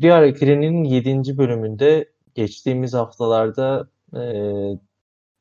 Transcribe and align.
Bir 0.00 0.10
Ara 0.10 0.34
Kireni'nin 0.34 0.84
7. 0.84 1.38
bölümünde 1.38 2.12
geçtiğimiz 2.34 2.94
haftalarda 2.94 3.88
e, 4.16 4.22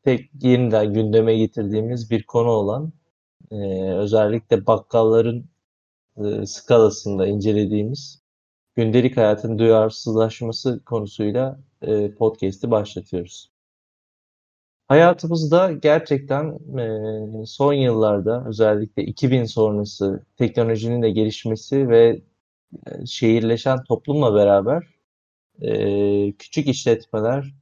tek 0.03 0.29
yeniden 0.41 0.93
gündeme 0.93 1.37
getirdiğimiz 1.37 2.11
bir 2.11 2.23
konu 2.23 2.49
olan 2.49 2.93
e, 3.51 3.55
özellikle 3.93 4.67
bakkalların 4.67 5.45
e, 6.17 6.45
skalasında 6.45 7.27
incelediğimiz 7.27 8.21
gündelik 8.75 9.17
hayatın 9.17 9.59
duyarsızlaşması 9.59 10.83
konusuyla 10.85 11.59
e, 11.81 12.11
podcast'i 12.15 12.71
başlatıyoruz. 12.71 13.51
Hayatımızda 14.87 15.71
gerçekten 15.71 16.59
e, 16.79 17.45
son 17.45 17.73
yıllarda 17.73 18.45
özellikle 18.47 19.03
2000 19.03 19.45
sonrası 19.45 20.25
teknolojinin 20.37 21.01
de 21.01 21.11
gelişmesi 21.11 21.89
ve 21.89 22.21
e, 22.87 23.05
şehirleşen 23.05 23.83
toplumla 23.83 24.35
beraber 24.35 24.83
e, 25.61 26.31
küçük 26.31 26.67
işletmeler 26.67 27.53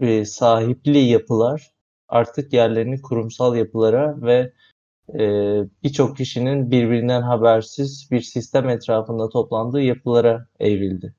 ve 0.00 0.24
sahipli 0.24 0.98
yapılar 0.98 1.72
artık 2.08 2.52
yerlerini 2.52 3.02
kurumsal 3.02 3.56
yapılara 3.56 4.22
ve 4.22 4.52
e, 5.14 5.20
birçok 5.82 6.16
kişinin 6.16 6.70
birbirinden 6.70 7.22
habersiz 7.22 8.08
bir 8.10 8.20
sistem 8.20 8.68
etrafında 8.68 9.28
toplandığı 9.28 9.82
yapılara 9.82 10.46
evrildi. 10.60 11.14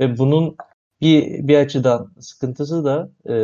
Ve 0.00 0.18
bunun 0.18 0.56
bir, 1.00 1.48
bir 1.48 1.56
açıdan 1.58 2.12
sıkıntısı 2.20 2.84
da 2.84 3.10
e, 3.28 3.34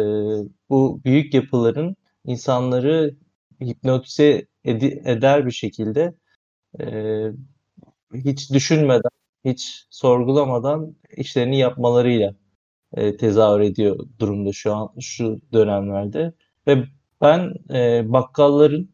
bu 0.71 1.01
büyük 1.05 1.35
yapıların 1.35 1.97
insanları 2.25 3.17
hipnotize 3.63 4.47
ed- 4.65 5.11
eder 5.11 5.47
bir 5.47 5.51
şekilde 5.51 6.15
e, 6.81 6.85
hiç 8.15 8.53
düşünmeden, 8.53 9.11
hiç 9.45 9.87
sorgulamadan 9.91 10.97
işlerini 11.17 11.59
yapmalarıyla 11.59 12.35
e, 12.95 13.17
tezahür 13.17 13.61
ediyor 13.61 14.09
durumda 14.21 14.53
şu 14.53 14.75
an 14.75 14.91
şu 15.01 15.41
dönemlerde 15.53 16.33
ve 16.67 16.85
ben 17.21 17.55
e, 17.75 18.13
bakkalların 18.13 18.91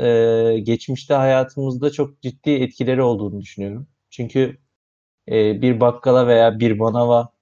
e, 0.00 0.60
geçmişte 0.62 1.14
hayatımızda 1.14 1.90
çok 1.92 2.22
ciddi 2.22 2.50
etkileri 2.50 3.02
olduğunu 3.02 3.40
düşünüyorum. 3.40 3.88
Çünkü 4.10 4.58
e, 5.28 5.62
bir 5.62 5.80
bakkala 5.80 6.26
veya 6.26 6.60
bir 6.60 6.72
manava 6.72 7.32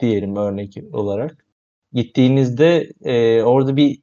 diyelim 0.00 0.36
örnek 0.36 0.74
olarak 0.92 1.46
gittiğinizde 1.92 2.92
e, 3.04 3.42
orada 3.42 3.76
bir 3.76 4.02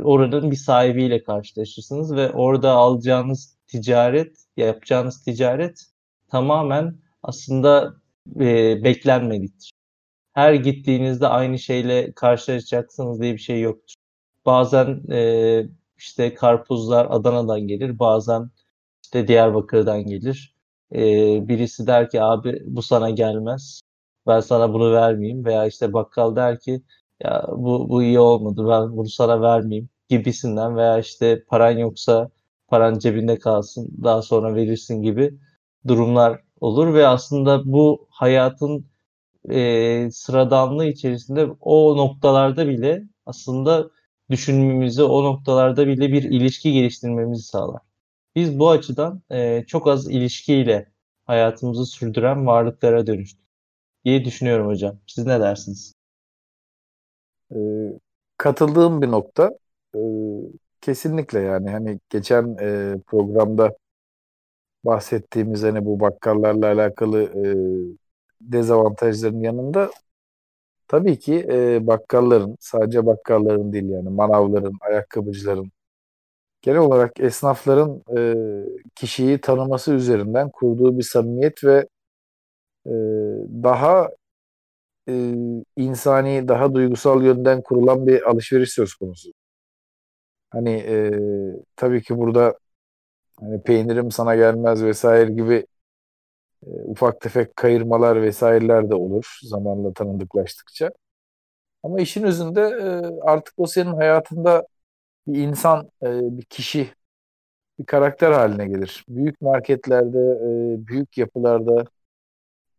oranın 0.00 0.50
bir 0.50 0.56
sahibiyle 0.56 1.22
karşılaşırsınız 1.22 2.16
ve 2.16 2.30
orada 2.32 2.72
alacağınız 2.72 3.58
ticaret, 3.72 4.36
yapacağınız 4.56 5.24
ticaret 5.24 5.86
tamamen 6.28 6.96
aslında 7.22 7.94
e, 8.40 8.84
beklenmediktir. 8.84 9.70
Her 10.32 10.54
gittiğinizde 10.54 11.26
aynı 11.28 11.58
şeyle 11.58 12.12
karşılaşacaksınız 12.12 13.20
diye 13.20 13.32
bir 13.32 13.38
şey 13.38 13.60
yoktur. 13.60 13.94
Bazen 14.46 15.02
e, 15.12 15.66
işte 15.98 16.34
karpuzlar 16.34 17.06
Adana'dan 17.10 17.60
gelir, 17.60 17.98
bazen 17.98 18.50
işte 19.04 19.28
Diyarbakır'dan 19.28 20.06
gelir. 20.06 20.56
E, 20.94 20.98
birisi 21.48 21.86
der 21.86 22.10
ki 22.10 22.22
abi 22.22 22.62
bu 22.66 22.82
sana 22.82 23.10
gelmez, 23.10 23.80
ben 24.26 24.40
sana 24.40 24.72
bunu 24.72 24.92
vermeyeyim 24.92 25.44
veya 25.44 25.66
işte 25.66 25.92
bakkal 25.92 26.36
der 26.36 26.60
ki 26.60 26.82
ya 27.24 27.46
bu, 27.52 27.88
bu 27.88 28.02
iyi 28.02 28.20
olmadı 28.20 28.68
ben 28.68 28.96
bunu 28.96 29.08
sana 29.08 29.42
vermeyeyim 29.42 29.88
gibisinden 30.08 30.76
veya 30.76 30.98
işte 30.98 31.44
paran 31.44 31.78
yoksa 31.78 32.30
paran 32.72 32.98
cebinde 32.98 33.38
kalsın 33.40 33.90
daha 34.04 34.22
sonra 34.22 34.56
verirsin 34.56 35.02
gibi 35.02 35.34
durumlar 35.88 36.40
olur 36.60 36.94
ve 36.94 37.06
aslında 37.08 37.62
bu 37.72 38.08
hayatın 38.10 38.86
e, 39.50 40.10
sıradanlığı 40.12 40.86
içerisinde 40.86 41.46
o 41.60 41.96
noktalarda 41.96 42.68
bile 42.68 43.04
aslında 43.26 43.90
düşünmemizi 44.30 45.02
o 45.02 45.24
noktalarda 45.24 45.86
bile 45.86 46.12
bir 46.12 46.22
ilişki 46.24 46.72
geliştirmemizi 46.72 47.42
sağlar. 47.42 47.82
Biz 48.36 48.58
bu 48.58 48.70
açıdan 48.70 49.22
e, 49.32 49.64
çok 49.66 49.88
az 49.88 50.10
ilişkiyle 50.10 50.92
hayatımızı 51.26 51.86
sürdüren 51.86 52.46
varlıklara 52.46 53.06
dönüştük 53.06 53.46
diye 54.04 54.24
düşünüyorum 54.24 54.68
hocam. 54.68 54.98
Siz 55.08 55.26
ne 55.26 55.40
dersiniz? 55.40 55.94
E, 57.50 57.58
katıldığım 58.36 59.02
bir 59.02 59.10
nokta. 59.10 59.50
E, 59.94 59.98
kesinlikle 60.82 61.40
yani 61.40 61.70
hani 61.70 62.00
geçen 62.10 62.56
e, 62.60 62.96
programda 63.06 63.76
bahsettiğimiz 64.84 65.62
hani 65.62 65.84
bu 65.84 66.00
bakkallarla 66.00 66.66
alakalı 66.66 67.22
e, 67.22 67.44
dezavantajların 68.40 69.40
yanında 69.40 69.90
tabii 70.88 71.18
ki 71.18 71.46
e, 71.52 71.86
bakkalların 71.86 72.56
sadece 72.60 73.06
bakkalların 73.06 73.72
değil 73.72 73.90
yani 73.90 74.08
manavların, 74.08 74.78
ayakkabıcıların 74.80 75.72
genel 76.62 76.78
olarak 76.80 77.20
esnafların 77.20 78.04
e, 78.18 78.34
kişiyi 78.94 79.38
tanıması 79.40 79.92
üzerinden 79.94 80.50
kurduğu 80.50 80.98
bir 80.98 81.02
samimiyet 81.02 81.64
ve 81.64 81.88
e, 82.86 82.92
daha 83.64 84.10
e, 85.08 85.34
insani, 85.76 86.48
daha 86.48 86.74
duygusal 86.74 87.22
yönden 87.24 87.62
kurulan 87.62 88.06
bir 88.06 88.30
alışveriş 88.30 88.72
söz 88.72 88.94
konusu. 88.94 89.32
Hani 90.52 90.70
e, 90.70 91.10
tabii 91.76 92.02
ki 92.02 92.18
burada 92.18 92.58
hani 93.40 93.62
peynirim 93.64 94.10
sana 94.10 94.36
gelmez 94.36 94.84
vesaire 94.84 95.32
gibi 95.32 95.66
e, 96.66 96.70
ufak 96.84 97.20
tefek 97.20 97.56
kayırmalar 97.56 98.22
vesaireler 98.22 98.90
de 98.90 98.94
olur 98.94 99.38
zamanla 99.42 99.92
tanıdıklaştıkça. 99.92 100.90
Ama 101.82 102.00
işin 102.00 102.22
özünde 102.24 102.60
e, 102.62 103.20
artık 103.22 103.54
o 103.58 103.66
senin 103.66 103.92
hayatında 103.94 104.66
bir 105.26 105.40
insan, 105.42 105.90
e, 106.02 106.38
bir 106.38 106.44
kişi, 106.44 106.90
bir 107.80 107.86
karakter 107.86 108.32
haline 108.32 108.68
gelir. 108.68 109.04
Büyük 109.08 109.40
marketlerde, 109.42 110.18
e, 110.74 110.86
büyük 110.88 111.18
yapılarda 111.18 111.84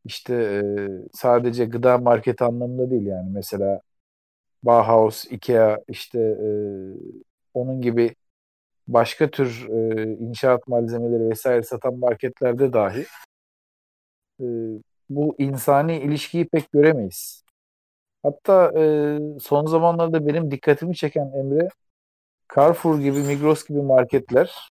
işte 0.05 0.33
e, 0.35 0.61
sadece 1.13 1.65
gıda 1.65 1.97
market 1.97 2.41
anlamında 2.41 2.91
değil 2.91 3.05
yani 3.05 3.29
mesela 3.33 3.81
Bauhaus, 4.63 5.25
Ikea 5.31 5.79
işte 5.89 6.19
e, 6.19 6.47
onun 7.53 7.81
gibi 7.81 8.15
başka 8.87 9.31
tür 9.31 9.67
e, 9.69 10.03
inşaat 10.13 10.67
malzemeleri 10.67 11.29
vesaire 11.29 11.63
satan 11.63 11.99
marketlerde 11.99 12.73
dahi 12.73 13.05
e, 14.39 14.45
bu 15.09 15.35
insani 15.37 15.97
ilişkiyi 15.97 16.47
pek 16.47 16.71
göremeyiz. 16.71 17.43
Hatta 18.23 18.71
e, 18.79 18.83
son 19.39 19.65
zamanlarda 19.65 20.27
benim 20.27 20.51
dikkatimi 20.51 20.95
çeken 20.95 21.31
Emre 21.37 21.67
Carrefour 22.55 22.99
gibi, 22.99 23.19
Migros 23.19 23.65
gibi 23.67 23.81
marketler 23.81 24.69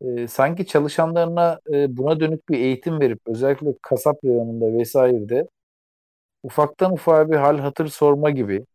e, 0.00 0.28
sanki 0.28 0.66
çalışanlarına 0.66 1.60
e, 1.72 1.96
buna 1.96 2.20
dönük 2.20 2.48
bir 2.48 2.58
eğitim 2.58 3.00
verip 3.00 3.20
özellikle 3.26 3.74
kasap 3.82 4.24
reyonunda 4.24 4.78
vesairede 4.78 5.48
ufaktan 6.42 6.92
ufağa 6.92 7.30
bir 7.30 7.36
hal 7.36 7.58
hatır 7.58 7.88
sorma 7.88 8.30
gibi 8.30 8.66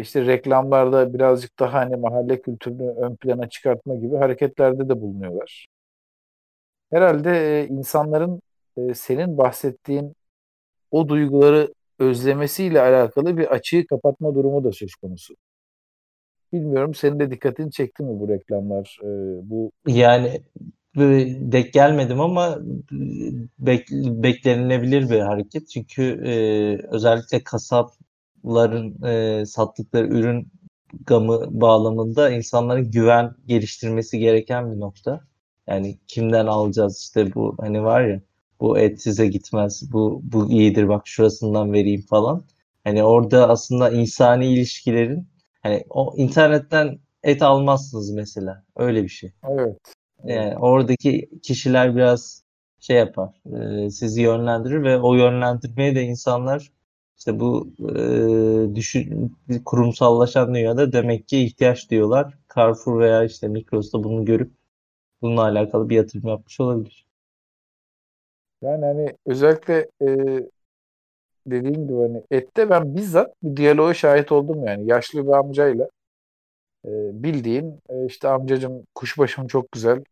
işte 0.00 0.26
reklamlarda 0.26 1.14
birazcık 1.14 1.58
daha 1.58 1.72
hani 1.72 1.96
mahalle 1.96 2.40
kültürünü 2.42 2.90
ön 2.90 3.16
plana 3.16 3.48
çıkartma 3.48 3.96
gibi 3.96 4.16
hareketlerde 4.16 4.88
de 4.88 5.00
bulunuyorlar. 5.00 5.66
Herhalde 6.90 7.60
e, 7.60 7.66
insanların 7.66 8.42
e, 8.76 8.94
senin 8.94 9.38
bahsettiğin 9.38 10.14
o 10.90 11.08
duyguları 11.08 11.74
özlemesiyle 11.98 12.80
alakalı 12.80 13.36
bir 13.36 13.46
açığı 13.46 13.86
kapatma 13.86 14.34
durumu 14.34 14.64
da 14.64 14.72
söz 14.72 14.94
konusu. 14.94 15.34
Bilmiyorum 16.52 16.94
senin 16.94 17.20
de 17.20 17.30
dikkatini 17.30 17.72
çekti 17.72 18.02
mi 18.02 18.20
bu 18.20 18.28
reklamlar? 18.28 18.98
E, 19.02 19.08
bu 19.50 19.72
Yani 19.86 20.42
denk 21.52 21.72
gelmedim 21.72 22.20
ama 22.20 22.58
bek, 23.58 23.88
beklenilebilir 23.92 25.10
bir 25.10 25.20
hareket. 25.20 25.68
Çünkü 25.68 26.02
e, 26.02 26.32
özellikle 26.88 27.42
kasapların 28.42 29.02
e, 29.02 29.46
sattıkları 29.46 30.06
ürün 30.06 30.52
gamı 31.06 31.60
bağlamında 31.60 32.30
insanların 32.30 32.90
güven 32.90 33.34
geliştirmesi 33.46 34.18
gereken 34.18 34.72
bir 34.72 34.80
nokta. 34.80 35.20
Yani 35.66 35.98
kimden 36.06 36.46
alacağız 36.46 36.98
işte 36.98 37.34
bu 37.34 37.56
hani 37.60 37.82
var 37.84 38.02
ya 38.02 38.20
bu 38.60 38.78
et 38.78 39.02
size 39.02 39.26
gitmez 39.26 39.92
bu 39.92 40.20
bu 40.24 40.50
iyidir 40.50 40.88
bak 40.88 41.02
şurasından 41.06 41.72
vereyim 41.72 42.02
falan. 42.10 42.44
Hani 42.84 43.04
orada 43.04 43.48
aslında 43.48 43.90
insani 43.90 44.46
ilişkilerin 44.46 45.28
hani 45.62 45.84
o 45.90 46.14
internetten 46.16 46.98
et 47.22 47.42
almazsınız 47.42 48.10
mesela 48.10 48.64
öyle 48.76 49.02
bir 49.02 49.08
şey. 49.08 49.32
Evet. 49.48 49.76
Yani 50.24 50.56
oradaki 50.56 51.30
kişiler 51.42 51.96
biraz 51.96 52.42
şey 52.80 52.96
yapar 52.96 53.30
e, 53.86 53.90
sizi 53.90 54.22
yönlendirir 54.22 54.82
ve 54.82 54.98
o 54.98 55.14
yönlendirmeye 55.14 55.94
de 55.94 56.02
insanlar 56.02 56.70
işte 57.20 57.40
bu 57.40 57.72
e, 57.80 58.74
düşün, 58.74 59.36
kurumsallaşan 59.64 60.54
dünyada 60.54 60.92
demek 60.92 61.28
ki 61.28 61.44
ihtiyaç 61.44 61.90
diyorlar. 61.90 62.38
Carrefour 62.56 63.00
veya 63.00 63.24
işte 63.24 63.48
Migros'ta 63.48 64.04
bunu 64.04 64.24
görüp 64.24 64.52
bununla 65.22 65.42
alakalı 65.42 65.88
bir 65.88 65.96
yatırım 65.96 66.28
yapmış 66.28 66.60
olabilir. 66.60 67.06
Yani 68.62 68.84
hani 68.84 69.16
özellikle 69.26 69.88
e, 70.02 70.08
dediğim 71.46 71.88
gibi 71.88 71.98
hani 71.98 72.22
ette 72.30 72.70
ben 72.70 72.96
bizzat 72.96 73.34
bir 73.42 73.56
diyaloğa 73.56 73.94
şahit 73.94 74.32
oldum 74.32 74.64
yani. 74.66 74.86
Yaşlı 74.86 75.26
bir 75.26 75.32
amcayla 75.32 75.88
e, 76.84 76.90
bildiğin 77.22 77.80
e, 77.88 78.06
işte 78.06 78.28
amcacım 78.28 78.86
kuşbaşım 78.94 79.46
çok 79.46 79.72
güzel 79.72 80.04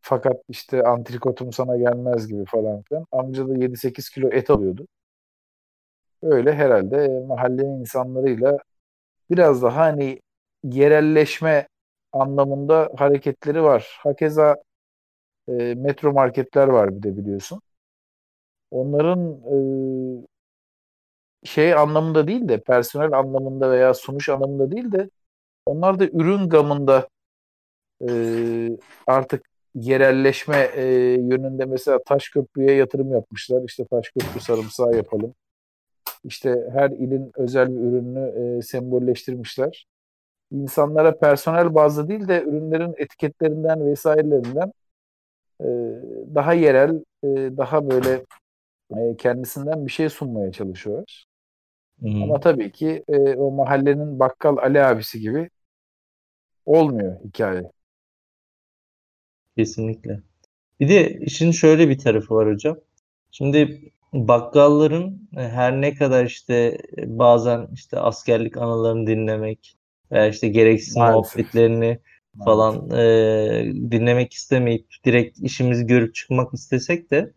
fakat 0.00 0.36
işte 0.48 0.82
antrikotum 0.82 1.52
sana 1.52 1.76
gelmez 1.76 2.28
gibi 2.28 2.44
falan 2.44 2.82
filan. 2.82 3.06
Amca 3.12 3.48
da 3.48 3.54
7-8 3.54 4.10
kilo 4.14 4.28
et 4.32 4.50
alıyordu. 4.50 4.86
Öyle 6.22 6.54
herhalde 6.54 7.24
mahallenin 7.28 7.80
insanlarıyla 7.80 8.58
biraz 9.30 9.62
daha 9.62 9.76
hani 9.76 10.20
yerelleşme 10.64 11.68
anlamında 12.12 12.90
hareketleri 12.96 13.62
var. 13.62 13.98
Hakeza 14.00 14.56
e, 15.48 15.52
metro 15.74 16.12
marketler 16.12 16.68
var 16.68 16.96
bir 16.96 17.02
de 17.02 17.16
biliyorsun. 17.16 17.60
Onların 18.70 19.20
e, 19.44 19.56
şey 21.46 21.74
anlamında 21.74 22.28
değil 22.28 22.48
de 22.48 22.60
personel 22.60 23.12
anlamında 23.12 23.70
veya 23.70 23.94
sunuş 23.94 24.28
anlamında 24.28 24.70
değil 24.70 24.92
de 24.92 25.10
onlar 25.66 25.98
da 26.00 26.06
ürün 26.06 26.48
gamında 26.48 27.08
e, 28.08 28.10
artık 29.06 29.46
yerelleşme 29.74 30.56
e, 30.74 30.84
yönünde 31.12 31.64
mesela 31.64 31.98
taş 32.06 32.28
köprüye 32.28 32.72
yatırım 32.76 33.12
yapmışlar. 33.12 33.62
İşte 33.68 33.84
taş 33.90 34.10
köprü 34.10 34.40
sarımsağı 34.40 34.96
yapalım. 34.96 35.34
İşte 36.24 36.70
her 36.72 36.90
ilin 36.90 37.32
özel 37.36 37.68
bir 37.68 37.80
ürününü 37.80 38.58
e, 38.58 38.62
sembolleştirmişler. 38.62 39.86
İnsanlara 40.52 41.18
personel 41.18 41.74
bazlı 41.74 42.08
değil 42.08 42.28
de 42.28 42.42
ürünlerin 42.42 42.94
etiketlerinden 42.96 43.86
vesairelerinden 43.86 44.72
e, 45.60 45.66
daha 46.34 46.52
yerel, 46.54 47.04
e, 47.24 47.26
daha 47.56 47.90
böyle 47.90 48.24
e, 48.96 49.16
kendisinden 49.16 49.86
bir 49.86 49.92
şey 49.92 50.08
sunmaya 50.08 50.52
çalışıyorlar. 50.52 51.26
Hmm. 52.00 52.22
Ama 52.22 52.40
tabii 52.40 52.72
ki 52.72 53.04
e, 53.08 53.34
o 53.34 53.50
mahallenin 53.50 54.18
bakkal 54.18 54.56
Ali 54.56 54.82
abisi 54.82 55.20
gibi 55.20 55.50
olmuyor 56.66 57.20
hikaye. 57.24 57.70
Kesinlikle. 59.56 60.20
Bir 60.80 60.88
de 60.88 61.18
işin 61.20 61.50
şöyle 61.50 61.88
bir 61.88 61.98
tarafı 61.98 62.34
var 62.34 62.48
hocam. 62.48 62.76
Şimdi 63.30 63.90
bakkalların 64.12 65.28
e, 65.36 65.40
her 65.40 65.80
ne 65.80 65.94
kadar 65.94 66.24
işte 66.24 66.78
e, 66.98 67.18
bazen 67.18 67.68
işte 67.74 67.98
askerlik 67.98 68.56
anılarını 68.56 69.06
dinlemek 69.06 69.76
veya 70.12 70.26
işte 70.26 70.48
gereksiz 70.48 70.96
Maalesef. 70.96 71.36
muhabbetlerini 71.36 71.98
falan 72.44 72.90
e, 72.90 73.64
dinlemek 73.90 74.32
istemeyip 74.32 74.86
direkt 75.04 75.38
işimizi 75.38 75.86
görüp 75.86 76.14
çıkmak 76.14 76.54
istesek 76.54 77.10
de 77.10 77.32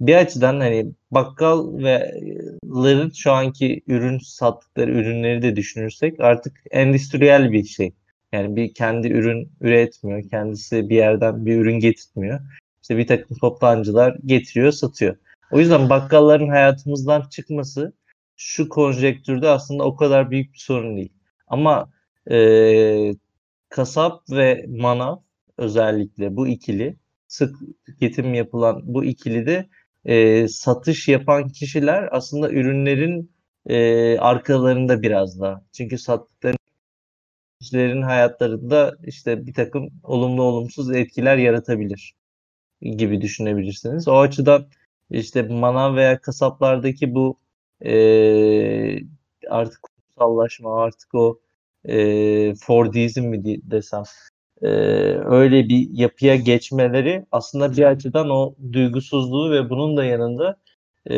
bir 0.00 0.14
açıdan 0.14 0.60
hani 0.60 0.92
bakkal 1.10 1.78
ve'lerin 1.78 3.10
şu 3.10 3.32
anki 3.32 3.82
ürün 3.86 4.18
sattıkları 4.18 4.90
ürünleri 4.90 5.42
de 5.42 5.56
düşünürsek 5.56 6.20
artık 6.20 6.62
endüstriyel 6.70 7.52
bir 7.52 7.64
şey. 7.64 7.92
Yani 8.32 8.56
bir 8.56 8.74
kendi 8.74 9.08
ürün 9.08 9.52
üretmiyor. 9.60 10.30
Kendisi 10.30 10.88
bir 10.88 10.96
yerden 10.96 11.46
bir 11.46 11.56
ürün 11.56 11.78
getirtmiyor. 11.78 12.40
İşte 12.82 12.96
bir 12.98 13.06
takım 13.06 13.36
toptancılar 13.36 14.18
getiriyor, 14.26 14.72
satıyor. 14.72 15.16
O 15.54 15.60
yüzden 15.60 15.90
bakkalların 15.90 16.48
hayatımızdan 16.48 17.28
çıkması 17.30 17.92
şu 18.36 18.68
konjektürde 18.68 19.48
aslında 19.48 19.84
o 19.84 19.96
kadar 19.96 20.30
büyük 20.30 20.52
bir 20.52 20.58
sorun 20.58 20.96
değil. 20.96 21.12
Ama 21.46 21.90
e, 22.30 23.14
kasap 23.68 24.30
ve 24.30 24.66
manav 24.68 25.16
özellikle 25.58 26.36
bu 26.36 26.48
ikili 26.48 26.96
sık 27.28 27.56
tüketim 27.86 28.34
yapılan 28.34 28.80
bu 28.84 29.04
ikili 29.04 29.46
de 29.46 29.68
e, 30.04 30.48
satış 30.48 31.08
yapan 31.08 31.48
kişiler 31.48 32.08
aslında 32.12 32.50
ürünlerin 32.50 33.32
e, 33.66 34.18
arkalarında 34.18 35.02
biraz 35.02 35.40
da. 35.40 35.64
Çünkü 35.72 35.98
sattıkları 35.98 36.56
kişilerin 37.60 38.02
hayatlarında 38.02 38.96
işte 39.06 39.46
bir 39.46 39.54
takım 39.54 39.90
olumlu 40.02 40.42
olumsuz 40.42 40.90
etkiler 40.96 41.36
yaratabilir 41.36 42.14
gibi 42.82 43.20
düşünebilirsiniz. 43.20 44.08
O 44.08 44.18
açıdan 44.18 44.68
işte 45.10 45.42
manav 45.42 45.96
veya 45.96 46.20
kasaplardaki 46.20 47.14
bu 47.14 47.38
e, 47.84 48.98
artık 49.50 49.80
kurumsallaşma 49.82 50.82
artık 50.82 51.14
o 51.14 51.40
e, 51.84 52.54
Fordizm 52.54 53.22
mi 53.22 53.44
desem 53.70 54.02
e, 54.62 54.68
öyle 55.26 55.68
bir 55.68 55.88
yapıya 55.92 56.36
geçmeleri 56.36 57.26
aslında 57.32 57.72
bir 57.76 57.84
açıdan 57.84 58.30
o 58.30 58.54
duygusuzluğu 58.72 59.50
ve 59.50 59.70
bunun 59.70 59.96
da 59.96 60.04
yanında 60.04 60.56
e, 61.10 61.14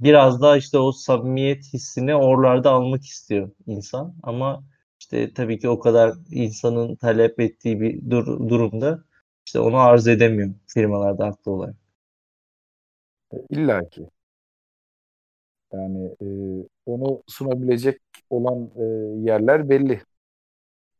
biraz 0.00 0.42
daha 0.42 0.56
işte 0.56 0.78
o 0.78 0.92
samimiyet 0.92 1.64
hissini 1.74 2.14
oralarda 2.14 2.70
almak 2.70 3.04
istiyor 3.04 3.50
insan 3.66 4.14
ama 4.22 4.64
işte 5.00 5.34
tabii 5.34 5.58
ki 5.58 5.68
o 5.68 5.78
kadar 5.80 6.14
insanın 6.30 6.96
talep 6.96 7.40
ettiği 7.40 7.80
bir 7.80 8.10
dur- 8.10 8.48
durumda 8.48 9.04
işte 9.46 9.60
onu 9.60 9.76
arz 9.78 10.08
edemiyor 10.08 10.54
firmalarda 10.66 11.26
haklı 11.26 11.52
olarak. 11.52 11.85
E, 13.32 13.36
İlla 13.50 13.88
ki. 13.88 14.10
Yani 15.72 16.14
e, 16.22 16.26
onu 16.86 17.22
sunabilecek 17.26 18.00
olan 18.30 18.70
e, 18.76 18.82
yerler 19.30 19.68
belli. 19.68 20.00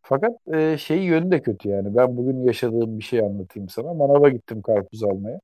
Fakat 0.02 0.32
e, 0.55 0.78
şey 0.78 0.99
yönü 1.05 1.31
de 1.31 1.43
kötü 1.43 1.69
yani. 1.69 1.96
Ben 1.96 2.17
bugün 2.17 2.43
yaşadığım 2.44 2.99
bir 2.99 3.05
şey 3.05 3.20
anlatayım 3.20 3.69
sana. 3.69 3.94
Manava 3.94 4.28
gittim 4.28 4.62
karpuz 4.62 5.02
almaya. 5.05 5.40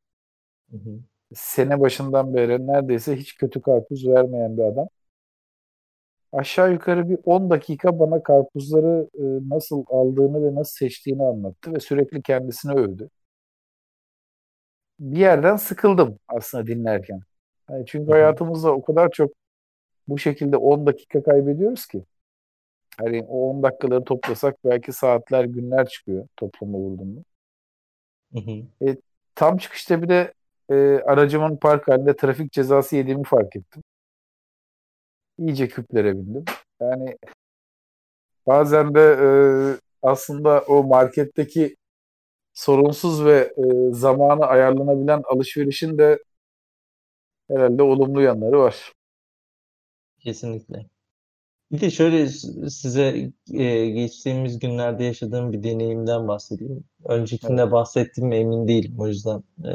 Hı 0.72 0.76
hı. 0.78 1.00
Sene 1.34 1.80
başından 1.80 2.34
beri 2.34 2.66
neredeyse 2.66 3.16
hiç 3.16 3.36
kötü 3.38 3.62
karpuz 3.62 4.08
vermeyen 4.08 4.56
bir 4.58 4.62
adam. 4.64 4.88
Aşağı 6.32 6.72
yukarı 6.72 7.08
bir 7.10 7.18
10 7.24 7.50
dakika 7.50 7.98
bana 7.98 8.22
karpuzları 8.22 9.08
e, 9.14 9.22
nasıl 9.54 9.84
aldığını 9.88 10.44
ve 10.44 10.54
nasıl 10.54 10.74
seçtiğini 10.76 11.22
anlattı 11.22 11.72
ve 11.74 11.80
sürekli 11.80 12.22
kendisini 12.22 12.72
övdü. 12.72 13.10
Bir 15.02 15.18
yerden 15.18 15.56
sıkıldım 15.56 16.18
aslında 16.28 16.66
dinlerken. 16.66 17.20
Yani 17.70 17.86
çünkü 17.86 18.06
Hı-hı. 18.06 18.12
hayatımızda 18.12 18.72
o 18.72 18.82
kadar 18.82 19.10
çok 19.10 19.32
bu 20.08 20.18
şekilde 20.18 20.56
10 20.56 20.86
dakika 20.86 21.22
kaybediyoruz 21.22 21.86
ki. 21.86 22.04
Hani 22.98 23.24
o 23.28 23.50
10 23.50 23.62
dakikaları 23.62 24.04
toplasak 24.04 24.64
belki 24.64 24.92
saatler, 24.92 25.44
günler 25.44 25.88
çıkıyor 25.88 26.28
toplama 26.36 26.78
vurduğunda. 26.78 27.20
E, 28.82 28.96
tam 29.34 29.56
çıkışta 29.56 30.02
bir 30.02 30.08
de 30.08 30.32
e, 30.70 30.74
aracımın 31.06 31.56
park 31.56 31.88
halinde 31.88 32.16
trafik 32.16 32.52
cezası 32.52 32.96
yediğimi 32.96 33.24
fark 33.24 33.56
ettim. 33.56 33.82
İyice 35.38 35.68
küplere 35.68 36.12
bindim. 36.12 36.44
Yani 36.80 37.16
bazen 38.46 38.94
de 38.94 39.00
e, 39.00 39.26
aslında 40.02 40.60
o 40.60 40.84
marketteki 40.84 41.76
sorunsuz 42.54 43.24
ve 43.24 43.54
e, 43.56 43.92
zamanı 43.92 44.44
ayarlanabilen 44.44 45.22
alışverişin 45.28 45.98
de 45.98 46.18
herhalde 47.50 47.82
olumlu 47.82 48.22
yanları 48.22 48.58
var. 48.58 48.92
Kesinlikle. 50.18 50.86
Bir 51.72 51.80
de 51.80 51.90
şöyle 51.90 52.28
size 52.68 53.32
e, 53.52 53.88
geçtiğimiz 53.90 54.58
günlerde 54.58 55.04
yaşadığım 55.04 55.52
bir 55.52 55.62
deneyimden 55.62 56.28
bahsedeyim. 56.28 56.84
Öncekinde 57.04 57.62
evet. 57.62 57.72
bahsettiğim 57.72 58.32
emin 58.32 58.68
değilim. 58.68 58.94
O 58.98 59.08
yüzden 59.08 59.42
e, 59.64 59.72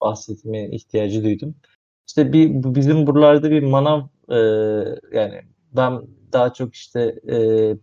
bahsetmeye 0.00 0.70
ihtiyacı 0.70 1.24
duydum. 1.24 1.54
İşte 2.06 2.32
bir 2.32 2.50
bizim 2.74 3.06
buralarda 3.06 3.50
bir 3.50 3.62
manav 3.62 4.00
e, 4.28 4.36
yani 5.12 5.40
ben 5.72 6.02
daha 6.32 6.52
çok 6.52 6.74
işte 6.74 7.00
e, 7.28 7.36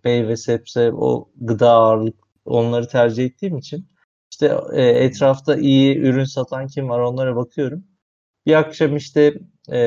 bey 0.04 0.28
ve 0.28 0.38
sebze 0.38 0.92
o 0.92 1.30
gıda 1.36 1.72
ağırlık 1.72 2.16
onları 2.46 2.88
tercih 2.88 3.26
ettiğim 3.26 3.58
için 3.58 3.88
işte 4.36 4.58
e, 4.74 4.82
etrafta 4.82 5.56
iyi 5.56 5.98
ürün 5.98 6.24
satan 6.24 6.68
kim 6.68 6.90
var 6.90 7.00
onlara 7.00 7.36
bakıyorum. 7.36 7.84
Bir 8.46 8.54
akşam 8.54 8.96
işte 8.96 9.40
e, 9.72 9.80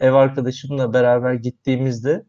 ev 0.00 0.12
arkadaşımla 0.12 0.92
beraber 0.92 1.34
gittiğimizde 1.34 2.26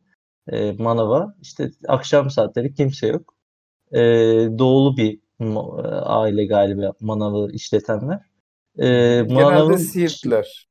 e, 0.47 0.71
manava 0.71 1.35
işte 1.41 1.71
akşam 1.87 2.29
saatleri 2.29 2.73
kimse 2.73 3.07
yok. 3.07 3.33
E, 3.91 3.99
doğulu 4.57 4.97
bir 4.97 5.19
aile 6.03 6.45
galiba 6.45 6.93
manavı 6.99 7.51
işletenler. 7.51 8.19
E, 8.77 8.87
Genelde 9.29 9.77
Siirtler. 9.77 10.67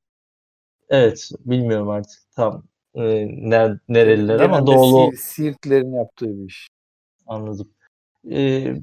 Evet 0.89 1.31
bilmiyorum 1.45 1.89
artık 1.89 2.21
tam 2.37 2.65
e, 2.95 3.03
ner, 3.51 3.79
nereliler 3.89 4.39
Genelde 4.39 4.57
ama 4.57 4.67
doğulu. 4.67 5.13
Siirtlerin 5.17 5.93
yaptığı 5.93 6.39
bir 6.39 6.47
iş. 6.47 6.69
Anladım. 7.27 7.71
E, 8.31 8.75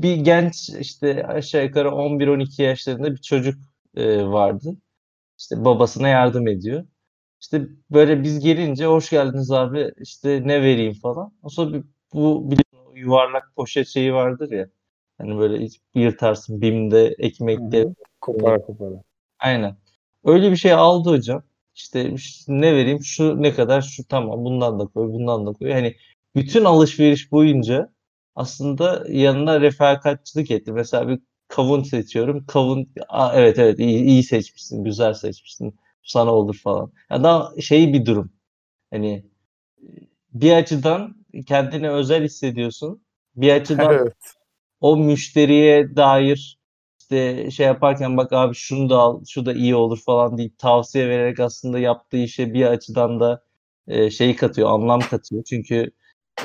bir 0.00 0.16
genç 0.16 0.70
işte 0.80 1.26
aşağı 1.26 1.64
yukarı 1.64 1.88
11-12 1.88 2.62
yaşlarında 2.62 3.12
bir 3.12 3.22
çocuk 3.22 3.58
e, 3.96 4.26
vardı. 4.26 4.76
İşte 5.38 5.64
babasına 5.64 6.08
yardım 6.08 6.48
ediyor. 6.48 6.84
İşte 7.40 7.68
böyle 7.90 8.22
biz 8.22 8.40
gelince 8.40 8.86
hoş 8.86 9.10
geldiniz 9.10 9.50
abi 9.50 9.92
işte 9.98 10.42
ne 10.44 10.62
vereyim 10.62 10.94
falan. 10.94 11.32
O 11.42 11.48
sonra 11.48 11.82
bu 12.14 12.50
bir 12.50 12.58
yuvarlak 12.94 13.52
poşet 13.56 13.88
şeyi 13.88 14.14
vardır 14.14 14.50
ya. 14.50 14.68
Hani 15.18 15.38
böyle 15.38 15.68
yırtarsın 15.94 16.60
BİM'de 16.60 17.14
ekmekte 17.18 17.86
kopara 18.20 18.62
kopara. 18.62 19.02
Aynen. 19.38 19.76
Öyle 20.24 20.50
bir 20.50 20.56
şey 20.56 20.72
aldı 20.72 21.10
hocam. 21.10 21.42
İşte 21.74 22.14
ne 22.48 22.76
vereyim? 22.76 23.00
Şu 23.04 23.42
ne 23.42 23.54
kadar? 23.54 23.80
Şu 23.82 24.04
tamam. 24.08 24.44
Bundan 24.44 24.78
da 24.78 24.86
koy, 24.86 25.08
bundan 25.08 25.46
da 25.46 25.52
koy. 25.52 25.72
Hani 25.72 25.96
bütün 26.34 26.64
alışveriş 26.64 27.32
boyunca 27.32 27.92
aslında 28.36 29.04
yanına 29.08 29.60
refakatçılık 29.60 30.50
etti. 30.50 30.72
Mesela 30.72 31.08
bir 31.08 31.20
kavun 31.48 31.82
seçiyorum. 31.82 32.46
Kavun 32.46 32.88
Aa, 33.08 33.32
evet 33.34 33.58
evet 33.58 33.78
iyi, 33.80 34.04
iyi 34.04 34.22
seçmişsin, 34.22 34.84
güzel 34.84 35.14
seçmişsin. 35.14 35.76
Sana 36.04 36.32
olur 36.34 36.56
falan. 36.64 36.92
Ya 37.10 37.24
daha 37.24 37.52
şey 37.60 37.92
bir 37.92 38.06
durum. 38.06 38.32
Hani 38.92 39.26
bir 40.34 40.52
açıdan 40.52 41.16
kendini 41.46 41.90
özel 41.90 42.24
hissediyorsun. 42.24 43.02
Bir 43.36 43.52
açıdan 43.52 43.92
Evet. 44.02 44.14
o 44.80 44.96
müşteriye 44.96 45.96
dair 45.96 46.58
işte 47.00 47.50
şey 47.50 47.66
yaparken 47.66 48.16
bak 48.16 48.32
abi 48.32 48.54
şunu 48.54 48.90
da 48.90 48.98
al, 48.98 49.24
şu 49.28 49.46
da 49.46 49.54
iyi 49.54 49.74
olur 49.76 50.00
falan 50.06 50.38
deyip 50.38 50.58
tavsiye 50.58 51.08
vererek 51.08 51.40
aslında 51.40 51.78
yaptığı 51.78 52.16
işe 52.16 52.54
bir 52.54 52.66
açıdan 52.66 53.20
da 53.20 53.44
e, 53.88 54.10
şey 54.10 54.36
katıyor, 54.36 54.70
anlam 54.70 55.00
katıyor. 55.00 55.44
Çünkü 55.44 55.90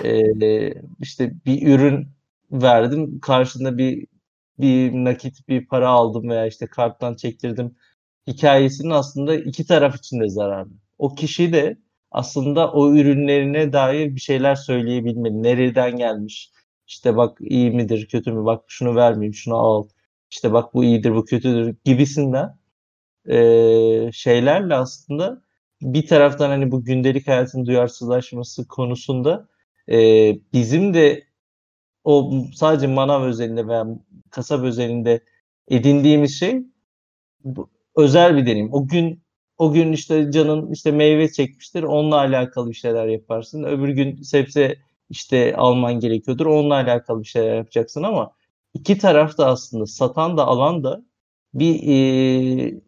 e, 0.04 0.74
işte 1.00 1.34
bir 1.46 1.68
ürün 1.68 2.08
verdim, 2.52 3.20
karşında 3.20 3.78
bir 3.78 4.08
bir 4.60 4.94
nakit 4.94 5.48
bir 5.48 5.68
para 5.68 5.90
aldım 5.90 6.30
veya 6.30 6.48
işte 6.48 6.68
karttan 6.68 7.16
çektirdim 7.16 7.76
hikayesinin 8.28 8.90
aslında 8.90 9.36
iki 9.36 9.66
taraf 9.66 9.96
için 9.96 10.20
de 10.20 10.30
zararlı. 10.30 10.72
O 10.98 11.16
kişi 11.16 11.54
de 11.54 11.78
aslında 12.12 12.72
o 12.72 12.94
ürünlerine 12.96 13.74
dair 13.74 14.16
bir 14.16 14.22
şeyler 14.22 14.56
söyleyebilmeli. 14.56 15.44
Nereden 15.44 15.98
gelmiş? 15.98 16.52
İşte 16.88 17.18
bak 17.18 17.38
iyi 17.42 17.72
midir, 17.72 18.08
kötü 18.12 18.32
mü? 18.32 18.46
Bak 18.46 18.64
şunu 18.68 18.96
vermeyeyim, 18.96 19.34
şunu 19.34 19.56
al. 19.56 19.88
İşte 20.32 20.54
bak 20.54 20.74
bu 20.74 20.84
iyidir, 20.84 21.16
bu 21.16 21.26
kötüdür 21.26 21.76
gibisinden 21.86 22.58
e, 23.30 24.12
şeylerle 24.14 24.76
aslında 24.76 25.42
bir 25.82 26.08
taraftan 26.08 26.50
hani 26.50 26.72
bu 26.72 26.84
gündelik 26.86 27.28
hayatın 27.28 27.66
duyarsızlaşması 27.66 28.68
konusunda 28.68 29.48
e, 29.90 29.98
bizim 30.54 30.94
de 30.94 31.24
o 32.04 32.32
sadece 32.56 32.88
manav 32.88 33.24
özelinde 33.24 33.68
veya 33.68 33.88
kasap 34.32 34.64
özelinde 34.64 35.22
edindiğimiz 35.70 36.40
şey 36.40 36.64
bu, 37.44 37.70
özel 37.96 38.38
bir 38.38 38.46
deneyim. 38.46 38.74
O 38.74 38.88
gün 38.88 39.24
o 39.58 39.72
gün 39.74 39.92
işte 39.94 40.32
canın 40.32 40.72
işte 40.72 40.92
meyve 40.92 41.32
çekmiştir. 41.32 41.84
Onunla 41.84 42.18
alakalı 42.18 42.70
bir 42.70 42.76
şeyler 42.76 43.08
yaparsın. 43.08 43.64
Öbür 43.64 43.90
gün 43.90 44.22
sebze 44.22 44.78
işte 45.10 45.56
alman 45.56 46.00
gerekiyordur. 46.00 46.46
Onunla 46.46 46.76
alakalı 46.76 47.20
bir 47.24 47.28
şeyler 47.28 47.56
yapacaksın 47.58 48.04
ama 48.04 48.32
iki 48.74 48.98
taraf 48.98 49.38
da 49.38 49.48
aslında 49.48 49.86
satan 49.86 50.38
da 50.38 50.48
alan 50.48 50.84
da 50.84 51.06
bir 51.54 51.76
e, 51.88 52.82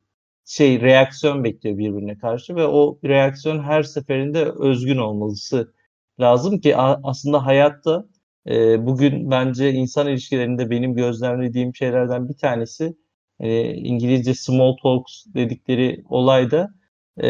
şey 0.46 0.82
reaksiyon 0.82 1.44
bekliyor 1.44 1.78
birbirine 1.78 2.18
karşı 2.18 2.56
ve 2.56 2.66
o 2.68 3.00
reaksiyon 3.06 3.64
her 3.64 3.84
seferinde 3.84 4.46
özgün 4.60 4.98
olması 4.98 5.74
lazım 6.20 6.60
ki 6.60 6.78
aslında 6.78 7.46
hayatta 7.46 8.06
e, 8.48 8.86
bugün 8.86 9.32
bence 9.32 9.74
insan 9.74 10.08
ilişkilerinde 10.08 10.70
benim 10.70 10.96
gözlemlediğim 10.96 11.76
şeylerden 11.76 12.30
bir 12.30 12.38
tanesi 12.38 12.98
e, 13.40 13.74
İngilizce 13.74 14.34
small 14.34 14.78
talks 14.84 15.26
dedikleri 15.36 16.04
olayda 16.10 16.70
e, 17.18 17.28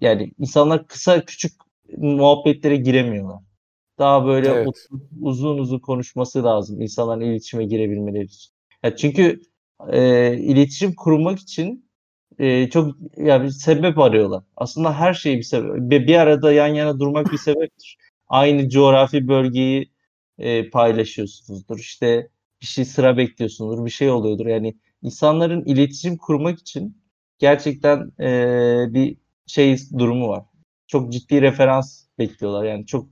yani 0.00 0.32
insanlar 0.38 0.86
kısa 0.86 1.24
küçük 1.24 1.52
muhabbetlere 1.98 2.76
giremiyorlar. 2.76 3.38
Daha 3.98 4.26
böyle 4.26 4.52
Evet. 4.52 4.88
uzun 5.20 5.58
uzun 5.58 5.78
konuşması 5.78 6.44
lazım 6.44 6.80
insanların 6.80 7.20
iletişime 7.20 7.64
girebilmeleri 7.64 8.24
için. 8.24 8.52
Ya 8.84 8.96
çünkü 8.96 9.40
e, 9.88 10.34
iletişim 10.38 10.94
kurmak 10.94 11.38
için 11.38 11.89
e, 12.40 12.70
çok 12.70 12.96
yani 13.16 13.52
sebep 13.52 13.98
arıyorlar. 13.98 14.44
Aslında 14.56 14.94
her 15.00 15.14
şey 15.14 15.36
bir 15.38 15.42
sebep. 15.42 15.70
Bir, 15.76 16.06
bir 16.06 16.14
arada 16.16 16.52
yan 16.52 16.66
yana 16.68 17.00
durmak 17.00 17.32
bir 17.32 17.38
sebeptir. 17.38 17.98
Aynı 18.28 18.68
coğrafi 18.68 19.28
bölgeyi 19.28 19.92
e, 20.38 20.70
paylaşıyorsunuzdur. 20.70 21.78
İşte 21.78 22.28
bir 22.62 22.66
şey 22.66 22.84
sıra 22.84 23.16
bekliyorsunuzdur. 23.16 23.84
Bir 23.84 23.90
şey 23.90 24.10
oluyordur. 24.10 24.46
Yani 24.46 24.76
insanların 25.02 25.64
iletişim 25.64 26.16
kurmak 26.16 26.58
için 26.58 27.02
gerçekten 27.38 28.12
e, 28.20 28.94
bir 28.94 29.16
şey 29.46 29.76
durumu 29.98 30.28
var. 30.28 30.44
Çok 30.86 31.12
ciddi 31.12 31.42
referans 31.42 32.06
bekliyorlar. 32.18 32.64
Yani 32.64 32.86
çok 32.86 33.08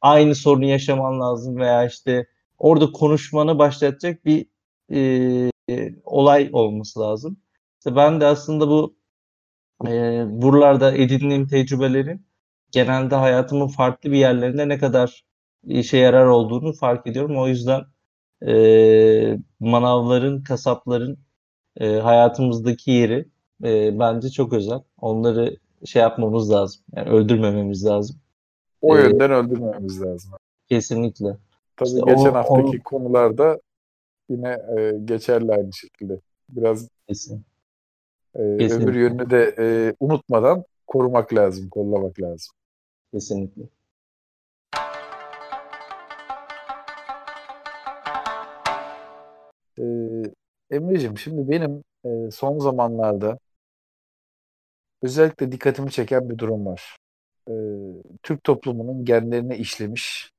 aynı 0.00 0.34
sorunu 0.34 0.64
yaşaman 0.64 1.20
lazım 1.20 1.56
veya 1.56 1.86
işte 1.86 2.26
orada 2.58 2.92
konuşmanı 2.92 3.58
başlatacak 3.58 4.24
bir 4.24 4.46
e, 4.92 5.92
olay 6.04 6.50
olması 6.52 7.00
lazım. 7.00 7.36
İşte 7.78 7.96
ben 7.96 8.20
de 8.20 8.26
aslında 8.26 8.68
bu 8.68 8.96
e, 9.86 10.24
buralarda 10.28 10.92
edindiğim 10.96 11.46
tecrübelerin 11.46 12.26
genelde 12.70 13.14
hayatımın 13.14 13.68
farklı 13.68 14.12
bir 14.12 14.18
yerlerinde 14.18 14.68
ne 14.68 14.78
kadar 14.78 15.24
işe 15.64 15.96
yarar 15.96 16.26
olduğunu 16.26 16.72
fark 16.72 17.06
ediyorum. 17.06 17.38
O 17.38 17.48
yüzden 17.48 17.82
e, 18.46 19.38
manavların, 19.60 20.42
kasapların 20.42 21.18
e, 21.76 21.96
hayatımızdaki 21.96 22.90
yeri 22.90 23.28
e, 23.64 23.98
bence 23.98 24.30
çok 24.30 24.52
özel. 24.52 24.80
Onları 25.00 25.56
şey 25.84 26.02
yapmamız 26.02 26.50
lazım. 26.50 26.82
Yani 26.96 27.08
öldürmememiz 27.10 27.86
lazım. 27.86 28.16
O 28.82 28.98
ee, 28.98 29.02
yönden 29.02 29.30
öldürmememiz 29.30 30.02
lazım. 30.02 30.32
Kesinlikle. 30.68 31.36
Tabii 31.76 31.88
işte 31.88 32.00
geçen 32.06 32.30
o, 32.30 32.34
haftaki 32.34 32.78
o... 32.80 32.82
konularda 32.84 33.60
yine 34.28 34.58
e, 34.78 34.92
geçerli 35.04 35.52
aynı 35.52 35.72
şekilde. 35.72 36.20
Biraz 36.48 36.88
Kesin. 37.08 37.44
E, 38.38 38.42
öbür 38.42 38.94
yönünü 38.94 39.30
de 39.30 39.54
e, 39.58 39.94
unutmadan 40.00 40.64
korumak 40.86 41.34
lazım, 41.34 41.68
kollamak 41.68 42.20
lazım. 42.20 42.54
Kesinlikle. 43.12 43.62
Ee, 49.78 49.82
Emre'cim 50.70 51.18
şimdi 51.18 51.50
benim 51.50 51.84
e, 52.04 52.30
son 52.30 52.58
zamanlarda 52.58 53.38
özellikle 55.02 55.52
dikkatimi 55.52 55.90
çeken 55.90 56.30
bir 56.30 56.38
durum 56.38 56.66
var. 56.66 56.96
Ee, 57.48 57.52
Türk 58.22 58.44
toplumunun 58.44 59.04
genlerine 59.04 59.58
işlemiş 59.58 60.30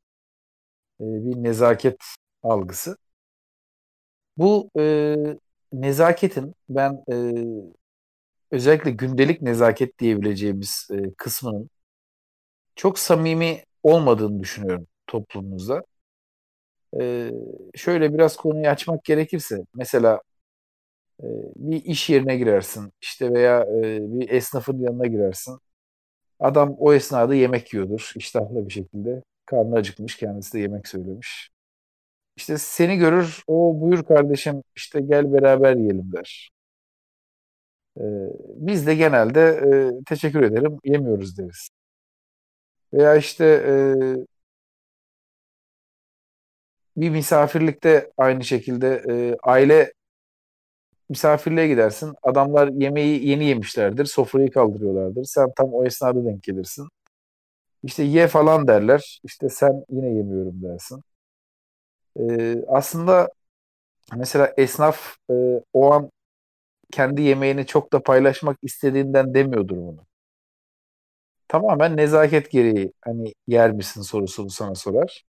e, 1.01 1.03
bir 1.03 1.44
nezaket 1.44 1.98
algısı. 2.44 2.98
Bu 4.38 4.70
e, 4.79 5.15
nezaketin 5.74 6.56
ben 6.70 7.03
e, 7.12 7.15
özellikle 8.51 8.91
gündelik 8.91 9.41
nezaket 9.41 10.00
diyebileceğimiz 10.00 10.88
e, 10.94 11.13
kısmının 11.18 11.70
çok 12.75 13.00
samimi 13.00 13.63
olmadığını 13.84 14.39
düşünüyorum 14.39 14.88
toplumumuzda. 15.08 15.84
E, 17.01 17.32
şöyle 17.75 18.13
biraz 18.13 18.38
konuyu 18.38 18.68
açmak 18.68 19.03
gerekirse 19.03 19.65
mesela 19.75 20.22
e, 21.24 21.25
bir 21.56 21.86
iş 21.86 22.10
yerine 22.10 22.38
girersin 22.38 22.91
işte 23.01 23.34
veya 23.34 23.62
e, 23.62 24.00
bir 24.01 24.29
esnafın 24.29 24.79
yanına 24.79 25.08
girersin. 25.08 25.60
Adam 26.39 26.75
o 26.79 26.94
esnada 26.94 27.36
yemek 27.36 27.74
yiyordur 27.74 28.13
iştahlı 28.15 28.68
bir 28.68 28.74
şekilde. 28.74 29.24
Karnı 29.46 29.75
acıkmış 29.75 30.18
kendisi 30.18 30.53
de 30.53 30.60
yemek 30.60 30.88
söylemiş. 30.88 31.51
İşte 32.38 32.58
seni 32.58 32.98
görür, 32.98 33.44
o 33.48 33.82
buyur 33.82 34.03
kardeşim 34.06 34.63
işte 34.75 35.01
gel 35.01 35.34
beraber 35.34 35.75
yiyelim 35.77 36.13
der. 36.13 36.51
Biz 38.56 38.88
de 38.88 38.96
genelde 38.96 39.41
e, 39.41 40.03
teşekkür 40.06 40.41
ederim 40.44 40.77
yemiyoruz 40.84 41.38
deriz. 41.38 41.70
Veya 42.94 43.15
işte 43.15 43.46
e, 43.46 43.74
bir 46.98 47.10
misafirlikte 47.10 48.12
aynı 48.18 48.44
şekilde 48.44 49.03
e, 49.10 49.36
aile 49.44 49.94
misafirliğe 51.10 51.68
gidersin. 51.68 52.13
Adamlar 52.24 52.68
yemeği 52.68 53.27
yeni 53.27 53.46
yemişlerdir. 53.46 54.06
Sofrayı 54.06 54.51
kaldırıyorlardır. 54.51 55.24
Sen 55.24 55.51
tam 55.58 55.74
o 55.74 55.86
esnada 55.86 56.25
denk 56.25 56.44
gelirsin. 56.44 56.88
İşte 57.84 58.03
ye 58.03 58.27
falan 58.27 58.68
derler. 58.68 59.20
İşte 59.24 59.50
sen 59.50 59.86
yine 59.89 60.08
yemiyorum 60.10 60.62
dersin. 60.63 61.01
Ee, 62.20 62.63
aslında 62.68 63.29
mesela 64.15 64.53
esnaf 64.58 65.15
e, 65.32 65.34
o 65.74 65.91
an 65.94 66.12
kendi 66.91 67.22
yemeğini 67.22 67.65
çok 67.65 67.93
da 67.93 68.03
paylaşmak 68.03 68.58
istediğinden 68.63 69.34
demiyordur 69.34 69.77
bunu. 69.77 70.05
Tamamen 71.48 71.98
nezaket 71.98 72.51
gereği 72.51 72.93
hani 73.01 73.34
yer 73.48 73.72
misin 73.72 74.01
sorusunu 74.01 74.50
sana 74.50 74.75
sorar. 74.75 75.24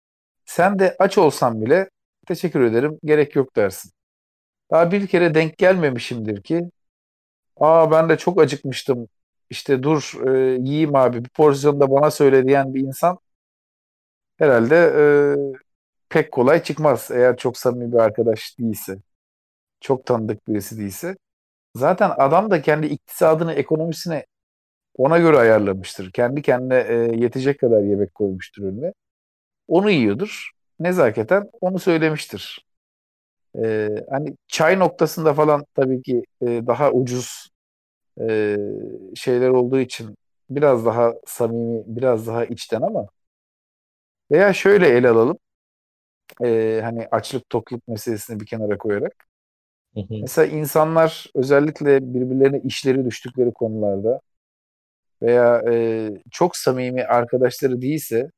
Sen 0.45 0.79
de 0.79 0.95
aç 0.99 1.17
olsan 1.17 1.61
bile 1.61 1.89
teşekkür 2.27 2.61
ederim 2.61 2.99
gerek 3.05 3.35
yok 3.35 3.55
dersin. 3.55 3.91
Daha 4.71 4.91
bir 4.93 5.07
kere 5.07 5.35
denk 5.35 5.57
gelmemişimdir 5.57 6.43
ki 6.43 6.71
aa 7.59 7.91
ben 7.91 8.09
de 8.09 8.17
çok 8.17 8.41
acıkmıştım 8.41 9.07
işte 9.49 9.83
dur 9.83 10.13
e, 10.27 10.59
yiyeyim 10.61 10.95
abi 10.95 11.25
bir 11.25 11.29
porsiyon 11.29 11.79
da 11.79 11.91
bana 11.91 12.11
söyle 12.11 12.47
diyen 12.47 12.73
bir 12.73 12.81
insan 12.81 13.19
herhalde 14.37 14.75
e, 14.75 15.59
pek 16.09 16.31
kolay 16.31 16.63
çıkmaz 16.63 17.11
eğer 17.11 17.37
çok 17.37 17.57
samimi 17.57 17.91
bir 17.93 17.97
arkadaş 17.97 18.59
değilse. 18.59 18.97
Çok 19.81 20.05
tanıdık 20.05 20.47
birisi 20.49 20.77
değilse. 20.79 21.17
Zaten 21.75 22.11
adam 22.17 22.51
da 22.51 22.61
kendi 22.61 22.87
iktisadını, 22.87 23.53
ekonomisini 23.53 24.25
ona 24.95 25.19
göre 25.19 25.37
ayarlamıştır. 25.37 26.11
Kendi 26.11 26.41
kendine 26.41 26.77
e, 26.89 26.95
yetecek 27.17 27.59
kadar 27.59 27.83
yemek 27.83 28.15
koymuştur 28.15 28.63
önüne. 28.63 28.93
Onu 29.67 29.91
yiyordur. 29.91 30.51
Nezaketen 30.79 31.49
onu 31.61 31.79
söylemiştir. 31.79 32.65
E, 33.63 33.89
hani 34.09 34.37
çay 34.47 34.79
noktasında 34.79 35.33
falan 35.33 35.65
tabii 35.75 36.01
ki 36.01 36.23
e, 36.41 36.47
daha 36.67 36.91
ucuz 36.91 37.49
e, 38.21 38.57
şeyler 39.15 39.49
olduğu 39.49 39.79
için 39.79 40.17
biraz 40.49 40.85
daha 40.85 41.13
samimi, 41.27 41.83
biraz 41.87 42.27
daha 42.27 42.45
içten 42.45 42.81
ama 42.81 43.07
veya 44.31 44.53
şöyle 44.53 44.87
ele 44.89 45.09
alalım. 45.09 45.37
E, 46.43 46.79
hani 46.83 47.07
açlık 47.11 47.49
tokluk 47.49 47.87
meselesini 47.87 48.39
bir 48.39 48.45
kenara 48.45 48.77
koyarak. 48.77 49.28
Mesela 50.21 50.47
insanlar 50.47 51.25
özellikle 51.35 52.13
birbirlerine 52.13 52.61
işleri 52.63 53.05
düştükleri 53.05 53.51
konularda 53.53 54.21
veya 55.21 55.63
e, 55.71 56.09
çok 56.31 56.57
samimi 56.57 57.03
arkadaşları 57.05 57.81
değilse 57.81 58.31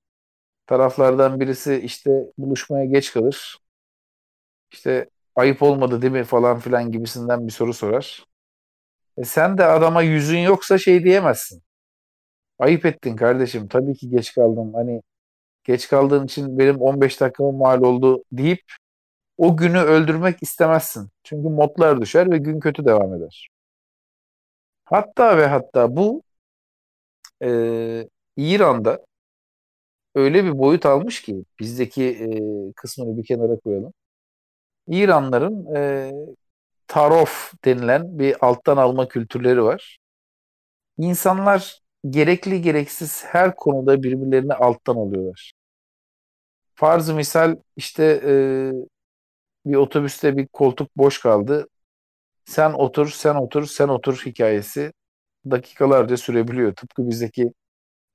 taraflardan 0.67 1.39
birisi 1.39 1.75
işte 1.85 2.25
buluşmaya 2.37 2.85
geç 2.85 3.13
kalır. 3.13 3.57
İşte 4.71 5.09
ayıp 5.35 5.63
olmadı 5.63 6.01
değil 6.01 6.13
mi 6.13 6.23
falan 6.23 6.59
filan 6.59 6.91
gibisinden 6.91 7.47
bir 7.47 7.51
soru 7.51 7.73
sorar. 7.73 8.25
E 9.17 9.23
sen 9.23 9.57
de 9.57 9.65
adama 9.65 10.01
yüzün 10.01 10.39
yoksa 10.39 10.77
şey 10.77 11.03
diyemezsin. 11.03 11.63
Ayıp 12.59 12.85
ettin 12.85 13.15
kardeşim. 13.15 13.67
Tabii 13.67 13.95
ki 13.95 14.09
geç 14.09 14.33
kaldım. 14.35 14.73
Hani 14.73 15.01
geç 15.63 15.89
kaldığın 15.89 16.25
için 16.25 16.59
benim 16.59 16.81
15 16.81 17.21
dakikamı 17.21 17.53
mal 17.53 17.81
oldu 17.83 18.23
deyip 18.31 18.61
o 19.41 19.57
günü 19.57 19.79
öldürmek 19.79 20.37
istemezsin. 20.43 21.09
Çünkü 21.23 21.49
modlar 21.49 22.01
düşer 22.01 22.31
ve 22.31 22.37
gün 22.37 22.59
kötü 22.59 22.85
devam 22.85 23.13
eder. 23.13 23.49
Hatta 24.85 25.37
ve 25.37 25.47
hatta 25.47 25.95
bu 25.95 26.23
e, 27.43 27.49
İran'da 28.37 29.05
öyle 30.15 30.45
bir 30.45 30.57
boyut 30.59 30.85
almış 30.85 31.21
ki 31.21 31.45
bizdeki 31.59 32.03
e, 32.03 32.27
kısmını 32.75 33.17
bir 33.17 33.25
kenara 33.25 33.59
koyalım. 33.59 33.93
İranların 34.87 35.75
e, 35.75 36.11
tarof 36.87 37.53
denilen 37.65 38.19
bir 38.19 38.45
alttan 38.45 38.77
alma 38.77 39.07
kültürleri 39.07 39.63
var. 39.63 39.97
İnsanlar 40.97 41.79
gerekli 42.09 42.61
gereksiz 42.61 43.23
her 43.25 43.55
konuda 43.55 44.03
birbirlerini 44.03 44.53
alttan 44.53 44.95
alıyorlar. 44.95 45.53
Farz 46.75 47.09
misal 47.09 47.57
işte 47.75 48.21
e, 48.25 48.33
bir 49.65 49.75
otobüste 49.75 50.37
bir 50.37 50.47
koltuk 50.47 50.97
boş 50.97 51.21
kaldı. 51.21 51.67
Sen 52.45 52.73
otur, 52.73 53.09
sen 53.09 53.35
otur, 53.35 53.65
sen 53.65 53.87
otur 53.87 54.23
hikayesi 54.25 54.93
dakikalarca 55.51 56.17
sürebiliyor. 56.17 56.75
Tıpkı 56.75 57.09
bizdeki 57.09 57.53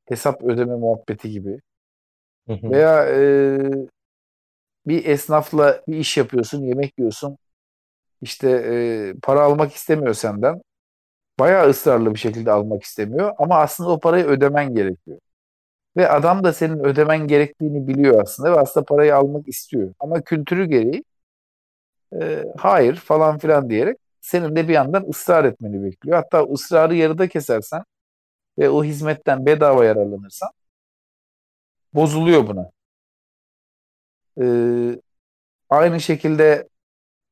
hesap 0.08 0.44
ödeme 0.44 0.76
muhabbeti 0.76 1.30
gibi. 1.30 1.60
Hı 2.48 2.52
hı. 2.52 2.70
Veya 2.70 3.06
e, 3.08 3.18
bir 4.86 5.04
esnafla 5.04 5.82
bir 5.88 5.96
iş 5.96 6.16
yapıyorsun, 6.16 6.62
yemek 6.62 6.98
yiyorsun. 6.98 7.38
İşte 8.22 8.50
e, 8.50 9.14
para 9.22 9.42
almak 9.42 9.72
istemiyor 9.72 10.14
senden. 10.14 10.62
Bayağı 11.40 11.70
ısrarlı 11.70 12.14
bir 12.14 12.18
şekilde 12.18 12.52
almak 12.52 12.82
istemiyor 12.82 13.32
ama 13.38 13.58
aslında 13.58 13.90
o 13.90 14.00
parayı 14.00 14.24
ödemen 14.24 14.74
gerekiyor. 14.74 15.18
Ve 15.96 16.08
adam 16.08 16.44
da 16.44 16.52
senin 16.52 16.78
ödemen 16.84 17.26
gerektiğini 17.28 17.88
biliyor 17.88 18.22
aslında 18.22 18.52
ve 18.52 18.60
aslında 18.60 18.86
parayı 18.86 19.16
almak 19.16 19.48
istiyor. 19.48 19.94
Ama 20.00 20.22
kültürü 20.22 20.66
gereği 20.66 21.04
e, 22.22 22.44
hayır 22.58 22.96
falan 22.96 23.38
filan 23.38 23.70
diyerek 23.70 23.98
senin 24.20 24.56
de 24.56 24.68
bir 24.68 24.74
yandan 24.74 25.04
ısrar 25.10 25.44
etmeni 25.44 25.84
bekliyor. 25.84 26.16
Hatta 26.16 26.42
ısrarı 26.42 26.94
yarıda 26.94 27.28
kesersen 27.28 27.84
ve 28.58 28.70
o 28.70 28.84
hizmetten 28.84 29.46
bedava 29.46 29.84
yararlanırsan 29.84 30.50
bozuluyor 31.94 32.46
buna. 32.46 32.70
Ee, 34.40 35.00
aynı 35.70 36.00
şekilde 36.00 36.68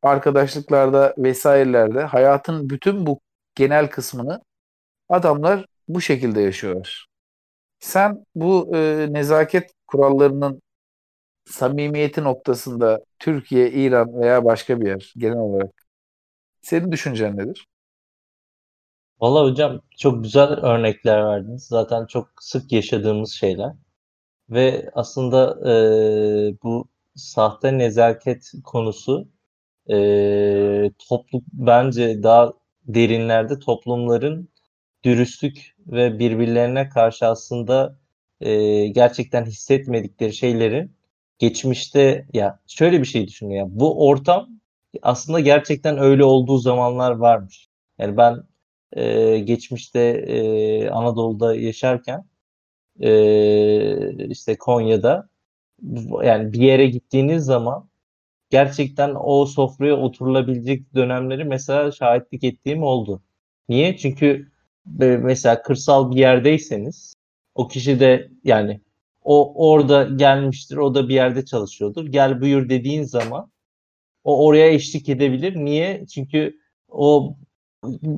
arkadaşlıklarda 0.03 1.15
vesairelerde 1.19 2.03
hayatın 2.03 2.71
bütün 2.71 3.07
bu 3.07 3.21
genel 3.55 3.91
kısmını 3.91 4.43
adamlar 5.09 5.67
bu 5.89 6.01
şekilde 6.01 6.41
yaşıyorlar. 6.41 7.07
Sen 7.81 8.27
bu 8.35 8.77
e, 8.77 9.09
nezaket 9.11 9.73
kurallarının 9.87 10.63
samimiyeti 11.45 12.25
noktasında 12.25 13.01
Türkiye, 13.19 13.71
İran 13.73 14.21
veya 14.23 14.45
başka 14.45 14.81
bir 14.81 14.87
yer 14.87 15.13
genel 15.17 15.39
olarak 15.39 15.73
senin 16.63 16.93
düşüncen 16.93 17.37
nedir? 17.39 17.69
Valla 19.21 19.43
hocam 19.45 19.81
çok 19.99 20.23
güzel 20.25 20.49
örnekler 20.49 21.25
verdiniz. 21.25 21.67
Zaten 21.67 22.07
çok 22.07 22.29
sık 22.41 22.73
yaşadığımız 22.73 23.33
şeyler. 23.33 23.73
Ve 24.51 24.91
aslında 24.95 25.61
e, 25.71 26.63
bu 26.63 26.89
sahte 27.17 27.79
nezaket 27.79 28.53
konusu 28.65 29.29
e, 29.91 30.91
toplum 31.09 31.45
bence 31.53 32.23
daha 32.23 32.53
derinlerde 32.89 33.59
toplumların 33.59 34.49
dürüstlük 35.05 35.77
ve 35.87 36.19
birbirlerine 36.19 36.91
karşı 36.91 37.27
aslında 37.27 37.99
e, 38.41 38.87
gerçekten 38.89 39.47
hissetmedikleri 39.47 40.35
şeyleri 40.35 40.91
geçmişte 41.39 42.27
ya 42.35 42.59
şöyle 42.67 43.01
bir 43.01 43.07
şey 43.07 43.29
düşünün 43.29 43.55
ya 43.55 43.67
bu 43.69 44.09
ortam 44.09 44.49
aslında 45.03 45.41
gerçekten 45.41 45.99
öyle 45.99 46.25
olduğu 46.25 46.59
zamanlar 46.59 47.11
varmış. 47.11 47.69
Yani 47.99 48.17
ben 48.17 48.43
e, 48.93 49.39
geçmişte 49.39 50.01
e, 50.01 50.89
Anadolu'da 50.89 51.55
yaşarken 51.55 52.25
e, 53.01 54.29
işte 54.29 54.57
Konya'da 54.59 55.29
yani 56.23 56.53
bir 56.53 56.61
yere 56.61 56.87
gittiğiniz 56.87 57.45
zaman 57.45 57.89
gerçekten 58.51 59.15
o 59.21 59.47
sofraya 59.47 59.97
oturulabilecek 59.97 60.95
dönemleri 60.95 61.45
mesela 61.45 61.93
şahitlik 61.93 62.45
ettiğim 62.45 62.83
oldu. 62.83 63.23
Niye? 63.69 63.97
Çünkü 63.97 64.53
mesela 65.01 65.63
kırsal 65.63 66.11
bir 66.11 66.17
yerdeyseniz 66.17 67.15
o 67.55 67.69
kişi 67.69 68.01
de 68.01 68.31
yani 68.45 68.81
o 69.25 69.69
orada 69.71 70.05
gelmiştir, 70.05 70.77
o 70.77 70.95
da 70.95 71.09
bir 71.09 71.15
yerde 71.15 71.45
çalışıyordur. 71.45 72.07
Gel 72.07 72.41
buyur 72.41 72.69
dediğin 72.69 73.03
zaman 73.03 73.51
o 74.25 74.47
oraya 74.47 74.71
eşlik 74.71 75.09
edebilir. 75.09 75.57
Niye? 75.57 76.07
Çünkü 76.07 76.59
o 76.89 77.37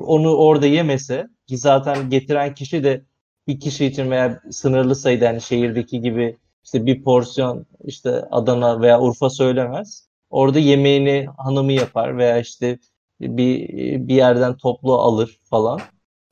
onu 0.01 0.37
orada 0.37 0.67
yemese 0.67 1.27
ki 1.47 1.59
zaten 1.59 2.11
getiren 2.11 2.55
kişi 2.55 2.85
de 2.85 3.05
bir 3.49 3.61
kişi 3.61 3.87
için 3.87 4.11
veya 4.11 4.41
sınırlı 4.51 4.97
sayıda 4.97 5.25
yani 5.25 5.41
şehirdeki 5.41 6.01
gibi 6.01 6.37
işte 6.65 6.87
bir 6.87 7.03
porsiyon 7.03 7.67
işte 7.85 8.11
Adana 8.11 8.81
veya 8.81 9.01
Urfa 9.01 9.31
söylemez. 9.31 10.09
Orada 10.31 10.59
yemeğini 10.59 11.27
hanımı 11.39 11.73
yapar 11.73 12.19
veya 12.19 12.39
işte 12.39 12.79
bir 13.21 13.69
bir 14.09 14.15
yerden 14.15 14.57
toplu 14.57 14.95
alır 14.95 15.39
falan. 15.45 15.81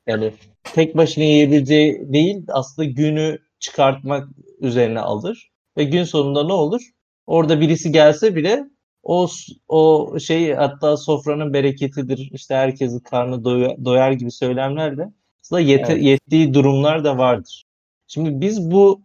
Yani 0.07 0.33
tek 0.63 0.97
başına 0.97 1.23
yiyebileceği 1.23 2.13
değil 2.13 2.45
aslında 2.47 2.89
günü 2.89 3.39
çıkartmak 3.65 4.27
üzerine 4.59 4.99
alır. 4.99 5.51
Ve 5.77 5.83
gün 5.83 6.03
sonunda 6.03 6.43
ne 6.43 6.53
olur? 6.53 6.81
Orada 7.27 7.61
birisi 7.61 7.91
gelse 7.91 8.35
bile 8.35 8.63
o 9.03 9.27
o 9.67 10.15
şey 10.19 10.53
hatta 10.53 10.97
sofranın 10.97 11.53
bereketidir. 11.53 12.29
İşte 12.33 12.55
herkesin 12.55 12.99
karnı 12.99 13.43
doyar, 13.43 13.85
doyar 13.85 14.11
gibi 14.11 14.31
söylemlerle 14.31 15.11
aslında 15.41 15.61
yete, 15.61 15.93
evet. 15.93 16.03
yettiği 16.03 16.53
durumlar 16.53 17.03
da 17.03 17.17
vardır. 17.17 17.65
Şimdi 18.07 18.41
biz 18.41 18.71
bu 18.71 19.01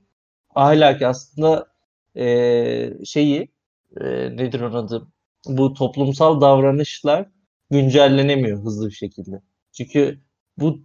ahlaki 0.55 1.07
aslında 1.07 1.67
e, 2.17 3.05
şeyi 3.05 3.49
e, 4.01 4.07
nedir 4.37 4.61
onun 4.61 4.75
adı? 4.75 5.09
Bu 5.47 5.75
toplumsal 5.75 6.41
davranışlar 6.41 7.27
güncellenemiyor 7.71 8.63
hızlı 8.65 8.87
bir 8.87 8.95
şekilde. 8.95 9.43
Çünkü 9.73 10.21
bu 10.59 10.79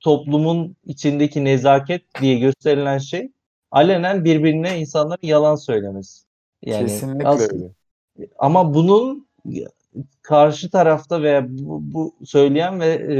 toplumun 0.00 0.76
içindeki 0.84 1.44
nezaket 1.44 2.02
diye 2.20 2.38
gösterilen 2.38 2.98
şey 2.98 3.32
alenen 3.70 4.24
birbirine 4.24 4.80
insanların 4.80 5.26
yalan 5.26 5.54
söylemesi. 5.54 6.24
Yani 6.62 6.86
Kesinlikle 6.86 7.28
aslında, 7.28 7.54
öyle. 7.54 8.28
Ama 8.38 8.74
bunun 8.74 9.28
karşı 10.22 10.70
tarafta 10.70 11.22
veya 11.22 11.46
bu, 11.48 11.80
bu 11.82 12.14
söyleyen 12.24 12.80
ve 12.80 12.86
e, 12.86 13.18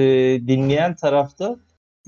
dinleyen 0.48 0.94
tarafta 0.94 1.56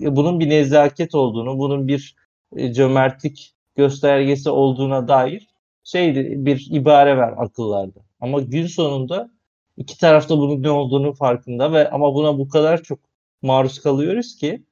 e, 0.01 0.17
bunun 0.17 0.41
bir 0.41 0.49
nezaket 0.51 1.15
olduğunu, 1.15 1.59
bunun 1.59 1.89
bir 1.89 2.17
e, 2.57 2.73
cömertlik 2.73 3.55
göstergesi 3.77 4.51
olduğuna 4.51 5.09
dair 5.09 5.49
şey 5.85 6.15
bir 6.47 6.69
ibare 6.71 7.17
ver 7.17 7.35
akıllarda. 7.37 8.01
Ama 8.21 8.41
gün 8.41 8.67
sonunda 8.67 9.31
iki 9.77 9.99
tarafta 9.99 10.39
bunun 10.39 10.63
ne 10.63 10.71
olduğunu 10.71 11.13
farkında 11.13 11.73
ve 11.73 11.91
ama 11.91 12.15
buna 12.15 12.39
bu 12.39 12.49
kadar 12.49 12.83
çok 12.83 12.99
maruz 13.43 13.81
kalıyoruz 13.83 14.37
ki 14.37 14.65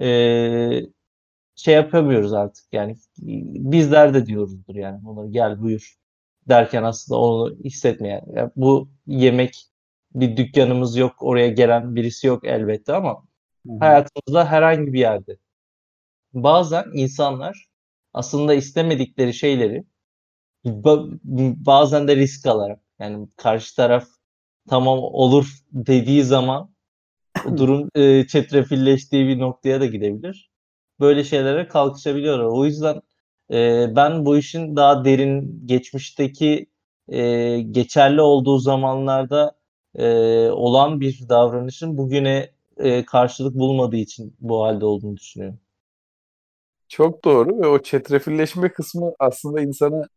e, 0.00 0.80
şey 1.56 1.74
yapamıyoruz 1.74 2.32
artık 2.32 2.64
yani 2.72 2.96
bizler 3.72 4.14
de 4.14 4.26
diyoruzdur 4.26 4.74
yani 4.74 5.08
onları 5.08 5.28
gel 5.30 5.60
buyur 5.62 5.96
derken 6.48 6.82
aslında 6.82 7.20
onu 7.20 7.56
hissetmeyen 7.64 8.22
yani 8.34 8.50
bu 8.56 8.90
yemek 9.06 9.66
bir 10.14 10.36
dükkanımız 10.36 10.96
yok, 10.96 11.16
oraya 11.20 11.48
gelen 11.48 11.96
birisi 11.96 12.26
yok 12.26 12.44
elbette 12.44 12.92
ama 12.94 13.24
Hı 13.66 13.72
hı. 13.72 13.78
hayatımızda 13.80 14.46
herhangi 14.50 14.92
bir 14.92 15.00
yerde. 15.00 15.36
Bazen 16.34 16.84
insanlar 16.94 17.68
aslında 18.14 18.54
istemedikleri 18.54 19.34
şeyleri 19.34 19.84
ba- 20.66 21.18
bazen 21.66 22.08
de 22.08 22.16
risk 22.16 22.46
alarak 22.46 22.80
yani 22.98 23.28
karşı 23.36 23.76
taraf 23.76 24.08
tamam 24.68 24.98
olur 24.98 25.58
dediği 25.72 26.24
zaman 26.24 26.73
durum 27.56 27.90
e, 27.94 28.26
çetrefilleştiği 28.26 29.28
bir 29.28 29.38
noktaya 29.38 29.80
da 29.80 29.86
gidebilir. 29.86 30.50
Böyle 31.00 31.24
şeylere 31.24 31.68
kalkışabiliyorlar. 31.68 32.44
O 32.44 32.64
yüzden 32.64 33.02
e, 33.52 33.86
ben 33.96 34.24
bu 34.26 34.36
işin 34.38 34.76
daha 34.76 35.04
derin 35.04 35.62
geçmişteki 35.66 36.66
e, 37.08 37.60
geçerli 37.60 38.20
olduğu 38.20 38.58
zamanlarda 38.58 39.56
e, 39.94 40.06
olan 40.50 41.00
bir 41.00 41.28
davranışın 41.28 41.98
bugüne 41.98 42.50
e, 42.76 43.04
karşılık 43.04 43.54
bulmadığı 43.54 43.96
için 43.96 44.36
bu 44.40 44.62
halde 44.64 44.84
olduğunu 44.84 45.16
düşünüyorum. 45.16 45.60
Çok 46.88 47.24
doğru 47.24 47.62
ve 47.62 47.66
o 47.66 47.82
çetrefilleşme 47.82 48.72
kısmı 48.72 49.12
aslında 49.18 49.60
insanı 49.60 50.08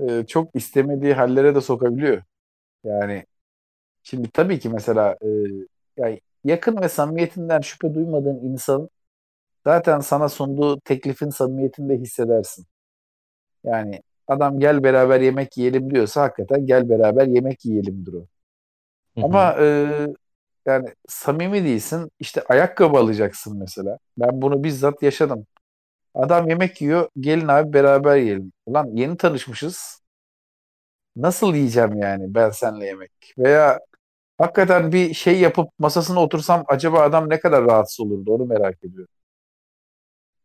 e, 0.00 0.26
çok 0.26 0.56
istemediği 0.56 1.14
hallere 1.14 1.54
de 1.54 1.60
sokabiliyor. 1.60 2.22
Yani 2.84 3.26
şimdi 4.02 4.30
tabii 4.30 4.58
ki 4.60 4.68
mesela 4.68 5.16
e, 5.22 5.28
yani 5.96 6.20
yakın 6.44 6.82
ve 6.82 6.88
samimiyetinden 6.88 7.60
şüphe 7.60 7.94
duymadığın 7.94 8.36
insan 8.36 8.88
zaten 9.64 10.00
sana 10.00 10.28
sunduğu 10.28 10.80
teklifin 10.80 11.30
samimiyetinde 11.30 11.96
hissedersin. 11.98 12.66
Yani 13.64 14.02
adam 14.28 14.60
gel 14.60 14.82
beraber 14.84 15.20
yemek 15.20 15.56
yiyelim 15.58 15.90
diyorsa 15.94 16.22
hakikaten 16.22 16.66
gel 16.66 16.88
beraber 16.88 17.26
yemek 17.26 17.64
yiyelimdir 17.64 18.12
o. 18.12 18.26
Ama 19.22 19.56
e, 19.60 19.86
yani 20.66 20.88
samimi 21.08 21.64
değilsin. 21.64 22.10
İşte 22.20 22.42
ayakkabı 22.48 22.98
alacaksın 22.98 23.58
mesela. 23.58 23.98
Ben 24.18 24.42
bunu 24.42 24.64
bizzat 24.64 25.02
yaşadım. 25.02 25.46
Adam 26.14 26.48
yemek 26.48 26.82
yiyor. 26.82 27.08
Gelin 27.20 27.48
abi 27.48 27.72
beraber 27.72 28.16
yiyelim. 28.16 28.52
Ulan 28.66 28.88
yeni 28.94 29.16
tanışmışız. 29.16 30.02
Nasıl 31.16 31.54
yiyeceğim 31.54 31.96
yani 31.96 32.34
ben 32.34 32.50
seninle 32.50 32.86
yemek? 32.86 33.12
Veya 33.38 33.80
hakikaten 34.42 34.92
bir 34.92 35.14
şey 35.14 35.40
yapıp 35.40 35.68
masasına 35.78 36.20
otursam 36.22 36.64
acaba 36.68 37.00
adam 37.02 37.30
ne 37.30 37.40
kadar 37.40 37.64
rahatsız 37.64 38.00
olurdu 38.00 38.34
onu 38.34 38.44
merak 38.46 38.84
ediyorum. 38.84 39.14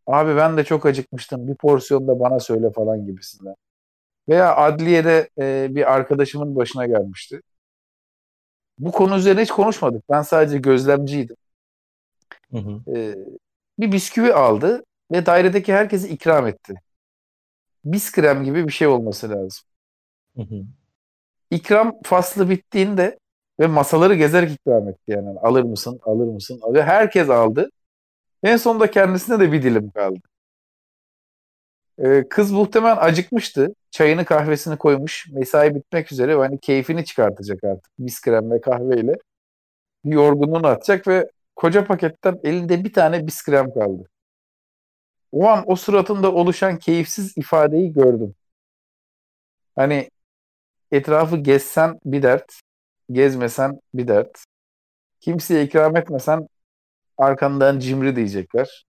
Abi 0.08 0.36
ben 0.36 0.58
de 0.58 0.64
çok 0.64 0.86
acıkmıştım. 0.86 1.48
Bir 1.48 1.56
porsiyon 1.56 2.08
da 2.08 2.20
bana 2.20 2.40
söyle 2.40 2.72
falan 2.72 3.06
gibisinden. 3.06 3.56
Veya 4.30 4.56
adliyede 4.56 5.30
e, 5.40 5.68
bir 5.76 5.94
arkadaşımın 5.94 6.56
başına 6.56 6.86
gelmişti. 6.86 7.42
Bu 8.80 8.92
konu 8.92 9.18
üzerine 9.18 9.42
hiç 9.42 9.52
konuşmadık. 9.52 10.04
Ben 10.10 10.22
sadece 10.22 10.58
gözlemciydim. 10.58 11.36
Hı 12.52 12.58
hı. 12.58 12.98
E, 12.98 13.16
bir 13.80 13.92
bisküvi 13.92 14.34
aldı 14.34 14.84
ve 15.12 15.26
dairedeki 15.26 15.74
herkese 15.74 16.10
ikram 16.10 16.48
etti. 16.48 16.74
Biskrem 17.86 18.44
gibi 18.44 18.68
bir 18.68 18.74
şey 18.74 18.88
olması 18.88 19.30
lazım. 19.30 19.64
Hı 20.36 20.42
hı. 20.42 20.64
İkram 21.52 22.02
faslı 22.04 22.50
bittiğinde 22.50 23.20
ve 23.60 23.68
masaları 23.68 24.16
gezerek 24.16 24.52
ikram 24.52 24.90
etti 24.90 25.12
yani. 25.12 25.40
Alır 25.40 25.64
mısın, 25.64 26.00
alır 26.04 26.26
mısın? 26.26 26.62
Ve 26.74 26.84
herkes 26.84 27.30
aldı. 27.30 27.70
En 28.44 28.58
sonunda 28.58 28.92
kendisine 28.92 29.40
de 29.40 29.52
bir 29.52 29.64
dilim 29.64 29.90
kaldı. 29.92 30.20
Ee, 32.00 32.24
kız 32.30 32.52
muhtemelen 32.52 32.98
acıkmıştı. 32.98 33.76
Çayını 33.92 34.26
kahvesini 34.26 34.78
koymuş. 34.78 35.28
Mesai 35.32 35.76
bitmek 35.76 36.12
üzere. 36.12 36.36
Hani 36.36 36.60
keyfini 36.60 37.06
çıkartacak 37.06 37.64
artık. 37.64 37.92
Biskrem 38.00 38.52
ve 38.52 38.62
kahveyle. 38.62 39.16
Bir 40.06 40.16
yorgunluğunu 40.16 40.68
atacak 40.68 41.08
ve 41.08 41.30
koca 41.56 41.86
paketten 41.86 42.40
elinde 42.44 42.84
bir 42.84 42.94
tane 42.94 43.28
biskrem 43.28 43.74
kaldı. 43.74 44.10
O 45.32 45.48
an 45.48 45.64
o 45.68 45.76
suratında 45.76 46.34
oluşan 46.34 46.80
keyifsiz 46.80 47.38
ifadeyi 47.38 47.94
gördüm. 47.94 48.36
Hani 49.76 50.10
etrafı 50.92 51.38
gezsen 51.38 52.00
bir 52.06 52.24
dert, 52.24 52.62
gezmesen 53.12 53.80
bir 53.94 54.08
dert. 54.08 54.44
Kimseye 55.22 55.66
ikram 55.66 55.98
etmesen 55.98 56.48
arkandan 57.18 57.80
cimri 57.80 58.16
diyecekler. 58.16 58.86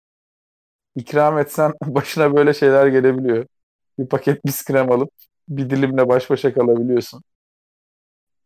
İkram 0.97 1.39
etsen 1.39 1.73
başına 1.87 2.37
böyle 2.37 2.55
şeyler 2.55 2.87
gelebiliyor. 2.87 3.47
Bir 3.99 4.09
paket 4.09 4.47
biskrem 4.47 4.93
alıp 4.93 5.11
bir 5.49 5.71
dilimle 5.71 6.09
baş 6.09 6.31
başa 6.31 6.55
kalabiliyorsun. 6.55 7.23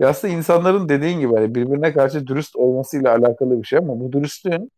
Ya 0.00 0.08
aslında 0.08 0.34
insanların 0.34 0.88
dediğin 0.88 1.20
gibi 1.20 1.34
hani 1.34 1.54
birbirine 1.54 1.92
karşı 1.92 2.26
dürüst 2.26 2.56
olmasıyla 2.56 3.14
alakalı 3.16 3.62
bir 3.62 3.66
şey 3.66 3.78
ama 3.78 4.00
bu 4.00 4.12
dürüstlüğün 4.12 4.70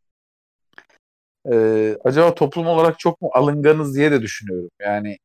e, 1.53 1.97
acaba 2.05 2.35
toplum 2.35 2.67
olarak 2.67 2.99
çok 2.99 3.21
mu 3.21 3.31
alınganız 3.35 3.97
diye 3.97 4.11
de 4.13 4.23
düşünüyorum. 4.23 4.71
Yani 4.81 5.19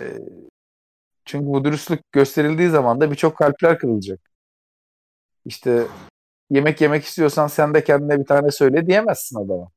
e, 0.00 0.04
çünkü 1.24 1.46
bu 1.46 1.64
dürüstlük 1.64 2.12
gösterildiği 2.12 2.68
zaman 2.70 3.00
da 3.00 3.10
birçok 3.10 3.36
kalpler 3.38 3.78
kırılacak. 3.78 4.20
İşte 5.46 5.86
yemek 6.50 6.80
yemek 6.80 7.04
istiyorsan 7.04 7.46
sen 7.46 7.74
de 7.74 7.84
kendine 7.84 8.20
bir 8.20 8.24
tane 8.24 8.50
söyle 8.50 8.86
diyemezsin 8.86 9.36
adama. 9.36 9.68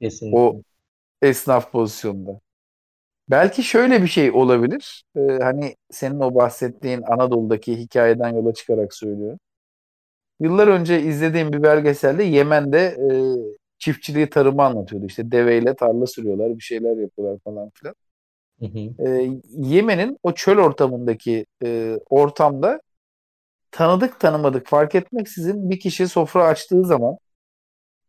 Kesinlikle. 0.00 0.38
O 0.38 0.62
esnaf 1.22 1.72
pozisyonunda. 1.72 2.40
Belki 3.28 3.62
şöyle 3.62 4.02
bir 4.02 4.08
şey 4.08 4.30
olabilir. 4.30 5.04
Ee, 5.16 5.20
hani 5.42 5.76
senin 5.90 6.20
o 6.20 6.34
bahsettiğin 6.34 7.02
Anadolu'daki 7.02 7.76
hikayeden 7.78 8.28
yola 8.28 8.54
çıkarak 8.54 8.94
söylüyorum. 8.94 9.38
Yıllar 10.40 10.68
önce 10.68 11.02
izlediğim 11.02 11.52
bir 11.52 11.62
belgeselde 11.62 12.24
Yemen'de 12.24 12.78
e, 12.78 13.12
çiftçiliği, 13.78 14.30
tarımı 14.30 14.62
anlatıyordu. 14.62 15.06
İşte 15.06 15.32
deveyle 15.32 15.74
tarla 15.74 16.06
sürüyorlar, 16.06 16.56
bir 16.56 16.62
şeyler 16.62 16.96
yapıyorlar 16.96 17.38
falan 17.44 17.70
filan. 17.74 17.94
Hı 18.60 18.66
hı. 18.66 19.08
Ee, 19.08 19.30
Yemen'in 19.56 20.18
o 20.22 20.32
çöl 20.32 20.58
ortamındaki 20.58 21.46
e, 21.64 21.98
ortamda 22.10 22.80
tanıdık 23.70 24.20
tanımadık 24.20 24.66
fark 24.66 24.94
etmeksizin 24.94 25.70
bir 25.70 25.80
kişi 25.80 26.08
sofra 26.08 26.44
açtığı 26.44 26.84
zaman 26.84 27.16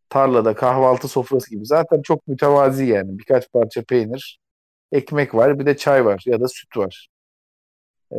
tarlada 0.08 0.54
kahvaltı 0.54 1.08
sofrası 1.08 1.50
gibi 1.50 1.66
zaten 1.66 2.02
çok 2.02 2.28
mütevazi 2.28 2.86
yani 2.86 3.18
birkaç 3.18 3.52
parça 3.52 3.82
peynir, 3.82 4.40
ekmek 4.92 5.34
var 5.34 5.58
bir 5.58 5.66
de 5.66 5.76
çay 5.76 6.04
var 6.04 6.22
ya 6.26 6.40
da 6.40 6.48
süt 6.48 6.76
var. 6.76 7.08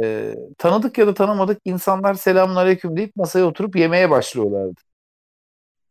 Ee, 0.04 0.36
tanıdık 0.58 0.98
ya 0.98 1.08
da 1.08 1.14
tanımadık 1.14 1.62
insanlar 1.66 2.14
selamünaleyküm 2.14 2.98
deyip 2.98 3.16
masaya 3.16 3.46
oturup 3.46 3.76
yemeye 3.76 4.10
başlıyorlardı. 4.10 4.82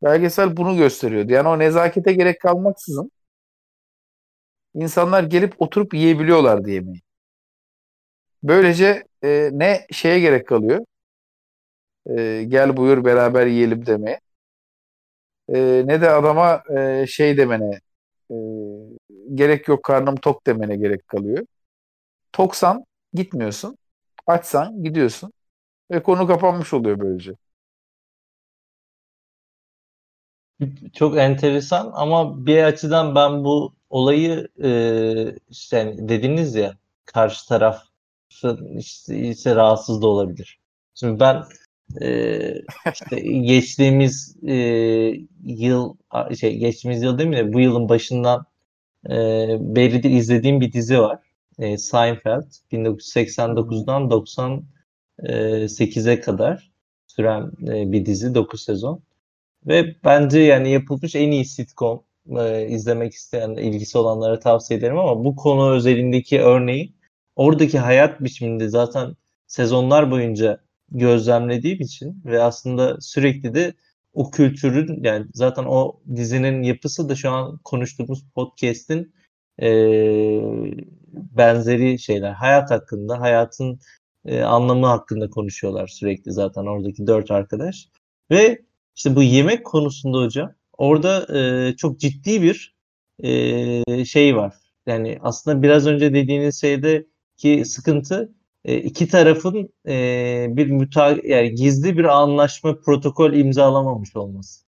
Belgesel 0.02 0.56
bunu 0.56 0.76
gösteriyordu. 0.76 1.32
Yani 1.32 1.48
o 1.48 1.58
nezakete 1.58 2.12
gerek 2.12 2.40
kalmaksızın 2.40 3.10
insanlar 4.74 5.22
gelip 5.22 5.54
oturup 5.62 5.94
yiyebiliyorlardı 5.94 6.70
yemeği. 6.70 7.00
Böylece 8.42 9.04
e, 9.24 9.50
ne 9.52 9.86
şeye 9.92 10.20
gerek 10.20 10.46
kalıyor? 10.46 10.84
E, 12.10 12.44
gel 12.48 12.76
buyur 12.76 13.04
beraber 13.04 13.46
yiyelim 13.46 13.86
demeye. 13.86 14.20
E, 15.48 15.82
ne 15.86 16.00
de 16.00 16.10
adama 16.10 16.62
e, 16.78 17.06
şey 17.06 17.36
demene 17.36 17.80
e, 18.30 18.34
gerek 19.34 19.68
yok 19.68 19.82
karnım 19.84 20.16
tok 20.16 20.46
demene 20.46 20.76
gerek 20.76 21.08
kalıyor. 21.08 21.46
Toksan 22.32 22.84
gitmiyorsun. 23.14 23.78
Açsan 24.26 24.84
gidiyorsun. 24.84 25.32
Ve 25.92 26.04
konu 26.04 26.28
kapanmış 26.28 26.74
oluyor 26.74 27.00
böylece. 27.00 27.32
Çok 30.94 31.18
enteresan 31.18 31.90
ama 31.94 32.46
bir 32.46 32.62
açıdan 32.64 33.14
ben 33.14 33.44
bu 33.44 33.74
olayı 33.90 34.48
e, 34.64 35.36
işte 35.50 35.76
yani 35.78 36.08
dediniz 36.08 36.54
ya 36.54 36.76
karşı 37.04 37.48
taraf 37.48 37.82
işte, 38.28 38.56
işte 39.08 39.54
rahatsız 39.56 40.02
da 40.02 40.06
olabilir. 40.06 40.58
Şimdi 40.94 41.20
ben 41.20 41.42
e, 42.00 42.54
işte 42.92 43.20
geçtiğimiz 43.20 44.36
e, 44.46 44.54
yıl 45.44 45.94
şey 46.40 46.56
geçtiğimiz 46.56 47.02
yıl 47.02 47.18
değil 47.18 47.28
mi 47.28 47.52
bu 47.52 47.60
yılın 47.60 47.88
başından 47.88 48.46
e, 49.10 49.14
beridir 49.60 50.10
izlediğim 50.10 50.60
bir 50.60 50.72
dizi 50.72 50.98
var. 50.98 51.18
E, 51.58 51.78
Seinfeld 51.78 52.44
1989'dan 52.72 54.02
98'e 54.02 56.20
kadar 56.20 56.72
süren 57.06 57.50
e, 57.62 57.92
bir 57.92 58.06
dizi 58.06 58.34
9 58.34 58.64
sezon. 58.64 59.02
Ve 59.66 59.96
bence 60.04 60.40
yani 60.40 60.70
yapılmış 60.70 61.14
en 61.14 61.30
iyi 61.30 61.44
sitcom 61.44 62.02
e, 62.38 62.66
izlemek 62.68 63.12
isteyen, 63.12 63.50
ilgisi 63.50 63.98
olanlara 63.98 64.40
tavsiye 64.40 64.78
ederim 64.78 64.98
ama 64.98 65.24
bu 65.24 65.36
konu 65.36 65.72
özelindeki 65.72 66.40
örneği 66.40 66.92
oradaki 67.36 67.78
hayat 67.78 68.20
biçiminde 68.20 68.68
zaten 68.68 69.16
sezonlar 69.46 70.10
boyunca 70.10 70.60
gözlemlediğim 70.98 71.80
için 71.80 72.22
ve 72.24 72.42
aslında 72.42 73.00
sürekli 73.00 73.54
de 73.54 73.74
o 74.14 74.30
kültürün 74.30 75.04
yani 75.04 75.26
zaten 75.34 75.64
o 75.64 76.00
dizinin 76.16 76.62
yapısı 76.62 77.08
da 77.08 77.14
şu 77.14 77.30
an 77.30 77.58
konuştuğumuz 77.64 78.24
podcast'in 78.34 79.14
e, 79.62 79.68
benzeri 81.12 81.98
şeyler. 81.98 82.32
Hayat 82.32 82.70
hakkında, 82.70 83.20
hayatın 83.20 83.80
e, 84.24 84.42
anlamı 84.42 84.86
hakkında 84.86 85.30
konuşuyorlar 85.30 85.86
sürekli 85.86 86.32
zaten 86.32 86.62
oradaki 86.66 87.06
dört 87.06 87.30
arkadaş. 87.30 87.88
Ve 88.30 88.62
işte 88.96 89.16
bu 89.16 89.22
yemek 89.22 89.66
konusunda 89.66 90.18
hocam 90.18 90.54
orada 90.78 91.38
e, 91.38 91.76
çok 91.76 92.00
ciddi 92.00 92.42
bir 92.42 92.76
e, 93.22 94.04
şey 94.04 94.36
var. 94.36 94.54
Yani 94.86 95.18
aslında 95.22 95.62
biraz 95.62 95.86
önce 95.86 96.14
dediğiniz 96.14 96.60
şeyde 96.60 97.06
ki 97.36 97.64
sıkıntı 97.64 98.32
e, 98.64 98.76
iki 98.76 99.08
tarafın 99.08 99.74
e, 99.88 100.46
bir 100.50 100.66
müta 100.66 101.16
yani 101.24 101.54
gizli 101.54 101.98
bir 101.98 102.04
anlaşma 102.04 102.80
protokol 102.80 103.32
imzalamamış 103.32 104.16
olması. 104.16 104.64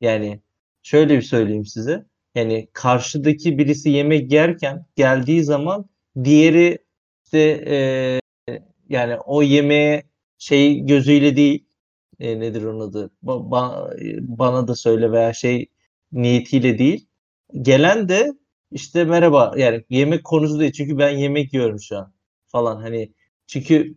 Yani 0.00 0.40
şöyle 0.82 1.16
bir 1.16 1.22
söyleyeyim 1.22 1.66
size. 1.66 2.06
Yani 2.34 2.68
karşıdaki 2.72 3.58
birisi 3.58 3.90
yemek 3.90 4.32
yerken 4.32 4.86
geldiği 4.96 5.44
zaman 5.44 5.90
diğeri 6.24 6.78
işte 7.24 7.64
e, 7.68 8.56
yani 8.88 9.16
o 9.26 9.42
yemeğe 9.42 10.02
şey 10.38 10.80
gözüyle 10.80 11.36
değil 11.36 11.66
e, 12.20 12.40
nedir 12.40 12.62
onun 12.64 12.80
adı 12.80 13.10
ba, 13.22 13.50
ba, 13.50 13.90
bana 14.20 14.68
da 14.68 14.74
söyle 14.74 15.12
veya 15.12 15.32
şey 15.32 15.66
niyetiyle 16.12 16.78
değil 16.78 17.08
gelen 17.62 18.08
de 18.08 18.32
işte 18.72 19.04
merhaba 19.04 19.54
yani 19.56 19.84
yemek 19.90 20.24
konusu 20.24 20.60
değil 20.60 20.72
çünkü 20.72 20.98
ben 20.98 21.10
yemek 21.10 21.54
yiyorum 21.54 21.80
şu 21.80 21.98
an 21.98 22.12
falan 22.46 22.76
hani 22.76 23.12
çünkü 23.48 23.96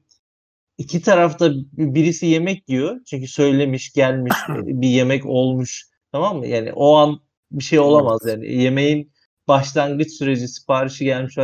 iki 0.77 1.01
tarafta 1.01 1.51
birisi 1.73 2.25
yemek 2.25 2.69
yiyor. 2.69 2.99
Çünkü 3.05 3.27
söylemiş 3.27 3.93
gelmiş 3.93 4.33
bir 4.49 4.87
yemek 4.87 5.25
olmuş. 5.25 5.87
Tamam 6.11 6.37
mı? 6.37 6.47
Yani 6.47 6.73
o 6.73 6.95
an 6.95 7.21
bir 7.51 7.63
şey 7.63 7.79
olamaz 7.79 8.21
yani. 8.27 8.53
Yemeğin 8.53 9.11
başlangıç 9.47 10.11
süreci 10.11 10.47
siparişi 10.47 11.05
gelmiş 11.05 11.37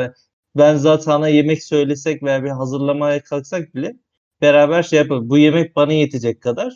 ben 0.57 0.75
zaten 0.75 1.27
yemek 1.27 1.63
söylesek 1.63 2.23
veya 2.23 2.43
bir 2.43 2.49
hazırlamaya 2.49 3.23
kalksak 3.23 3.75
bile 3.75 3.95
beraber 4.41 4.83
şey 4.83 4.99
yapalım. 4.99 5.29
Bu 5.29 5.37
yemek 5.37 5.75
bana 5.75 5.93
yetecek 5.93 6.41
kadar 6.41 6.73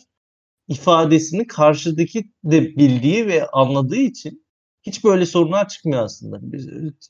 ifadesini 0.67 1.47
karşıdaki 1.47 2.31
de 2.43 2.75
bildiği 2.75 3.27
ve 3.27 3.47
anladığı 3.47 3.95
için 3.95 4.45
hiç 4.83 5.03
böyle 5.03 5.25
sorunlar 5.25 5.67
çıkmıyor 5.67 6.03
aslında. 6.03 6.39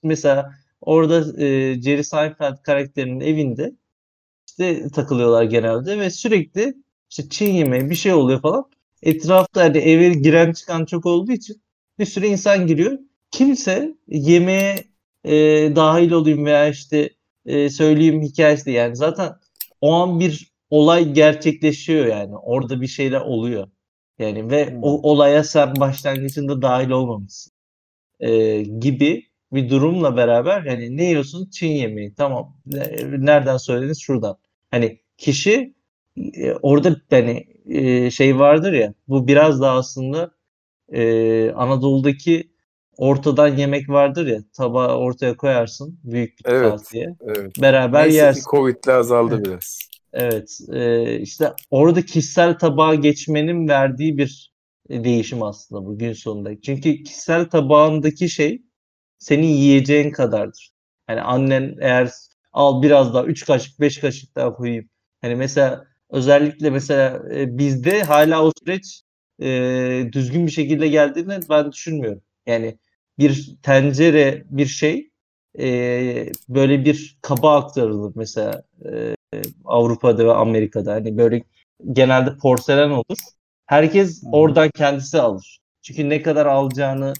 Mesela 0.03 0.51
orada 0.81 1.43
e, 1.43 1.81
Jerry 1.81 2.03
Seinfeld 2.03 2.63
karakterinin 2.63 3.19
evinde 3.19 3.75
işte 4.51 4.89
takılıyorlar 4.89 5.43
genelde 5.43 5.99
ve 5.99 6.09
sürekli 6.09 6.73
işte 7.09 7.29
Çin 7.29 7.53
yemeği 7.53 7.89
bir 7.89 7.95
şey 7.95 8.13
oluyor 8.13 8.41
falan. 8.41 8.65
Etrafta 9.03 9.61
hani 9.61 9.77
eve 9.77 10.09
giren 10.09 10.53
çıkan 10.53 10.85
çok 10.85 11.05
olduğu 11.05 11.31
için 11.31 11.61
bir 11.99 12.05
sürü 12.05 12.25
insan 12.25 12.67
giriyor. 12.67 12.99
Kimse 13.31 13.95
yemeğe 14.07 14.83
e, 15.23 15.33
dahil 15.75 16.11
olayım 16.11 16.45
veya 16.45 16.67
işte 16.67 17.09
e, 17.45 17.69
söyleyeyim 17.69 18.21
hikayesi 18.21 18.71
yani 18.71 18.95
zaten 18.95 19.33
o 19.81 19.93
an 19.93 20.19
bir 20.19 20.51
olay 20.69 21.13
gerçekleşiyor 21.13 22.05
yani 22.05 22.37
orada 22.37 22.81
bir 22.81 22.87
şeyler 22.87 23.21
oluyor 23.21 23.67
yani 24.19 24.51
ve 24.51 24.71
hmm. 24.71 24.83
o 24.83 25.09
olaya 25.11 25.43
sen 25.43 25.75
başlangıcında 25.75 26.61
dahil 26.61 26.89
olmamışsın 26.89 27.53
e, 28.19 28.61
gibi 28.61 29.30
bir 29.53 29.69
durumla 29.69 30.17
beraber 30.17 30.61
hani 30.67 30.97
ne 30.97 31.05
yiyorsun 31.05 31.49
Çin 31.49 31.67
yemeği 31.67 32.13
tamam 32.13 32.57
nereden 33.17 33.57
söylediniz 33.57 33.99
şuradan 34.01 34.37
hani 34.71 34.99
kişi 35.17 35.73
e, 36.33 36.53
orada 36.53 36.95
hani 37.09 37.47
e, 37.69 38.11
şey 38.11 38.39
vardır 38.39 38.73
ya 38.73 38.93
bu 39.07 39.27
biraz 39.27 39.61
daha 39.61 39.77
aslında 39.77 40.31
e, 40.91 41.51
Anadolu'daki 41.51 42.51
ortadan 42.97 43.57
yemek 43.57 43.89
vardır 43.89 44.27
ya 44.27 44.39
tabağı 44.57 44.97
ortaya 44.97 45.37
koyarsın 45.37 45.99
büyük 46.03 46.39
bir 46.39 46.51
evet, 46.51 46.71
tavsiye. 46.71 47.15
Evet. 47.21 47.61
Beraber 47.61 48.03
Neyse 48.03 48.17
yersin. 48.17 48.41
Ki 48.41 48.45
Covid'le 48.51 48.87
azaldı 48.87 49.35
evet. 49.35 49.45
biraz. 49.45 49.79
Evet 50.13 50.59
e, 50.73 51.19
işte 51.19 51.53
orada 51.69 52.01
kişisel 52.01 52.59
tabağa 52.59 52.95
geçmenin 52.95 53.67
verdiği 53.67 54.17
bir 54.17 54.51
değişim 54.89 55.43
aslında 55.43 55.85
bu 55.85 55.97
gün 55.97 56.13
sonunda. 56.13 56.61
Çünkü 56.61 57.03
kişisel 57.03 57.49
tabağındaki 57.49 58.29
şey 58.29 58.61
senin 59.21 59.47
yiyeceğin 59.47 60.11
kadardır. 60.11 60.71
Yani 61.09 61.21
annen 61.21 61.75
eğer 61.81 62.11
al 62.53 62.81
biraz 62.81 63.13
daha 63.13 63.23
3 63.23 63.45
kaşık 63.45 63.79
5 63.79 63.97
kaşık 63.99 64.35
daha 64.35 64.53
koyayım. 64.53 64.89
Hani 65.21 65.35
mesela 65.35 65.85
özellikle 66.09 66.69
mesela 66.69 67.23
e, 67.35 67.57
bizde 67.57 68.03
hala 68.03 68.45
o 68.45 68.51
süreç 68.59 69.01
e, 69.41 70.09
düzgün 70.11 70.47
bir 70.47 70.51
şekilde 70.51 70.87
geldiğini 70.87 71.39
ben 71.49 71.71
düşünmüyorum. 71.71 72.21
Yani 72.45 72.77
bir 73.19 73.55
tencere 73.63 74.43
bir 74.49 74.65
şey 74.65 75.09
e, 75.59 76.31
böyle 76.49 76.85
bir 76.85 77.17
kaba 77.21 77.57
aktarılır 77.59 78.13
mesela 78.15 78.63
e, 78.85 79.15
Avrupa'da 79.65 80.25
ve 80.25 80.33
Amerika'da 80.33 80.93
hani 80.93 81.17
böyle 81.17 81.43
genelde 81.91 82.37
porselen 82.37 82.89
olur. 82.89 83.17
Herkes 83.65 84.23
oradan 84.31 84.69
kendisi 84.69 85.21
alır. 85.21 85.59
Çünkü 85.81 86.09
ne 86.09 86.21
kadar 86.21 86.45
alacağını 86.45 87.13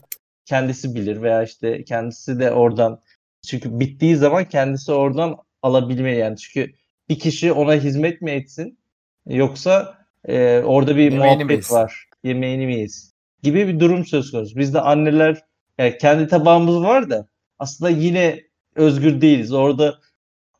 kendisi 0.45 0.95
bilir 0.95 1.21
veya 1.21 1.43
işte 1.43 1.84
kendisi 1.84 2.39
de 2.39 2.51
oradan 2.51 3.01
çünkü 3.47 3.80
bittiği 3.80 4.15
zaman 4.15 4.49
kendisi 4.49 4.91
oradan 4.91 5.38
alabilmeli 5.62 6.19
yani 6.19 6.38
çünkü 6.38 6.73
bir 7.10 7.19
kişi 7.19 7.51
ona 7.51 7.73
hizmet 7.73 8.21
mi 8.21 8.32
etsin 8.32 8.80
yoksa 9.27 9.97
e, 10.25 10.60
orada 10.60 10.95
bir 10.95 11.12
Yemeğini 11.12 11.43
muhabbet 11.43 11.71
var 11.71 12.06
yemeğini 12.23 12.65
mi 12.65 12.80
yesin 12.80 13.12
gibi 13.43 13.67
bir 13.67 13.80
durum 13.80 14.06
söz 14.06 14.32
konusu. 14.32 14.56
Bizde 14.56 14.82
anneler 14.82 15.41
yani 15.77 15.97
kendi 15.97 16.27
tabağımız 16.27 16.82
var 16.82 17.10
da 17.10 17.27
aslında 17.60 17.91
yine 17.91 18.41
özgür 18.75 19.21
değiliz. 19.21 19.54
Orada 19.54 19.95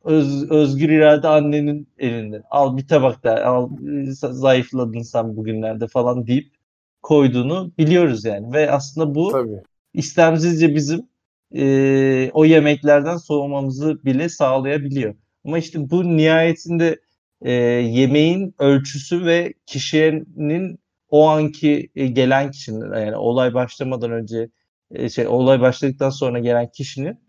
öz, 0.03 0.51
özgür 0.51 0.89
irade 0.89 1.27
annenin 1.27 1.87
elinde. 1.99 2.43
Al 2.49 2.77
bir 2.77 2.87
tabak 2.87 3.23
da 3.23 3.45
al 3.45 3.69
zayıfladın 4.13 5.01
sen 5.01 5.37
bugünlerde 5.37 5.87
falan 5.87 6.27
deyip 6.27 6.53
koyduğunu 7.01 7.71
biliyoruz 7.77 8.25
yani. 8.25 8.53
Ve 8.53 8.71
aslında 8.71 9.15
bu 9.15 9.31
Tabii. 9.31 9.61
İstemsizce 9.93 10.75
bizim 10.75 11.10
e, 11.56 12.32
o 12.34 12.45
yemeklerden 12.45 13.17
soğumamızı 13.17 14.06
bile 14.06 14.30
sağlayabiliyor. 14.30 15.15
Ama 15.45 15.58
işte 15.58 15.89
bu 15.89 16.17
nihayetinde 16.17 16.99
e, 17.41 17.51
yemeğin 17.51 18.56
ölçüsü 18.60 19.25
ve 19.25 19.54
kişinin 19.65 20.80
o 21.10 21.27
anki 21.27 21.91
e, 21.95 22.08
gelen 22.08 22.51
kişinin 22.51 22.93
yani 22.93 23.15
olay 23.15 23.54
başlamadan 23.54 24.12
önce 24.12 24.49
e, 24.91 25.10
şey 25.10 25.27
olay 25.27 25.62
başladıktan 25.62 26.10
sonra 26.10 26.39
gelen 26.39 26.71
kişinin 26.71 27.19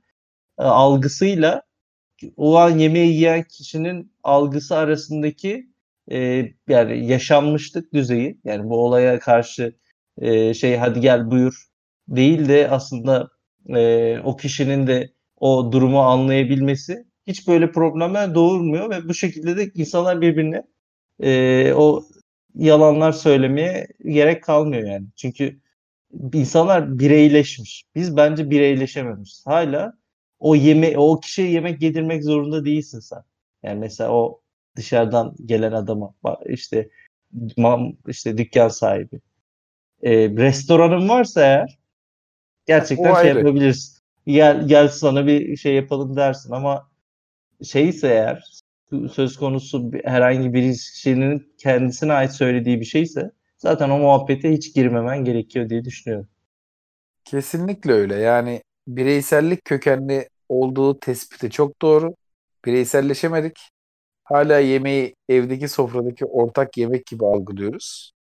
e, 0.59 0.62
algısıyla 0.62 1.62
o 2.37 2.57
an 2.57 2.79
yemeği 2.79 3.14
yiyen 3.14 3.42
kişinin 3.42 4.12
algısı 4.22 4.77
arasındaki 4.77 5.66
e, 6.11 6.48
yani 6.68 7.07
yaşanmışlık 7.07 7.94
düzeyi 7.94 8.40
yani 8.44 8.70
bu 8.70 8.85
olaya 8.85 9.18
karşı 9.18 9.77
e, 10.18 10.55
şey 10.55 10.77
hadi 10.77 11.01
gel 11.01 11.31
buyur 11.31 11.71
değil 12.16 12.48
de 12.48 12.68
aslında 12.70 13.29
e, 13.68 14.18
o 14.25 14.37
kişinin 14.37 14.87
de 14.87 15.12
o 15.37 15.72
durumu 15.72 16.01
anlayabilmesi 16.01 17.05
hiç 17.27 17.48
böyle 17.48 17.72
problemler 17.72 18.35
doğurmuyor 18.35 18.90
ve 18.90 19.09
bu 19.09 19.14
şekilde 19.14 19.57
de 19.57 19.70
insanlar 19.75 20.20
birbirine 20.20 20.62
e, 21.22 21.72
o 21.77 22.05
yalanlar 22.55 23.12
söylemeye 23.12 23.88
gerek 24.05 24.42
kalmıyor 24.42 24.88
yani. 24.88 25.07
Çünkü 25.16 25.61
insanlar 26.35 26.98
bireyleşmiş. 26.98 27.85
Biz 27.94 28.16
bence 28.16 28.51
bireyleşememişiz. 28.51 29.46
Hala 29.46 29.92
o 30.38 30.55
yeme 30.55 30.98
o 30.98 31.20
kişiye 31.20 31.51
yemek 31.51 31.83
yedirmek 31.83 32.25
zorunda 32.25 32.64
değilsin 32.64 33.01
sen. 33.01 33.22
Yani 33.62 33.81
mesela 33.81 34.11
o 34.11 34.40
dışarıdan 34.77 35.35
gelen 35.46 35.72
adama 35.72 36.14
işte 36.46 36.88
işte 38.09 38.38
dükkan 38.38 38.68
sahibi. 38.68 39.20
E, 40.03 40.29
restoranın 40.29 41.09
varsa 41.09 41.40
eğer 41.40 41.79
gerçekten 42.66 43.12
o 43.12 43.16
şey 43.16 43.31
ayrı. 43.31 43.38
yapabilirsin. 43.38 44.03
Gel, 44.27 44.68
gel 44.68 44.88
sana 44.88 45.27
bir 45.27 45.57
şey 45.57 45.75
yapalım 45.75 46.16
dersin 46.16 46.53
ama 46.53 46.90
şeyse 47.62 48.09
eğer 48.09 48.44
söz 49.12 49.37
konusu 49.37 49.90
herhangi 50.05 50.55
bir 50.55 50.72
kişinin 50.72 51.55
kendisine 51.59 52.12
ait 52.12 52.33
söylediği 52.33 52.81
bir 52.81 52.85
şeyse 52.85 53.31
zaten 53.59 53.90
o 53.90 53.98
muhabbete 53.98 54.53
hiç 54.53 54.75
girmemen 54.75 55.25
gerekiyor 55.25 55.68
diye 55.68 55.85
düşünüyorum. 55.85 56.29
Kesinlikle 57.25 57.92
öyle. 57.92 58.14
Yani 58.14 58.62
bireysellik 58.87 59.64
kökenli 59.64 60.29
olduğu 60.48 61.01
tespiti 61.01 61.51
çok 61.51 61.83
doğru. 61.83 62.14
Bireyselleşemedik. 62.64 63.68
Hala 64.25 64.59
yemeği 64.59 65.14
evdeki 65.29 65.68
sofradaki 65.68 66.25
ortak 66.25 66.77
yemek 66.77 67.07
gibi 67.07 67.27
algılıyoruz. 67.27 68.12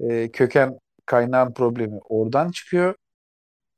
Ee, 0.00 0.30
köken 0.32 0.78
kaynağın 1.06 1.52
problemi 1.52 1.98
oradan 2.08 2.50
çıkıyor. 2.50 2.94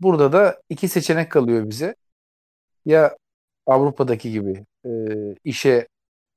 Burada 0.00 0.32
da 0.32 0.62
iki 0.68 0.88
seçenek 0.88 1.30
kalıyor 1.32 1.70
bize. 1.70 1.94
Ya 2.86 3.16
Avrupa'daki 3.66 4.32
gibi 4.32 4.66
e, 4.86 4.90
işe 5.44 5.88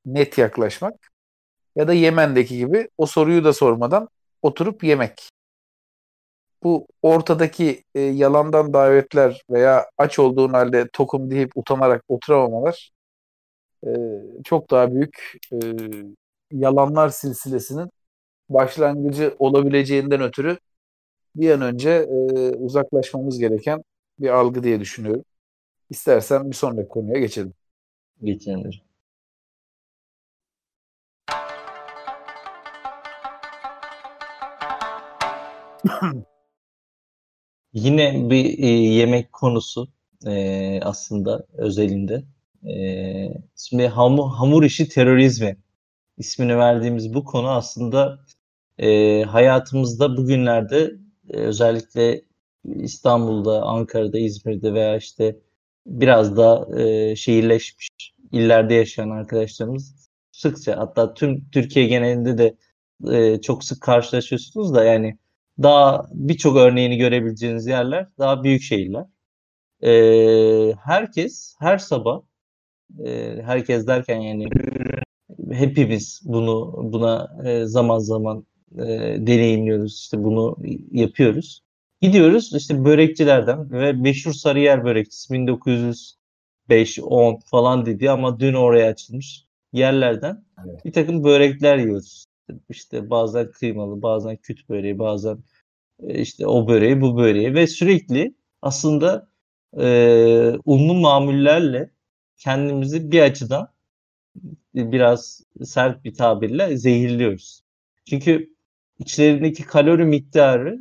net 0.05 0.37
yaklaşmak 0.37 1.11
ya 1.75 1.87
da 1.87 1.93
Yemen'deki 1.93 2.57
gibi 2.57 2.89
o 2.97 3.05
soruyu 3.05 3.43
da 3.43 3.53
sormadan 3.53 4.09
oturup 4.41 4.83
yemek. 4.83 5.29
Bu 6.63 6.87
ortadaki 7.01 7.83
e, 7.95 8.01
yalandan 8.01 8.73
davetler 8.73 9.41
veya 9.49 9.89
aç 9.97 10.19
olduğun 10.19 10.53
halde 10.53 10.87
tokum 10.93 11.31
deyip 11.31 11.51
utanarak 11.55 12.03
oturamamalar 12.07 12.91
e, 13.87 13.89
çok 14.43 14.71
daha 14.71 14.93
büyük 14.93 15.37
e, 15.53 15.57
yalanlar 16.51 17.09
silsilesinin 17.09 17.89
başlangıcı 18.49 19.35
olabileceğinden 19.39 20.21
ötürü 20.21 20.57
bir 21.35 21.51
an 21.51 21.61
önce 21.61 21.89
e, 21.89 22.49
uzaklaşmamız 22.55 23.39
gereken 23.39 23.83
bir 24.19 24.29
algı 24.29 24.63
diye 24.63 24.79
düşünüyorum. 24.79 25.25
İstersen 25.89 26.49
bir 26.51 26.55
sonraki 26.55 26.89
konuya 26.89 27.19
geçelim. 27.19 27.53
Geçelim. 28.23 28.71
Yine 37.73 38.29
bir 38.29 38.59
e, 38.59 38.67
yemek 38.67 39.33
konusu 39.33 39.87
e, 40.25 40.79
aslında 40.81 41.45
özelinde. 41.53 42.23
E, 42.69 42.73
şimdi 43.55 43.87
hamur, 43.87 44.29
hamur 44.29 44.63
işi 44.63 44.89
terörizmi 44.89 45.57
ismini 46.17 46.57
verdiğimiz 46.57 47.13
bu 47.13 47.23
konu 47.23 47.49
aslında 47.49 48.19
e, 48.77 49.23
hayatımızda 49.23 50.17
bugünlerde 50.17 51.02
özellikle 51.29 52.21
İstanbul'da, 52.65 53.61
Ankara'da, 53.63 54.19
İzmir'de 54.19 54.73
veya 54.73 54.97
işte 54.97 55.37
biraz 55.85 56.37
da 56.37 56.79
e, 56.79 57.15
şehirleşmiş 57.15 57.89
illerde 58.31 58.73
yaşayan 58.73 59.09
arkadaşlarımız 59.09 60.09
sıkça 60.31 60.77
hatta 60.77 61.13
tüm 61.13 61.49
Türkiye 61.49 61.87
genelinde 61.87 62.37
de 62.37 62.57
e, 63.11 63.41
çok 63.41 63.63
sık 63.63 63.81
karşılaşıyorsunuz 63.81 64.73
da 64.73 64.83
yani 64.83 65.17
daha 65.63 66.07
birçok 66.13 66.57
örneğini 66.57 66.97
görebileceğiniz 66.97 67.67
yerler 67.67 68.07
daha 68.19 68.43
büyük 68.43 68.61
şehirler. 68.61 69.05
E, 69.83 70.73
herkes 70.83 71.55
her 71.59 71.77
sabah 71.77 72.21
e, 73.05 73.41
herkes 73.45 73.87
derken 73.87 74.19
yani 74.19 74.45
hepimiz 75.51 76.21
bunu 76.25 76.73
buna 76.93 77.37
e, 77.45 77.65
zaman 77.65 77.99
zaman 77.99 78.45
e, 78.77 78.87
deneyimliyoruz 79.27 79.99
işte 79.99 80.23
bunu 80.23 80.57
yapıyoruz. 80.91 81.63
Gidiyoruz 82.01 82.53
işte 82.53 82.85
börekçilerden 82.85 83.71
ve 83.71 83.93
meşhur 83.93 84.33
Sarıyer 84.33 84.83
börekçisi 84.83 85.33
1905 85.33 86.99
10 87.01 87.39
falan 87.45 87.85
dedi 87.85 88.11
ama 88.11 88.39
dün 88.39 88.53
oraya 88.53 88.89
açılmış 88.89 89.45
yerlerden 89.73 90.45
evet. 90.65 90.85
bir 90.85 90.93
takım 90.93 91.23
börekler 91.23 91.77
yiyoruz. 91.77 92.25
İşte 92.69 93.09
bazen 93.09 93.51
kıymalı, 93.51 94.01
bazen 94.01 94.37
küt 94.37 94.69
böreği, 94.69 94.99
bazen 94.99 95.37
e, 96.03 96.21
işte 96.21 96.47
o 96.47 96.67
böreği, 96.67 97.01
bu 97.01 97.17
böreği 97.17 97.53
ve 97.53 97.67
sürekli 97.67 98.35
aslında 98.61 99.27
e, 99.79 100.57
unlu 100.65 100.93
mamullerle 100.93 101.89
kendimizi 102.37 103.11
bir 103.11 103.21
açıdan 103.21 103.73
biraz 104.75 105.43
sert 105.63 106.03
bir 106.03 106.13
tabirle 106.13 106.77
zehirliyoruz. 106.77 107.63
Çünkü 108.05 108.52
içlerindeki 109.03 109.63
kalori 109.63 110.05
miktarı 110.05 110.79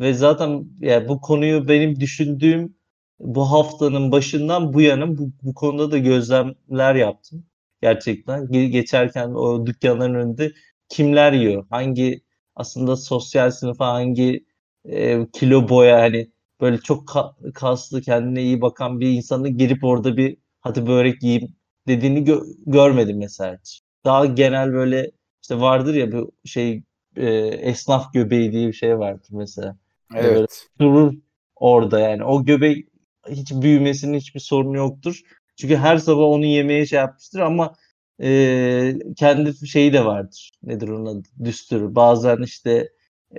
ve 0.00 0.14
zaten 0.14 0.64
yani 0.80 1.08
bu 1.08 1.20
konuyu 1.20 1.68
benim 1.68 2.00
düşündüğüm 2.00 2.76
bu 3.20 3.52
haftanın 3.52 4.12
başından 4.12 4.72
bu 4.74 4.80
yana 4.80 5.18
bu, 5.18 5.30
bu 5.42 5.54
konuda 5.54 5.90
da 5.90 5.98
gözlemler 5.98 6.94
yaptım. 6.94 7.46
Gerçekten 7.82 8.48
geçerken 8.52 9.28
o 9.30 9.66
dükkanların 9.66 10.14
önünde 10.14 10.52
kimler 10.88 11.32
yiyor? 11.32 11.66
Hangi 11.70 12.22
aslında 12.56 12.96
sosyal 12.96 13.50
sınıfa 13.50 13.86
hangi 13.92 14.46
e, 14.84 15.26
kilo 15.32 15.68
boya 15.68 16.00
hani 16.00 16.32
böyle 16.60 16.78
çok 16.78 17.08
ka- 17.08 17.52
kaslı 17.52 18.00
kendine 18.02 18.42
iyi 18.42 18.60
bakan 18.60 19.00
bir 19.00 19.08
insanın 19.10 19.58
girip 19.58 19.84
orada 19.84 20.16
bir 20.16 20.36
hadi 20.60 20.86
börek 20.86 21.22
yiyeyim 21.22 21.56
dediğini 21.88 22.18
gö- 22.24 22.54
görmedim 22.66 23.18
mesela 23.18 23.56
hiç. 23.60 23.80
Daha 24.04 24.26
genel 24.26 24.72
böyle 24.72 25.10
işte 25.42 25.60
vardır 25.60 25.94
ya 25.94 26.12
bu 26.12 26.32
şey 26.44 26.82
e, 27.16 27.26
esnaf 27.46 28.12
göbeği 28.12 28.52
diye 28.52 28.68
bir 28.68 28.72
şey 28.72 28.98
vardır 28.98 29.28
mesela. 29.30 29.76
Evet. 30.14 30.34
Böyle 30.34 30.46
durur 30.80 31.14
orada 31.56 32.00
yani. 32.00 32.24
O 32.24 32.44
göbek 32.44 32.88
hiç 33.30 33.52
büyümesinin 33.52 34.18
hiçbir 34.18 34.40
sorunu 34.40 34.76
yoktur. 34.76 35.20
Çünkü 35.56 35.76
her 35.76 35.96
sabah 35.98 36.22
onu 36.22 36.44
yemeye 36.44 36.86
şey 36.86 36.98
yapmıştır 36.98 37.40
ama 37.40 37.74
e, 38.22 38.94
kendi 39.16 39.68
şeyi 39.68 39.92
de 39.92 40.04
vardır. 40.04 40.52
Nedir 40.62 40.88
onun 40.88 41.06
adı? 41.06 41.28
Düstur. 41.44 41.94
Bazen 41.94 42.42
işte 42.42 42.88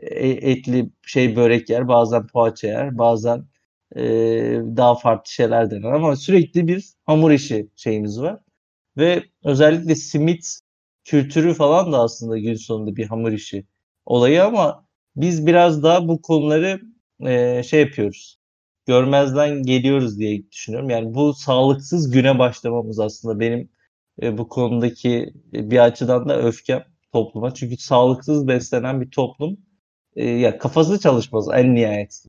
e, 0.02 0.30
etli 0.30 0.90
şey 1.06 1.36
börek 1.36 1.70
yer, 1.70 1.88
bazen 1.88 2.28
poğaça 2.28 2.68
yer, 2.68 2.98
bazen 2.98 3.46
e, 3.96 4.02
daha 4.78 4.96
farklı 4.96 5.32
şeyler 5.32 5.72
dener 5.72 5.92
ama 5.92 6.16
sürekli 6.16 6.68
bir 6.68 6.86
hamur 7.06 7.32
işi 7.32 7.70
şeyimiz 7.76 8.22
var. 8.22 8.40
Ve 8.98 9.24
özellikle 9.44 9.96
simit 9.96 10.60
kültürü 11.08 11.54
falan 11.54 11.93
da 11.93 12.00
aslında 12.00 12.38
gün 12.38 12.56
sonunda 12.56 12.96
bir 12.96 13.08
hamur 13.08 13.32
işi 13.32 13.65
olayı 14.06 14.46
ama 14.46 14.88
biz 15.15 15.48
biraz 15.48 15.84
daha 15.84 16.08
bu 16.08 16.22
konuları 16.22 16.82
e, 17.26 17.63
şey 17.63 17.82
yapıyoruz. 17.82 18.39
Görmezden 18.86 19.63
geliyoruz 19.63 20.20
diye 20.20 20.52
düşünüyorum. 20.52 20.89
Yani 20.89 21.13
bu 21.13 21.34
sağlıksız 21.34 22.12
güne 22.12 22.39
başlamamız 22.39 23.00
aslında 23.00 23.39
benim 23.39 23.70
e, 24.22 24.38
bu 24.38 24.50
konudaki 24.50 25.34
e, 25.54 25.72
bir 25.72 25.80
açıdan 25.80 26.30
da 26.30 26.41
öfkem 26.41 26.84
topluma. 27.13 27.54
Çünkü 27.54 27.78
sağlıksız 27.78 28.48
beslenen 28.48 29.02
bir 29.02 29.12
toplum 29.12 29.58
e, 30.15 30.26
ya 30.26 30.58
kafası 30.58 31.00
çalışmaz 31.00 31.48
en 31.54 31.76
nihayet. 31.76 32.26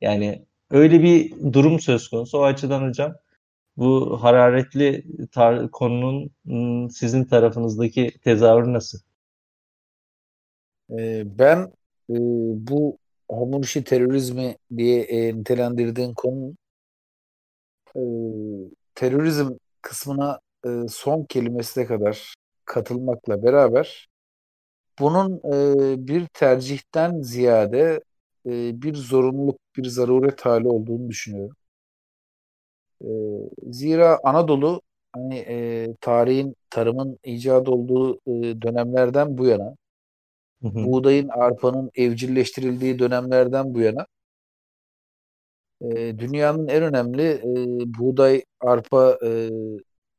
Yani 0.00 0.46
öyle 0.70 1.02
bir 1.02 1.32
durum 1.52 1.80
söz 1.80 2.08
konusu. 2.08 2.38
O 2.38 2.42
açıdan 2.42 2.88
hocam 2.88 3.14
bu 3.76 4.18
hararetli 4.22 5.04
tar- 5.32 5.70
konunun 5.70 6.88
sizin 6.88 7.24
tarafınızdaki 7.24 8.18
tezahürü 8.24 8.72
nasıl? 8.72 8.98
Ben 11.38 11.58
e, 12.10 12.14
bu 12.68 12.98
hamur 13.30 13.64
terörizmi 13.84 14.56
diye 14.76 15.02
e, 15.02 15.36
nitelendirdiğin 15.36 16.14
konu 16.14 16.54
e, 17.96 18.00
terörizm 18.94 19.50
kısmına 19.82 20.40
e, 20.66 20.68
son 20.88 21.24
kelimesine 21.24 21.86
kadar 21.86 22.34
katılmakla 22.64 23.42
beraber 23.42 24.08
bunun 25.00 25.38
e, 25.94 26.08
bir 26.08 26.26
tercihten 26.26 27.22
ziyade 27.22 28.00
e, 28.46 28.82
bir 28.82 28.94
zorunluluk, 28.94 29.58
bir 29.76 29.84
zaruret 29.84 30.46
hali 30.46 30.68
olduğunu 30.68 31.08
düşünüyorum. 31.10 31.56
E, 33.04 33.08
zira 33.72 34.18
Anadolu 34.24 34.82
hani 35.12 35.36
e, 35.38 35.88
tarihin, 36.00 36.56
tarımın 36.70 37.18
icat 37.24 37.68
olduğu 37.68 38.14
e, 38.14 38.62
dönemlerden 38.62 39.38
bu 39.38 39.46
yana, 39.46 39.76
hı 40.62 40.68
hı. 40.68 40.84
buğdayın, 40.84 41.28
arpanın 41.28 41.90
evcilleştirildiği 41.94 42.98
dönemlerden 42.98 43.74
bu 43.74 43.80
yana 43.80 44.06
e, 45.80 46.18
dünyanın 46.18 46.68
en 46.68 46.82
önemli 46.82 47.22
e, 47.22 47.44
buğday, 47.98 48.44
arpa 48.60 49.18
e, 49.24 49.50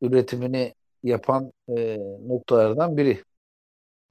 üretimini 0.01 0.73
yapan 1.03 1.51
e, 1.77 1.97
noktalardan 2.27 2.97
biri. 2.97 3.23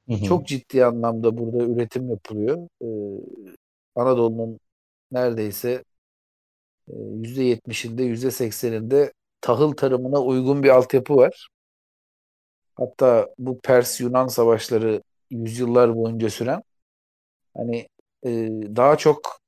Hı 0.08 0.14
hı. 0.14 0.24
Çok 0.24 0.46
ciddi 0.46 0.84
anlamda 0.84 1.38
burada 1.38 1.64
üretim 1.64 2.10
yapılıyor. 2.10 2.68
E, 2.82 2.86
Anadolu'nun 3.94 4.60
neredeyse 5.12 5.84
%70'inde 6.88 8.04
e, 8.04 8.06
%80'inde 8.06 9.12
tahıl 9.40 9.72
tarımına 9.72 10.20
uygun 10.22 10.62
bir 10.62 10.68
altyapı 10.68 11.16
var. 11.16 11.48
Hatta 12.76 13.28
bu 13.38 13.60
Pers-Yunan 13.60 14.26
savaşları 14.26 15.02
yüzyıllar 15.30 15.96
boyunca 15.96 16.30
süren 16.30 16.62
hani 17.56 17.88
e, 18.26 18.30
daha 18.76 18.96
çok 18.98 19.40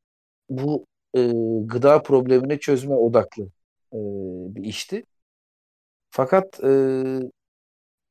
bu 0.51 0.87
e, 1.16 1.33
gıda 1.66 2.03
problemini 2.03 2.61
çözme 2.61 2.94
odaklı 2.94 3.44
e, 3.92 3.98
bir 4.54 4.65
işti. 4.65 5.04
Fakat 6.10 6.60
e, 6.65 6.71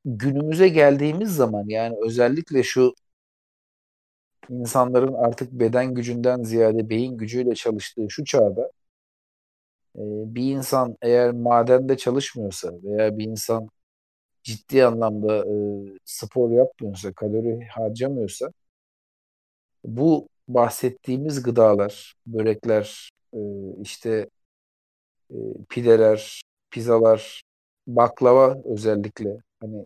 günümüze 0.05 0.69
geldiğimiz 0.69 1.35
zaman 1.35 1.63
yani 1.67 1.95
özellikle 2.05 2.63
şu 2.63 2.93
insanların 4.49 5.13
artık 5.13 5.51
beden 5.51 5.93
gücünden 5.93 6.43
ziyade 6.43 6.89
beyin 6.89 7.17
gücüyle 7.17 7.55
çalıştığı 7.55 8.05
şu 8.09 8.25
çağda 8.25 8.71
bir 9.95 10.51
insan 10.55 10.97
eğer 11.01 11.31
madende 11.31 11.97
çalışmıyorsa 11.97 12.71
veya 12.83 13.17
bir 13.17 13.25
insan 13.25 13.69
ciddi 14.43 14.85
anlamda 14.85 15.37
e, 15.37 15.53
spor 16.05 16.51
yapmıyorsa, 16.51 17.13
kalori 17.13 17.65
harcamıyorsa 17.67 18.51
bu 19.83 20.27
bahsettiğimiz 20.47 21.43
gıdalar, 21.43 22.13
börekler, 22.27 23.11
e, 23.33 23.39
işte 23.81 24.29
e, 25.31 25.35
pideler, 25.69 26.41
pizzalar, 26.71 27.43
baklava 27.87 28.57
özellikle 28.65 29.37
hani 29.59 29.85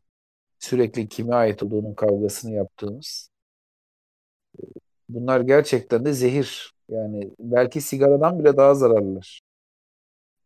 sürekli 0.60 1.10
kime 1.10 1.36
ait 1.36 1.64
olduğunun 1.64 1.93
kavgasını 1.95 2.54
yaptığımız 2.54 3.32
bunlar 5.10 5.41
gerçekten 5.41 6.06
de 6.06 6.14
zehir. 6.14 6.74
Yani 6.89 7.32
belki 7.39 7.82
sigaradan 7.82 8.39
bile 8.39 8.58
daha 8.58 8.76
zararlılar. 8.76 9.41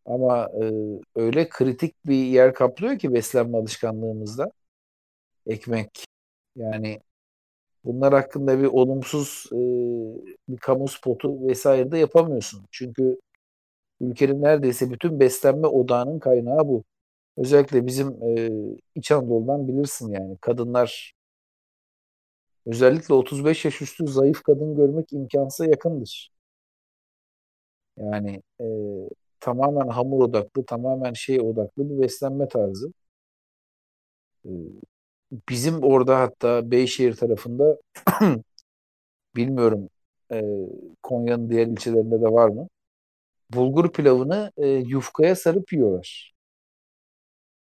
Ama 0.06 0.50
e, 0.64 0.72
öyle 1.16 1.50
kritik 1.50 1.96
bir 2.06 2.16
yer 2.26 2.54
kaplıyor 2.54 3.00
ki 3.00 3.14
beslenme 3.14 3.58
alışkanlığımızda 3.58 4.52
ekmek. 5.48 6.06
Yani 6.56 7.02
bunlar 7.86 8.14
hakkında 8.14 8.60
bir 8.60 8.66
olumsuz 8.66 9.46
e, 9.54 9.58
bir 10.50 10.58
kamu 10.58 10.88
spotu 10.88 11.48
vesaire 11.48 11.92
de 11.92 11.98
yapamıyorsun. 11.98 12.66
Çünkü 12.72 13.20
ülkenin 14.02 14.42
neredeyse 14.44 14.92
bütün 14.92 15.20
beslenme 15.20 15.68
odağının 15.68 16.20
kaynağı 16.20 16.68
bu. 16.70 16.84
Özellikle 17.38 17.88
bizim 17.88 18.10
e, 18.24 18.50
İç 18.96 19.12
Anadolu'dan 19.12 19.70
bilirsin 19.70 20.12
yani 20.12 20.38
kadınlar 20.42 21.14
özellikle 22.66 23.14
35 23.14 23.66
yaş 23.66 23.82
üstü 23.82 24.08
zayıf 24.08 24.44
kadın 24.44 24.76
görmek 24.76 25.14
imkansıza 25.14 25.66
yakındır. 25.70 26.32
Yani 27.98 28.42
e, 28.62 28.66
tamamen 29.46 29.88
hamur 29.88 30.22
odaklı, 30.26 30.66
tamamen 30.66 31.14
şey 31.14 31.42
odaklı 31.42 31.90
bir 31.90 32.04
beslenme 32.04 32.48
tarzı. 32.48 32.94
E, 34.46 34.50
bizim 35.50 35.84
orada 35.84 36.20
hatta 36.20 36.72
Beyşehir 36.72 37.16
tarafında 37.16 37.78
bilmiyorum 39.36 39.90
e, 40.32 40.42
Konya'nın 41.04 41.50
diğer 41.50 41.68
ilçelerinde 41.68 42.22
de 42.22 42.26
var 42.26 42.50
mı? 42.50 42.68
Bulgur 43.54 43.90
pilavını 43.92 44.52
e, 44.58 44.68
yufkaya 44.68 45.36
sarıp 45.36 45.74
yiyorlar. 45.74 46.34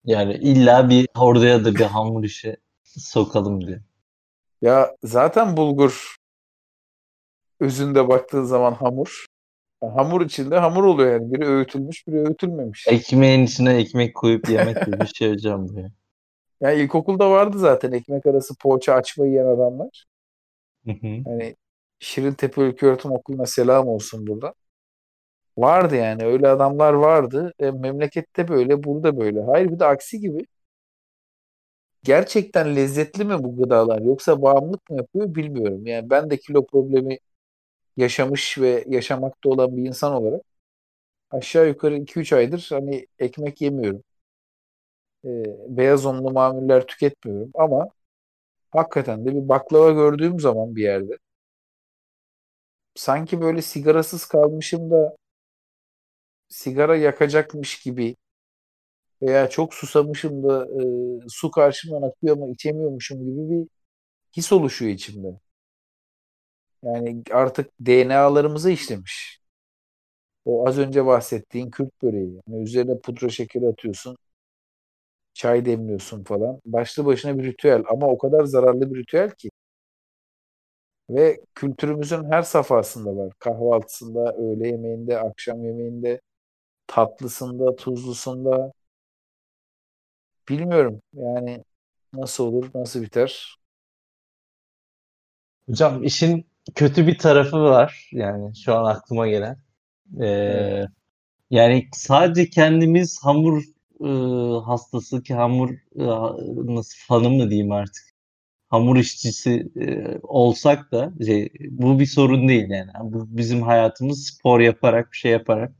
Yani 0.05 0.34
illa 0.34 0.89
bir 0.89 1.07
oraya 1.19 1.65
da 1.65 1.75
bir 1.75 1.86
hamur 1.86 2.23
işi 2.23 2.57
sokalım 2.84 3.67
diye. 3.67 3.82
Ya 4.61 4.95
zaten 5.03 5.57
bulgur 5.57 6.15
özünde 7.59 8.07
baktığın 8.07 8.43
zaman 8.43 8.73
hamur. 8.73 9.25
Hamur 9.82 10.21
içinde 10.21 10.57
hamur 10.57 10.84
oluyor 10.84 11.13
yani. 11.13 11.34
Biri 11.34 11.45
öğütülmüş, 11.45 12.07
biri 12.07 12.19
öğütülmemiş. 12.19 12.88
Ekmeğin 12.88 13.43
içine 13.43 13.77
ekmek 13.77 14.15
koyup 14.15 14.49
yemek 14.49 14.86
gibi 14.86 14.99
bir 14.99 15.05
şey 15.05 15.32
hocam 15.32 15.69
bu 15.69 15.79
ya. 15.79 15.91
Yani 16.61 16.82
ilkokulda 16.82 17.32
vardı 17.32 17.59
zaten 17.59 17.91
ekmek 17.91 18.25
arası 18.25 18.55
poğaça 18.55 18.93
açma 18.93 19.25
yiyen 19.25 19.45
adamlar. 19.45 20.05
Hı 20.86 20.91
hı. 20.91 21.07
Hani 21.25 21.55
Şirintepe 21.99 22.61
Ülköğretim 22.61 23.11
Okulu'na 23.11 23.45
selam 23.45 23.88
olsun 23.88 24.27
burada. 24.27 24.53
Vardı 25.57 25.95
yani 25.95 26.25
öyle 26.25 26.47
adamlar 26.47 26.93
vardı. 26.93 27.53
E, 27.59 27.71
memlekette 27.71 28.47
böyle, 28.47 28.84
burada 28.84 29.19
böyle. 29.19 29.41
Hayır 29.41 29.71
bir 29.71 29.79
de 29.79 29.86
aksi 29.86 30.19
gibi. 30.19 30.45
Gerçekten 32.03 32.75
lezzetli 32.75 33.25
mi 33.25 33.43
bu 33.43 33.57
gıdalar 33.57 34.01
yoksa 34.01 34.41
bağımlılık 34.41 34.89
mı 34.89 34.97
yapıyor 34.97 35.36
bilmiyorum. 35.36 35.86
Yani 35.86 36.09
ben 36.09 36.29
de 36.29 36.38
kilo 36.38 36.65
problemi 36.65 37.17
yaşamış 37.98 38.58
ve 38.58 38.86
yaşamakta 38.88 39.50
olan 39.50 39.78
bir 39.78 39.84
insan 39.88 40.14
olarak 40.14 40.42
aşağı 41.32 41.68
yukarı 41.68 41.98
2-3 41.98 42.34
aydır 42.34 42.68
hani 42.72 43.08
ekmek 43.20 43.62
yemiyorum. 43.62 44.04
E, 45.26 45.30
beyaz 45.78 46.06
unlu 46.06 46.32
mamuller 46.32 46.88
tüketmiyorum 46.88 47.52
ama 47.54 47.88
hakikaten 48.72 49.26
de 49.26 49.36
bir 49.36 49.50
baklava 49.50 49.92
gördüğüm 49.92 50.42
zaman 50.42 50.76
bir 50.78 50.84
yerde 50.84 51.18
sanki 52.96 53.42
böyle 53.42 53.62
sigarasız 53.62 54.26
kalmışım 54.26 54.92
da 54.92 55.16
sigara 56.50 56.96
yakacakmış 56.98 57.80
gibi 57.84 58.16
veya 59.22 59.50
çok 59.50 59.74
susamışım 59.74 60.44
da 60.44 60.66
e, 60.66 61.30
su 61.30 61.52
karşımdan 61.52 62.02
akıyor 62.02 62.38
ama 62.38 62.50
içemiyormuşum 62.50 63.20
gibi 63.26 63.50
bir 63.50 63.68
his 64.38 64.52
oluşuyor 64.54 64.92
içimde. 64.92 65.28
Yani 66.84 67.23
artık 67.32 67.71
DNA'larımıza 67.79 68.69
işlemiş. 68.69 69.41
O 70.45 70.67
az 70.67 70.77
önce 70.79 71.05
bahsettiğin 71.05 71.69
Kürt 71.71 72.01
böreği. 72.03 72.41
Yani 72.47 72.63
üzerine 72.63 72.99
pudra 72.99 73.29
şekeri 73.29 73.67
atıyorsun. 73.67 74.17
Çay 75.34 75.65
demliyorsun 75.65 76.23
falan. 76.23 76.61
Başlı 76.65 77.05
başına 77.05 77.38
bir 77.39 77.43
ritüel 77.43 77.84
ama 77.89 78.07
o 78.07 78.17
kadar 78.17 78.43
zararlı 78.45 78.93
bir 78.93 78.99
ritüel 78.99 79.32
ki. 79.32 79.49
Ve 81.09 81.41
kültürümüzün 81.55 82.23
her 82.32 82.41
safhasında 82.41 83.15
var. 83.17 83.34
Kahvaltısında, 83.39 84.34
öğle 84.38 84.67
yemeğinde, 84.67 85.19
akşam 85.19 85.63
yemeğinde, 85.65 86.21
tatlısında, 86.88 87.77
tuzlusunda. 87.77 88.73
Bilmiyorum 90.49 91.01
yani 91.13 91.63
nasıl 92.13 92.43
olur, 92.45 92.69
nasıl 92.75 93.01
biter. 93.01 93.57
Hocam 95.67 96.03
işin 96.03 96.45
kötü 96.76 97.07
bir 97.07 97.18
tarafı 97.18 97.57
var. 97.64 98.09
Yani 98.12 98.55
şu 98.66 98.76
an 98.76 98.86
aklıma 98.86 99.28
gelen. 99.28 99.57
Ee, 100.22 100.26
Evet. 100.28 100.89
yani 101.51 101.89
sadece 101.93 102.49
kendimiz 102.49 103.20
hamur 103.24 103.64
e, 104.01 104.07
hastası 104.66 105.24
ki 105.24 105.34
hamur 105.34 105.72
e, 105.72 106.05
nasıl 106.76 106.97
fanı 107.07 107.30
mı 107.30 107.49
diyeyim 107.49 107.72
artık. 107.72 108.03
Hamur 108.70 108.97
işçisi 108.97 109.70
e, 109.82 110.18
olsak 110.24 110.91
da 110.91 111.14
şey, 111.26 111.49
bu 111.70 111.99
bir 111.99 112.05
sorun 112.05 112.47
değil 112.49 112.70
yani. 112.70 112.91
Bu 113.03 113.28
bizim 113.38 113.62
hayatımız 113.62 114.26
spor 114.28 114.59
yaparak 114.59 115.12
bir 115.12 115.18
şey 115.18 115.32
yaparak 115.32 115.74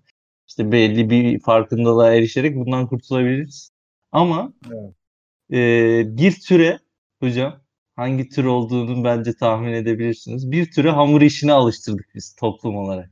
işte 0.48 0.72
belli 0.72 1.10
bir 1.10 1.40
farkındalığa 1.40 2.14
erişerek 2.16 2.56
bundan 2.56 2.88
kurtulabiliriz. 2.88 3.72
Ama 4.12 4.54
Evet. 4.68 4.94
e, 5.54 6.18
bir 6.18 6.42
türe 6.42 6.80
hocam 7.20 7.61
hangi 7.96 8.30
tür 8.30 8.46
olduğunu 8.46 9.04
bence 9.04 9.34
tahmin 9.34 9.74
edebilirsiniz. 9.74 10.52
Bir 10.52 10.72
türe 10.72 10.90
hamur 10.90 11.22
işine 11.22 11.54
alıştırdık 11.54 12.08
biz 12.16 12.36
toplum 12.36 12.78
olarak. 12.78 13.12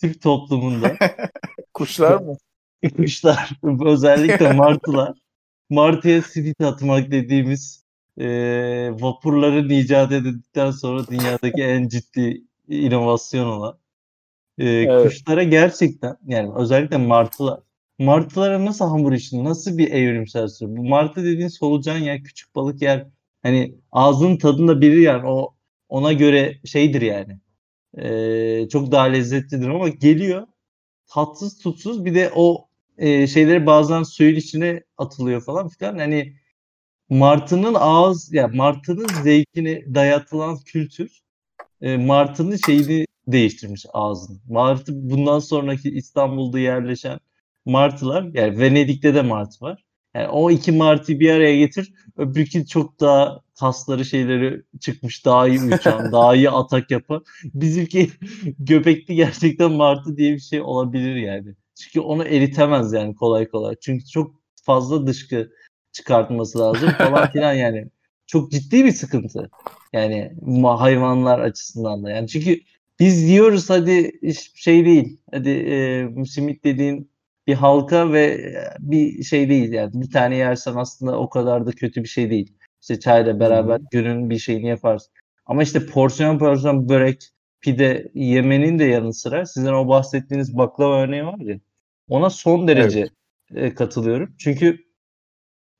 Türk 0.00 0.22
toplumunda 0.22 0.96
Kuşlar 1.74 2.20
mı? 2.20 2.36
kuşlar 2.96 3.50
özellikle 3.86 4.52
martılar 4.54 5.18
martıya 5.70 6.22
simit 6.22 6.60
atmak 6.60 7.10
dediğimiz 7.10 7.84
e, 8.18 8.26
vapurların 9.00 9.70
icat 9.70 10.12
edildikten 10.12 10.70
sonra 10.70 11.06
dünyadaki 11.06 11.62
en 11.62 11.88
ciddi 11.88 12.42
inovasyon 12.68 13.46
olan 13.46 13.78
e, 14.58 14.64
Evet. 14.66 15.02
kuşlara 15.02 15.42
gerçekten 15.42 16.16
yani 16.26 16.52
özellikle 16.56 16.96
martılar 16.96 17.60
martılara 17.98 18.64
nasıl 18.64 18.84
hamur 18.84 19.12
işini 19.12 19.44
nasıl 19.44 19.78
bir 19.78 19.92
evrimsel 19.92 20.48
süreç 20.48 20.76
bu 20.78 20.84
martı 20.88 21.24
dediğin 21.24 21.48
solucan 21.48 21.98
yer 21.98 22.22
küçük 22.24 22.54
balık 22.54 22.82
yer 22.82 23.06
hani 23.46 23.74
ağzının 23.92 24.36
tadında 24.38 24.80
biri 24.80 25.02
yer 25.02 25.22
o 25.24 25.56
ona 25.88 26.12
göre 26.12 26.60
şeydir 26.64 27.02
yani 27.02 27.40
e, 27.98 28.68
çok 28.68 28.92
daha 28.92 29.04
lezzetlidir 29.04 29.68
ama 29.68 29.88
geliyor 29.88 30.46
tatsız 31.06 31.58
tutsuz 31.58 32.04
bir 32.04 32.14
de 32.14 32.32
o 32.34 32.68
e, 32.98 33.26
şeyleri 33.26 33.66
bazen 33.66 34.02
suyun 34.02 34.36
içine 34.36 34.84
atılıyor 34.98 35.40
falan 35.40 35.68
filan 35.68 35.98
hani 35.98 36.36
martının 37.10 37.74
ağız 37.78 38.32
ya 38.32 38.48
martının 38.48 39.08
zevkini 39.22 39.94
dayatılan 39.94 40.58
kültür 40.58 41.20
e, 41.82 41.96
martının 41.96 42.56
şeyini 42.56 43.06
değiştirmiş 43.28 43.86
ağzını. 43.92 44.38
Martı 44.48 45.10
bundan 45.10 45.38
sonraki 45.38 45.90
İstanbul'da 45.90 46.58
yerleşen 46.58 47.20
martılar 47.64 48.22
yani 48.34 48.58
Venedik'te 48.60 49.14
de 49.14 49.22
martı 49.22 49.64
var. 49.64 49.85
Yani 50.16 50.28
o 50.28 50.50
iki 50.50 50.72
martıyı 50.72 51.20
bir 51.20 51.30
araya 51.30 51.56
getir. 51.56 51.92
Öbürkü 52.16 52.66
çok 52.66 53.00
daha 53.00 53.40
kasları 53.60 54.04
şeyleri 54.04 54.62
çıkmış. 54.80 55.24
Daha 55.24 55.48
iyi 55.48 55.60
uçan, 55.60 56.12
daha 56.12 56.34
iyi 56.34 56.50
atak 56.50 56.90
yapan. 56.90 57.24
Bizimki 57.44 58.10
göbekli 58.58 59.14
gerçekten 59.14 59.72
martı 59.72 60.16
diye 60.16 60.32
bir 60.34 60.40
şey 60.40 60.60
olabilir 60.60 61.16
yani. 61.16 61.54
Çünkü 61.74 62.00
onu 62.00 62.24
eritemez 62.24 62.92
yani 62.92 63.14
kolay 63.14 63.48
kolay. 63.48 63.76
Çünkü 63.80 64.06
çok 64.06 64.34
fazla 64.62 65.06
dışkı 65.06 65.50
çıkartması 65.92 66.58
lazım 66.58 66.90
falan 66.90 67.26
filan 67.32 67.52
yani. 67.52 67.86
Çok 68.26 68.52
ciddi 68.52 68.84
bir 68.84 68.92
sıkıntı. 68.92 69.50
Yani 69.92 70.32
hayvanlar 70.64 71.38
açısından 71.38 72.04
da. 72.04 72.10
Yani 72.10 72.28
çünkü 72.28 72.60
biz 73.00 73.22
yiyoruz 73.22 73.70
hadi 73.70 74.20
şey 74.54 74.84
değil. 74.84 75.20
Hadi 75.30 75.50
e, 75.50 76.24
simit 76.24 76.64
dediğin 76.64 77.10
bir 77.46 77.54
halka 77.54 78.12
ve 78.12 78.24
e, 78.24 78.54
bir 78.78 79.22
şey 79.22 79.48
değil 79.48 79.72
yani. 79.72 79.90
Bir 79.94 80.10
tane 80.10 80.36
yersen 80.36 80.74
aslında 80.74 81.18
o 81.18 81.28
kadar 81.28 81.66
da 81.66 81.70
kötü 81.70 82.02
bir 82.02 82.08
şey 82.08 82.30
değil. 82.30 82.52
İşte 82.82 83.00
çayla 83.00 83.40
beraber 83.40 83.80
günün 83.90 84.30
bir 84.30 84.38
şeyini 84.38 84.68
yaparsın. 84.68 85.12
Ama 85.46 85.62
işte 85.62 85.86
porsiyon 85.86 86.38
porsiyon 86.38 86.88
börek, 86.88 87.30
pide 87.60 88.10
yemenin 88.14 88.78
de 88.78 88.84
yanı 88.84 89.14
sıra 89.14 89.46
sizin 89.46 89.72
o 89.72 89.88
bahsettiğiniz 89.88 90.56
baklava 90.56 91.02
örneği 91.02 91.24
var 91.24 91.38
ya. 91.38 91.60
Ona 92.08 92.30
son 92.30 92.68
derece 92.68 93.08
e, 93.54 93.74
katılıyorum. 93.74 94.34
Çünkü 94.38 94.78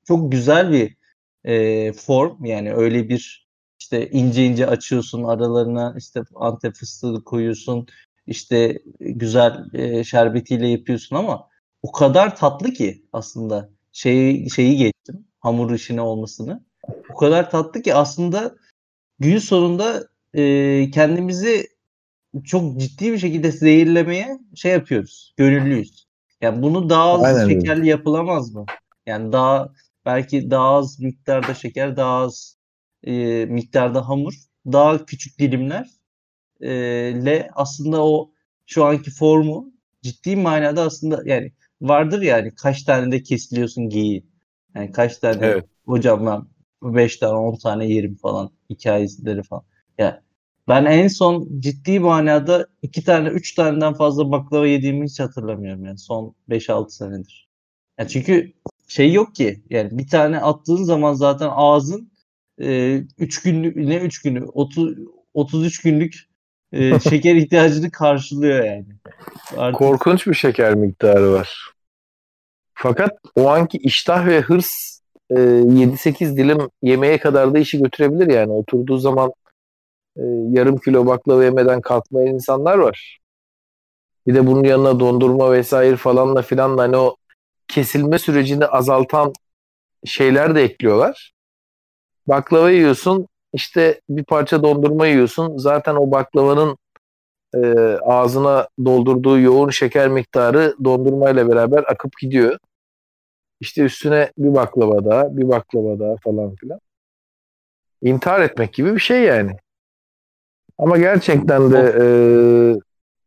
çok 0.07 0.31
güzel 0.31 0.71
bir 0.71 0.97
e, 1.43 1.93
form 1.93 2.45
yani 2.45 2.73
öyle 2.73 3.09
bir 3.09 3.47
işte 3.79 4.09
ince 4.09 4.45
ince 4.45 4.67
açıyorsun 4.67 5.23
aralarına 5.23 5.95
işte 5.97 6.21
antep 6.35 6.73
fıstığı 6.73 7.23
koyuyorsun 7.23 7.87
işte 8.27 8.79
güzel 8.99 9.65
e, 9.73 10.03
şerbetiyle 10.03 10.67
yapıyorsun 10.67 11.15
ama 11.15 11.46
o 11.81 11.91
kadar 11.91 12.35
tatlı 12.35 12.73
ki 12.73 13.05
aslında 13.13 13.69
şeyi 13.91 14.49
şeyi 14.49 14.77
geçtim 14.77 15.25
hamur 15.39 15.71
işine 15.71 16.01
olmasını. 16.01 16.65
O 17.13 17.15
kadar 17.15 17.51
tatlı 17.51 17.81
ki 17.81 17.93
aslında 17.95 18.55
gün 19.19 19.37
sonunda 19.37 20.07
e, 20.33 20.91
kendimizi 20.91 21.67
çok 22.43 22.79
ciddi 22.79 23.11
bir 23.11 23.17
şekilde 23.17 23.51
zehirlemeye 23.51 24.39
şey 24.55 24.71
yapıyoruz 24.71 25.33
gönüllüyüz. 25.37 26.07
Yani 26.41 26.61
bunu 26.61 26.89
daha 26.89 27.13
az 27.13 27.23
Aynen 27.23 27.47
şekerli 27.47 27.87
yapılamaz 27.87 28.53
mı? 28.53 28.65
Yani 29.05 29.31
daha 29.31 29.73
belki 30.05 30.51
daha 30.51 30.69
az 30.69 30.99
miktarda 30.99 31.53
şeker, 31.53 31.97
daha 31.97 32.17
az 32.17 32.57
e, 33.03 33.45
miktarda 33.45 34.09
hamur, 34.09 34.33
daha 34.65 35.05
küçük 35.05 35.39
dilimler 35.39 35.89
e, 36.61 36.69
le 37.25 37.49
aslında 37.55 38.05
o 38.05 38.31
şu 38.65 38.85
anki 38.85 39.11
formu 39.11 39.73
ciddi 40.01 40.35
manada 40.35 40.81
aslında 40.81 41.21
yani 41.25 41.51
vardır 41.81 42.21
yani 42.21 42.55
kaç 42.55 42.83
tane 42.83 43.11
de 43.11 43.23
kesiliyorsun 43.23 43.89
giyi. 43.89 44.25
Yani 44.75 44.91
kaç 44.91 45.17
tane 45.17 45.45
evet. 45.45 45.65
hocam 45.85 46.25
ben 46.25 46.43
5 46.95 47.17
tane 47.17 47.33
10 47.33 47.57
tane 47.57 47.85
yerim 47.85 48.15
falan 48.15 48.49
hikayeleri 48.69 49.43
falan. 49.43 49.63
Yani 49.97 50.15
ben 50.67 50.85
en 50.85 51.07
son 51.07 51.59
ciddi 51.59 51.99
manada 51.99 52.67
2 52.81 53.03
tane 53.03 53.29
3 53.29 53.55
taneden 53.55 53.93
fazla 53.93 54.31
baklava 54.31 54.67
yediğimi 54.67 55.05
hiç 55.05 55.19
hatırlamıyorum 55.19 55.85
yani 55.85 55.97
son 55.97 56.35
5-6 56.49 56.89
senedir. 56.89 57.49
Yani 57.99 58.09
çünkü 58.09 58.53
şey 58.87 59.13
yok 59.13 59.35
ki 59.35 59.63
yani 59.69 59.97
bir 59.97 60.07
tane 60.07 60.39
attığın 60.39 60.83
zaman 60.83 61.13
zaten 61.13 61.49
ağzın 61.51 62.11
3 62.57 62.65
e, 63.45 63.49
günlük 63.51 63.75
ne 63.75 63.97
3 63.97 64.21
günü 64.21 64.45
30 64.45 64.97
33 65.33 65.81
günlük 65.81 66.26
e, 66.73 66.99
şeker 66.99 67.35
ihtiyacını 67.35 67.91
karşılıyor 67.91 68.65
yani. 68.65 68.85
Artık... 69.57 69.79
Korkunç 69.79 70.27
bir 70.27 70.33
şeker 70.33 70.75
miktarı 70.75 71.31
var. 71.31 71.71
Fakat 72.73 73.11
o 73.35 73.49
anki 73.49 73.77
iştah 73.77 74.27
ve 74.27 74.41
hırs 74.41 74.99
e, 75.29 75.35
7-8 75.35 76.37
dilim 76.37 76.57
yemeğe 76.81 77.17
kadar 77.17 77.53
da 77.53 77.59
işi 77.59 77.81
götürebilir 77.83 78.27
yani. 78.27 78.51
Oturduğu 78.51 78.97
zaman 78.97 79.31
e, 80.17 80.21
yarım 80.49 80.77
kilo 80.77 81.05
baklava 81.05 81.43
yemeden 81.43 81.81
kalkmayan 81.81 82.33
insanlar 82.33 82.77
var. 82.77 83.19
Bir 84.27 84.35
de 84.35 84.47
bunun 84.47 84.63
yanına 84.63 84.99
dondurma 84.99 85.51
vesaire 85.51 85.95
falanla 85.95 86.41
filanla 86.41 86.81
hani 86.81 86.97
o 86.97 87.15
kesilme 87.67 88.19
sürecini 88.19 88.65
azaltan 88.65 89.33
şeyler 90.05 90.55
de 90.55 90.63
ekliyorlar. 90.63 91.33
Baklava 92.27 92.71
yiyorsun, 92.71 93.27
işte 93.53 94.01
bir 94.09 94.23
parça 94.23 94.63
dondurma 94.63 95.07
yiyorsun. 95.07 95.57
Zaten 95.57 95.95
o 95.95 96.11
baklavanın 96.11 96.77
e, 97.55 97.59
ağzına 98.01 98.67
doldurduğu 98.85 99.39
yoğun 99.39 99.69
şeker 99.69 100.09
miktarı 100.09 100.75
dondurmayla 100.83 101.49
beraber 101.49 101.83
akıp 101.87 102.17
gidiyor. 102.21 102.57
İşte 103.59 103.81
üstüne 103.81 104.31
bir 104.37 104.55
baklava 104.55 105.05
daha, 105.05 105.37
bir 105.37 105.49
baklava 105.49 105.99
daha 105.99 106.15
falan 106.23 106.55
filan. 106.55 106.79
İntihar 108.01 108.41
etmek 108.41 108.73
gibi 108.73 108.95
bir 108.95 108.99
şey 108.99 109.21
yani. 109.21 109.51
Ama 110.77 110.97
gerçekten 110.97 111.71
de 111.71 111.95
e, 112.01 112.05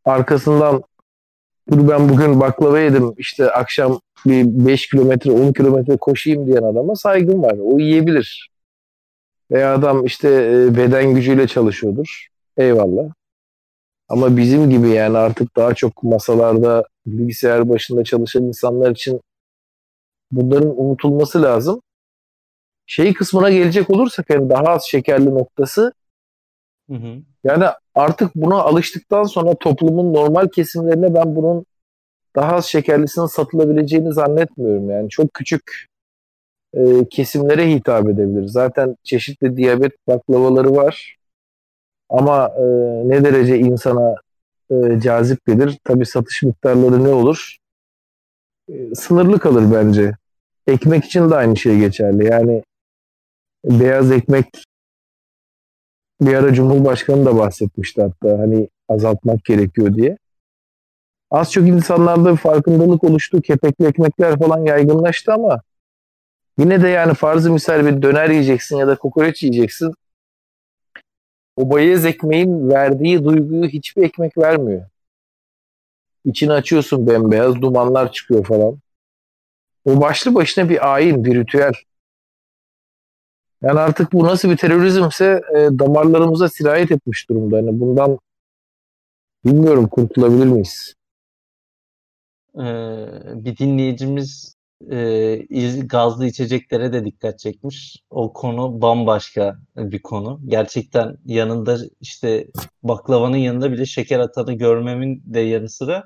arkasından 0.04 0.82
dur 1.70 1.88
ben 1.88 2.08
bugün 2.08 2.40
baklava 2.40 2.80
yedim 2.80 3.14
işte 3.16 3.50
akşam 3.50 4.00
bir 4.26 4.66
5 4.66 4.88
kilometre 4.88 5.32
10 5.32 5.52
kilometre 5.52 5.96
koşayım 5.96 6.46
diyen 6.46 6.62
adama 6.62 6.94
saygım 6.94 7.42
var. 7.42 7.56
O 7.62 7.78
yiyebilir. 7.78 8.50
Veya 9.50 9.74
adam 9.74 10.06
işte 10.06 10.28
e, 10.28 10.76
beden 10.76 11.14
gücüyle 11.14 11.46
çalışıyordur. 11.46 12.26
Eyvallah. 12.56 13.12
Ama 14.08 14.36
bizim 14.36 14.70
gibi 14.70 14.88
yani 14.88 15.18
artık 15.18 15.56
daha 15.56 15.74
çok 15.74 16.02
masalarda 16.02 16.84
bilgisayar 17.06 17.68
başında 17.68 18.04
çalışan 18.04 18.42
insanlar 18.42 18.90
için 18.90 19.20
bunların 20.30 20.82
unutulması 20.82 21.42
lazım. 21.42 21.82
Şey 22.86 23.14
kısmına 23.14 23.50
gelecek 23.50 23.90
olursak 23.90 24.30
yani 24.30 24.50
daha 24.50 24.64
az 24.64 24.84
şekerli 24.84 25.30
noktası 25.34 25.92
hı 26.90 26.96
hı. 26.96 27.22
yani 27.44 27.64
artık 27.94 28.34
buna 28.34 28.54
alıştıktan 28.54 29.24
sonra 29.24 29.54
toplumun 29.54 30.14
normal 30.14 30.48
kesimlerine 30.48 31.14
ben 31.14 31.36
bunun 31.36 31.66
daha 32.36 32.52
az 32.54 32.66
şekerlisinin 32.66 33.26
satılabileceğini 33.26 34.12
zannetmiyorum. 34.12 34.90
Yani 34.90 35.08
çok 35.08 35.34
küçük 35.34 35.89
e, 36.74 37.08
kesimlere 37.10 37.70
hitap 37.70 38.08
edebilir. 38.08 38.46
Zaten 38.46 38.96
çeşitli 39.02 39.56
diyabet 39.56 39.92
baklavaları 40.06 40.76
var. 40.76 41.16
Ama 42.08 42.48
e, 42.48 42.62
ne 43.08 43.24
derece 43.24 43.58
insana 43.58 44.14
e, 44.70 45.00
cazip 45.00 45.46
gelir? 45.46 45.78
Tabii 45.84 46.06
satış 46.06 46.42
miktarları 46.42 47.04
ne 47.04 47.08
olur? 47.08 47.56
E, 48.68 48.94
sınırlı 48.94 49.38
kalır 49.38 49.64
bence. 49.74 50.12
Ekmek 50.66 51.04
için 51.04 51.30
de 51.30 51.34
aynı 51.34 51.56
şey 51.56 51.78
geçerli. 51.78 52.26
Yani 52.26 52.62
beyaz 53.64 54.12
ekmek 54.12 54.46
bir 56.20 56.34
ara 56.34 56.54
Cumhurbaşkanı 56.54 57.26
da 57.26 57.36
bahsetmişti 57.36 58.02
hatta 58.02 58.38
hani 58.38 58.68
azaltmak 58.88 59.44
gerekiyor 59.44 59.94
diye. 59.94 60.18
Az 61.30 61.52
çok 61.52 61.68
insanlarda 61.68 62.32
bir 62.32 62.36
farkındalık 62.36 63.04
oluştu. 63.04 63.40
Kepekli 63.40 63.86
ekmekler 63.86 64.38
falan 64.38 64.64
yaygınlaştı 64.64 65.32
ama 65.32 65.60
yine 66.58 66.82
de 66.82 66.88
yani 66.88 67.14
farzı 67.14 67.52
misal 67.52 67.86
bir 67.86 68.02
döner 68.02 68.30
yiyeceksin 68.30 68.76
ya 68.76 68.86
da 68.86 68.96
kokoreç 68.96 69.42
yiyeceksin. 69.42 69.94
O 71.56 71.70
bayez 71.70 72.04
ekmeğin 72.04 72.70
verdiği 72.70 73.24
duyguyu 73.24 73.68
hiçbir 73.68 74.02
ekmek 74.02 74.38
vermiyor. 74.38 74.86
İçini 76.24 76.52
açıyorsun 76.52 77.06
bembeyaz, 77.06 77.62
dumanlar 77.62 78.12
çıkıyor 78.12 78.44
falan. 78.44 78.78
O 79.84 80.00
başlı 80.00 80.34
başına 80.34 80.68
bir 80.68 80.94
ayin, 80.94 81.24
bir 81.24 81.34
ritüel. 81.34 81.72
Yani 83.62 83.80
artık 83.80 84.12
bu 84.12 84.24
nasıl 84.24 84.50
bir 84.50 84.56
terörizmse 84.56 85.42
e, 85.54 85.78
damarlarımıza 85.78 86.48
sirayet 86.48 86.90
etmiş 86.90 87.28
durumda. 87.28 87.56
Yani 87.56 87.80
bundan 87.80 88.18
bilmiyorum 89.44 89.88
kurtulabilir 89.88 90.46
miyiz? 90.46 90.94
Ee, 92.54 92.60
bir 93.44 93.56
dinleyicimiz 93.56 94.54
e, 94.90 95.46
gazlı 95.84 96.26
içeceklere 96.26 96.92
de 96.92 97.04
dikkat 97.04 97.38
çekmiş. 97.38 97.96
O 98.10 98.32
konu 98.32 98.82
bambaşka 98.82 99.58
bir 99.76 100.02
konu. 100.02 100.40
Gerçekten 100.46 101.18
yanında 101.26 101.78
işte 102.00 102.46
baklavanın 102.82 103.36
yanında 103.36 103.72
bile 103.72 103.86
şeker 103.86 104.18
atanı 104.18 104.52
görmemin 104.52 105.22
de 105.26 105.40
yanı 105.40 105.68
sıra 105.68 106.04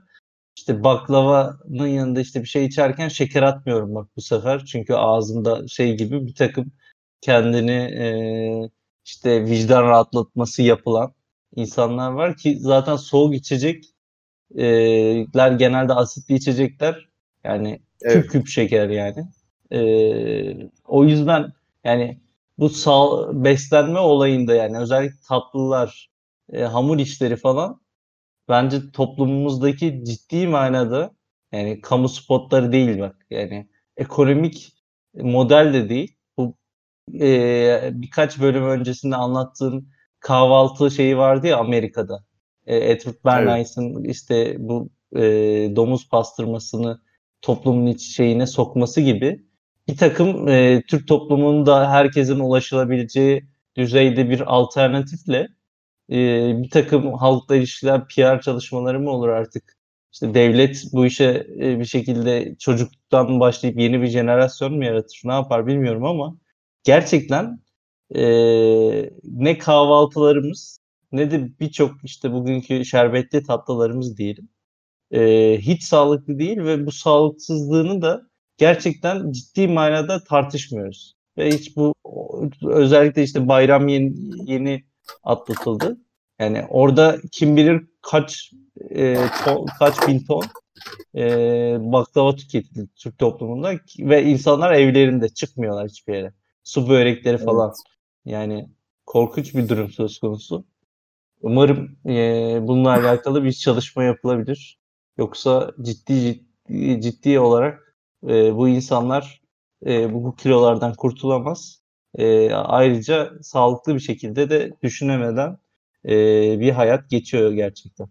işte 0.57 0.85
baklavanın 0.85 1.87
yanında 1.87 2.21
işte 2.21 2.43
bir 2.43 2.49
şey 2.49 2.65
içerken 2.65 3.09
şeker 3.09 3.43
atmıyorum 3.43 3.95
bak 3.95 4.09
bu 4.17 4.21
sefer. 4.21 4.65
Çünkü 4.65 4.95
ağzımda 4.95 5.69
şey 5.69 5.97
gibi 5.97 6.27
bir 6.27 6.35
takım 6.35 6.73
kendini 7.21 7.73
e, 7.73 8.07
işte 9.05 9.45
vicdan 9.45 9.83
rahatlatması 9.83 10.63
yapılan 10.63 11.15
insanlar 11.57 12.13
var 12.13 12.37
ki 12.37 12.59
zaten 12.61 12.97
soğuk 12.97 13.35
içecekler 13.35 13.93
genelde 15.53 15.93
asitli 15.95 16.35
içecekler 16.35 17.09
yani 17.45 17.84
evet. 18.05 18.23
küp 18.23 18.31
küp 18.31 18.49
şeker 18.49 18.89
yani. 18.89 19.25
E, 19.73 19.81
o 20.85 21.05
yüzden 21.05 21.53
yani 21.85 22.21
bu 22.59 22.69
sağ, 22.69 23.31
beslenme 23.45 23.99
olayında 23.99 24.55
yani 24.55 24.79
özellikle 24.79 25.17
tatlılar, 25.29 26.11
e, 26.53 26.63
hamur 26.63 26.99
işleri 26.99 27.37
falan 27.37 27.81
bence 28.49 28.91
toplumumuzdaki 28.93 30.03
ciddi 30.05 30.47
manada 30.47 31.15
yani 31.53 31.81
kamu 31.81 32.09
spotları 32.09 32.73
değil 32.73 33.01
bak 33.01 33.27
yani 33.31 33.69
ekonomik 33.97 34.73
model 35.15 35.75
de 35.75 35.89
değil. 35.89 36.17
Bu 36.39 36.55
e, 37.21 37.91
birkaç 37.93 38.41
bölüm 38.41 38.65
öncesinde 38.65 39.17
anlattığım 39.17 39.89
kahvaltı 40.21 40.91
şeyi 40.91 41.19
vardı 41.19 41.47
ya 41.47 41.59
Amerika'da. 41.59 42.25
E, 42.67 42.77
Edward 42.77 43.25
Bernays'ın 43.25 43.95
evet. 43.95 44.15
işte 44.15 44.57
bu 44.59 44.91
e, 45.17 45.23
domuz 45.77 46.09
pastırmasını 46.09 47.01
toplumun 47.45 47.87
iç 47.87 48.17
şeyine 48.17 48.47
sokması 48.47 49.01
gibi 49.01 49.45
bir 49.89 49.97
takım 49.97 50.49
e, 50.49 50.83
Türk 50.89 51.09
toplumunda 51.09 51.91
herkesin 51.91 52.41
ulaşılabileceği 52.41 53.49
düzeyde 53.77 54.31
bir 54.31 54.55
alternatifle 54.55 55.49
e, 56.11 56.17
bir 56.63 56.71
takım 56.71 57.15
halkla 57.15 57.57
ilişkiler 57.57 58.09
PR 58.09 58.41
çalışmaları 58.43 59.01
mı 59.01 59.11
olur 59.11 59.29
artık? 59.29 59.77
İşte 60.13 60.35
devlet 60.35 60.85
bu 60.93 61.07
işe 61.07 61.47
e, 61.61 61.81
bir 61.81 61.85
şekilde 61.85 62.57
çocukluktan 62.59 63.41
başlayıp 63.41 63.79
yeni 63.81 64.03
bir 64.03 64.07
jenerasyon 64.07 64.75
mu 64.77 64.85
yaratır? 64.85 65.21
Ne 65.25 65.33
yapar 65.33 65.67
bilmiyorum 65.67 66.05
ama 66.05 66.37
gerçekten 66.85 67.61
e, 68.17 68.23
ne 69.25 69.59
kahvaltılarımız 69.59 70.81
ne 71.13 71.31
de 71.31 71.59
birçok 71.61 72.05
işte 72.05 72.33
bugünkü 72.33 72.85
şerbetli 72.85 73.43
tatlılarımız 73.43 74.19
diyelim 74.19 74.49
e, 75.15 75.59
hiç 75.61 75.83
sağlıklı 75.83 76.39
değil 76.39 76.59
ve 76.59 76.87
bu 76.87 76.93
sağlıksızlığını 76.93 78.03
da 78.03 78.23
gerçekten 78.59 79.33
ciddi 79.33 79.69
manada 79.69 80.25
tartışmıyoruz. 80.25 81.15
Ve 81.39 81.51
hiç 81.51 81.77
bu 81.77 81.95
özellikle 82.63 83.23
işte 83.23 83.49
bayram 83.49 83.89
yeni, 83.89 84.13
yeni 84.51 84.85
atlatıldı. 85.23 85.99
Yani 86.39 86.65
orada 86.69 87.19
kim 87.33 87.57
bilir 87.57 87.87
kaç 88.03 88.53
e, 88.91 89.19
ton, 89.45 89.67
kaç 89.79 90.09
bin 90.09 90.25
ton 90.27 90.45
e, 91.17 91.23
baklava 91.81 92.37
tüketildi 92.37 92.89
Türk 92.97 93.19
toplumunda 93.19 93.73
ve 93.99 94.25
insanlar 94.25 94.73
evlerinde 94.73 95.29
çıkmıyorlar 95.29 95.89
hiçbir 95.89 96.15
yere. 96.15 96.33
Su 96.65 96.89
börekleri 96.89 97.39
falan. 97.39 97.69
Evet. 97.69 97.77
Yani 98.25 98.69
korkunç 99.07 99.55
bir 99.55 99.69
durum 99.69 99.91
söz 99.91 100.19
konusu. 100.19 100.65
Umarım 101.43 101.99
e, 102.07 102.59
bununla 102.63 102.91
alakalı 102.91 103.45
bir 103.45 103.53
çalışma 103.53 104.05
yapılabilir. 104.05 104.79
Yoksa 105.19 105.73
ciddi 105.83 106.45
ciddi 107.01 107.41
olarak 107.41 107.97
e, 108.29 108.55
bu 108.57 108.69
insanlar 108.69 109.43
e, 109.87 110.15
bu 110.15 110.37
kilolardan 110.37 110.95
kurtulamaz. 110.95 111.83
E, 112.15 112.53
ayrıca 112.53 113.33
sağlıklı 113.43 113.95
bir 113.95 114.01
şekilde 114.01 114.51
de 114.51 114.73
düşünemeden 114.83 115.59
e, 116.05 116.11
bir 116.61 116.71
hayat 116.71 117.11
geçiyor 117.11 117.53
gerçekten. 117.53 118.09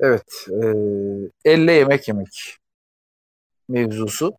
Evet, 0.00 0.46
e, 1.44 1.50
elle 1.50 1.72
yemek 1.72 2.08
yemek 2.08 2.56
mevzusu. 3.68 4.38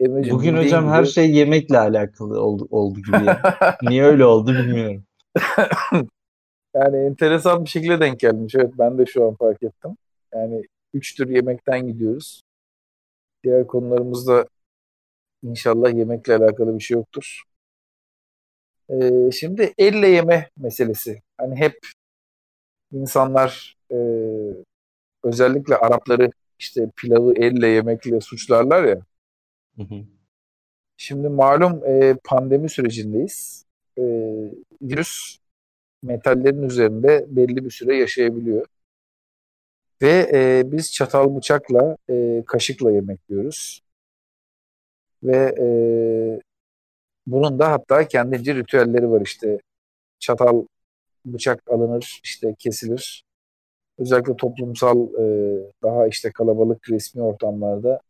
Emre'cim, 0.00 0.34
Bugün 0.34 0.56
hocam 0.56 0.84
gibi... 0.84 0.92
her 0.92 1.04
şey 1.04 1.30
yemekle 1.30 1.78
alakalı 1.78 2.40
oldu, 2.40 2.68
oldu 2.70 3.00
gibi. 3.00 3.26
Yani. 3.26 3.38
Niye 3.82 4.04
öyle 4.04 4.24
oldu 4.24 4.52
bilmiyorum. 4.52 5.04
yani 6.74 6.96
enteresan 6.96 7.64
bir 7.64 7.70
şekilde 7.70 8.00
denk 8.00 8.20
gelmiş. 8.20 8.54
Evet 8.54 8.70
ben 8.78 8.98
de 8.98 9.06
şu 9.06 9.26
an 9.26 9.34
fark 9.34 9.62
ettim. 9.62 9.96
Yani 10.34 10.62
üç 10.94 11.14
tür 11.14 11.28
yemekten 11.28 11.86
gidiyoruz. 11.86 12.42
Diğer 13.44 13.66
konularımızda 13.66 14.46
inşallah 15.42 15.94
yemekle 15.94 16.36
alakalı 16.36 16.78
bir 16.78 16.82
şey 16.82 16.94
yoktur. 16.94 17.42
Ee, 18.90 19.30
şimdi 19.32 19.72
elle 19.78 20.08
yeme 20.08 20.50
meselesi. 20.56 21.22
Hani 21.38 21.56
hep 21.56 21.78
insanlar 22.92 23.76
e, 23.90 23.96
özellikle 25.24 25.76
Arapları 25.76 26.30
işte 26.58 26.90
pilavı 26.96 27.34
elle 27.36 27.68
yemekle 27.68 28.20
suçlarlar 28.20 28.84
ya. 28.84 29.00
Şimdi 30.96 31.28
malum 31.28 31.84
e, 31.86 32.16
pandemi 32.24 32.68
sürecindeyiz. 32.68 33.64
E, 33.98 34.02
virüs 34.82 35.38
metallerin 36.02 36.62
üzerinde 36.62 37.26
belli 37.28 37.64
bir 37.64 37.70
süre 37.70 37.96
yaşayabiliyor. 37.96 38.66
Ve 40.02 40.30
e, 40.32 40.62
biz 40.72 40.92
çatal 40.92 41.36
bıçakla, 41.36 41.96
e, 42.10 42.42
kaşıkla 42.46 42.90
yemek 42.90 43.20
yiyoruz. 43.28 43.82
Ve 45.22 45.54
e, 45.60 45.66
bunun 47.26 47.58
da 47.58 47.72
hatta 47.72 48.08
kendince 48.08 48.54
ritüelleri 48.54 49.10
var 49.10 49.20
işte. 49.20 49.58
Çatal 50.18 50.64
bıçak 51.24 51.70
alınır, 51.70 52.20
işte 52.24 52.54
kesilir. 52.58 53.24
Özellikle 53.98 54.36
toplumsal 54.36 55.08
e, 55.14 55.24
daha 55.82 56.06
işte 56.06 56.32
kalabalık 56.32 56.90
resmi 56.90 57.22
ortamlarda 57.22 58.00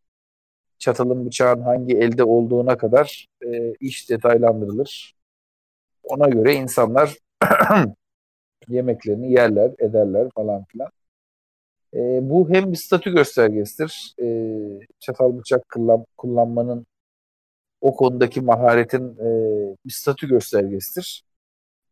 çatalın 0.79 1.27
bıçağın 1.27 1.61
hangi 1.61 1.97
elde 1.99 2.25
olduğuna 2.25 2.77
kadar 2.77 3.27
e, 3.47 3.75
iş 3.75 4.11
detaylandırılır. 4.11 5.15
Ona 6.03 6.29
göre 6.29 6.55
insanlar 6.55 7.17
yemeklerini 8.69 9.33
yerler, 9.33 9.73
ederler 9.79 10.29
falan 10.35 10.65
filan. 10.65 10.91
E, 11.95 11.99
bu 12.31 12.51
hem 12.51 12.73
bir 12.73 12.77
statü 12.77 13.15
göstergesidir. 13.15 14.15
E, 14.23 14.27
çatal 15.01 15.39
bıçak 15.39 15.69
kullan, 15.69 16.07
kullanmanın 16.17 16.87
o 17.81 17.97
konudaki 17.97 18.41
maharetin 18.41 19.17
e, 19.19 19.29
bir 19.87 19.91
statü 19.91 20.29
göstergesidir. 20.29 21.25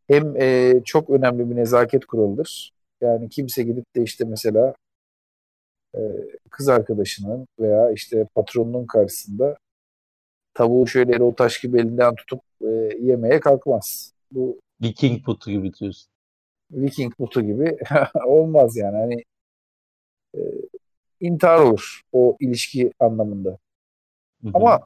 Hem 0.07 0.35
e, 0.41 0.73
çok 0.85 1.09
önemli 1.09 1.49
bir 1.49 1.55
nezaket 1.55 2.05
kuralıdır. 2.05 2.73
Yani 3.01 3.29
kimse 3.29 3.63
gidip 3.63 3.95
de 3.95 4.03
işte 4.03 4.25
mesela 4.25 4.73
kız 6.49 6.69
arkadaşının 6.69 7.47
veya 7.59 7.91
işte 7.91 8.27
patronunun 8.35 8.85
karşısında 8.85 9.57
tavuğu 10.53 10.87
şöyle 10.87 11.23
o 11.23 11.35
taş 11.35 11.61
gibi 11.61 11.79
elinden 11.79 12.15
tutup 12.15 12.41
e, 12.61 12.67
yemeye 13.01 13.39
kalkmaz. 13.39 14.13
Bu 14.31 14.59
Viking 14.81 15.25
putu 15.25 15.51
gibi 15.51 15.73
diyorsun. 15.73 16.11
Viking 16.71 17.15
putu 17.15 17.41
gibi 17.41 17.77
olmaz 18.25 18.77
yani. 18.77 18.97
Hani 18.97 19.23
e, 20.35 20.39
intihar 21.19 21.59
olur 21.59 22.01
o 22.11 22.37
ilişki 22.39 22.91
anlamında. 22.99 23.49
Hı 23.49 24.47
hı. 24.47 24.51
Ama 24.53 24.79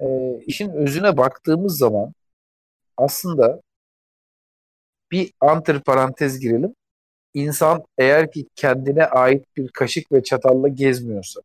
e, 0.00 0.38
işin 0.46 0.70
özüne 0.70 1.16
baktığımız 1.16 1.78
zaman 1.78 2.12
aslında 2.96 3.60
bir 5.10 5.32
antre 5.40 5.80
parantez 5.80 6.40
girelim. 6.40 6.74
İnsan 7.34 7.84
eğer 7.98 8.30
ki 8.30 8.46
kendine 8.54 9.06
ait 9.06 9.44
bir 9.56 9.68
kaşık 9.68 10.12
ve 10.12 10.22
çatalla 10.22 10.68
gezmiyorsa 10.68 11.40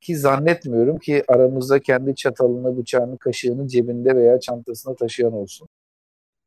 ki 0.00 0.16
zannetmiyorum 0.16 0.98
ki 0.98 1.24
aramızda 1.28 1.80
kendi 1.80 2.14
çatalını, 2.14 2.78
bıçağını, 2.78 3.18
kaşığını 3.18 3.68
cebinde 3.68 4.16
veya 4.16 4.40
çantasına 4.40 4.94
taşıyan 4.94 5.32
olsun. 5.32 5.68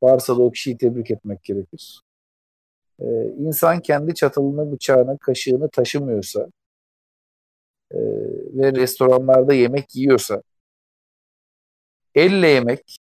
Varsa 0.04 0.38
da 0.38 0.42
o 0.42 0.52
kişiyi 0.52 0.78
tebrik 0.78 1.12
etmek 1.12 1.44
gerekir. 1.44 2.02
Ee, 3.00 3.06
insan 3.39 3.80
kendi 3.82 4.16
çatalını, 4.16 4.72
bıçağını, 4.72 5.18
kaşığını 5.18 5.70
taşımıyorsa 5.70 6.48
e, 7.92 8.00
ve 8.54 8.74
restoranlarda 8.74 9.54
yemek 9.54 9.96
yiyorsa 9.96 10.42
elle 12.16 12.48
yemek 12.48 12.98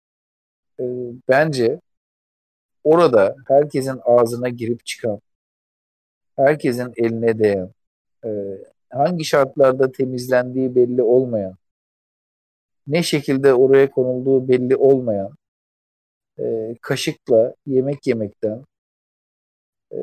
e, 0.81 0.85
bence 1.29 1.81
orada 2.85 3.37
herkesin 3.49 4.01
ağzına 4.05 4.49
girip 4.49 4.87
çıkan, 4.87 5.21
herkesin 6.37 6.93
eline 6.97 7.39
değen, 7.39 7.71
e, 8.25 8.31
hangi 8.91 9.25
şartlarda 9.25 9.93
temizlendiği 9.93 10.75
belli 10.75 11.03
olmayan, 11.03 11.57
ne 12.87 13.03
şekilde 13.03 13.55
oraya 13.55 13.91
konulduğu 13.91 14.49
belli 14.49 14.77
olmayan, 14.77 15.35
e, 16.39 16.77
kaşıkla 16.83 17.55
yemek 17.67 18.07
yemekten 18.07 18.65
e, 19.93 19.99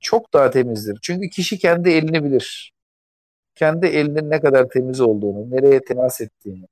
çok 0.00 0.32
daha 0.32 0.50
temizdir. 0.50 0.98
Çünkü 1.02 1.28
kişi 1.30 1.58
kendi 1.58 1.90
elini 1.90 2.24
bilir. 2.24 2.72
Kendi 3.54 3.86
elinin 3.86 4.30
ne 4.30 4.40
kadar 4.40 4.68
temiz 4.68 5.00
olduğunu, 5.00 5.50
nereye 5.50 5.80
temas 5.84 6.20
ettiğini, 6.20 6.66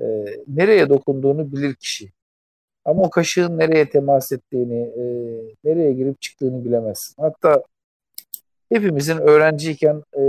e, 0.00 0.04
nereye 0.48 0.88
dokunduğunu 0.88 1.52
bilir 1.52 1.74
kişi. 1.74 2.12
Ama 2.88 3.02
o 3.02 3.10
kaşığın 3.10 3.58
nereye 3.58 3.90
temas 3.90 4.32
ettiğini, 4.32 4.80
e, 4.80 5.04
nereye 5.64 5.92
girip 5.92 6.20
çıktığını 6.22 6.64
bilemezsin. 6.64 7.22
Hatta 7.22 7.62
hepimizin 8.68 9.18
öğrenciyken 9.18 10.02
e, 10.16 10.22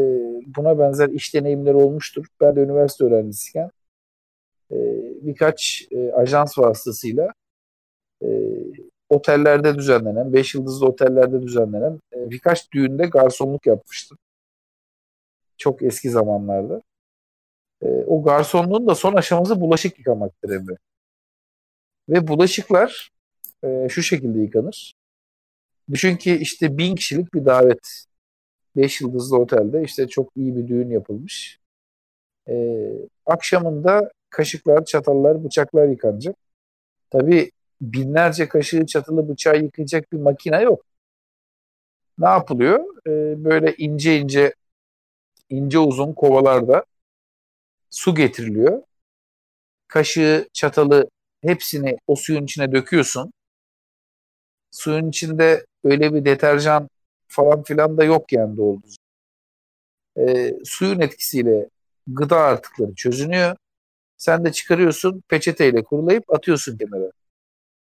buna 0.58 0.80
benzer 0.80 1.10
iş 1.10 1.34
deneyimleri 1.36 1.76
olmuştur. 1.76 2.26
Ben 2.42 2.56
de 2.56 2.62
üniversite 2.62 3.06
öğrencisiyken 3.06 3.70
e, 4.72 4.78
birkaç 5.22 5.88
e, 5.92 6.12
ajans 6.12 6.58
vasıtasıyla 6.58 7.34
e, 8.24 8.28
otellerde 9.10 9.76
düzenlenen, 9.76 10.34
5 10.34 10.56
yıldızlı 10.56 10.88
otellerde 10.88 11.42
düzenlenen 11.42 12.00
e, 12.16 12.30
birkaç 12.30 12.72
düğünde 12.72 13.06
garsonluk 13.06 13.66
yapmıştım. 13.66 14.18
Çok 15.58 15.84
eski 15.84 16.10
zamanlarda. 16.10 16.82
E, 17.82 17.88
o 18.08 18.24
garsonluğun 18.24 18.88
da 18.88 18.96
son 18.96 19.14
aşaması 19.14 19.62
bulaşık 19.62 20.00
yıkamaktır 20.00 20.50
Emre. 20.50 20.76
Ve 22.10 22.28
bulaşıklar 22.28 23.12
e, 23.64 23.90
şu 23.90 24.04
şekilde 24.04 24.40
yıkanır. 24.40 24.94
Düşün 25.92 26.16
ki 26.16 26.38
işte 26.42 26.78
bin 26.78 26.96
kişilik 26.96 27.34
bir 27.34 27.46
davet. 27.46 28.06
Beş 28.76 29.02
yıldızlı 29.02 29.38
otelde 29.38 29.84
işte 29.84 30.08
çok 30.08 30.32
iyi 30.36 30.56
bir 30.56 30.68
düğün 30.68 30.90
yapılmış. 30.90 31.60
E, 32.50 32.86
akşamında 33.26 34.12
kaşıklar, 34.30 34.86
çatallar, 34.86 35.44
bıçaklar 35.44 35.88
yıkanacak. 35.88 36.36
Tabii 37.10 37.52
binlerce 37.82 38.48
kaşığı, 38.48 38.86
çatalı, 38.86 39.30
bıçağı 39.30 39.58
yıkayacak 39.64 40.12
bir 40.12 40.18
makine 40.18 40.62
yok. 40.62 40.86
Ne 42.18 42.28
yapılıyor? 42.28 42.80
E, 43.08 43.44
böyle 43.44 43.76
ince 43.78 44.20
ince 44.20 44.54
ince 45.50 45.80
uzun 45.80 46.14
kovalarda 46.14 46.86
su 47.90 48.16
getiriliyor. 48.16 48.84
Kaşığı, 49.88 50.50
çatalı 50.54 51.10
hepsini 51.42 51.98
o 52.08 52.16
suyun 52.16 52.44
içine 52.44 52.72
döküyorsun. 52.72 53.34
Suyun 54.72 55.10
içinde 55.10 55.66
öyle 55.84 56.14
bir 56.14 56.26
deterjan 56.26 56.90
falan 57.28 57.64
filan 57.64 57.98
da 57.98 58.04
yok 58.04 58.34
yani 58.34 58.58
doğru 58.58 58.80
e, 60.18 60.56
suyun 60.64 61.00
etkisiyle 61.00 61.70
gıda 62.08 62.38
artıkları 62.38 62.96
çözünüyor. 62.96 63.56
Sen 64.18 64.46
de 64.46 64.52
çıkarıyorsun 64.52 65.24
peçeteyle 65.28 65.84
kurulayıp 65.84 66.34
atıyorsun 66.34 66.78
kenara. 66.78 67.12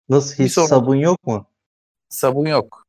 Nasıl 0.09 0.45
hiç 0.45 0.53
sonra, 0.53 0.67
sabun 0.67 0.97
yok 0.97 1.27
mu? 1.27 1.47
Sabun 2.09 2.47
yok. 2.47 2.87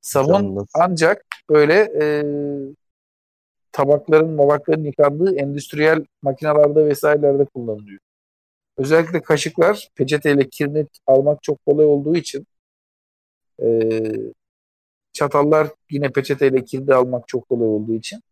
Sabun 0.00 0.66
ancak 0.74 1.24
böyle 1.50 1.74
e, 1.74 2.24
tabakların, 3.72 4.30
mabakların 4.30 4.84
yıkandığı 4.84 5.36
endüstriyel 5.36 6.04
makinalarda 6.22 6.86
vesairelerde 6.86 7.44
kullanılıyor. 7.44 8.00
Özellikle 8.76 9.22
kaşıklar 9.22 9.88
peçeteyle 9.94 10.48
kirini 10.48 10.86
almak 11.06 11.42
çok 11.42 11.66
kolay 11.66 11.86
olduğu 11.86 12.16
için 12.16 12.46
e, 13.62 13.90
çatallar 15.12 15.68
yine 15.90 16.12
peçeteyle 16.12 16.64
kirli 16.64 16.94
almak 16.94 17.28
çok 17.28 17.48
kolay 17.48 17.68
olduğu 17.68 17.94
için 17.94 18.22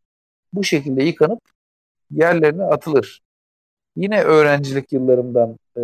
bu 0.53 0.65
şekilde 0.65 1.03
yıkanıp 1.03 1.41
yerlerine 2.11 2.65
atılır. 2.65 3.23
Yine 3.97 4.23
öğrencilik 4.23 4.93
yıllarımdan 4.93 5.59
e, 5.77 5.81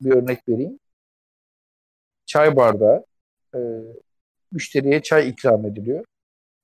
bir 0.00 0.10
örnek 0.10 0.48
vereyim. 0.48 0.78
çay 2.26 2.56
bardağı 2.56 3.04
e, 3.54 3.58
müşteriye 4.52 5.02
çay 5.02 5.28
ikram 5.28 5.66
ediliyor. 5.66 6.04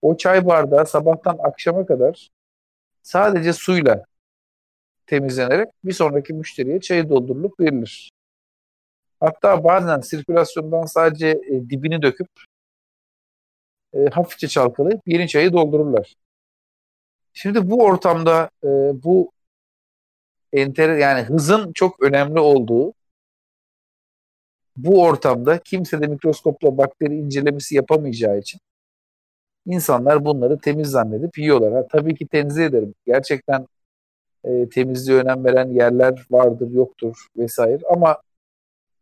O 0.02 0.16
çay 0.16 0.46
bardağı 0.46 0.86
sabahtan 0.86 1.38
akşama 1.42 1.86
kadar 1.86 2.30
sadece 3.02 3.52
suyla 3.52 4.04
temizlenerek 5.06 5.68
bir 5.84 5.92
sonraki 5.92 6.34
müşteriye 6.34 6.80
çayı 6.80 7.08
doldurulup 7.08 7.60
verilir. 7.60 8.10
Hatta 9.20 9.64
bazen 9.64 10.00
sirkülasyondan 10.00 10.84
sadece 10.84 11.28
e, 11.28 11.70
dibini 11.70 12.02
döküp 12.02 12.28
e, 13.94 14.06
hafifçe 14.06 14.48
çalkalayıp 14.48 15.00
yeni 15.06 15.28
çayı 15.28 15.52
doldururlar. 15.52 16.14
Şimdi 17.32 17.70
bu 17.70 17.84
ortamda 17.84 18.50
e, 18.64 18.68
bu 19.02 19.32
enter 20.52 20.96
yani 20.96 21.22
hızın 21.22 21.72
çok 21.72 22.02
önemli 22.02 22.40
olduğu 22.40 22.94
bu 24.76 25.02
ortamda 25.02 25.58
kimse 25.58 26.00
de 26.00 26.06
mikroskopla 26.06 26.78
bakteri 26.78 27.14
incelemesi 27.14 27.74
yapamayacağı 27.74 28.38
için 28.38 28.60
insanlar 29.66 30.24
bunları 30.24 30.58
temiz 30.58 30.88
zannedip 30.88 31.38
yiyorlar. 31.38 31.72
Ha, 31.72 31.86
tabii 31.92 32.14
ki 32.14 32.26
tenzih 32.26 32.64
ederim. 32.64 32.94
Gerçekten 33.06 33.66
e, 34.46 34.68
temizliğe 34.68 35.18
önem 35.18 35.44
veren 35.44 35.68
yerler 35.68 36.26
vardır, 36.30 36.70
yoktur 36.70 37.26
vesaire. 37.36 37.82
Ama 37.92 38.18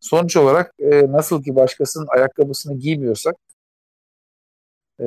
sonuç 0.00 0.36
olarak 0.36 0.74
e, 0.78 1.12
nasıl 1.12 1.42
ki 1.42 1.56
başkasının 1.56 2.06
ayakkabısını 2.08 2.78
giymiyorsak 2.78 3.36
e, 5.00 5.06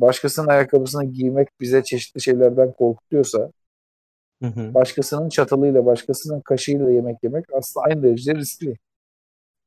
başkasının 0.00 0.46
ayakkabısını 0.48 1.04
giymek 1.04 1.48
bize 1.60 1.82
çeşitli 1.82 2.20
şeylerden 2.20 2.72
korkutuyorsa 2.72 3.50
hı 4.42 4.48
hı. 4.48 4.74
başkasının 4.74 5.28
çatalıyla, 5.28 5.86
başkasının 5.86 6.40
kaşığıyla 6.40 6.90
yemek 6.90 7.16
yemek 7.22 7.44
aslında 7.52 7.86
aynı 7.86 8.02
derecede 8.02 8.38
riskli. 8.38 8.76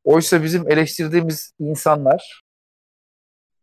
Oysa 0.04 0.44
bizim 0.44 0.72
eleştirdiğimiz 0.72 1.54
insanlar 1.60 2.42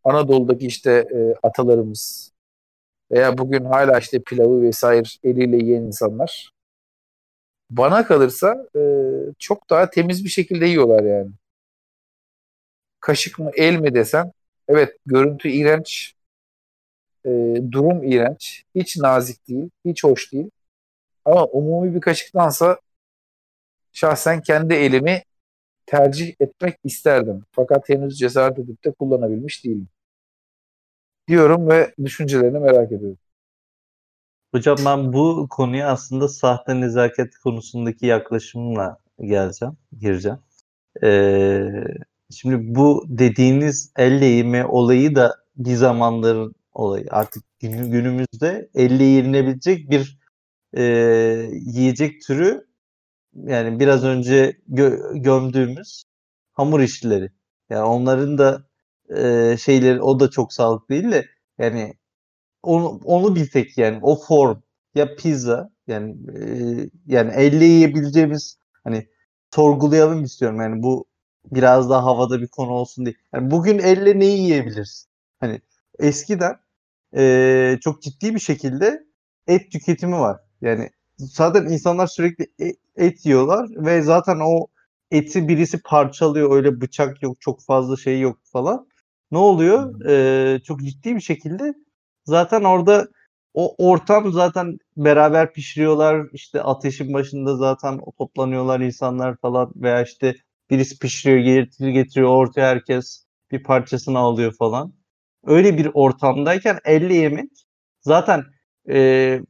Anadolu'daki 0.05 0.66
işte 0.66 0.93
e, 1.14 1.34
atalarımız 1.43 2.32
veya 3.11 3.39
bugün 3.39 3.65
hala 3.65 3.99
işte 3.99 4.23
pilavı 4.23 4.63
vesaire 4.63 5.09
eliyle 5.25 5.57
yiyen 5.57 5.83
insanlar 5.83 6.53
bana 7.71 8.07
kalırsa 8.07 8.67
e, 8.77 8.81
çok 9.39 9.71
daha 9.71 9.91
temiz 9.91 10.25
bir 10.25 10.31
şekilde 10.31 10.67
yiyorlar 10.67 11.05
yani. 11.05 11.31
Kaşık 13.01 13.39
mı 13.39 13.51
el 13.57 13.77
mi 13.77 13.95
desen 13.95 14.33
evet 14.69 14.97
görüntü 15.07 15.49
iğrenç 15.49 16.15
e, 17.27 17.31
durum 17.73 18.03
iğrenç 18.13 18.65
hiç 18.75 18.97
nazik 18.97 19.49
değil 19.49 19.71
hiç 19.85 20.05
hoş 20.05 20.33
değil 20.33 20.51
ama 21.25 21.45
umumi 21.45 21.95
bir 21.95 22.01
kaşıktansa 22.01 22.81
şahsen 23.93 24.43
kendi 24.43 24.75
elimi 24.75 25.23
tercih 25.87 26.35
etmek 26.41 26.77
isterdim. 26.85 27.45
Fakat 27.53 27.89
henüz 27.89 28.19
cesaret 28.19 28.59
edip 28.59 28.85
de 28.85 28.93
kullanabilmiş 28.93 29.65
değilim. 29.65 29.89
Diyorum 31.29 31.68
ve 31.68 31.95
düşüncelerini 32.05 32.59
merak 32.59 32.93
ediyorum. 32.93 33.18
Hocam 34.53 34.76
ben 34.85 35.12
bu 35.12 35.47
konuya 35.51 35.89
aslında 35.89 36.29
sahte 36.29 36.81
nezaket 36.81 37.39
konusundaki 37.39 38.07
yaklaşımla 38.07 38.99
geleceğim, 39.20 39.76
gireceğim. 40.01 40.39
Ee, 41.03 41.70
şimdi 42.31 42.74
bu 42.74 43.05
dediğiniz 43.09 43.93
elle 43.97 44.26
yeme 44.26 44.66
olayı 44.66 45.14
da 45.16 45.37
bir 45.57 45.74
zamanların 45.74 46.55
olayı. 46.72 47.07
Artık 47.11 47.45
günümüzde 47.61 48.70
elle 48.74 49.05
yenilebilecek 49.05 49.91
bir 49.91 50.18
e, 50.76 50.83
yiyecek 51.53 52.22
türü 52.22 52.66
yani 53.35 53.81
biraz 53.81 54.05
önce 54.05 54.59
gö- 54.70 55.22
gömdüğümüz 55.22 56.05
hamur 56.53 56.81
işçileri. 56.81 57.31
Yani 57.70 57.85
onların 57.85 58.39
da 58.39 58.68
e, 59.17 59.57
şeyleri 59.61 60.03
o 60.03 60.21
da 60.21 60.31
çok 60.31 60.53
sağlıklı 60.53 60.89
değil 60.95 61.13
de 61.13 61.27
yani 61.59 61.95
onu, 62.63 63.01
onu 63.05 63.35
bilsek 63.37 63.79
yani 63.79 63.99
o 64.03 64.17
form 64.21 64.61
ya 64.95 65.15
pizza 65.17 65.71
yani 65.87 66.17
e, 66.39 66.91
yani 67.07 67.33
elle 67.35 67.65
yiyebileceğimiz 67.65 68.59
hani 68.85 69.09
sorgulayalım 69.55 70.25
istiyorum 70.25 70.61
yani 70.61 70.83
bu 70.83 71.07
biraz 71.53 71.91
daha 71.91 72.05
havada 72.05 72.41
bir 72.41 72.49
konu 72.49 72.71
olsun 72.71 73.07
diye. 73.07 73.15
Yani 73.35 73.51
bugün 73.51 73.79
elle 73.79 74.19
neyi 74.19 74.39
yiyebilirsin? 74.41 75.09
Hani 75.41 75.61
eskiden 75.99 76.57
e, 77.17 77.79
çok 77.81 78.03
ciddi 78.03 78.35
bir 78.35 78.41
şekilde 78.41 79.05
et 79.47 79.73
tüketimi 79.73 80.19
var. 80.19 80.41
Yani 80.61 80.91
zaten 81.19 81.65
insanlar 81.67 82.07
sürekli 82.07 82.47
e, 82.61 82.73
et 82.97 83.27
yiyorlar 83.27 83.69
ve 83.77 84.03
zaten 84.03 84.39
o 84.45 84.67
eti 85.11 85.49
birisi 85.49 85.83
parçalıyor 85.83 86.57
öyle 86.57 86.81
bıçak 86.81 87.23
yok 87.23 87.41
çok 87.41 87.63
fazla 87.63 87.97
şey 87.97 88.21
yok 88.21 88.39
falan. 88.53 88.89
Ne 89.31 89.39
oluyor? 89.39 90.05
Ee, 90.09 90.61
çok 90.64 90.81
ciddi 90.81 91.16
bir 91.16 91.20
şekilde 91.20 91.74
zaten 92.24 92.64
orada 92.64 93.09
o 93.55 93.74
ortam 93.91 94.33
zaten 94.33 94.79
beraber 94.97 95.53
pişiriyorlar 95.53 96.26
işte 96.33 96.62
ateşin 96.62 97.12
başında 97.14 97.57
zaten 97.57 98.01
toplanıyorlar 98.18 98.81
insanlar 98.81 99.37
falan 99.37 99.72
veya 99.76 100.03
işte 100.03 100.35
birisi 100.70 100.99
pişiriyor 100.99 101.39
getiriyor, 101.39 101.93
getiriyor 101.95 102.29
ortaya 102.31 102.68
herkes 102.70 103.24
bir 103.51 103.62
parçasını 103.62 104.18
alıyor 104.18 104.53
falan. 104.59 104.95
Öyle 105.47 105.79
bir 105.79 105.91
ortamdayken 105.95 106.79
elle 106.85 107.14
yemek 107.14 107.51
zaten 108.01 108.45
e, 108.91 109.41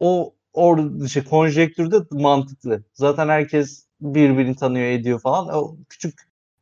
o 0.00 0.34
orada 0.52 1.08
şey 1.08 1.24
konjektürde 1.24 1.96
mantıklı. 2.10 2.84
Zaten 2.94 3.28
herkes 3.28 3.86
birbirini 4.00 4.56
tanıyor 4.56 4.86
ediyor 4.86 5.20
falan. 5.20 5.48
O 5.54 5.76
küçük 5.88 6.20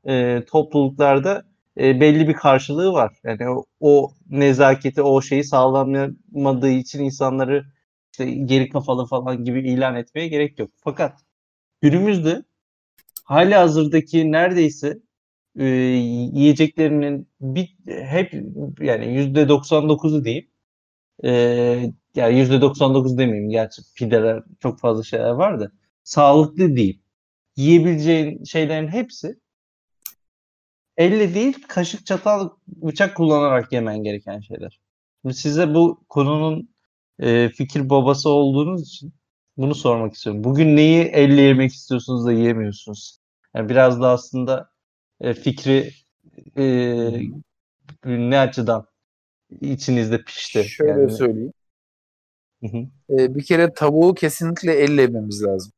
e, 0.09 0.45
topluluklarda 0.45 1.45
e, 1.81 2.01
belli 2.01 2.29
bir 2.29 2.35
karşılığı 2.35 2.93
var. 2.93 3.19
Yani 3.25 3.49
o, 3.51 3.65
o 3.81 4.13
nezaketi, 4.31 5.03
o 5.03 5.23
şeyi 5.23 5.45
sağlanmadığı 5.45 6.71
için 6.71 7.05
insanları 7.05 7.65
işte 8.13 8.31
geri 8.31 8.69
kafalı 8.69 9.07
falan 9.07 9.45
gibi 9.45 9.71
ilan 9.73 9.97
etmeye 9.97 10.29
gerek 10.29 10.59
yok. 10.59 10.71
Fakat 10.77 11.21
günümüzde 11.81 12.43
hali 13.25 13.55
hazırdaki 13.55 14.33
neredeyse 14.33 14.99
e, 15.59 15.65
yiyeceklerinin 15.65 17.29
bir 17.41 17.77
hep 17.87 18.35
yani 18.81 19.15
yüzde 19.15 19.49
99'u 19.49 20.25
diyeyim 20.25 20.49
e, 21.25 21.31
yani 22.15 22.39
yüzde 22.39 22.61
99 22.61 23.19
demeyeyim 23.19 23.51
gerçi 23.51 23.83
pideler 23.97 24.43
çok 24.61 24.81
fazla 24.81 25.03
şeyler 25.05 25.31
var 25.31 25.61
da 25.61 25.73
sağlıklı 26.05 26.77
değil. 26.77 27.03
Yiyebileceğin 27.57 28.45
şeylerin 28.45 28.89
hepsi 28.89 29.41
elle 30.97 31.35
değil 31.35 31.63
kaşık 31.69 32.07
çatal 32.07 32.49
bıçak 32.69 33.17
kullanarak 33.17 33.73
yemen 33.73 34.03
gereken 34.03 34.41
şeyler. 34.41 34.81
Şimdi 35.23 35.35
size 35.35 35.75
bu 35.75 36.05
konunun 36.09 36.69
e, 37.19 37.49
fikir 37.49 37.91
babası 37.91 38.29
olduğunuz 38.31 38.83
için 38.89 39.13
bunu 39.57 39.75
sormak 39.75 40.15
istiyorum. 40.15 40.45
Bugün 40.45 40.77
neyi 40.77 41.05
elle 41.05 41.41
yemek 41.41 41.73
istiyorsunuz 41.73 42.27
da 42.27 42.33
yiyemiyorsunuz? 42.33 43.19
Yani 43.55 43.69
biraz 43.69 44.01
da 44.01 44.11
aslında 44.11 44.71
e, 45.21 45.35
fikri 45.35 45.91
e, 46.57 46.65
ne 48.05 48.39
açıdan 48.39 48.87
içinizde 49.61 50.25
pişti? 50.25 50.65
Şöyle 50.65 51.01
yani... 51.01 51.13
söyleyeyim. 51.13 51.53
Hı 52.63 52.67
hı. 52.67 52.79
Ee, 53.11 53.35
bir 53.35 53.45
kere 53.45 53.75
tavuğu 53.75 54.15
kesinlikle 54.15 54.73
elle 54.73 55.03
yememiz 55.03 55.43
lazım. 55.43 55.73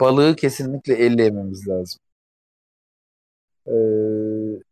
Balığı 0.00 0.36
kesinlikle 0.36 0.94
elle 0.94 1.22
yememiz 1.22 1.68
lazım. 1.68 2.00
Ee, 3.68 4.62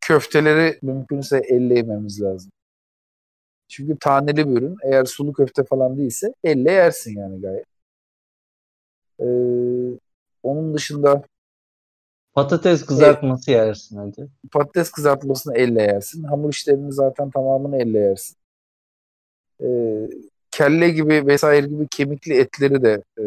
köfteleri 0.00 0.78
mümkünse 0.82 1.42
elle 1.48 1.74
yememiz 1.74 2.22
lazım. 2.22 2.52
Çünkü 3.68 3.98
taneli 3.98 4.48
bir 4.48 4.56
ürün. 4.56 4.76
Eğer 4.84 5.04
sulu 5.04 5.32
köfte 5.32 5.64
falan 5.64 5.98
değilse 5.98 6.34
elle 6.44 6.72
yersin 6.72 7.18
yani 7.18 7.40
gayet. 7.40 7.66
Ee, 9.20 9.98
onun 10.42 10.74
dışında 10.74 11.22
Patates 12.34 12.86
kızartması 12.86 13.50
e, 13.50 13.54
yersin 13.54 13.96
hadi. 13.96 14.28
Patates 14.52 14.90
kızartmasını 14.90 15.56
elle 15.56 15.82
yersin. 15.82 16.22
Hamur 16.22 16.50
işlerini 16.50 16.92
zaten 16.92 17.30
tamamını 17.30 17.76
elle 17.76 17.98
yersin. 17.98 18.36
E, 19.60 19.68
kelle 20.50 20.90
gibi 20.90 21.26
vesaire 21.26 21.66
gibi 21.66 21.88
kemikli 21.88 22.34
etleri 22.34 22.82
de 22.82 23.02
e, 23.18 23.24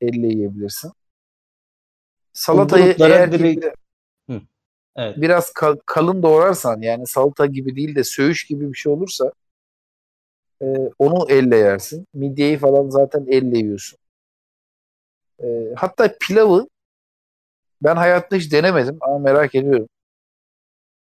elle 0.00 0.26
yiyebilirsin. 0.26 0.92
Salatayı 2.32 2.96
eğer 2.98 3.32
direkt... 3.32 3.64
Hı. 3.64 3.72
Evet. 4.96 5.16
biraz 5.16 5.52
kal- 5.52 5.78
kalın 5.86 6.22
doğrarsan 6.22 6.80
yani 6.80 7.06
salata 7.06 7.46
gibi 7.46 7.76
değil 7.76 7.94
de 7.94 8.04
söğüş 8.04 8.44
gibi 8.44 8.72
bir 8.72 8.76
şey 8.76 8.92
olursa 8.92 9.32
e, 10.62 10.66
onu 10.98 11.26
elle 11.28 11.56
yersin. 11.56 12.06
Midyeyi 12.14 12.58
falan 12.58 12.90
zaten 12.90 13.26
elle 13.28 13.58
yiyorsun. 13.58 13.98
E, 15.42 15.46
hatta 15.76 16.14
pilavı 16.20 16.68
ben 17.82 17.96
hayatta 17.96 18.36
hiç 18.36 18.52
denemedim 18.52 18.98
ama 19.00 19.18
merak 19.18 19.54
ediyorum. 19.54 19.88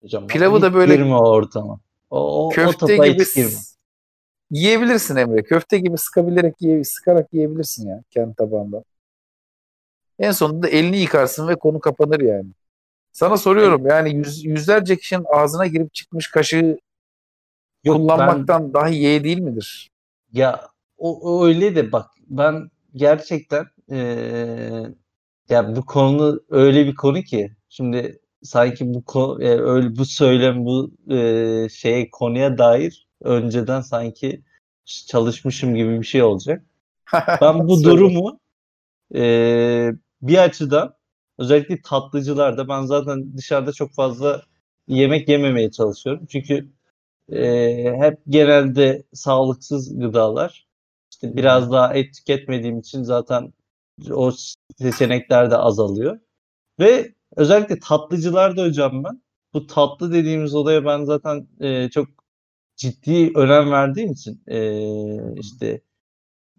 Hocam, 0.03 0.27
Pilavı 0.27 0.63
da 0.63 0.75
böyle 0.75 0.95
girme 0.95 1.15
ortama. 1.17 1.81
O, 2.11 2.47
o, 2.47 2.49
köfte 2.49 2.85
o 2.99 3.05
gibi 3.05 3.25
girme. 3.35 3.51
yiyebilirsin 4.51 5.17
Emre. 5.17 5.43
Köfte 5.43 5.79
gibi 5.79 5.99
sıkabilerek 5.99 6.63
yiye, 6.63 6.85
sıkarak 6.85 7.35
yiyebilirsin 7.35 7.89
ya 7.89 8.03
kendi 8.11 8.35
tabağında. 8.35 8.85
En 10.19 10.31
sonunda 10.31 10.69
elini 10.69 10.97
yıkarsın 10.99 11.49
ve 11.49 11.57
konu 11.57 11.81
kapanır 11.81 12.21
yani. 12.21 12.49
Sana 13.17 13.37
soruyorum 13.37 13.87
yani 13.87 14.15
yüz, 14.15 14.45
yüzlerce 14.45 14.97
kişinin 14.97 15.25
ağzına 15.35 15.67
girip 15.67 15.95
çıkmış 15.95 16.31
kaşığı 16.31 16.79
Yok, 17.85 17.97
kullanmaktan 17.97 18.65
ben, 18.65 18.75
daha 18.75 18.89
iyi 18.89 19.25
değil 19.25 19.39
midir? 19.39 19.91
Ya 20.33 20.69
o, 20.99 21.21
o 21.21 21.47
öyle 21.47 21.77
de 21.77 21.93
bak 21.93 22.11
ben 22.27 22.71
gerçekten 22.95 23.67
ee, 23.91 24.83
ya 25.49 25.77
bu 25.77 25.87
konu 25.87 26.41
öyle 26.51 26.87
bir 26.87 26.95
konu 26.95 27.23
ki 27.23 27.57
şimdi 27.69 28.21
sanki 28.43 28.95
bu 28.95 29.05
konu 29.05 29.45
e, 29.45 29.49
öyle 29.49 29.97
bu 29.97 30.05
söylem 30.05 30.65
bu 30.65 30.91
e, 31.11 31.69
şeye 31.69 32.11
konuya 32.11 32.59
dair 32.59 33.07
önceden 33.23 33.81
sanki 33.81 34.43
çalışmışım 34.85 35.75
gibi 35.75 36.01
bir 36.01 36.07
şey 36.07 36.23
olacak. 36.23 36.65
Ben 37.41 37.69
bu 37.69 37.85
durumu 37.85 38.41
e, 39.15 39.23
bir 40.23 40.39
açıdan 40.39 40.97
özellikle 41.39 41.83
tatlıcılarda 41.83 42.69
ben 42.69 42.83
zaten 42.83 43.37
dışarıda 43.37 43.73
çok 43.73 43.95
fazla 43.95 44.43
yemek 44.89 45.29
yememeye 45.29 45.71
çalışıyorum. 45.71 46.27
Çünkü 46.27 46.73
e, 47.33 47.95
hep 48.01 48.19
genelde 48.29 49.05
sağlıksız 49.13 49.99
gıdalar. 49.99 50.67
İşte 51.13 51.37
biraz 51.37 51.73
daha 51.73 51.95
et 51.95 52.15
tüketmediğim 52.15 52.79
için 52.79 53.03
zaten 53.03 53.53
o 54.11 54.33
seçenekler 54.79 55.51
de 55.51 55.57
azalıyor. 55.57 56.21
Ve 56.81 57.15
özellikle 57.37 57.79
tatlıcılarda 57.81 58.65
hocam 58.65 59.05
ben 59.05 59.23
bu 59.55 59.67
tatlı 59.67 60.13
dediğimiz 60.13 60.55
olaya 60.55 60.85
ben 60.85 61.05
zaten 61.05 61.49
e, 61.61 61.91
çok 61.91 62.09
ciddi 62.77 63.33
önem 63.37 63.71
verdiğim 63.71 64.13
için 64.13 64.43
e, 64.49 65.41
işte 65.41 65.81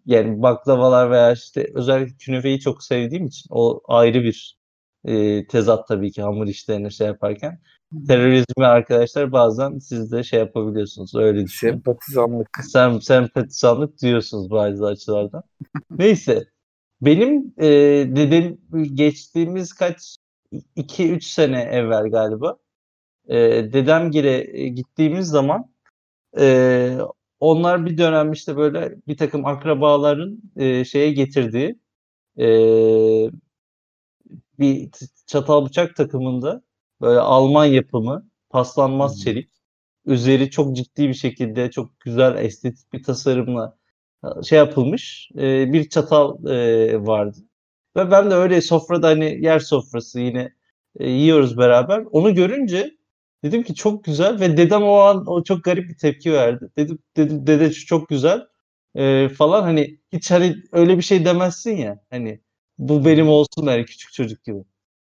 yani 0.06 0.42
baklavalar 0.42 1.12
veya 1.12 1.34
işte 1.34 1.72
özellikle 1.76 2.18
künefeyi 2.18 2.60
çok 2.60 2.84
sevdiğim 2.84 3.26
için 3.28 3.48
o 3.52 3.82
ayrı 3.88 4.24
bir 4.24 4.57
e, 5.06 5.48
tezat 5.48 5.88
tabii 5.88 6.12
ki 6.12 6.22
hamur 6.22 6.48
işlerini 6.48 6.92
şey 6.92 7.08
yaparken. 7.08 7.60
Terörizmi 8.08 8.66
arkadaşlar 8.66 9.32
bazen 9.32 9.78
siz 9.80 10.12
de 10.12 10.24
şey 10.24 10.40
yapabiliyorsunuz. 10.40 11.16
Öyle 11.16 11.44
düşünüyorum. 11.46 11.82
Sempatizanlık. 11.86 12.50
Sem 12.64 13.02
sempatizanlık 13.02 14.02
diyorsunuz 14.02 14.52
bazı 14.52 14.86
açılardan. 14.86 15.44
Neyse. 15.92 16.46
Benim 17.02 17.54
e, 17.58 17.68
dedim 18.16 18.62
geçtiğimiz 18.94 19.74
kaç 19.74 20.18
2-3 20.76 21.22
sene 21.22 21.62
evvel 21.62 22.10
galiba 22.10 22.58
e, 23.28 23.38
dedemgile 23.74 24.42
gittiğimiz 24.70 25.28
zaman 25.28 25.72
e, 26.40 26.98
onlar 27.40 27.86
bir 27.86 27.98
dönem 27.98 28.32
işte 28.32 28.58
böyle 28.58 28.96
bir 29.08 29.18
takım 29.18 29.46
akrabaların 29.46 30.40
e, 30.56 30.86
şeye 30.86 31.12
getirdiği 31.12 31.80
e, 32.40 32.48
bir 34.60 34.90
çatal 35.28 35.66
bıçak 35.66 35.96
takımında 35.96 36.62
böyle 37.02 37.20
Alman 37.20 37.66
yapımı 37.66 38.30
paslanmaz 38.50 39.16
hmm. 39.16 39.24
çelik 39.24 39.50
üzeri 40.06 40.50
çok 40.52 40.76
ciddi 40.76 41.08
bir 41.10 41.14
şekilde 41.14 41.72
çok 41.72 42.00
güzel 42.00 42.46
estetik 42.46 42.94
bir 42.94 43.04
tasarımla 43.04 43.78
şey 44.44 44.58
yapılmış 44.58 45.32
e, 45.38 45.74
bir 45.74 45.90
çatal 45.90 46.46
e, 46.48 47.06
vardı. 47.06 47.38
Ve 47.98 48.12
ben 48.12 48.32
de 48.32 48.36
öyle 48.36 48.62
sofrada 48.62 49.08
hani 49.08 49.46
yer 49.46 49.60
sofrası 49.60 50.20
yine 50.20 50.54
e, 51.00 51.10
yiyoruz 51.10 51.58
beraber. 51.58 52.04
Onu 52.12 52.36
görünce 52.36 52.98
Dedim 53.44 53.64
ki 53.64 53.76
çok 53.76 54.04
güzel 54.04 54.40
ve 54.40 54.58
dedem 54.58 54.84
o 54.84 54.96
an 54.96 55.24
o 55.28 55.44
çok 55.44 55.64
garip 55.64 55.90
bir 55.90 55.98
tepki 55.98 56.34
verdi. 56.34 56.70
Dedim, 56.78 57.00
dedim 57.18 57.48
dede 57.48 57.72
çok 57.72 58.10
güzel 58.10 58.48
ee, 58.96 59.30
falan 59.38 59.62
hani 59.64 60.00
hiç 60.14 60.32
hani 60.32 60.56
öyle 60.72 60.98
bir 60.98 61.02
şey 61.02 61.26
demezsin 61.26 61.78
ya 61.78 62.00
hani 62.10 62.42
bu 62.80 63.06
benim 63.06 63.30
olsun 63.30 63.66
yani 63.68 63.86
küçük 63.86 64.14
çocuk 64.14 64.44
gibi. 64.46 64.60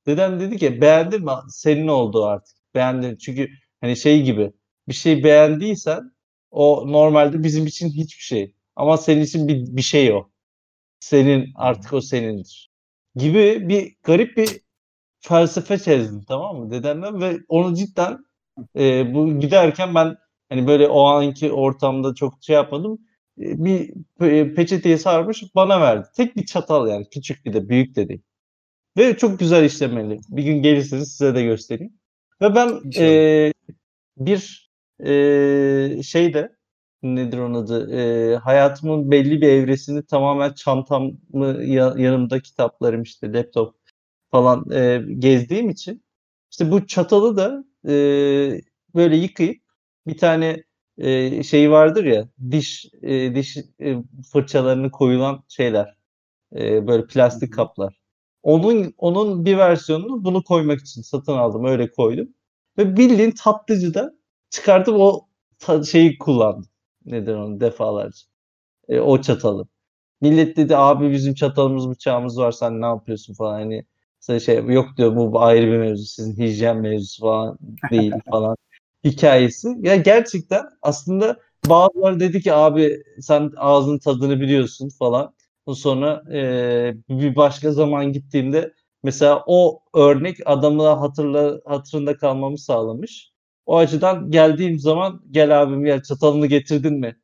Dedem 0.07 0.41
dedi 0.41 0.57
ki 0.59 0.81
beğendin 0.81 1.25
mi? 1.25 1.31
Senin 1.51 1.89
oldu 1.89 2.25
artık. 2.27 2.57
Beğendin. 2.75 3.17
Çünkü 3.17 3.51
hani 3.81 3.97
şey 3.97 4.23
gibi 4.23 4.53
bir 4.89 4.95
şey 4.95 5.25
beğendiysen 5.25 6.13
o 6.51 6.93
normalde 6.93 7.43
bizim 7.43 7.67
için 7.67 7.91
hiçbir 7.91 8.23
şey. 8.25 8.55
Ama 8.77 8.97
senin 8.97 9.23
için 9.23 9.49
bir, 9.49 9.77
bir 9.77 9.83
şey 9.83 10.13
o. 10.13 10.31
Senin 11.01 11.53
artık 11.55 11.93
o 11.93 12.01
senindir. 12.01 12.71
Gibi 13.17 13.69
bir 13.69 13.97
garip 14.03 14.37
bir 14.37 14.61
felsefe 15.21 15.79
çizdim 15.79 16.25
tamam 16.29 16.57
mı 16.59 16.71
dedemden 16.71 17.21
ve 17.21 17.39
onu 17.49 17.75
cidden 17.77 18.27
e, 18.79 19.15
bu 19.15 19.41
giderken 19.41 19.95
ben 19.95 20.17
hani 20.49 20.67
böyle 20.67 20.89
o 20.89 21.05
anki 21.05 21.53
ortamda 21.53 22.15
çok 22.15 22.35
şey 22.43 22.57
yapmadım. 22.57 22.99
E, 23.41 23.65
bir 23.65 23.95
pe- 24.21 24.55
peçeteye 24.55 24.99
sarmış 24.99 25.45
bana 25.55 25.81
verdi. 25.81 26.09
Tek 26.17 26.37
bir 26.37 26.47
çatal 26.47 26.89
yani 26.89 27.07
küçük 27.11 27.45
bir 27.45 27.53
de 27.53 27.69
büyük 27.69 27.97
de 27.97 28.09
değil. 28.09 28.23
Ve 28.99 29.17
çok 29.17 29.39
güzel 29.39 29.65
işlemeli. 29.65 30.19
Bir 30.29 30.43
gün 30.45 30.63
gelirseniz 30.63 31.13
size 31.13 31.35
de 31.35 31.43
göstereyim. 31.43 31.95
Ve 32.43 32.55
ben 32.55 32.81
e, 32.99 33.53
bir 34.17 34.71
e, 35.07 36.03
şeyde 36.03 36.57
nedir 37.03 37.39
onun 37.39 37.55
adı 37.55 37.97
e, 37.97 38.37
hayatımın 38.37 39.11
belli 39.11 39.41
bir 39.41 39.49
evresini 39.49 40.07
tamamen 40.07 40.53
çantamı 40.53 41.13
yanımda 41.99 42.41
kitaplarım 42.41 43.03
işte 43.03 43.33
laptop 43.33 43.77
falan 44.31 44.71
e, 44.73 45.03
gezdiğim 45.19 45.71
için 45.71 46.05
işte 46.51 46.71
bu 46.71 46.87
çatalı 46.87 47.37
da 47.37 47.65
e, 47.89 47.95
böyle 48.95 49.17
yıkayıp 49.17 49.63
bir 50.07 50.19
tane 50.19 50.65
e, 50.99 51.43
şey 51.43 51.71
vardır 51.71 52.05
ya 52.05 52.29
diş 52.51 52.87
e, 53.03 53.35
diş 53.35 53.57
e, 53.81 53.97
fırçalarını 54.33 54.91
koyulan 54.91 55.45
şeyler 55.49 55.95
e, 56.57 56.87
böyle 56.87 57.07
plastik 57.07 57.53
kaplar. 57.55 58.01
Onun 58.43 58.95
onun 58.99 59.45
bir 59.45 59.59
versiyonunu 59.59 60.25
bunu 60.25 60.45
koymak 60.45 60.81
için 60.81 61.03
satın 61.03 61.33
aldım 61.33 61.65
öyle 61.65 61.91
koydum 61.91 62.29
ve 62.79 62.97
bildiğin 62.97 63.31
tatlıcıda 63.31 64.13
çıkartıp 64.51 64.95
o 64.99 65.29
şeyi 65.91 66.19
kullandım. 66.19 66.69
Nedir 67.07 67.35
onu 67.35 67.61
defalarca. 67.61 68.19
E, 68.89 69.01
o 69.01 69.21
çatalı. 69.23 69.69
Millet 70.21 70.57
dedi 70.57 70.77
abi 70.77 71.13
bizim 71.13 71.35
çatalımız 71.35 71.91
bıçağımız 71.91 72.39
var 72.39 72.53
sen 72.53 72.81
ne 72.81 72.87
yapıyorsun 72.87 73.35
falan 73.35 73.55
hani 73.61 73.85
şey 74.41 74.67
yok 74.67 74.97
diyor 74.97 75.17
bu 75.17 75.43
ayrı 75.43 75.67
bir 75.67 75.79
mevzu 75.79 76.05
sizin 76.05 76.39
hijyen 76.39 76.77
mevzusu 76.77 77.23
falan 77.23 77.59
değil 77.91 78.13
falan 78.31 78.57
hikayesi. 79.05 79.69
Ya 79.81 79.97
gerçekten 79.97 80.65
aslında 80.83 81.37
bazıları 81.67 82.21
dedi 82.21 82.41
ki 82.41 82.55
abi 82.55 83.03
sen 83.21 83.53
ağzın 83.57 83.99
tadını 83.99 84.41
biliyorsun 84.41 84.89
falan. 84.99 85.35
Sonra 85.75 86.23
e, 86.33 86.95
bir 87.09 87.37
başka 87.37 87.73
zaman 87.73 88.13
gittiğimde 88.13 88.75
mesela 89.03 89.43
o 89.47 89.83
örnek 89.95 90.37
adamla 90.47 91.01
hatırla, 91.01 91.61
hatırında 91.65 92.17
kalmamı 92.17 92.59
sağlamış. 92.59 93.33
O 93.67 93.77
açıdan 93.79 94.31
geldiğim 94.31 94.79
zaman 94.79 95.23
gel 95.31 95.63
abim 95.63 95.87
ya 95.87 96.03
çatalını 96.03 96.47
getirdin 96.47 96.95
mi 96.95 97.17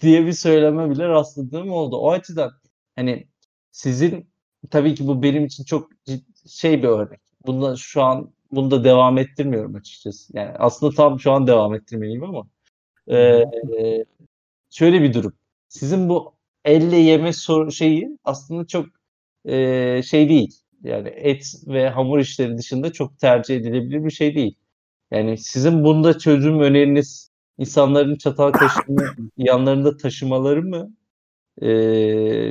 diye 0.00 0.26
bir 0.26 0.32
söyleme 0.32 0.90
bile 0.90 1.08
rastladığım 1.08 1.70
oldu. 1.70 1.96
O 1.96 2.10
açıdan 2.10 2.52
hani 2.96 3.28
sizin 3.70 4.30
tabii 4.70 4.94
ki 4.94 5.06
bu 5.06 5.22
benim 5.22 5.44
için 5.46 5.64
çok 5.64 5.90
şey 6.48 6.82
bir 6.82 6.88
örnek. 6.88 7.20
Bunda 7.46 7.76
şu 7.76 8.02
an 8.02 8.32
bunu 8.52 8.70
da 8.70 8.84
devam 8.84 9.18
ettirmiyorum 9.18 9.74
açıkçası. 9.74 10.36
Yani 10.36 10.50
aslında 10.58 10.94
tam 10.94 11.20
şu 11.20 11.32
an 11.32 11.46
devam 11.46 11.74
ettirmeliyim 11.74 12.24
ama 12.24 12.48
e, 13.10 13.44
şöyle 14.70 15.02
bir 15.02 15.14
durum. 15.14 15.32
Sizin 15.68 16.08
bu 16.08 16.34
elle 16.64 16.96
yeme 16.96 17.32
sor 17.32 17.70
şeyi 17.70 18.18
aslında 18.24 18.66
çok 18.66 18.86
e, 19.44 20.02
şey 20.02 20.28
değil. 20.28 20.62
Yani 20.82 21.08
et 21.08 21.54
ve 21.66 21.88
hamur 21.90 22.18
işleri 22.18 22.58
dışında 22.58 22.92
çok 22.92 23.18
tercih 23.18 23.56
edilebilir 23.56 24.04
bir 24.04 24.10
şey 24.10 24.34
değil. 24.34 24.58
Yani 25.10 25.38
sizin 25.38 25.84
bunda 25.84 26.18
çözüm 26.18 26.60
öneriniz 26.60 27.30
insanların 27.58 28.16
çatal 28.16 28.52
kaşığını 28.52 29.04
yanlarında 29.36 29.96
taşımaları 29.96 30.62
mı? 30.62 30.94
E, 31.62 31.68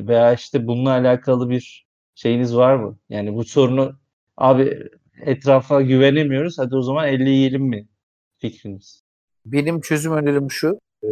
veya 0.08 0.34
işte 0.34 0.68
bununla 0.68 0.91
alakalı 0.91 1.50
bir 1.50 1.88
şeyiniz 2.16 2.56
var 2.56 2.76
mı? 2.76 3.00
Yani 3.10 3.36
bu 3.36 3.43
sorunu 3.43 4.00
abi 4.38 4.89
etrafa 5.22 5.82
güvenemiyoruz. 5.82 6.59
Hadi 6.59 6.76
o 6.76 6.82
zaman 6.82 7.07
50 7.07 7.30
yiyelim 7.30 7.63
mi 7.63 7.88
fikriniz? 8.38 9.03
Benim 9.45 9.82
çözüm 9.82 10.13
önerim 10.13 10.51
şu. 10.51 10.80
E, 11.03 11.07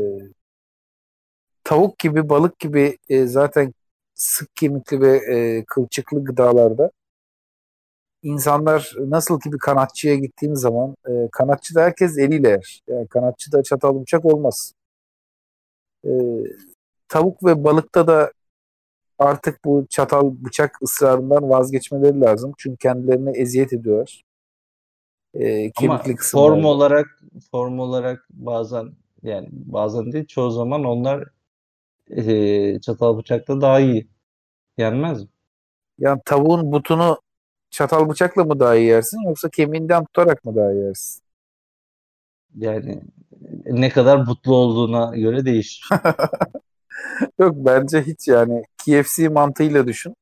tavuk 1.64 2.00
gibi, 2.00 2.30
balık 2.30 2.60
gibi 2.60 2.98
e, 3.10 3.26
zaten 3.26 3.74
sık 4.16 4.56
kemikli 4.56 5.02
ve 5.02 5.18
e, 5.18 5.64
kılçıklı 5.68 6.24
gıdalarda 6.24 6.92
insanlar 8.24 8.94
nasıl 9.00 9.40
ki 9.40 9.52
bir 9.52 9.58
kanatçıya 9.58 10.16
gittiğim 10.16 10.56
zaman 10.56 10.96
e, 11.08 11.30
kanatçı 11.32 11.76
da 11.76 11.82
herkes 11.82 12.18
eliyle 12.18 12.50
yer. 12.50 12.82
Yani 12.88 13.08
kanatçı 13.08 13.52
da 13.52 13.64
çatal 13.64 14.02
bıçak 14.02 14.26
olmaz. 14.26 14.74
E, 16.06 16.12
tavuk 17.08 17.46
ve 17.46 17.64
balıkta 17.64 18.08
da 18.08 18.32
artık 19.20 19.66
bu 19.66 19.86
çatal 19.90 20.32
bıçak 20.46 20.78
ısrarından 20.84 21.50
vazgeçmeleri 21.50 22.22
lazım. 22.22 22.52
Çünkü 22.58 22.78
kendilerine 22.78 23.32
eziyet 23.32 23.74
ediyorlar. 23.74 24.24
E, 25.34 25.72
Ama 25.78 26.04
form 26.32 26.66
olarak 26.66 27.22
form 27.52 27.80
olarak 27.80 28.26
bazen 28.30 28.92
yani 29.24 29.48
bazen 29.52 30.12
değil 30.12 30.26
çoğu 30.26 30.52
zaman 30.52 30.84
onlar 30.84 31.24
e, 32.12 32.82
çatal 32.82 33.18
bıçakta 33.18 33.62
daha 33.62 33.80
iyi 33.80 34.08
yenmez 34.78 35.22
mi? 35.24 35.30
Yani 36.00 36.22
tavuğun 36.26 36.72
butunu 36.72 37.22
çatal 37.72 38.10
bıçakla 38.10 38.44
mı 38.44 38.60
daha 38.60 38.76
iyi 38.76 38.88
yersin 38.88 39.22
yoksa 39.28 39.50
kemiğinden 39.50 40.06
tutarak 40.06 40.46
mı 40.46 40.56
daha 40.56 40.72
iyi 40.74 40.84
yersin? 40.86 41.24
Yani 42.56 43.02
ne 43.66 43.90
kadar 43.90 44.18
mutlu 44.18 44.56
olduğuna 44.56 45.16
göre 45.18 45.46
değişir. 45.46 45.90
Yok 47.40 47.56
bence 47.58 48.02
hiç 48.02 48.28
yani 48.28 48.64
KFC 48.78 49.30
mantığıyla 49.30 49.88
düşün. 49.88 50.16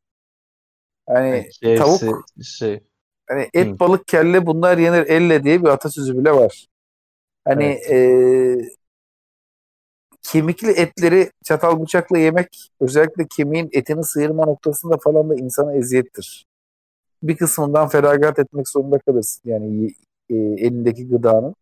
Hani 1.08 1.50
KFC 1.50 1.76
tavuk 1.76 2.26
şey. 2.44 2.84
hani 3.28 3.50
et 3.54 3.68
Hı. 3.74 3.80
balık 3.80 4.08
kelle 4.08 4.46
bunlar 4.46 4.78
yenir 4.78 5.08
elle 5.10 5.44
diye 5.44 5.62
bir 5.64 5.68
atasözü 5.68 6.18
bile 6.18 6.32
var. 6.32 6.68
Hani 7.46 7.64
Evet. 7.64 7.90
eee, 7.92 8.70
kemikli 10.22 10.72
etleri 10.72 11.32
çatal 11.44 11.82
bıçakla 11.82 12.18
yemek 12.18 12.72
özellikle 12.80 13.28
kemiğin 13.38 13.70
etini 13.74 14.04
sıyırma 14.04 14.46
noktasında 14.46 14.98
falan 14.98 15.30
da 15.30 15.36
insana 15.36 15.74
eziyettir. 15.74 16.46
Bir 17.24 17.38
kısmından 17.38 17.88
feragat 17.88 18.40
etmek 18.40 18.70
zorunda 18.70 19.00
kalırsın. 19.00 19.42
Yani 19.46 19.88
e, 20.30 20.36
elindeki 20.36 21.10
gıdanın. 21.10 21.56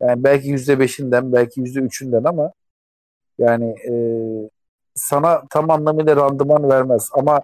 Yani 0.00 0.24
belki 0.24 0.48
yüzde 0.48 0.78
beşinden 0.78 1.32
belki 1.32 1.60
yüzde 1.60 1.80
üçünden 1.80 2.24
ama 2.24 2.52
yani 3.38 3.74
e, 3.88 3.92
sana 4.94 5.42
tam 5.50 5.70
anlamıyla 5.70 6.16
randıman 6.16 6.68
vermez. 6.70 7.10
Ama 7.12 7.42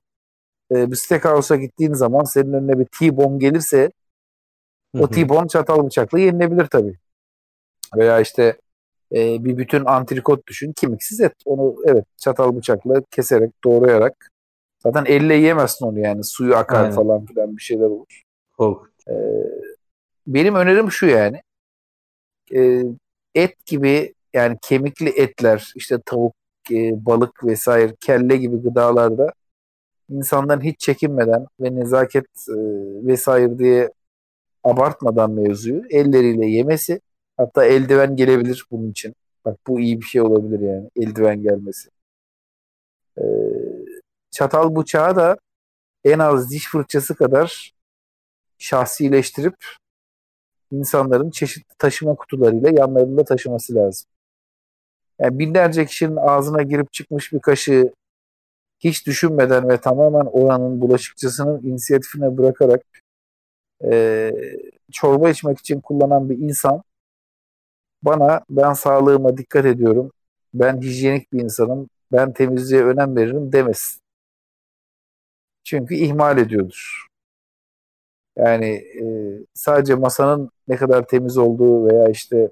e, 0.70 0.90
bir 0.90 0.97
steakhouse'a 0.97 1.57
gittiğin 1.57 1.92
zaman 1.92 2.24
senin 2.24 2.53
önüne 2.53 2.78
bir 2.78 2.84
T-bone 2.84 3.38
gelirse 3.38 3.90
o. 4.99 5.09
T-bone 5.09 5.49
çatal 5.49 5.86
bıçakla 5.86 6.18
yenilebilir 6.18 6.66
tabii. 6.66 6.99
Veya 7.97 8.20
işte 8.20 8.59
e, 9.12 9.45
bir 9.45 9.57
bütün 9.57 9.84
antrikot 9.84 10.47
düşün. 10.47 10.72
Kemiksiz 10.72 11.20
et. 11.20 11.32
Onu 11.45 11.76
evet 11.86 12.05
çatal 12.16 12.57
bıçakla 12.57 13.03
keserek, 13.11 13.64
doğrayarak 13.64 14.30
zaten 14.78 15.05
elle 15.05 15.34
yiyemezsin 15.34 15.86
onu 15.86 16.01
yani. 16.01 16.24
Suyu 16.24 16.57
akar 16.57 16.84
Aynen. 16.84 16.95
falan 16.95 17.24
filan 17.24 17.57
bir 17.57 17.62
şeyler 17.62 17.86
olur. 17.86 18.22
Kork. 18.57 18.90
E, 19.09 19.14
benim 20.26 20.55
önerim 20.55 20.90
şu 20.90 21.07
yani. 21.07 21.42
E, 22.55 22.82
et 23.34 23.66
gibi 23.66 24.14
yani 24.35 24.59
kemikli 24.62 25.09
etler, 25.09 25.72
işte 25.76 25.99
tavuk, 26.07 26.35
e, 26.70 27.07
balık 27.07 27.45
vesaire, 27.45 27.95
kelle 28.01 28.37
gibi 28.37 28.57
gıdalarda 28.57 29.32
insanların 30.11 30.61
hiç 30.61 30.80
çekinmeden 30.80 31.47
ve 31.61 31.74
nezaket 31.74 32.26
e, 32.49 32.57
vesaire 33.07 33.59
diye 33.59 33.91
abartmadan 34.64 35.30
mevzuyu 35.30 35.82
elleriyle 35.91 36.47
yemesi 36.47 37.01
hatta 37.37 37.64
eldiven 37.64 38.16
gelebilir 38.16 38.66
bunun 38.70 38.91
için. 38.91 39.14
Bak 39.45 39.59
bu 39.66 39.80
iyi 39.80 40.01
bir 40.01 40.07
şey 40.07 40.22
olabilir 40.22 40.61
yani 40.61 40.91
eldiven 40.97 41.43
gelmesi. 41.43 41.91
Ee, 43.18 43.22
çatal 44.30 44.76
bıçağı 44.76 45.16
da 45.16 45.37
en 46.05 46.18
az 46.18 46.51
diş 46.51 46.68
fırçası 46.70 47.14
kadar 47.16 47.74
şahsileştirip 48.59 49.57
insanların 50.70 51.30
çeşitli 51.30 51.74
taşıma 51.78 52.14
kutularıyla 52.14 52.70
yanlarında 52.70 53.24
taşıması 53.24 53.74
lazım. 53.74 54.09
Yani 55.18 55.38
binlerce 55.38 55.86
kişinin 55.86 56.16
ağzına 56.16 56.62
girip 56.62 56.92
çıkmış 56.92 57.32
bir 57.32 57.40
kaşığı 57.40 57.92
hiç 58.80 59.06
düşünmeden 59.06 59.68
ve 59.68 59.76
tamamen 59.80 60.26
oranın 60.26 60.80
bulaşıkçısının 60.80 61.62
inisiyatifine 61.62 62.36
bırakarak 62.38 62.82
e, 63.84 64.30
çorba 64.92 65.30
içmek 65.30 65.58
için 65.58 65.80
kullanan 65.80 66.30
bir 66.30 66.38
insan 66.38 66.82
bana 68.02 68.40
ben 68.50 68.72
sağlığıma 68.72 69.36
dikkat 69.36 69.66
ediyorum, 69.66 70.12
ben 70.54 70.80
hijyenik 70.80 71.32
bir 71.32 71.40
insanım, 71.40 71.88
ben 72.12 72.32
temizliğe 72.32 72.84
önem 72.84 73.16
veririm 73.16 73.52
demesin. 73.52 74.00
Çünkü 75.64 75.94
ihmal 75.94 76.38
ediyordur. 76.38 77.06
Yani 78.36 78.66
e, 78.66 79.04
sadece 79.54 79.94
masanın 79.94 80.50
ne 80.68 80.76
kadar 80.76 81.06
temiz 81.06 81.36
olduğu 81.38 81.88
veya 81.88 82.08
işte 82.08 82.50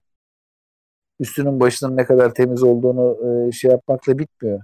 üstünün 1.20 1.60
başının 1.60 1.96
ne 1.96 2.04
kadar 2.04 2.34
temiz 2.34 2.62
olduğunu 2.62 3.18
e, 3.48 3.52
şey 3.52 3.70
yapmakla 3.70 4.18
bitmiyor. 4.18 4.62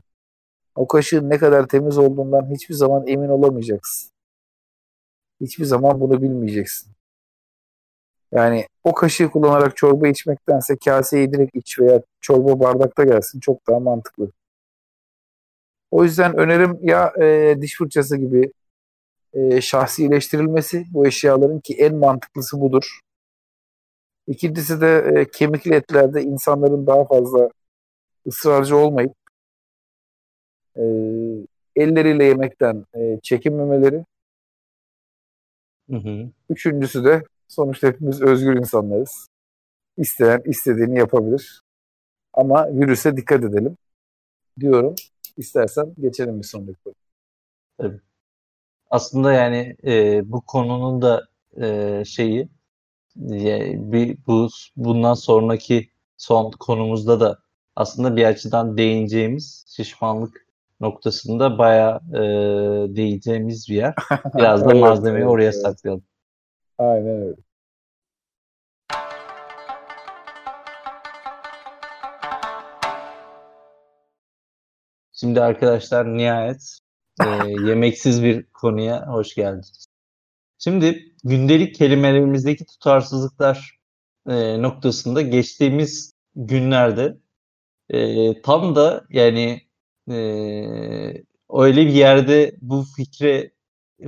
O 0.74 0.86
kaşığın 0.88 1.30
ne 1.30 1.38
kadar 1.38 1.68
temiz 1.68 1.99
olduğundan 1.99 2.51
hiçbir 2.55 2.74
zaman 2.74 3.07
emin 3.07 3.28
olamayacaksın. 3.28 4.11
Hiçbir 5.40 5.64
zaman 5.64 6.01
bunu 6.01 6.22
bilmeyeceksin. 6.22 6.92
Yani 8.32 8.66
o 8.84 8.94
kaşığı 8.94 9.30
kullanarak 9.30 9.76
çorba 9.76 10.09
içmektense 10.09 10.76
kaseyi 10.84 11.32
direkt 11.32 11.57
iç 11.57 11.78
veya 11.80 12.03
çorba 12.20 12.61
bardakta 12.61 13.05
gelsin 13.05 13.40
çok 13.40 13.66
daha 13.68 13.80
mantıklı. 13.80 14.30
O 15.90 16.05
yüzden 16.05 16.36
önerim 16.36 16.78
ya 16.82 17.12
e, 17.20 17.57
diş 17.61 17.78
fırçası 17.78 18.16
gibi 18.16 18.53
e, 19.32 19.61
şahsileştirilmesi 19.61 20.84
bu 20.92 21.07
eşyaların 21.07 21.61
ki 21.61 21.74
en 21.74 21.94
mantıklısı 21.94 22.61
budur. 22.61 23.01
İkincisi 24.29 24.81
de 24.81 25.12
e, 25.16 25.31
kemikli 25.31 25.74
etlerde 25.74 26.22
insanların 26.22 26.87
daha 26.87 27.05
fazla 27.05 27.49
ısrarcı 28.26 28.76
olmayıp 28.76 29.14
e, 30.76 30.83
elleriyle 31.76 32.24
yemekten 32.24 32.85
e, 32.95 33.20
çekinmemeleri. 33.22 34.05
Hı 35.91 35.97
hı. 35.97 36.31
Üçüncüsü 36.51 37.05
de 37.05 37.22
sonuçta 37.49 37.89
hepimiz 37.89 38.22
özgür 38.22 38.57
insanlarız. 38.57 39.29
İsteyen 39.97 40.43
istediğini 40.45 40.99
yapabilir. 40.99 41.62
Ama 42.33 42.66
virüse 42.72 43.16
dikkat 43.16 43.45
edelim 43.45 43.76
diyorum. 44.61 44.95
İstersen 45.37 45.95
geçelim 46.01 46.39
bir 46.39 46.47
sonraki 46.47 46.79
konu. 46.85 46.95
Aslında 48.91 49.33
yani 49.33 49.76
e, 49.85 50.22
bu 50.33 50.41
konunun 50.41 51.03
da 51.03 51.29
e, 51.61 52.05
şeyi 52.05 52.49
bir 53.19 54.19
bu 54.27 54.49
bundan 54.77 55.14
sonraki 55.14 55.91
son 56.16 56.51
konumuzda 56.51 57.21
da 57.21 57.39
aslında 57.77 58.16
bir 58.16 58.25
açıdan 58.25 58.77
değineceğimiz 58.77 59.64
şişmanlık 59.77 60.47
noktasında 60.81 61.59
bayağı 61.59 61.97
e, 61.97 62.21
değineceğimiz 62.97 63.69
bir 63.69 63.75
yer. 63.75 63.95
Biraz 64.35 64.66
da 64.66 64.75
malzemeyi 64.75 65.27
oraya 65.27 65.45
evet. 65.45 65.62
saklayalım. 65.62 66.05
Aynen 66.79 67.23
öyle. 67.23 67.37
Şimdi 75.12 75.41
arkadaşlar 75.41 76.16
nihayet 76.16 76.79
e, 77.25 77.27
yemeksiz 77.49 78.23
bir 78.23 78.47
konuya 78.47 79.07
hoş 79.07 79.35
geldiniz. 79.35 79.88
Şimdi 80.59 81.15
gündelik 81.25 81.75
kelimelerimizdeki 81.75 82.67
tutarsızlıklar 82.67 83.79
e, 84.29 84.63
noktasında 84.63 85.23
geçtiğimiz 85.23 86.15
günlerde 86.37 87.17
e, 87.91 88.43
tam 88.43 88.77
da 88.77 89.07
yani 89.11 89.63
e, 90.11 90.15
öyle 91.51 91.87
bir 91.87 91.93
yerde 91.93 92.57
bu 92.61 92.85
fikre 92.97 93.53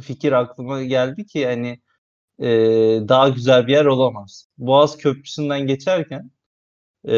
fikir 0.01 0.33
aklıma 0.33 0.83
geldi 0.83 1.27
ki 1.27 1.39
yani 1.39 1.81
e, 2.39 2.49
daha 3.09 3.29
güzel 3.29 3.67
bir 3.67 3.73
yer 3.73 3.85
olamaz. 3.85 4.49
Boğaz 4.59 4.99
Köprüsü'nden 4.99 5.67
geçerken 5.67 6.31
e, 7.09 7.15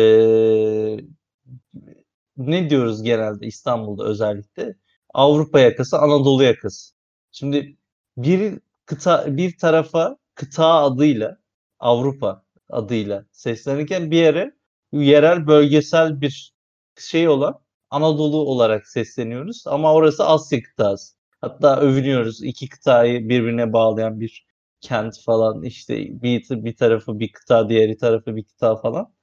ne 2.37 2.71
diyoruz 2.71 3.03
genelde 3.03 3.47
İstanbul'da 3.47 4.05
özellikle? 4.05 4.75
Avrupa 5.15 5.61
yakası, 5.61 5.99
Anadolu 5.99 6.43
yakası. 6.43 6.95
Şimdi 7.33 7.77
bir 8.17 8.61
kıta 8.87 9.37
bir 9.37 9.59
tarafa 9.59 10.17
kıta 10.35 10.67
adıyla 10.67 11.39
Avrupa 11.81 12.45
adıyla 12.71 13.27
seslenirken 13.33 14.11
bir 14.11 14.17
yere 14.17 14.53
yerel 14.93 15.47
bölgesel 15.47 16.21
bir 16.21 16.55
şey 16.99 17.29
olan 17.29 17.61
Anadolu 17.91 18.37
olarak 18.37 18.87
sesleniyoruz 18.89 19.65
ama 19.67 19.95
orası 19.95 20.25
Asya 20.27 20.63
kıtası. 20.63 21.15
Hatta 21.41 21.81
övünüyoruz 21.81 22.43
iki 22.43 22.69
kıtayı 22.69 23.29
birbirine 23.29 23.73
bağlayan 23.73 24.21
bir 24.21 24.47
kent 24.81 25.21
falan 25.25 25.63
işte 25.63 26.23
bir, 26.23 26.45
bir 26.51 26.77
tarafı 26.77 27.19
bir 27.19 27.33
kıta 27.33 27.69
diğeri 27.69 27.97
tarafı 27.97 28.37
bir 28.37 28.45
kıta 28.45 28.77
falan. 28.77 29.15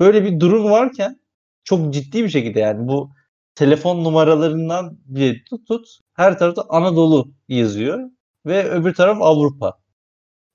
Böyle 0.00 0.24
bir 0.24 0.40
durum 0.40 0.64
varken 0.70 1.20
çok 1.64 1.94
ciddi 1.94 2.24
bir 2.24 2.28
şekilde 2.28 2.60
yani 2.60 2.88
bu 2.88 3.10
telefon 3.54 4.04
numaralarından 4.04 4.98
bile 5.04 5.44
tut 5.44 5.66
tut 5.68 5.88
her 6.14 6.38
tarafta 6.38 6.64
Anadolu 6.68 7.32
yazıyor 7.48 8.10
ve 8.46 8.64
öbür 8.70 8.94
taraf 8.94 9.18
Avrupa. 9.22 9.74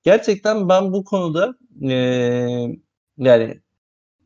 Gerçekten 0.03 0.69
ben 0.69 0.93
bu 0.93 1.03
konuda 1.03 1.55
eee, 1.81 2.77
yani 3.17 3.61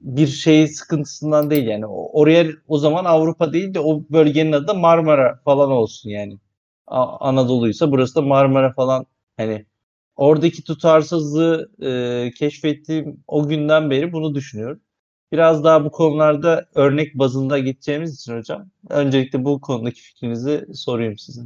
bir 0.01 0.27
şey 0.27 0.67
sıkıntısından 0.67 1.49
değil 1.49 1.67
yani 1.67 1.85
oraya 1.87 2.47
o 2.67 2.77
zaman 2.77 3.05
Avrupa 3.05 3.53
değil 3.53 3.73
de 3.73 3.79
o 3.79 4.03
bölgenin 4.11 4.51
adı 4.51 4.75
Marmara 4.75 5.41
falan 5.45 5.71
olsun 5.71 6.09
yani. 6.09 6.39
Anadolu'ysa 6.87 7.91
burası 7.91 8.15
da 8.15 8.21
Marmara 8.21 8.73
falan 8.73 9.05
hani 9.37 9.65
oradaki 10.15 10.63
tutarsızlığı 10.63 11.71
eee, 11.81 12.31
keşfettiğim 12.39 13.23
o 13.27 13.47
günden 13.47 13.89
beri 13.89 14.13
bunu 14.13 14.35
düşünüyorum. 14.35 14.81
Biraz 15.31 15.63
daha 15.63 15.85
bu 15.85 15.91
konularda 15.91 16.65
örnek 16.75 17.15
bazında 17.19 17.59
gideceğimiz 17.59 18.15
için 18.15 18.37
hocam 18.37 18.69
öncelikle 18.89 19.45
bu 19.45 19.61
konudaki 19.61 20.01
fikrinizi 20.01 20.67
sorayım 20.75 21.17
size. 21.17 21.41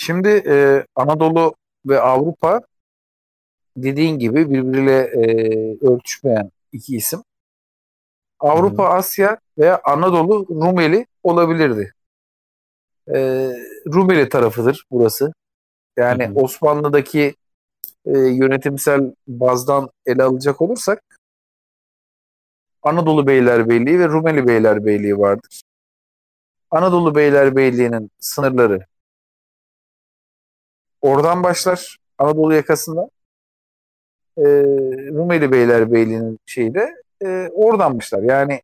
Şimdi 0.00 0.28
e, 0.28 0.86
Anadolu 0.94 1.54
ve 1.86 2.00
Avrupa 2.00 2.60
dediğin 3.76 4.18
gibi 4.18 4.50
birbiriyle 4.50 4.96
e, 4.96 5.24
örtüşmeyen 5.86 6.50
iki 6.72 6.96
isim. 6.96 7.22
Avrupa, 8.40 8.84
Hı. 8.84 8.88
Asya 8.88 9.38
veya 9.58 9.80
Anadolu 9.84 10.46
Rumeli 10.48 11.06
olabilirdi. 11.22 11.92
E, 13.08 13.18
Rumeli 13.94 14.28
tarafıdır 14.28 14.86
burası. 14.90 15.32
Yani 15.96 16.26
Hı. 16.28 16.34
Osmanlı'daki 16.34 17.34
e, 18.06 18.18
yönetimsel 18.18 19.14
bazdan 19.26 19.90
ele 20.06 20.22
alacak 20.22 20.60
olursak 20.60 21.02
Anadolu 22.82 23.26
Beylerbeyliği 23.26 23.98
ve 23.98 24.08
Rumeli 24.08 24.46
Beylerbeyliği 24.46 25.18
vardır. 25.18 25.62
Anadolu 26.70 27.14
Beylerbeyliği'nin 27.14 28.10
sınırları 28.20 28.86
oradan 31.00 31.42
başlar 31.42 31.98
Anadolu 32.18 32.54
yakasında. 32.54 33.10
E, 34.38 34.42
Rumeli 35.12 35.52
Beylerbeyliği'nin 35.52 36.38
şeyi 36.46 36.74
de 36.74 36.94
e, 37.24 37.50
oradan 37.54 37.98
başlar. 37.98 38.22
Yani 38.22 38.62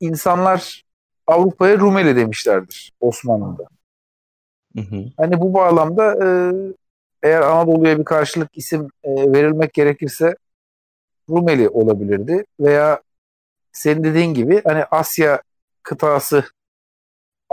insanlar 0.00 0.84
Avrupa'ya 1.26 1.78
Rumeli 1.78 2.16
demişlerdir 2.16 2.92
Osmanlı'da. 3.00 3.64
Hı 4.76 4.80
hı. 4.80 5.04
Hani 5.16 5.40
bu 5.40 5.54
bağlamda 5.54 6.24
e, 6.24 6.28
eğer 7.22 7.40
Anadolu'ya 7.40 7.98
bir 7.98 8.04
karşılık 8.04 8.58
isim 8.58 8.88
e, 9.04 9.32
verilmek 9.32 9.72
gerekirse 9.72 10.34
Rumeli 11.30 11.68
olabilirdi 11.68 12.44
veya 12.60 13.02
senin 13.72 14.04
dediğin 14.04 14.34
gibi 14.34 14.62
hani 14.64 14.84
Asya 14.84 15.42
kıtası 15.82 16.44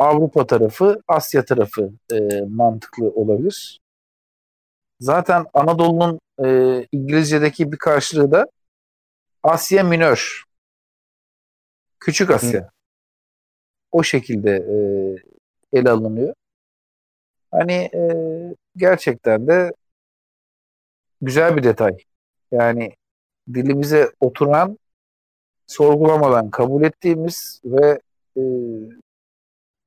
Avrupa 0.02 0.48
tarafı, 0.48 1.02
Asya 1.08 1.46
tarafı 1.46 1.92
e, 2.14 2.42
mantıklı 2.42 3.10
olabilir. 3.10 3.80
Zaten 5.00 5.46
Anadolu'nun 5.54 6.20
e, 6.46 6.88
İngilizce'deki 6.92 7.72
bir 7.72 7.78
karşılığı 7.78 8.32
da 8.32 8.48
Asya 9.44 9.84
Minör. 9.84 10.44
Küçük 12.00 12.32
Asya. 12.32 12.62
Hı. 12.62 12.70
O 13.92 14.04
şekilde 14.04 14.52
e, 14.52 14.78
ele 15.78 15.90
alınıyor. 15.90 16.34
Hani 17.52 17.74
e, 17.74 18.02
gerçekten 18.76 19.48
de 19.48 19.72
güzel 21.22 21.58
bir 21.58 21.64
detay. 21.64 21.98
Yani 22.52 22.96
dilimize 23.54 24.12
oturan, 24.20 24.80
sorgulamadan 25.68 26.50
kabul 26.50 26.84
ettiğimiz 26.84 27.62
ve 27.66 28.00
e, 28.38 28.42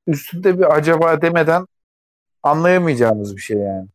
üstünde 0.07 0.59
bir 0.59 0.75
acaba 0.75 1.21
demeden 1.21 1.67
anlayamayacağımız 2.43 3.35
bir 3.35 3.41
şey 3.41 3.57
yani. 3.57 3.87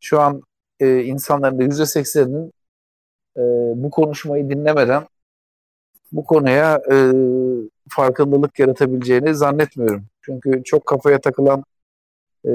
Şu 0.00 0.20
an 0.20 0.42
e, 0.80 1.02
insanların 1.02 1.58
da 1.58 1.62
yüzde 1.62 1.86
sekseninin 1.86 2.52
e, 3.36 3.42
bu 3.76 3.90
konuşmayı 3.90 4.50
dinlemeden 4.50 5.06
bu 6.12 6.24
konuya 6.24 6.80
e, 6.92 6.96
farkındalık 7.90 8.58
yaratabileceğini 8.58 9.34
zannetmiyorum. 9.34 10.06
Çünkü 10.22 10.64
çok 10.64 10.86
kafaya 10.86 11.20
takılan 11.20 11.64
e, 12.46 12.52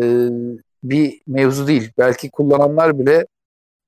bir 0.84 1.22
mevzu 1.28 1.68
değil. 1.68 1.92
Belki 1.98 2.32
kullananlar 2.32 3.00
bile 3.00 3.26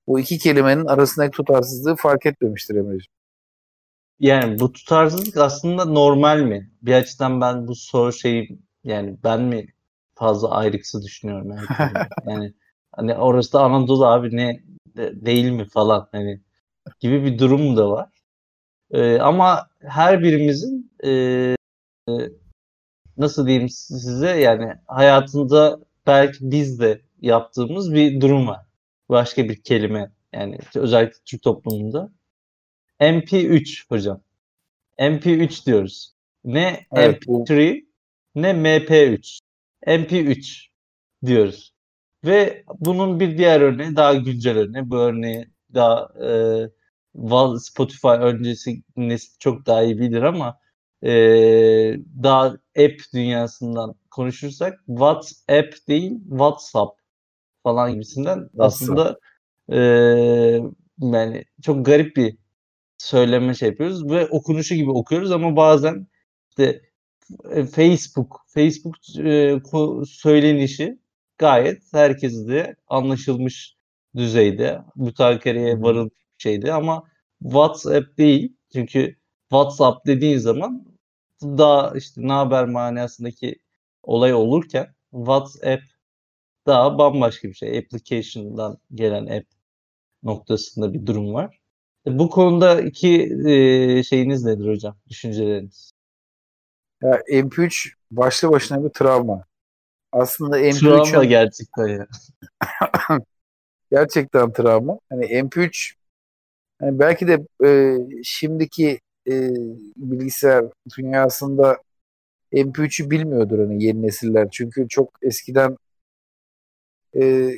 bu 0.07 0.19
iki 0.19 0.37
kelimenin 0.37 0.85
arasındaki 0.85 1.31
tutarsızlığı 1.31 1.95
fark 1.95 2.25
etmemiştir 2.25 2.75
Emre'ciğim. 2.75 3.11
Yani 4.19 4.59
bu 4.59 4.71
tutarsızlık 4.71 5.37
aslında 5.37 5.85
normal 5.85 6.39
mi? 6.39 6.71
Bir 6.81 6.93
açıdan 6.93 7.41
ben 7.41 7.67
bu 7.67 7.75
soru 7.75 8.13
şeyi 8.13 8.59
yani 8.83 9.17
ben 9.23 9.41
mi 9.41 9.67
fazla 10.15 10.51
ayrıksı 10.51 11.03
düşünüyorum 11.03 11.49
yani. 11.49 11.65
yani 12.27 12.53
hani 12.91 13.15
orası 13.15 13.53
da 13.53 13.63
Anadolu 13.63 14.05
abi 14.05 14.37
ne 14.37 14.63
de, 14.97 15.25
değil 15.25 15.51
mi 15.51 15.65
falan 15.65 16.09
hani 16.11 16.41
gibi 16.99 17.23
bir 17.23 17.39
durum 17.39 17.77
da 17.77 17.89
var. 17.89 18.09
Ee, 18.91 19.19
ama 19.19 19.69
her 19.79 20.23
birimizin 20.23 20.91
e, 21.03 21.09
e, 22.09 22.13
nasıl 23.17 23.47
diyeyim 23.47 23.69
size 23.69 24.29
yani 24.29 24.73
hayatında 24.87 25.79
belki 26.07 26.51
biz 26.51 26.79
de 26.79 27.01
yaptığımız 27.21 27.93
bir 27.93 28.21
durum 28.21 28.47
var. 28.47 28.65
Başka 29.09 29.49
bir 29.49 29.61
kelime 29.63 30.11
yani 30.33 30.59
özellikle 30.75 31.17
Türk 31.25 31.41
toplumunda. 31.43 32.11
MP3 32.99 33.89
hocam. 33.89 34.21
MP3 34.99 35.65
diyoruz. 35.65 36.13
Ne 36.43 36.85
evet, 36.95 37.23
MP3 37.27 37.85
ne 38.35 38.53
MP3. 38.53 39.39
MP3 39.87 40.67
diyoruz. 41.25 41.73
Ve 42.25 42.63
bunun 42.79 43.19
bir 43.19 43.37
diğer 43.37 43.61
örneği 43.61 43.95
daha 43.95 44.13
güncel 44.13 44.57
örneği. 44.57 44.89
Bu 44.89 44.97
örneği 44.97 45.47
daha 45.73 46.09
e, 46.25 47.59
Spotify 47.59 48.07
öncesi 48.07 48.83
çok 49.39 49.65
daha 49.65 49.83
iyi 49.83 49.99
bilir 49.99 50.21
ama 50.21 50.59
e, 51.03 51.09
daha 52.23 52.45
app 52.77 53.01
dünyasından 53.13 53.95
konuşursak 54.11 54.79
WhatsApp 54.87 55.87
değil 55.87 56.11
WhatsApp 56.29 56.99
falan 57.63 57.93
gibisinden 57.93 58.49
aslında 58.57 59.19
e, 59.71 59.77
yani 60.99 61.45
çok 61.61 61.85
garip 61.85 62.15
bir 62.15 62.37
söyleme 62.97 63.53
şey 63.53 63.69
yapıyoruz 63.69 64.09
ve 64.09 64.27
okunuşu 64.27 64.75
gibi 64.75 64.91
okuyoruz 64.91 65.31
ama 65.31 65.55
bazen 65.55 66.07
işte 66.49 66.81
Facebook 67.71 68.41
Facebook 68.47 68.95
e, 69.25 69.59
söylenişi 70.05 70.99
gayet 71.37 71.93
herkese 71.93 72.47
de 72.47 72.75
anlaşılmış 72.87 73.75
düzeyde 74.15 74.81
mütakereye 74.95 75.81
varılmış 75.81 76.13
şeydi 76.37 76.73
ama 76.73 77.03
WhatsApp 77.43 78.17
değil 78.17 78.55
çünkü 78.73 79.15
WhatsApp 79.49 80.07
dediğin 80.07 80.37
zaman 80.37 80.85
daha 81.43 81.97
işte 81.97 82.21
ne 82.27 82.31
haber 82.33 82.65
manasındaki 82.65 83.55
olay 84.03 84.33
olurken 84.33 84.95
WhatsApp 85.11 85.83
daha 86.67 86.97
bambaşka 86.97 87.47
bir 87.47 87.53
şey. 87.53 87.77
Application'dan 87.77 88.77
gelen 88.93 89.25
app 89.25 89.47
noktasında 90.23 90.93
bir 90.93 91.05
durum 91.05 91.33
var. 91.33 91.59
E, 92.07 92.19
bu 92.19 92.29
konuda 92.29 92.81
iki 92.81 93.23
e, 93.47 94.03
şeyiniz 94.03 94.45
nedir 94.45 94.67
hocam? 94.67 94.97
Düşünceleriniz? 95.09 95.93
Ya 97.01 97.21
MP3 97.29 97.93
başlı 98.11 98.51
başına 98.51 98.83
bir 98.83 98.89
travma. 98.89 99.45
Aslında 100.11 100.59
MP3 100.59 100.79
travma 100.79 101.25
gerçekten 101.25 101.87
ya. 101.87 102.07
gerçekten 103.91 104.53
travma. 104.53 104.99
Hani 105.09 105.25
MP3 105.43 105.95
hani 106.79 106.99
belki 106.99 107.27
de 107.27 107.47
e, 107.65 107.97
şimdiki 108.23 108.99
e, 109.27 109.49
bilgisayar 109.97 110.65
dünyasında 110.97 111.77
MP3'ü 112.51 113.09
bilmiyordur 113.09 113.59
hani 113.59 113.83
yeni 113.83 114.01
nesiller. 114.01 114.49
Çünkü 114.51 114.87
çok 114.87 115.09
eskiden 115.21 115.77
e, 117.15 117.51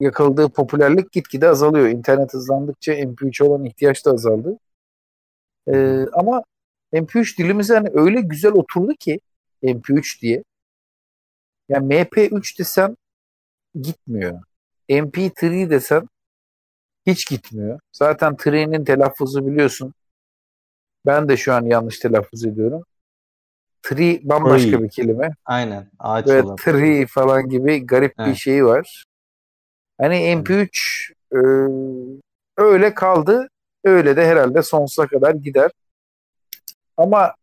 yakaladığı 0.00 0.48
popülerlik 0.48 1.12
gitgide 1.12 1.48
azalıyor. 1.48 1.88
İnternet 1.88 2.34
hızlandıkça 2.34 2.92
MP3 2.92 3.44
olan 3.44 3.64
ihtiyaç 3.64 4.06
da 4.06 4.10
azaldı. 4.10 4.58
E, 5.68 6.06
ama 6.12 6.42
MP3 6.92 7.38
dilimize 7.38 7.74
hani 7.74 7.88
öyle 7.92 8.20
güzel 8.20 8.52
oturdu 8.52 8.92
ki 8.98 9.20
MP3 9.62 10.22
diye. 10.22 10.44
Yani 11.68 11.94
MP3 11.94 12.58
desem 12.58 12.96
gitmiyor. 13.74 14.42
MP3 14.88 15.70
desem 15.70 16.08
hiç 17.06 17.28
gitmiyor. 17.28 17.80
Zaten 17.92 18.32
3'nin 18.32 18.84
telaffuzu 18.84 19.46
biliyorsun. 19.46 19.94
Ben 21.06 21.28
de 21.28 21.36
şu 21.36 21.54
an 21.54 21.64
yanlış 21.64 21.98
telaffuz 21.98 22.44
ediyorum. 22.44 22.84
Tree 23.82 24.20
bambaşka 24.22 24.70
tree. 24.70 24.82
bir 24.82 24.88
kelime. 24.88 25.30
Aynen. 25.44 25.90
Ağaç 25.98 26.26
Ve 26.28 26.42
olan. 26.42 26.56
tree 26.56 27.06
falan 27.06 27.48
gibi 27.48 27.86
garip 27.86 28.14
evet. 28.18 28.28
bir 28.28 28.34
şey 28.34 28.64
var. 28.64 29.04
Hani 30.00 30.14
MP3 30.14 30.68
e, 31.32 31.38
öyle 32.56 32.94
kaldı. 32.94 33.48
Öyle 33.84 34.16
de 34.16 34.26
herhalde 34.26 34.62
sonsuza 34.62 35.06
kadar 35.06 35.34
gider. 35.34 35.70
Ama 36.96 37.34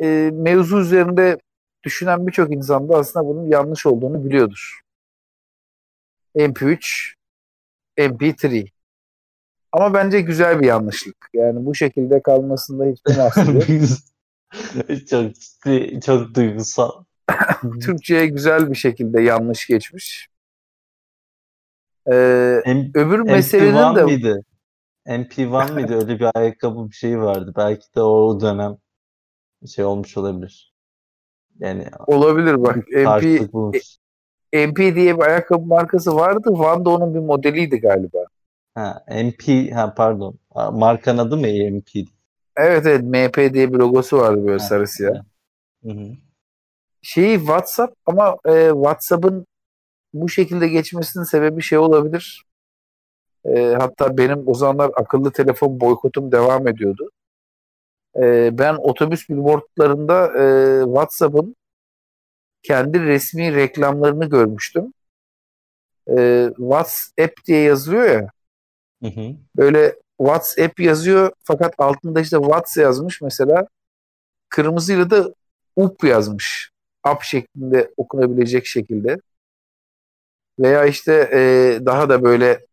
e, 0.00 0.30
mevzu 0.32 0.80
üzerinde 0.80 1.38
düşünen 1.82 2.26
birçok 2.26 2.52
insan 2.52 2.88
da 2.88 2.96
aslında 2.96 3.26
bunun 3.26 3.46
yanlış 3.46 3.86
olduğunu 3.86 4.24
biliyordur. 4.24 4.80
MP3, 6.36 7.14
MP3. 7.98 8.68
Ama 9.72 9.94
bence 9.94 10.20
güzel 10.20 10.60
bir 10.60 10.66
yanlışlık. 10.66 11.16
Yani 11.34 11.66
bu 11.66 11.74
şekilde 11.74 12.22
kalmasında 12.22 12.84
hiçbir 12.84 13.16
mahsur 13.16 13.54
yok. 13.54 13.88
çok, 15.10 15.32
çok 16.02 16.34
duygusal. 16.34 17.04
Türkçe'ye 17.82 18.26
güzel 18.26 18.70
bir 18.70 18.76
şekilde 18.76 19.20
yanlış 19.20 19.66
geçmiş. 19.66 20.28
Ee, 22.06 22.62
M- 22.66 22.90
öbür 22.94 23.20
meselenin 23.20 23.96
de... 23.96 24.04
Miydi? 24.04 24.42
MP1 25.06 25.74
miydi? 25.74 25.94
Öyle 25.94 26.18
bir 26.18 26.30
ayakkabı 26.34 26.88
bir 26.88 26.94
şey 26.94 27.20
vardı. 27.20 27.52
Belki 27.56 27.94
de 27.94 28.02
o 28.02 28.40
dönem 28.40 28.76
şey 29.66 29.84
olmuş 29.84 30.16
olabilir. 30.16 30.74
Yani 31.58 31.86
olabilir 32.06 32.62
bak. 32.62 32.76
MP 32.76 33.50
MP 34.52 34.78
diye 34.78 35.16
bir 35.16 35.22
ayakkabı 35.22 35.66
markası 35.66 36.16
vardı. 36.16 36.48
Van 36.50 36.84
da 36.84 36.90
onun 36.90 37.14
bir 37.14 37.20
modeliydi 37.20 37.80
galiba. 37.80 38.18
Ha, 38.74 39.04
MP 39.08 39.72
ha 39.74 39.94
pardon. 39.94 40.38
Markanın 40.72 41.18
adı 41.18 41.36
mı 41.36 41.46
MP? 41.46 41.88
Evet 42.56 42.86
evet 42.86 43.02
MP 43.02 43.54
diye 43.54 43.72
bir 43.72 43.78
logosu 43.78 44.18
vardı 44.18 44.46
böyle 44.46 44.52
ha, 44.52 44.58
sarı 44.58 44.86
siyah. 44.86 45.22
Şeyi 47.02 47.38
WhatsApp 47.38 47.96
ama 48.06 48.36
e, 48.48 48.70
WhatsApp'ın 48.70 49.46
bu 50.14 50.28
şekilde 50.28 50.68
geçmesinin 50.68 51.24
sebebi 51.24 51.62
şey 51.62 51.78
olabilir. 51.78 52.45
E, 53.54 53.74
hatta 53.80 54.18
benim 54.18 54.48
o 54.48 54.54
zamanlar 54.54 54.90
akıllı 54.96 55.32
telefon 55.32 55.80
boykotum 55.80 56.32
devam 56.32 56.68
ediyordu. 56.68 57.10
E, 58.16 58.50
ben 58.58 58.74
otobüs 58.74 59.28
billboardlarında 59.28 60.26
e, 60.26 60.84
WhatsApp'ın 60.84 61.56
kendi 62.62 63.00
resmi 63.00 63.54
reklamlarını 63.54 64.28
görmüştüm. 64.28 64.92
E, 66.16 66.48
WhatsApp 66.56 67.44
diye 67.46 67.60
yazılıyor 67.60 68.04
ya. 68.04 68.30
Hı 69.02 69.08
hı. 69.08 69.36
Böyle 69.56 69.96
WhatsApp 70.20 70.80
yazıyor 70.80 71.32
fakat 71.44 71.74
altında 71.78 72.20
işte 72.20 72.36
Whats 72.36 72.76
yazmış 72.76 73.20
mesela. 73.20 73.66
Kırmızıyla 74.48 75.10
da 75.10 75.34
up 75.76 76.04
yazmış. 76.04 76.70
Up 77.12 77.22
şeklinde 77.22 77.90
okunabilecek 77.96 78.66
şekilde. 78.66 79.20
Veya 80.58 80.84
işte 80.84 81.30
e, 81.32 81.38
daha 81.86 82.08
da 82.08 82.22
böyle 82.22 82.66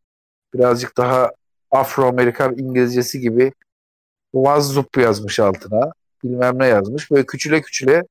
birazcık 0.53 0.97
daha 0.97 1.31
Afro-Amerikan 1.71 2.57
İngilizcesi 2.57 3.19
gibi 3.19 3.53
Wazzup 4.31 4.97
yazmış 4.97 5.39
altına. 5.39 5.91
Bilmem 6.23 6.59
ne 6.59 6.67
yazmış. 6.67 7.11
Böyle 7.11 7.25
küçüle 7.25 7.61
küçüle 7.61 8.03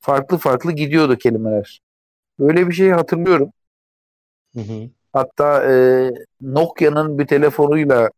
farklı 0.00 0.38
farklı 0.38 0.72
gidiyordu 0.72 1.16
kelimeler. 1.18 1.80
Böyle 2.38 2.68
bir 2.68 2.72
şeyi 2.72 2.92
hatırlıyorum. 2.92 3.52
Hı 4.54 4.60
hı. 4.60 4.90
Hatta 5.12 5.72
e, 5.72 5.74
Nokia'nın 6.40 7.18
bir 7.18 7.26
telefonuyla 7.26 8.10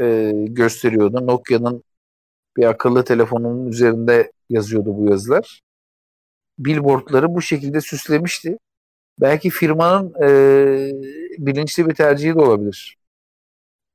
e, 0.00 0.32
gösteriyordu. 0.48 1.26
Nokia'nın 1.26 1.84
bir 2.56 2.64
akıllı 2.64 3.04
telefonunun 3.04 3.66
üzerinde 3.66 4.32
yazıyordu 4.50 4.96
bu 4.96 5.10
yazılar. 5.10 5.60
Billboardları 6.58 7.34
bu 7.34 7.42
şekilde 7.42 7.80
süslemişti. 7.80 8.58
Belki 9.20 9.50
firmanın 9.50 10.14
e, 10.22 10.28
bilinçli 11.38 11.88
bir 11.88 11.94
tercihi 11.94 12.34
de 12.34 12.40
olabilir. 12.40 12.96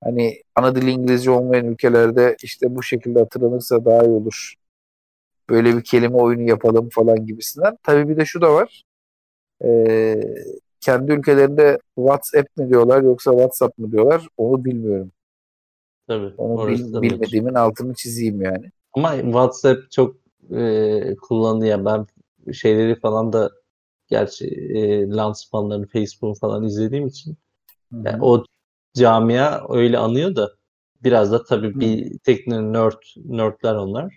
Hani 0.03 0.41
ana 0.56 0.76
dili 0.76 0.91
İngilizce 0.91 1.31
olmayan 1.31 1.65
ülkelerde 1.65 2.35
işte 2.44 2.76
bu 2.76 2.84
şekilde 2.84 3.19
hatırlanırsa 3.19 3.85
daha 3.85 4.03
iyi 4.03 4.10
olur. 4.10 4.53
Böyle 5.49 5.77
bir 5.77 5.84
kelime 5.84 6.18
oyunu 6.18 6.49
yapalım 6.49 6.89
falan 6.89 7.26
gibisinden. 7.26 7.77
Tabii 7.84 8.10
bir 8.10 8.18
de 8.18 8.26
şu 8.26 8.41
da 8.41 8.53
var. 8.53 8.84
E, 9.65 10.22
kendi 10.81 11.11
ülkelerinde 11.11 11.80
WhatsApp 11.95 12.57
mi 12.57 12.69
diyorlar 12.69 13.03
yoksa 13.03 13.31
WhatsApp 13.31 13.77
mı 13.77 13.91
diyorlar 13.91 14.27
onu 14.38 14.65
bilmiyorum. 14.65 15.11
Tabii. 16.07 16.34
Onu 16.38 16.68
bil, 16.68 17.02
bilmediğimin 17.02 17.53
altını 17.53 17.94
çizeyim 17.94 18.41
yani. 18.41 18.72
Ama 18.94 19.15
WhatsApp 19.15 19.91
çok 19.91 20.15
e, 20.56 21.15
kullanılıyor. 21.15 21.85
Ben 21.85 22.06
şeyleri 22.53 22.99
falan 22.99 23.34
da 23.34 23.52
gerçi 24.07 24.45
e, 24.47 25.09
lansmanlarını 25.09 25.88
Facebook 25.88 26.39
falan 26.39 26.63
izlediğim 26.63 27.07
için 27.07 27.38
yani 27.91 28.23
o 28.23 28.43
camia 28.93 29.65
öyle 29.69 29.97
anıyor 29.97 30.35
da 30.35 30.51
biraz 31.03 31.31
da 31.31 31.43
tabii 31.43 31.75
Hı. 31.75 31.79
bir 31.79 32.17
teknik 32.17 32.59
nerd 32.59 33.01
nerdler 33.25 33.75
onlar. 33.75 34.13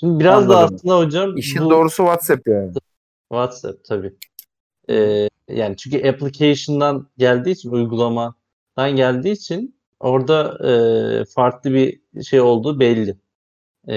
Şimdi 0.00 0.20
biraz 0.20 0.42
Anladım. 0.42 0.50
da 0.50 0.74
aslında 0.74 0.98
hocam 0.98 1.36
işin 1.36 1.64
bu, 1.64 1.70
doğrusu 1.70 1.96
WhatsApp 1.96 2.48
yani. 2.48 2.72
WhatsApp 3.28 3.84
tabii. 3.84 4.14
Ee, 4.90 5.28
yani 5.48 5.76
çünkü 5.76 6.08
application'dan 6.08 7.08
geldiği 7.18 7.50
için 7.50 7.70
uygulamadan 7.70 8.96
geldiği 8.96 9.32
için 9.32 9.76
orada 10.00 10.68
e, 10.68 11.24
farklı 11.24 11.72
bir 11.74 12.00
şey 12.22 12.40
olduğu 12.40 12.80
belli. 12.80 13.16
E, 13.88 13.96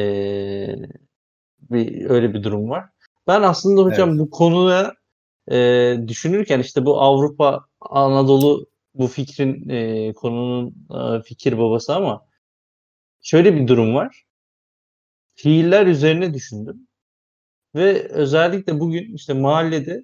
bir 1.72 2.10
öyle 2.10 2.34
bir 2.34 2.44
durum 2.44 2.70
var. 2.70 2.86
Ben 3.28 3.42
aslında 3.42 3.82
hocam 3.82 4.10
evet. 4.10 4.20
bu 4.20 4.30
konuya 4.30 4.94
e, 5.52 5.98
düşünürken 6.08 6.60
işte 6.60 6.86
bu 6.86 7.02
Avrupa 7.02 7.66
Anadolu 7.82 8.70
bu 8.94 9.08
fikrin 9.08 9.70
e, 9.70 10.14
konunun 10.14 10.88
e, 11.20 11.24
fikir 11.24 11.58
babası 11.58 11.96
ama 11.96 12.26
şöyle 13.22 13.56
bir 13.56 13.68
durum 13.68 13.96
var. 13.96 14.26
Fiiller 15.36 15.88
üzerine 15.88 16.34
düşündüm. 16.34 16.88
Ve 17.76 18.10
özellikle 18.10 18.80
bugün 18.80 19.16
işte 19.16 19.34
mahallede 19.34 20.04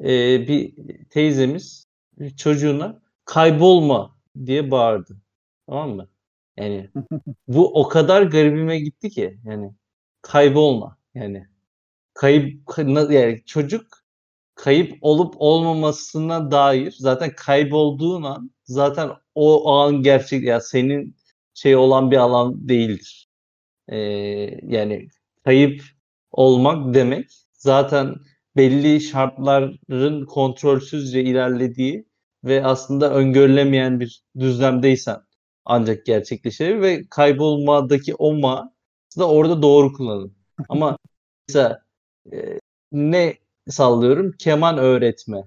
e, 0.00 0.48
bir 0.48 0.74
teyzemiz 1.10 1.86
bir 2.18 2.36
çocuğuna 2.36 3.02
kaybolma 3.24 4.16
diye 4.46 4.70
bağırdı. 4.70 5.16
Tamam 5.66 5.90
mı? 5.90 6.08
Yani 6.56 6.90
bu 7.48 7.80
o 7.80 7.88
kadar 7.88 8.22
garibime 8.22 8.80
gitti 8.80 9.10
ki 9.10 9.38
yani 9.44 9.74
kaybolma 10.22 10.98
yani 11.14 11.46
kayıp 12.14 12.62
yani 12.78 13.42
çocuk 13.46 13.97
kayıp 14.58 14.98
olup 15.00 15.34
olmamasına 15.38 16.50
dair 16.50 16.94
zaten 16.98 17.30
kaybolduğun 17.36 18.22
an 18.22 18.50
zaten 18.64 19.10
o 19.34 19.72
an 19.72 20.02
gerçek 20.02 20.44
ya 20.44 20.60
senin 20.60 21.16
şey 21.54 21.76
olan 21.76 22.10
bir 22.10 22.16
alan 22.16 22.68
değildir. 22.68 23.28
Ee, 23.88 23.98
yani 24.62 25.08
kayıp 25.44 25.82
olmak 26.32 26.94
demek 26.94 27.30
zaten 27.52 28.14
belli 28.56 29.00
şartların 29.00 30.26
kontrolsüzce 30.26 31.22
ilerlediği 31.24 32.06
ve 32.44 32.64
aslında 32.64 33.14
öngörülemeyen 33.14 34.00
bir 34.00 34.22
düzlemdeysen 34.38 35.20
ancak 35.64 36.06
gerçekleşir 36.06 36.80
ve 36.80 37.08
kaybolmadaki 37.10 38.14
o 38.14 38.34
ma 38.34 38.72
da 39.18 39.28
orada 39.28 39.62
doğru 39.62 39.92
kullanılır. 39.92 40.32
Ama 40.68 40.98
mesela 41.48 41.82
e, 42.32 42.60
ne 42.92 43.38
sallıyorum? 43.68 44.32
Keman 44.38 44.78
öğretme. 44.78 45.44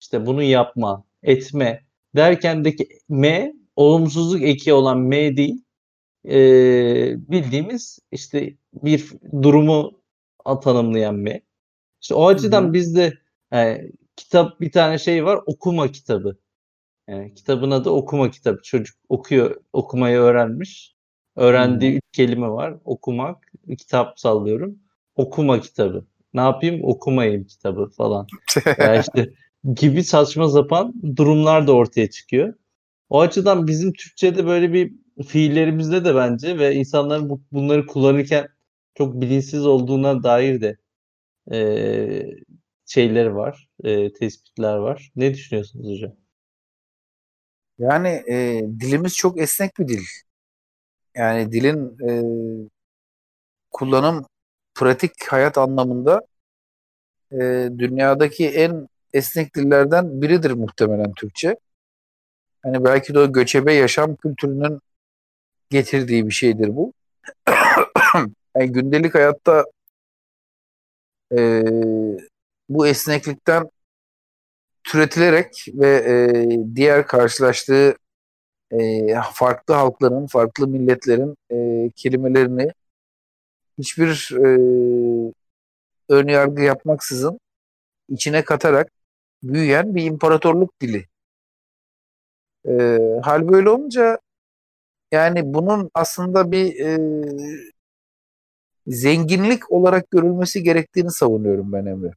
İşte 0.00 0.26
bunu 0.26 0.42
yapma, 0.42 1.04
etme 1.22 1.84
derkendeki 2.16 2.88
M 3.08 3.54
olumsuzluk 3.76 4.42
eki 4.42 4.72
olan 4.72 4.98
M 4.98 5.36
değil. 5.36 5.64
E, 6.28 6.36
bildiğimiz 7.30 7.98
işte 8.10 8.56
bir 8.74 9.12
durumu 9.42 10.00
tanımlayan 10.62 11.14
M. 11.14 11.40
İşte 12.02 12.14
o 12.14 12.26
açıdan 12.26 12.72
bizde 12.72 13.12
yani, 13.52 13.92
kitap 14.16 14.60
bir 14.60 14.72
tane 14.72 14.98
şey 14.98 15.24
var 15.24 15.40
okuma 15.46 15.92
kitabı. 15.92 16.36
Yani 17.08 17.34
kitabın 17.34 17.70
adı 17.70 17.90
okuma 17.90 18.30
kitabı. 18.30 18.62
Çocuk 18.62 18.96
okuyor, 19.08 19.60
okumayı 19.72 20.18
öğrenmiş. 20.18 20.94
Öğrendiği 21.36 21.90
hmm. 21.90 21.96
üç 21.96 22.02
kelime 22.12 22.48
var. 22.48 22.74
Okumak, 22.84 23.52
kitap 23.78 24.20
sallıyorum. 24.20 24.78
Okuma 25.16 25.60
kitabı. 25.60 26.06
Ne 26.34 26.40
yapayım? 26.40 26.80
Okumayayım 26.84 27.44
kitabı 27.44 27.90
falan. 27.96 28.26
yani 28.78 29.00
işte 29.00 29.32
gibi 29.74 30.04
saçma 30.04 30.48
sapan 30.48 30.94
durumlar 31.16 31.66
da 31.66 31.72
ortaya 31.72 32.10
çıkıyor. 32.10 32.54
O 33.08 33.20
açıdan 33.20 33.66
bizim 33.66 33.92
Türkçe'de 33.92 34.46
böyle 34.46 34.72
bir 34.72 34.92
fiillerimizde 35.26 36.04
de 36.04 36.14
bence 36.14 36.58
ve 36.58 36.74
insanların 36.74 37.30
bu, 37.30 37.42
bunları 37.52 37.86
kullanırken 37.86 38.48
çok 38.94 39.20
bilinçsiz 39.20 39.66
olduğuna 39.66 40.22
dair 40.22 40.60
de 40.60 40.76
e, 41.52 41.58
şeyleri 42.86 43.34
var, 43.34 43.68
e, 43.84 44.12
tespitler 44.12 44.76
var. 44.76 45.12
Ne 45.16 45.34
düşünüyorsunuz 45.34 45.86
hocam? 45.96 46.16
Yani 47.78 48.08
e, 48.08 48.62
dilimiz 48.80 49.16
çok 49.16 49.40
esnek 49.40 49.78
bir 49.78 49.88
dil. 49.88 50.02
Yani 51.16 51.52
dilin 51.52 51.98
e, 52.08 52.12
kullanım 53.70 54.26
pratik 54.74 55.12
hayat 55.28 55.58
anlamında 55.58 56.20
e, 57.32 57.68
dünyadaki 57.78 58.48
en 58.48 58.88
esnek 59.12 59.56
dillerden 59.56 60.22
biridir 60.22 60.50
muhtemelen 60.50 61.12
Türkçe. 61.12 61.56
Hani 62.62 62.84
belki 62.84 63.14
de 63.14 63.18
o 63.18 63.32
göçebe 63.32 63.74
yaşam 63.74 64.16
kültürünün 64.16 64.80
getirdiği 65.70 66.26
bir 66.26 66.32
şeydir 66.32 66.76
bu. 66.76 66.92
yani 68.56 68.72
gündelik 68.72 69.14
hayatta 69.14 69.64
e, 71.38 71.62
bu 72.68 72.86
esneklikten 72.86 73.70
türetilerek 74.84 75.66
ve 75.74 75.88
e, 75.88 76.14
diğer 76.76 77.06
karşılaştığı 77.06 77.96
e, 78.70 79.14
farklı 79.32 79.74
halkların, 79.74 80.26
farklı 80.26 80.68
milletlerin 80.68 81.36
e, 81.50 81.90
kelimelerini 81.96 82.68
hiçbir 83.78 84.30
e, 84.32 84.48
ön 86.08 86.28
yargı 86.28 86.62
yapmaksızın 86.62 87.40
içine 88.08 88.44
katarak 88.44 88.92
büyüyen 89.42 89.94
bir 89.94 90.04
imparatorluk 90.04 90.80
dili. 90.80 91.06
E, 92.68 92.98
hal 93.22 93.48
böyle 93.48 93.70
olunca 93.70 94.18
yani 95.12 95.54
bunun 95.54 95.90
aslında 95.94 96.52
bir 96.52 96.80
e, 96.80 96.98
zenginlik 98.86 99.72
olarak 99.72 100.10
görülmesi 100.10 100.62
gerektiğini 100.62 101.10
savunuyorum 101.10 101.72
ben 101.72 101.86
Emre. 101.86 102.12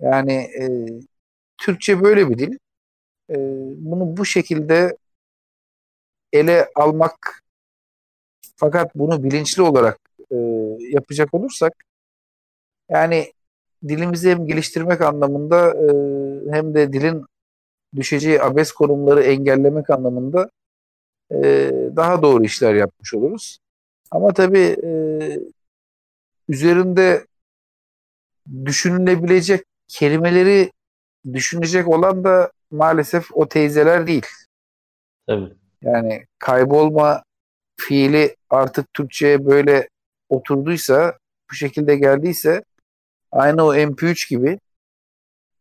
Yani 0.00 0.32
e, 0.32 0.86
Türkçe 1.58 2.02
böyle 2.02 2.30
bir 2.30 2.38
dil. 2.38 2.58
E, 3.30 3.36
bunu 3.76 4.16
bu 4.16 4.24
şekilde 4.24 4.96
ele 6.32 6.68
almak 6.74 7.42
fakat 8.60 8.94
bunu 8.94 9.22
bilinçli 9.24 9.62
olarak 9.62 9.98
e, 10.32 10.36
yapacak 10.80 11.34
olursak 11.34 11.72
yani 12.88 13.32
dilimizi 13.88 14.30
hem 14.30 14.46
geliştirmek 14.46 15.00
anlamında 15.00 15.68
e, 15.70 15.86
hem 16.52 16.74
de 16.74 16.92
dilin 16.92 17.24
düşeceği 17.96 18.42
abes 18.42 18.72
konumları 18.72 19.22
engellemek 19.22 19.90
anlamında 19.90 20.50
e, 21.32 21.70
daha 21.96 22.22
doğru 22.22 22.44
işler 22.44 22.74
yapmış 22.74 23.14
oluruz. 23.14 23.58
Ama 24.10 24.32
tabii 24.32 24.76
e, 24.84 24.90
üzerinde 26.48 27.26
düşünülebilecek 28.64 29.64
kelimeleri 29.88 30.72
düşünecek 31.32 31.88
olan 31.88 32.24
da 32.24 32.52
maalesef 32.70 33.28
o 33.32 33.48
teyzeler 33.48 34.06
değil. 34.06 34.26
Tabii. 35.26 35.54
Yani 35.82 36.26
kaybolma 36.38 37.22
fiili 37.80 38.36
artık 38.50 38.94
Türkçe'ye 38.94 39.46
böyle 39.46 39.88
oturduysa, 40.28 41.18
bu 41.50 41.54
şekilde 41.54 41.96
geldiyse 41.96 42.64
aynı 43.32 43.64
o 43.64 43.74
MP3 43.74 44.28
gibi 44.30 44.58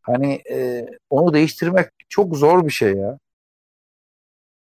hani 0.02 0.42
e, 0.52 0.88
onu 1.10 1.34
değiştirmek 1.34 1.90
çok 2.10 2.38
zor 2.38 2.66
bir 2.66 2.72
şey 2.72 2.94
ya. 2.94 3.20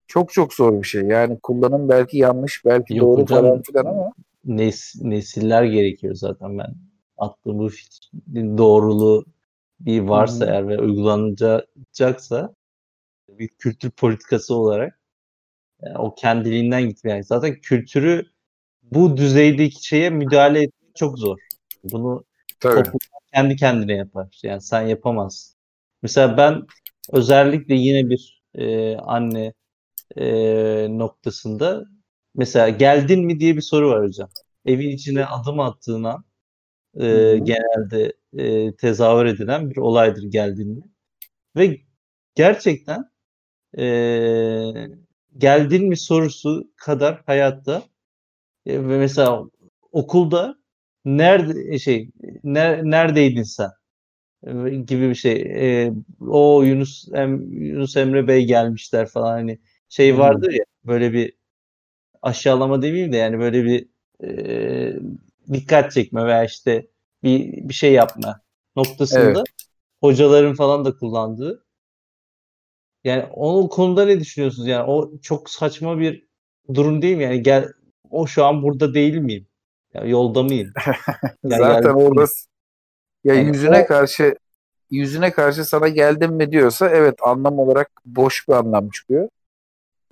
Çok 0.06 0.32
çok 0.32 0.54
zor 0.54 0.82
bir 0.82 0.86
şey. 0.86 1.02
Yani 1.02 1.38
kullanım 1.42 1.88
belki 1.88 2.18
yanlış, 2.18 2.64
belki 2.64 2.96
Yok 2.96 3.06
doğru 3.06 3.22
hocam, 3.22 3.42
falan 3.42 3.62
filan 3.62 3.84
ama 3.84 4.12
nes 4.44 4.94
nesiller 5.02 5.64
gerekiyor 5.64 6.14
zaten 6.14 6.58
ben 6.58 6.74
attığım 7.18 7.58
bu 7.58 7.70
doğruluğu 8.58 9.24
bir 9.80 10.00
varsa 10.00 10.46
hmm. 10.46 10.52
eğer 10.52 10.68
ve 10.68 10.78
uygulanacaksa 10.78 12.54
bir 13.28 13.48
kültür 13.48 13.90
politikası 13.90 14.54
olarak 14.54 14.99
yani 15.82 15.98
o 15.98 16.15
kendiliğinden 16.15 16.82
gitmiyor. 16.89 17.23
zaten 17.23 17.61
kültürü 17.61 18.27
bu 18.82 19.16
düzeydeki 19.16 19.86
şeye 19.86 20.11
müdahale 20.11 20.59
etmek 20.59 20.97
çok 20.97 21.19
zor. 21.19 21.39
Bunu 21.85 22.24
toplum 22.61 22.98
kendi 23.35 23.57
kendine 23.57 23.97
yapar. 23.97 24.40
Yani 24.43 24.61
sen 24.61 24.82
yapamazsın. 24.82 25.57
Mesela 26.02 26.36
ben 26.36 26.66
özellikle 27.12 27.74
yine 27.74 28.11
bir 28.11 28.43
e, 28.55 28.97
anne 28.97 29.52
e, 30.16 30.24
noktasında 30.90 31.85
mesela 32.35 32.69
geldin 32.69 33.24
mi 33.24 33.40
diye 33.40 33.57
bir 33.57 33.61
soru 33.61 33.90
var 33.90 34.05
hocam. 34.05 34.28
Evin 34.66 34.90
içine 34.90 35.27
adım 35.27 35.61
attığına 35.61 36.24
e, 36.94 37.39
genelde 37.39 38.12
e, 38.39 38.77
tezahür 38.77 39.27
edilen 39.27 39.70
bir 39.70 39.77
olaydır 39.77 40.23
geldin 40.23 40.69
mi. 40.69 40.82
Ve 41.57 41.81
gerçekten 42.35 43.11
e, 43.78 43.85
geldin 45.39 45.89
mi 45.89 45.97
sorusu 45.97 46.70
kadar 46.77 47.23
hayatta 47.27 47.82
e, 48.66 48.89
ve 48.89 48.98
mesela 48.98 49.44
okulda 49.93 50.59
nerede 51.05 51.78
şey 51.78 52.11
ner, 52.44 52.85
neredeydin 52.85 53.43
sen 53.43 53.70
e, 54.47 54.70
gibi 54.70 55.09
bir 55.09 55.15
şey. 55.15 55.32
E, 55.43 55.93
o 56.28 56.62
Yunus 56.62 57.09
em, 57.15 57.52
Yunus 57.52 57.97
Emre 57.97 58.28
Bey 58.28 58.44
gelmişler 58.47 59.07
falan 59.07 59.32
hani 59.32 59.59
şey 59.89 60.19
vardır 60.19 60.52
ya 60.52 60.65
böyle 60.85 61.12
bir 61.12 61.32
aşağılama 62.23 62.82
demeyeyim 62.82 63.12
de 63.12 63.16
yani 63.16 63.39
böyle 63.39 63.65
bir 63.65 63.86
e, 64.24 65.01
dikkat 65.52 65.93
çekme 65.93 66.24
veya 66.24 66.44
işte 66.44 66.86
bir 67.23 67.69
bir 67.69 67.74
şey 67.74 67.93
yapma 67.93 68.40
noktasında 68.77 69.23
evet. 69.23 69.69
hocaların 70.01 70.55
falan 70.55 70.85
da 70.85 70.97
kullandığı 70.97 71.65
yani 73.05 73.24
o 73.32 73.68
konuda 73.68 74.05
ne 74.05 74.20
düşünüyorsunuz? 74.20 74.68
Yani 74.68 74.90
o 74.90 75.20
çok 75.22 75.51
saçma 75.51 75.98
bir 75.98 76.27
durum 76.74 77.02
değil 77.02 77.16
mi? 77.16 77.22
Yani 77.22 77.43
gel 77.43 77.68
o 78.10 78.27
şu 78.27 78.44
an 78.44 78.62
burada 78.62 78.94
değil 78.94 79.16
miyim? 79.16 79.47
Ya 79.94 80.05
yolda 80.05 80.43
mıyım? 80.43 80.72
Yani 81.44 81.59
Zaten 81.59 81.90
orada 81.90 82.27
ya 83.24 83.35
yani 83.35 83.47
yüzüne 83.48 83.82
o... 83.82 83.86
karşı 83.86 84.35
yüzüne 84.90 85.32
karşı 85.32 85.64
sana 85.64 85.89
geldim 85.89 86.32
mi 86.32 86.52
diyorsa 86.52 86.89
evet 86.89 87.14
anlam 87.22 87.59
olarak 87.59 87.90
boş 88.05 88.48
bir 88.48 88.52
anlam 88.52 88.90
çıkıyor. 88.90 89.28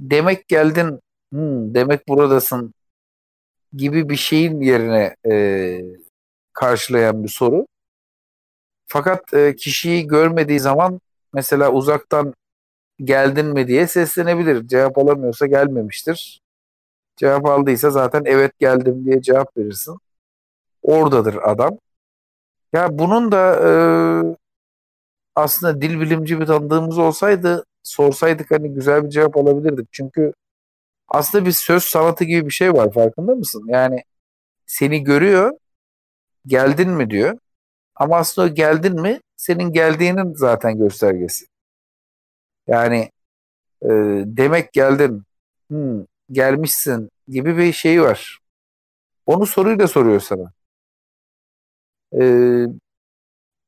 Demek 0.00 0.48
geldin, 0.48 1.00
hmm, 1.32 1.74
demek 1.74 2.08
buradasın 2.08 2.74
gibi 3.72 4.08
bir 4.08 4.16
şeyin 4.16 4.60
yerine 4.60 5.16
e, 5.30 5.80
karşılayan 6.52 7.24
bir 7.24 7.28
soru. 7.28 7.66
Fakat 8.86 9.34
e, 9.34 9.56
kişiyi 9.56 10.06
görmediği 10.06 10.60
zaman 10.60 11.00
mesela 11.32 11.72
uzaktan 11.72 12.34
geldin 13.04 13.46
mi 13.46 13.68
diye 13.68 13.86
seslenebilir. 13.86 14.68
Cevap 14.68 14.98
alamıyorsa 14.98 15.46
gelmemiştir. 15.46 16.40
Cevap 17.16 17.46
aldıysa 17.46 17.90
zaten 17.90 18.22
evet 18.26 18.58
geldim 18.58 19.04
diye 19.04 19.22
cevap 19.22 19.56
verirsin. 19.56 19.98
Oradadır 20.82 21.34
adam. 21.42 21.78
Ya 22.72 22.98
bunun 22.98 23.32
da 23.32 23.56
e, 23.68 23.70
aslında 25.34 25.80
dil 25.80 26.00
bilimci 26.00 26.40
bir 26.40 26.46
tanıdığımız 26.46 26.98
olsaydı 26.98 27.64
sorsaydık 27.82 28.50
hani 28.50 28.74
güzel 28.74 29.04
bir 29.04 29.10
cevap 29.10 29.36
alabilirdik. 29.36 29.88
Çünkü 29.92 30.32
aslında 31.08 31.46
bir 31.46 31.52
söz 31.52 31.84
sanatı 31.84 32.24
gibi 32.24 32.46
bir 32.46 32.52
şey 32.52 32.72
var 32.72 32.92
farkında 32.92 33.34
mısın? 33.34 33.64
Yani 33.68 34.02
seni 34.66 35.04
görüyor 35.04 35.52
geldin 36.46 36.90
mi 36.90 37.10
diyor. 37.10 37.38
Ama 37.96 38.16
aslında 38.16 38.48
o 38.48 38.54
geldin 38.54 39.00
mi 39.00 39.20
senin 39.36 39.72
geldiğinin 39.72 40.34
zaten 40.34 40.78
göstergesi. 40.78 41.46
Yani 42.68 43.10
e, 43.82 43.88
demek 44.26 44.72
geldin, 44.72 45.22
hmm, 45.68 46.04
gelmişsin 46.30 47.10
gibi 47.28 47.56
bir 47.56 47.72
şey 47.72 48.02
var. 48.02 48.38
Onu 49.26 49.46
soruyu 49.46 49.78
da 49.78 49.88
soruyor 49.88 50.20
sana. 50.20 50.52
E, 52.14 52.22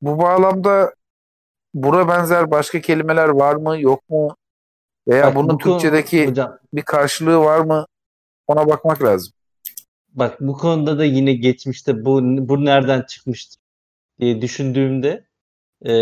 bu 0.01 0.19
bağlamda 0.19 0.93
buna 1.73 2.07
benzer 2.07 2.51
başka 2.51 2.81
kelimeler 2.81 3.29
var 3.29 3.55
mı 3.55 3.81
yok 3.81 4.09
mu? 4.09 4.35
Veya 5.07 5.27
Bak, 5.27 5.35
bunun 5.35 5.49
bu 5.49 5.57
Türkçedeki 5.57 6.27
hocam, 6.27 6.57
bir 6.73 6.81
karşılığı 6.81 7.39
var 7.39 7.59
mı? 7.59 7.85
Ona 8.47 8.67
bakmak 8.67 9.03
lazım. 9.03 9.33
Bak 10.09 10.41
bu 10.41 10.57
konuda 10.57 10.99
da 10.99 11.05
yine 11.05 11.33
geçmişte 11.33 12.05
bu 12.05 12.21
bu 12.23 12.65
nereden 12.65 13.01
çıkmıştır 13.01 13.61
diye 14.19 14.41
düşündüğümde 14.41 15.25
e, 15.85 15.93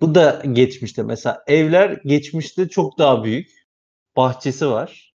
bu 0.00 0.14
da 0.14 0.42
geçmişte 0.52 1.02
mesela 1.02 1.44
evler 1.46 2.00
geçmişte 2.04 2.68
çok 2.68 2.98
daha 2.98 3.24
büyük. 3.24 3.58
Bahçesi 4.16 4.66
var. 4.66 5.14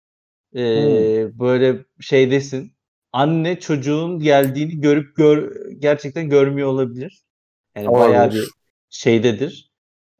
Ee, 0.55 0.61
hmm. 0.61 1.39
Böyle 1.39 1.85
şeydesin. 2.01 2.73
Anne 3.13 3.61
çocuğun 3.61 4.19
geldiğini 4.19 4.81
görüp 4.81 5.17
gör, 5.17 5.53
gerçekten 5.79 6.29
görmüyor 6.29 6.69
olabilir. 6.69 7.25
Yani 7.77 7.89
olabilir. 7.89 8.09
bayağı 8.09 8.33
bir 8.33 8.49
şeydedir. 8.91 9.73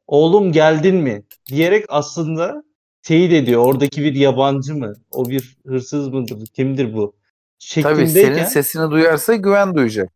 Oğlum 0.07 0.51
geldin 0.51 0.95
mi? 0.95 1.23
Diyerek 1.49 1.85
aslında 1.89 2.63
teyit 3.01 3.33
ediyor. 3.33 3.65
Oradaki 3.65 4.03
bir 4.03 4.15
yabancı 4.15 4.75
mı? 4.75 4.93
O 5.11 5.29
bir 5.29 5.57
hırsız 5.65 6.07
mıdır? 6.07 6.47
Kimdir 6.47 6.93
bu? 6.93 7.15
Tabii 7.81 8.07
senin 8.07 8.43
sesini 8.43 8.91
duyarsa 8.91 9.35
güven 9.35 9.75
duyacak. 9.75 10.11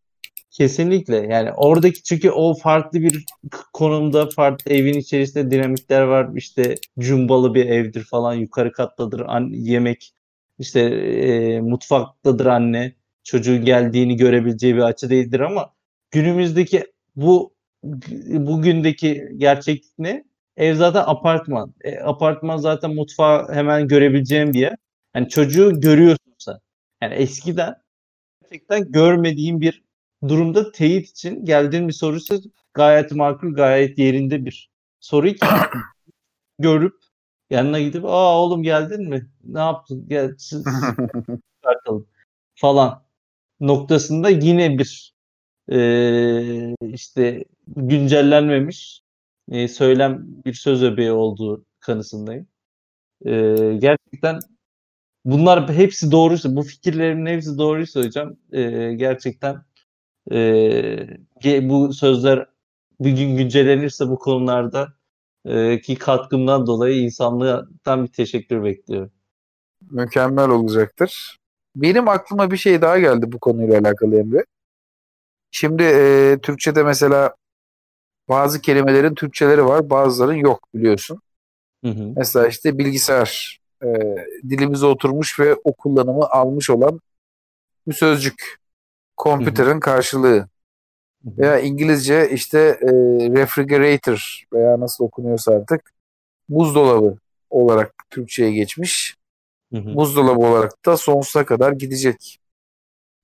Kesinlikle 0.53 1.15
yani 1.17 1.51
oradaki 1.53 2.03
çünkü 2.03 2.31
o 2.31 2.53
farklı 2.55 3.01
bir 3.01 3.25
konumda 3.73 4.29
farklı 4.29 4.71
evin 4.71 4.93
içerisinde 4.93 5.51
dinamikler 5.51 6.01
var 6.01 6.29
işte 6.35 6.75
cumbalı 6.99 7.53
bir 7.53 7.65
evdir 7.65 8.03
falan 8.03 8.33
yukarı 8.33 8.71
kattadır 8.71 9.19
an, 9.27 9.49
yemek 9.53 10.13
işte 10.59 10.79
e, 10.81 11.61
mutfaktadır 11.61 12.45
anne 12.45 12.95
çocuğun 13.23 13.65
geldiğini 13.65 14.15
görebileceği 14.17 14.75
bir 14.75 14.81
açı 14.81 15.09
değildir 15.09 15.39
ama 15.39 15.73
günümüzdeki 16.11 16.93
bu 17.15 17.53
bugündeki 18.27 19.27
gerçeklik 19.37 19.99
ne? 19.99 20.23
Ev 20.57 20.75
zaten 20.75 21.03
apartman. 21.07 21.73
E, 21.81 21.99
apartman 21.99 22.57
zaten 22.57 22.95
mutfağı 22.95 23.53
hemen 23.53 23.87
görebileceğim 23.87 24.53
bir 24.53 24.59
yer. 24.59 24.75
Yani 25.15 25.29
çocuğu 25.29 25.81
görüyorsun 25.81 26.35
sen. 26.37 26.57
Yani 27.01 27.13
eskiden 27.13 27.75
gerçekten 28.41 28.91
görmediğim 28.91 29.61
bir 29.61 29.82
durumda 30.27 30.71
teyit 30.71 31.09
için 31.09 31.45
geldiğin 31.45 31.87
bir 31.87 31.93
soruysa 31.93 32.35
gayet 32.73 33.11
makul, 33.11 33.53
gayet 33.55 33.97
yerinde 33.99 34.45
bir 34.45 34.69
soru 34.99 35.27
ki 35.27 35.47
görüp 36.59 36.95
yanına 37.49 37.79
gidip 37.79 38.05
aa 38.05 38.41
oğlum 38.41 38.63
geldin 38.63 39.09
mi? 39.09 39.29
Ne 39.43 39.59
yaptın? 39.59 40.05
Gel 40.07 40.37
çıkartalım 40.37 42.07
falan 42.55 43.03
noktasında 43.59 44.29
yine 44.29 44.77
bir 44.77 45.13
e, 45.71 46.75
işte 46.81 47.45
güncellenmemiş 47.67 49.03
e, 49.51 49.67
söylem 49.67 50.25
bir 50.45 50.53
söz 50.53 50.83
öbeği 50.83 51.11
olduğu 51.11 51.65
kanısındayım. 51.79 52.47
E, 53.25 53.31
gerçekten 53.79 54.39
bunlar 55.25 55.73
hepsi 55.73 56.11
doğruysa, 56.11 56.55
bu 56.55 56.63
fikirlerin 56.63 57.25
hepsi 57.25 57.57
doğruysa 57.57 58.03
hocam 58.03 58.35
e, 58.51 58.93
gerçekten 58.93 59.65
e, 60.31 61.69
bu 61.69 61.93
sözler 61.93 62.47
bir 62.99 63.11
gün 63.11 63.37
güncellenirse 63.37 64.07
bu 64.07 64.19
konularda 64.19 64.93
e, 65.45 65.81
ki 65.81 65.95
katkımdan 65.95 66.67
dolayı 66.67 67.01
insanlıktan 67.01 68.03
bir 68.03 68.11
teşekkür 68.11 68.63
bekliyorum. 68.63 69.11
Mükemmel 69.91 70.49
olacaktır. 70.49 71.39
Benim 71.75 72.07
aklıma 72.07 72.51
bir 72.51 72.57
şey 72.57 72.81
daha 72.81 72.99
geldi 72.99 73.31
bu 73.31 73.39
konuyla 73.39 73.79
alakalı 73.79 74.19
Emre. 74.19 74.45
Şimdi 75.51 75.83
e, 75.83 76.37
Türkçe'de 76.41 76.83
mesela 76.83 77.35
bazı 78.29 78.61
kelimelerin 78.61 79.15
Türkçeleri 79.15 79.65
var, 79.65 79.89
bazıların 79.89 80.33
yok 80.33 80.67
biliyorsun. 80.73 81.21
Hı 81.83 81.91
hı. 81.91 82.13
Mesela 82.15 82.47
işte 82.47 82.77
bilgisayar 82.77 83.59
e, 83.83 83.87
dilimize 84.49 84.85
oturmuş 84.85 85.39
ve 85.39 85.55
o 85.63 85.73
kullanımı 85.73 86.25
almış 86.29 86.69
olan 86.69 87.01
bir 87.87 87.93
sözcük. 87.93 88.62
Computer'ın 89.17 89.79
karşılığı. 89.79 90.47
Veya 91.25 91.59
İngilizce 91.59 92.29
işte 92.29 92.59
e, 92.59 92.91
refrigerator 93.29 94.43
veya 94.53 94.79
nasıl 94.79 95.03
okunuyorsa 95.03 95.53
artık 95.53 95.93
buzdolabı 96.49 97.17
olarak 97.49 97.93
Türkçe'ye 98.09 98.51
geçmiş. 98.51 99.15
Hı 99.73 99.79
hı. 99.79 99.95
Buzdolabı 99.95 100.39
olarak 100.39 100.85
da 100.85 100.97
sonsuza 100.97 101.45
kadar 101.45 101.71
gidecek. 101.71 102.39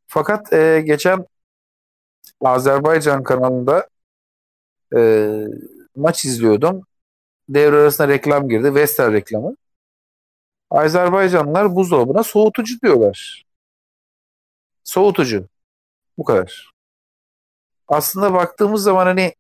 Fakat 0.08 0.54
e, 0.54 0.82
geçen 0.86 1.26
Azerbaycan 2.42 3.24
kanalında 3.24 3.88
e, 4.96 5.32
maç 5.96 6.26
izliyordum. 6.26 6.82
Devre 7.50 7.76
arasında 7.76 8.08
reklam 8.08 8.50
girdi. 8.50 8.76
Vestel 8.76 9.14
reklamı. 9.14 9.56
Azerbaycanlılar 10.70 11.76
buzdolabına 11.76 12.24
soğutucu 12.24 12.82
diyorlar. 12.82 13.46
Soğutucu. 14.84 15.48
Bu 16.20 16.24
kadar. 16.24 16.72
Aslında 17.88 18.34
baktığımız 18.34 18.84
zaman 18.84 19.06
hani 19.06 19.34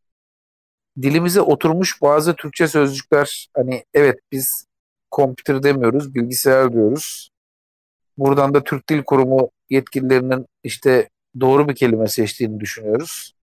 dilimize 1.01 1.41
oturmuş 1.41 2.01
bazı 2.01 2.35
Türkçe 2.35 2.67
sözcükler 2.67 3.49
hani 3.55 3.85
evet 3.93 4.19
biz 4.31 4.65
kompütür 5.11 5.63
demiyoruz, 5.63 6.15
bilgisayar 6.15 6.73
diyoruz. 6.73 7.29
Buradan 8.17 8.53
da 8.53 8.63
Türk 8.63 8.89
Dil 8.89 9.03
Kurumu 9.03 9.51
yetkililerinin 9.69 10.45
işte 10.63 11.09
doğru 11.39 11.69
bir 11.69 11.75
kelime 11.75 12.07
seçtiğini 12.07 12.59
düşünüyoruz. 12.59 13.33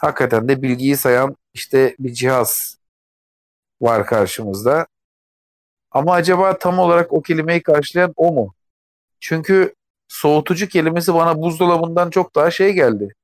Hakikaten 0.00 0.48
de 0.48 0.62
bilgiyi 0.62 0.96
sayan 0.96 1.36
işte 1.54 1.96
bir 1.98 2.12
cihaz 2.12 2.78
var 3.80 4.06
karşımızda. 4.06 4.86
Ama 5.90 6.12
acaba 6.12 6.58
tam 6.58 6.78
olarak 6.78 7.12
o 7.12 7.22
kelimeyi 7.22 7.62
karşılayan 7.62 8.12
o 8.16 8.32
mu? 8.32 8.54
Çünkü 9.20 9.74
soğutucu 10.10 10.68
kelimesi 10.68 11.14
bana 11.14 11.42
buzdolabından 11.42 12.10
çok 12.10 12.34
daha 12.34 12.50
şey 12.50 12.72
geldi. 12.72 13.14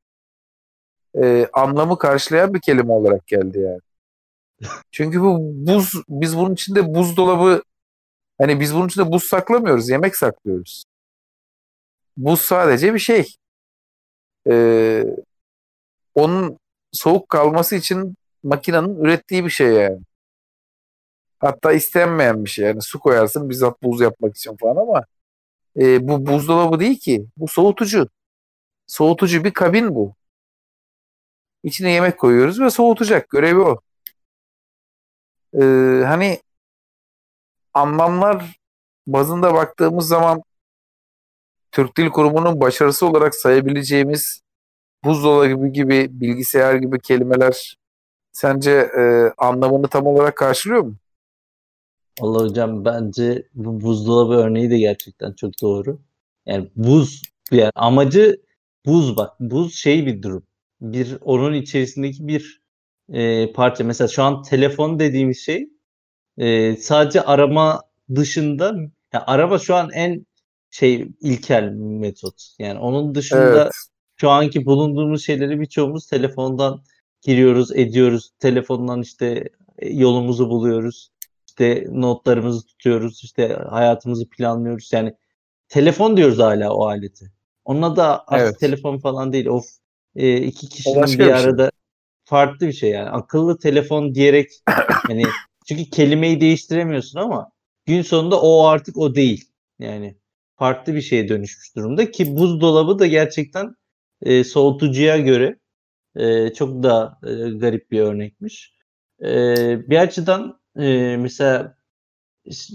Ee, 1.22 1.48
anlamı 1.52 1.98
karşılayan 1.98 2.54
bir 2.54 2.60
kelime 2.60 2.92
olarak 2.92 3.26
geldi 3.26 3.58
yani. 3.58 3.80
Çünkü 4.90 5.20
bu 5.20 5.38
buz, 5.40 5.92
biz 6.08 6.36
bunun 6.36 6.54
içinde 6.54 6.94
buzdolabı 6.94 7.62
hani 8.38 8.60
biz 8.60 8.74
bunun 8.74 8.88
içinde 8.88 9.12
buz 9.12 9.24
saklamıyoruz, 9.24 9.88
yemek 9.88 10.16
saklıyoruz. 10.16 10.84
Buz 12.16 12.40
sadece 12.40 12.94
bir 12.94 12.98
şey. 12.98 13.36
Ee, 14.48 15.04
onun 16.14 16.58
soğuk 16.92 17.28
kalması 17.28 17.76
için 17.76 18.16
makinenin 18.42 19.04
ürettiği 19.04 19.44
bir 19.44 19.50
şey 19.50 19.72
yani. 19.72 20.00
Hatta 21.38 21.72
istenmeyen 21.72 22.44
bir 22.44 22.50
şey. 22.50 22.66
Yani 22.66 22.82
su 22.82 23.00
koyarsın 23.00 23.50
bizzat 23.50 23.82
buz 23.82 24.00
yapmak 24.00 24.36
için 24.36 24.56
falan 24.56 24.76
ama 24.76 25.04
e, 25.80 26.08
bu 26.08 26.26
buzdolabı 26.26 26.80
değil 26.80 26.98
ki. 26.98 27.26
Bu 27.36 27.48
soğutucu. 27.48 28.08
Soğutucu 28.86 29.44
bir 29.44 29.50
kabin 29.52 29.94
bu. 29.94 30.14
İçine 31.62 31.90
yemek 31.90 32.18
koyuyoruz 32.18 32.60
ve 32.60 32.70
soğutacak. 32.70 33.30
Görevi 33.30 33.60
o. 33.60 33.80
Ee, 35.54 36.02
hani 36.06 36.40
anlamlar 37.74 38.58
bazında 39.06 39.54
baktığımız 39.54 40.08
zaman 40.08 40.42
Türk 41.72 41.96
Dil 41.96 42.10
Kurumu'nun 42.10 42.60
başarısı 42.60 43.06
olarak 43.06 43.34
sayabileceğimiz 43.34 44.40
buzdolabı 45.04 45.66
gibi 45.68 46.08
bilgisayar 46.10 46.74
gibi 46.74 47.00
kelimeler 47.00 47.76
sence 48.32 48.72
e, 48.72 49.32
anlamını 49.38 49.88
tam 49.88 50.06
olarak 50.06 50.36
karşılıyor 50.36 50.82
mu? 50.82 50.96
Allah 52.20 52.42
hocam 52.42 52.84
bence 52.84 53.48
bu 53.54 53.80
buzdolabı 53.80 54.32
örneği 54.32 54.70
de 54.70 54.78
gerçekten 54.78 55.32
çok 55.32 55.52
doğru. 55.62 56.00
Yani 56.46 56.70
buz 56.76 57.22
yani 57.50 57.70
amacı 57.74 58.42
buz 58.86 59.16
bak. 59.16 59.40
Buz 59.40 59.74
şey 59.74 60.06
bir 60.06 60.22
durum. 60.22 60.46
Bir 60.80 61.16
onun 61.20 61.52
içerisindeki 61.54 62.28
bir 62.28 62.62
e, 63.12 63.52
parça. 63.52 63.84
Mesela 63.84 64.08
şu 64.08 64.22
an 64.22 64.42
telefon 64.42 64.98
dediğimiz 64.98 65.38
şey 65.38 65.68
e, 66.38 66.76
sadece 66.76 67.22
arama 67.22 67.82
dışında 68.14 68.66
yani 69.12 69.24
araba 69.26 69.58
şu 69.58 69.74
an 69.74 69.90
en 69.92 70.26
şey 70.70 71.08
ilkel 71.20 71.72
metot. 71.72 72.54
Yani 72.58 72.78
onun 72.78 73.14
dışında 73.14 73.62
evet. 73.62 73.72
şu 74.16 74.30
anki 74.30 74.66
bulunduğumuz 74.66 75.24
şeyleri 75.24 75.60
birçoğumuz 75.60 76.06
telefondan 76.06 76.82
giriyoruz, 77.22 77.76
ediyoruz. 77.76 78.30
Telefondan 78.38 79.02
işte 79.02 79.48
e, 79.78 79.88
yolumuzu 79.88 80.50
buluyoruz. 80.50 81.10
İşte 81.58 81.86
notlarımızı 81.90 82.66
tutuyoruz. 82.66 83.24
işte 83.24 83.48
hayatımızı 83.70 84.28
planlıyoruz. 84.28 84.90
Yani 84.92 85.14
telefon 85.68 86.16
diyoruz 86.16 86.38
hala 86.38 86.74
o 86.74 86.86
aleti. 86.86 87.32
Onunla 87.64 87.96
da 87.96 88.24
aslında 88.26 88.42
evet. 88.42 88.60
telefon 88.60 88.98
falan 88.98 89.32
değil. 89.32 89.46
Of 89.46 89.64
e, 90.16 90.36
iki 90.36 90.68
kişinin 90.68 91.02
bir, 91.02 91.18
bir 91.18 91.28
arada 91.28 91.62
şey. 91.62 91.70
farklı 92.24 92.66
bir 92.66 92.72
şey 92.72 92.90
yani. 92.90 93.10
Akıllı 93.10 93.58
telefon 93.58 94.14
diyerek 94.14 94.50
yani 95.08 95.22
çünkü 95.68 95.90
kelimeyi 95.90 96.40
değiştiremiyorsun 96.40 97.18
ama 97.18 97.50
gün 97.86 98.02
sonunda 98.02 98.40
o 98.40 98.66
artık 98.66 98.96
o 98.96 99.14
değil. 99.14 99.44
Yani 99.78 100.16
farklı 100.56 100.94
bir 100.94 101.02
şeye 101.02 101.28
dönüşmüş 101.28 101.76
durumda 101.76 102.10
ki 102.10 102.36
buzdolabı 102.36 102.98
da 102.98 103.06
gerçekten 103.06 103.74
e, 104.22 104.44
soğutucuya 104.44 105.18
göre 105.18 105.58
e, 106.16 106.52
çok 106.52 106.82
da 106.82 107.18
e, 107.22 107.50
garip 107.50 107.90
bir 107.90 108.00
örnekmiş. 108.00 108.72
E, 109.22 109.90
bir 109.90 109.98
açıdan 109.98 110.60
e, 110.78 111.16
mesela 111.16 111.76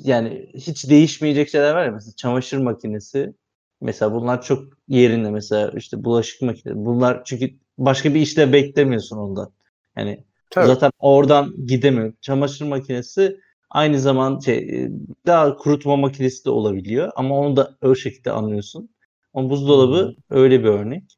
yani 0.04 0.50
hiç 0.54 0.90
değişmeyecek 0.90 1.50
şeyler 1.50 1.74
var 1.76 1.86
ya 1.86 1.92
mesela 1.92 2.14
çamaşır 2.18 2.58
makinesi 2.58 3.34
mesela 3.82 4.14
bunlar 4.14 4.42
çok 4.42 4.64
yerinde 4.88 5.32
mesela 5.32 5.72
işte 5.78 6.04
bulaşık 6.04 6.42
makinesi 6.42 6.86
bunlar 6.86 7.24
çünkü 7.26 7.52
başka 7.78 8.14
bir 8.14 8.22
işte 8.22 8.54
beklemiyorsun 8.54 9.18
ondan. 9.18 9.54
Yani 9.98 10.24
Tabii. 10.50 10.68
zaten 10.68 10.92
oradan 11.00 11.66
gidemiyor. 11.68 12.14
Çamaşır 12.22 12.66
makinesi 12.66 13.40
aynı 13.70 14.00
zaman 14.00 14.40
şey 14.40 14.90
daha 15.26 15.58
kurutma 15.58 15.96
makinesi 15.96 16.46
de 16.46 16.50
olabiliyor 16.50 17.12
ama 17.16 17.40
onu 17.40 17.56
da 17.56 17.78
o 17.82 17.96
şekilde 17.96 18.32
anlıyorsun. 18.32 18.90
Ama 19.34 19.50
buzdolabı 19.50 20.16
öyle 20.30 20.60
bir 20.60 20.70
örnek. 20.70 21.18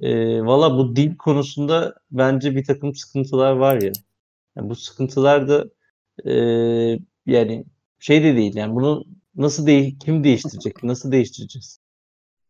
E, 0.00 0.40
Valla 0.42 0.76
bu 0.78 0.96
dil 0.96 1.16
konusunda 1.16 1.94
bence 2.10 2.56
bir 2.56 2.64
takım 2.64 2.94
sıkıntılar 2.94 3.52
var 3.52 3.82
ya. 3.82 3.92
Yani 4.56 4.70
bu 4.70 4.76
sıkıntılar 4.76 5.48
da 5.48 5.64
e, 6.24 6.32
yani 7.26 7.64
şey 7.98 8.22
de 8.24 8.36
değil 8.36 8.56
yani 8.56 8.74
bunu 8.74 9.04
nasıl 9.36 9.66
değil 9.66 9.98
kim 9.98 10.24
değiştirecek? 10.24 10.82
Nasıl 10.82 11.12
değiştireceğiz? 11.12 11.78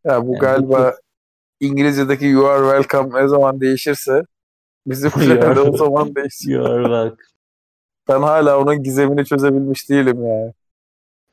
Ya 0.05 0.27
bu 0.27 0.33
yani 0.33 0.41
galiba 0.41 0.93
bu... 0.93 1.05
İngilizce'deki 1.67 2.27
you 2.27 2.47
are 2.47 2.83
welcome 2.83 3.23
ne 3.23 3.29
zaman 3.29 3.61
değişirse 3.61 4.23
bizim 4.87 5.11
de 5.57 5.61
o 5.61 5.77
zaman 5.77 6.15
değişir. 6.15 6.51
you 6.51 6.65
are 6.65 6.83
welcome. 6.83 7.35
Ben 8.09 8.23
hala 8.23 8.61
onun 8.61 8.83
gizemini 8.83 9.25
çözebilmiş 9.25 9.91
değilim 9.91 10.27
yani. 10.27 10.53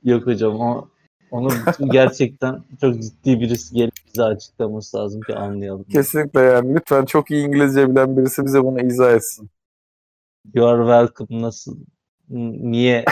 Yok 0.03 0.28
hocam 0.28 0.60
o 0.60 0.88
onu 1.32 1.49
gerçekten 1.91 2.64
çok 2.82 3.02
ciddi 3.02 3.40
birisi 3.40 3.76
gelip 3.76 3.94
bize 4.08 4.24
açıklaması 4.24 4.98
lazım 4.98 5.22
ki 5.22 5.36
anlayalım. 5.36 5.84
Kesinlikle 5.84 6.41
yani. 6.41 6.76
Lütfen 6.76 7.06
çok 7.06 7.32
iyi 7.32 7.45
İngilizce 7.45 7.90
bilen 7.90 8.18
birisi 8.18 8.45
bize 8.45 8.64
bunu 8.64 8.82
izah 8.82 9.14
etsin. 9.14 9.49
You 10.53 10.68
are 10.68 10.82
welcome 10.82 11.41
nasıl? 11.41 11.78
Niye? 12.32 13.06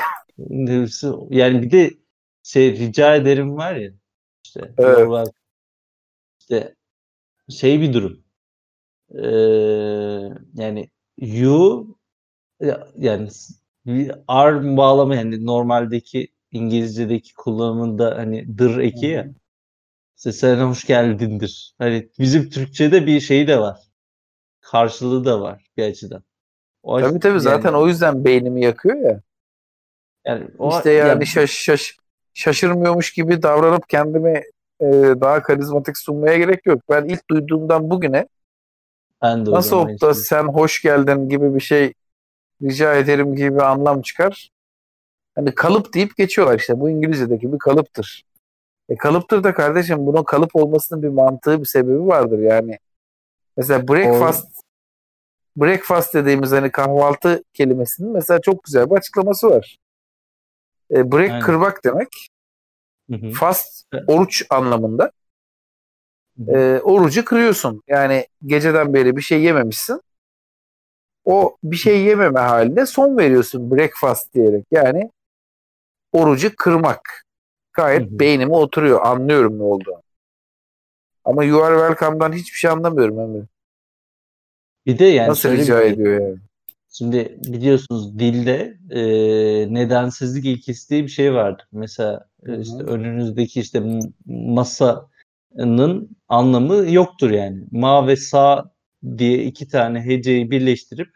yani 1.30 1.62
bir 1.62 1.72
de 1.72 1.91
şey 2.44 2.72
rica 2.80 3.16
ederim 3.16 3.58
var 3.58 3.76
ya 3.76 3.91
işte 4.46 4.74
evet. 4.78 5.28
işte 6.40 6.76
şey 7.50 7.82
bir 7.82 7.94
durum 7.94 8.24
ee, 9.16 9.30
yani 10.54 10.90
you 11.18 11.98
yani 12.98 13.30
are 14.28 14.78
bağlama 14.78 15.16
yani 15.16 15.46
normaldeki 15.46 16.28
İngilizce'deki 16.52 17.34
kullanımında 17.34 18.18
hani 18.18 18.58
dır 18.58 18.78
eki 18.78 19.06
ya. 19.06 19.28
İşte 20.18 20.32
sen 20.32 20.58
hoş 20.58 20.86
geldindir. 20.86 21.76
Hani 21.78 22.10
bizim 22.20 22.50
Türkçe'de 22.50 23.06
bir 23.06 23.20
şey 23.20 23.48
de 23.48 23.60
var. 23.60 23.80
Karşılığı 24.62 25.26
da 25.26 25.41
var 25.41 25.66
bir 25.78 25.84
açıdan. 25.84 26.24
O 26.90 27.02
tabii 27.02 27.20
tabii 27.20 27.32
yani, 27.32 27.41
zaten 27.41 27.74
o 27.74 27.88
yüzden 27.88 28.26
beynimi 28.26 28.64
yakıyor 28.64 28.98
ya. 28.98 29.22
Yani 30.26 30.48
o, 30.60 30.70
işte 30.70 30.91
yani, 30.91 31.10
yani 31.10 31.26
şaş, 31.26 31.52
şaş, 31.52 31.98
şaşırmıyormuş 32.34 33.14
gibi 33.14 33.44
davranıp 33.44 33.90
kendimi 33.90 34.44
e, 34.82 34.88
daha 35.22 35.41
karizmatik 35.44 35.98
sunmaya 35.98 36.38
gerek 36.38 36.66
yok. 36.66 36.82
Ben 36.90 37.06
ilk 37.06 37.30
duyduğumdan 37.30 37.90
bugüne 37.90 38.28
Ben 39.24 39.45
de 39.45 39.52
Nasıl 39.52 39.76
olup 39.76 40.02
da 40.02 40.11
işte. 40.11 40.24
sen 40.24 40.44
hoş 40.44 40.82
geldin 40.82 41.30
gibi 41.30 41.56
bir 41.56 41.60
şey 41.60 41.94
rica 42.61 42.95
ederim 42.95 43.36
gibi 43.36 43.56
bir 43.56 43.72
anlam 43.72 44.02
çıkar. 44.02 44.49
Hani 45.36 45.56
kalıp 45.56 45.94
deyip 45.94 46.18
geçiyorlar 46.18 46.60
işte. 46.60 46.80
Bu 46.80 46.90
İngilizce'deki 46.90 47.53
bir 47.53 47.60
kalıptır. 47.60 48.24
E 48.90 48.95
kalıptır 48.95 49.44
da 49.44 49.53
kardeşim 49.53 50.06
bunun 50.06 50.24
kalıp 50.24 50.56
olmasının 50.56 51.03
bir 51.03 51.10
mantığı 51.10 51.60
bir 51.60 51.66
sebebi 51.66 52.07
vardır 52.07 52.40
yani. 52.40 52.80
Mesela 53.57 53.88
breakfast 53.88 54.60
breakfast 55.61 56.14
dediğimiz 56.14 56.52
hani 56.52 56.72
kahvaltı 56.72 57.44
kelimesinin 57.53 58.11
mesela 58.11 58.41
çok 58.41 58.64
güzel 58.64 58.90
bir 58.90 58.95
açıklaması 58.95 59.49
var. 59.49 59.77
E, 60.91 61.11
break 61.11 61.31
Aynen. 61.31 61.41
kırmak 61.41 61.84
demek. 61.84 62.07
Hı 63.11 63.15
hı. 63.15 63.31
Fast 63.31 63.86
oruç 64.07 64.45
anlamında. 64.49 65.11
Hı 66.38 66.44
hı. 66.44 66.57
E, 66.57 66.81
orucu 66.81 67.26
kırıyorsun. 67.26 67.84
Yani 67.88 68.27
geceden 68.45 68.94
beri 68.94 69.15
bir 69.15 69.22
şey 69.22 69.41
yememişsin. 69.41 70.02
O 71.26 71.57
bir 71.64 71.76
şey 71.76 72.02
yememe 72.02 72.40
haline 72.40 72.86
son 72.86 73.18
veriyorsun 73.18 73.72
breakfast 73.72 74.34
diyerek. 74.34 74.65
Yani 74.72 75.11
orucu 76.11 76.56
kırmak. 76.57 77.26
Gayet 77.73 78.02
Hı 78.02 78.15
hı. 78.15 78.19
beynime 78.19 78.56
oturuyor. 78.56 79.02
Anlıyorum 79.06 79.60
ne 79.60 79.64
olduğunu. 79.64 80.02
Ama 81.26 81.44
You 81.44 81.64
Are 81.64 81.76
Welcome'dan 81.76 82.34
hiçbir 82.34 82.57
şey 82.57 82.72
anlamıyorum 82.72 83.19
Emre. 83.19 83.45
Bir 84.85 84.99
de 84.99 85.06
yani 85.06 85.30
Nasıl 85.30 85.41
şöyle 85.41 85.57
bir 85.57 85.64
rica 85.64 85.80
şey. 85.81 85.89
ediyor 85.89 86.22
yani? 86.22 86.38
Şimdi 86.91 87.38
biliyorsunuz 87.43 88.19
dilde 88.19 88.77
e, 88.89 89.01
nedensizlik 89.73 90.45
ilkesi 90.45 90.89
diye 90.89 91.03
bir 91.03 91.07
şey 91.07 91.34
vardır. 91.34 91.65
Mesela 91.72 92.27
e, 92.45 92.51
Hı 92.51 92.56
hı. 92.56 92.61
işte 92.61 92.84
önünüzdeki 92.84 93.60
işte 93.60 93.84
masanın 94.26 96.10
anlamı 96.27 96.91
yoktur 96.91 97.31
yani. 97.31 97.64
Ma 97.72 98.07
ve 98.07 98.15
sa 98.15 98.72
diye 99.18 99.43
iki 99.43 99.68
tane 99.68 100.01
heceyi 100.01 100.51
birleştirip 100.51 101.10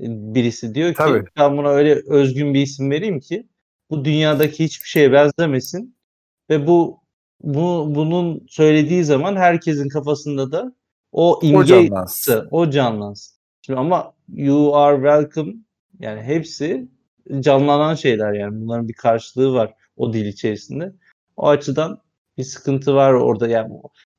e, 0.00 0.04
birisi 0.34 0.74
diyor 0.74 0.90
ki 0.90 0.96
Tabii. 0.98 1.24
ben 1.38 1.56
buna 1.58 1.68
öyle 1.68 2.02
özgün 2.06 2.54
bir 2.54 2.62
isim 2.62 2.90
vereyim 2.90 3.20
ki 3.20 3.48
bu 3.90 4.04
dünyadaki 4.04 4.64
hiçbir 4.64 4.88
şeye 4.88 5.12
benzemesin 5.12 5.96
ve 6.50 6.66
bu 6.66 7.02
bu 7.42 7.92
bunun 7.94 8.46
söylediği 8.48 9.04
zaman 9.04 9.36
herkesin 9.36 9.88
kafasında 9.88 10.52
da 10.52 10.74
o 11.12 11.36
O 11.36 11.40
imge 11.42 11.66
canlansın. 11.66 12.48
o 12.50 12.70
canlansın. 12.70 13.36
Şimdi 13.62 13.78
ama 13.80 14.14
you 14.28 14.76
are 14.76 14.96
welcome 14.96 15.54
yani 15.98 16.22
hepsi 16.22 16.88
canlanan 17.40 17.94
şeyler 17.94 18.32
yani 18.32 18.60
bunların 18.60 18.88
bir 18.88 18.94
karşılığı 18.94 19.54
var 19.54 19.74
o 19.96 20.12
dil 20.12 20.26
içerisinde. 20.26 20.92
O 21.36 21.48
açıdan 21.48 22.02
bir 22.38 22.44
sıkıntı 22.44 22.94
var 22.94 23.12
orada 23.12 23.48
yani 23.48 23.70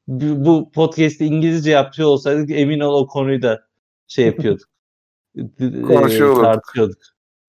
bu 0.07 0.72
podcast'i 0.72 1.26
İngilizce 1.26 1.72
yapıyor 1.72 2.07
olsaydık 2.10 2.52
emin 2.52 2.80
ol 2.80 3.02
o 3.02 3.07
konuyu 3.07 3.41
da 3.41 3.64
şey 4.07 4.26
yapıyorduk. 4.26 4.68
e, 5.38 5.82
Konuşuyor 5.82 6.30
olurduk. 6.30 6.44
tartışıyorduk. 6.44 7.02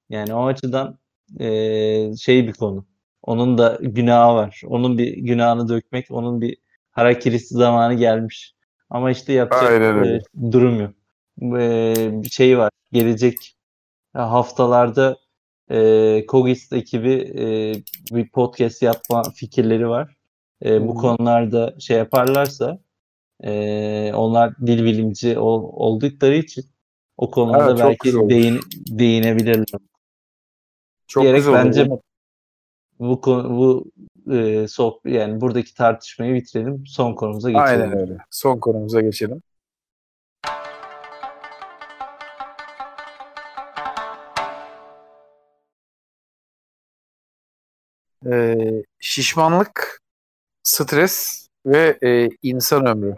Yani 0.09 0.35
o 0.35 0.47
açıdan 0.47 0.99
e, 1.41 1.47
şey 2.17 2.47
bir 2.47 2.53
konu. 2.53 2.87
Onun 3.23 3.59
da 3.59 3.79
günahı 3.83 4.35
var. 4.35 4.63
Onun 4.67 4.99
bir 4.99 5.17
günahını 5.17 5.69
dökmek, 5.69 6.11
onun 6.11 6.41
bir 6.41 6.57
harakirisi 6.91 7.55
zamanı 7.55 7.95
gelmiş. 7.95 8.54
Ama 8.91 9.11
işte 9.11 9.33
yapacak 9.33 9.71
Aynen 9.71 10.05
e, 10.05 10.21
durum 10.53 10.81
yok. 10.81 10.95
E, 11.61 11.95
bir 12.23 12.31
şey 12.31 12.59
var. 12.59 12.71
Gelecek 12.93 13.57
haftalarda 14.13 15.17
e, 15.71 16.27
Kogist 16.27 16.73
ekibi 16.73 17.13
e, 17.13 17.45
bir 18.17 18.29
podcast 18.29 18.83
yapma 18.83 19.23
fikirleri 19.23 19.89
var. 19.89 20.17
E, 20.65 20.89
bu 20.89 20.95
hı. 20.95 20.99
konularda 20.99 21.75
şey 21.81 21.97
yaparlarsa 21.97 22.79
e, 23.45 24.13
onlar 24.15 24.57
dil 24.59 24.85
bilimci 24.85 25.39
ol- 25.39 25.71
oldukları 25.73 26.35
için 26.37 26.65
o 27.17 27.31
konularda 27.31 27.65
Ha, 27.73 27.77
çok 27.77 27.89
belki 27.89 28.19
olur. 28.19 28.29
değin, 28.31 28.61
değinebilirler. 28.89 29.81
Çok 31.07 31.23
Diyerek 31.23 31.39
güzel 31.39 31.55
olur. 31.55 31.65
bence 31.65 31.83
Umut. 31.83 32.01
Bu 32.99 33.21
konu 33.21 33.51
bu 33.51 33.91
e, 34.35 34.69
sohbet 34.69 35.13
yani 35.13 35.41
buradaki 35.41 35.75
tartışmayı 35.75 36.35
bitirelim. 36.35 36.85
Son 36.87 37.15
konumuza 37.15 37.51
geçelim. 37.51 37.69
Aynen 37.83 37.99
öyle. 37.99 38.19
Son 38.31 38.59
konumuza 38.59 39.01
geçelim. 39.01 39.43
Ee, 48.27 48.83
şişmanlık, 48.99 50.01
stres 50.63 51.47
ve 51.67 51.99
e, 52.03 52.29
insan 52.43 52.87
ömrü. 52.87 53.15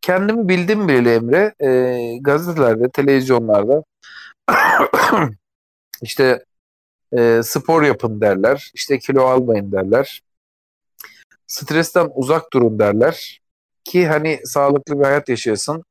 Kendimi 0.00 0.48
bildim 0.48 0.88
bile 0.88 1.14
Emre. 1.14 1.54
e, 1.60 2.18
gazetelerde, 2.20 2.90
televizyonlarda 2.90 3.84
işte 6.02 6.44
e, 7.12 7.42
spor 7.42 7.82
yapın 7.82 8.20
derler. 8.20 8.70
işte 8.74 8.98
kilo 8.98 9.22
almayın 9.22 9.72
derler. 9.72 10.22
Stresten 11.46 12.10
uzak 12.14 12.52
durun 12.52 12.78
derler. 12.78 13.40
Ki 13.84 14.06
hani 14.06 14.40
sağlıklı 14.44 14.98
bir 14.98 15.04
hayat 15.04 15.28
yaşayasın. 15.28 15.84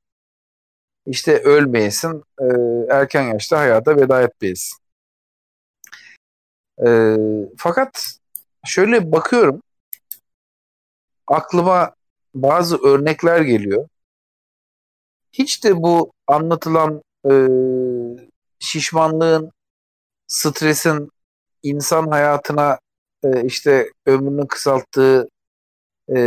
işte 1.05 1.41
ölmeyesin. 1.43 2.23
e, 2.41 2.45
erken 2.89 3.23
yaşta 3.23 3.59
hayata 3.59 3.95
veda 3.95 4.21
etmeyesin. 4.21 4.77
E, 6.85 7.17
fakat 7.57 8.17
şöyle 8.65 9.11
bakıyorum. 9.11 9.61
Aklıma 11.27 11.95
bazı 12.35 12.77
örnekler 12.77 13.41
geliyor. 13.41 13.87
Hiç 15.31 15.63
de 15.63 15.83
bu 15.83 16.11
anlatılan 16.27 17.01
e, 17.29 17.33
şişmanlığın, 18.59 19.51
stresin 20.27 21.11
insan 21.63 22.07
hayatına 22.07 22.79
e, 23.23 23.45
işte 23.45 23.91
ömrünü 24.05 24.47
kısalttığı, 24.47 25.29
e, 26.15 26.19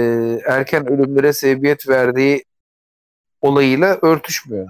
erken 0.47 0.87
ölümlere 0.87 1.33
sebebiyet 1.33 1.89
verdiği 1.89 2.45
olayıyla 3.41 3.99
örtüşmüyor. 4.03 4.69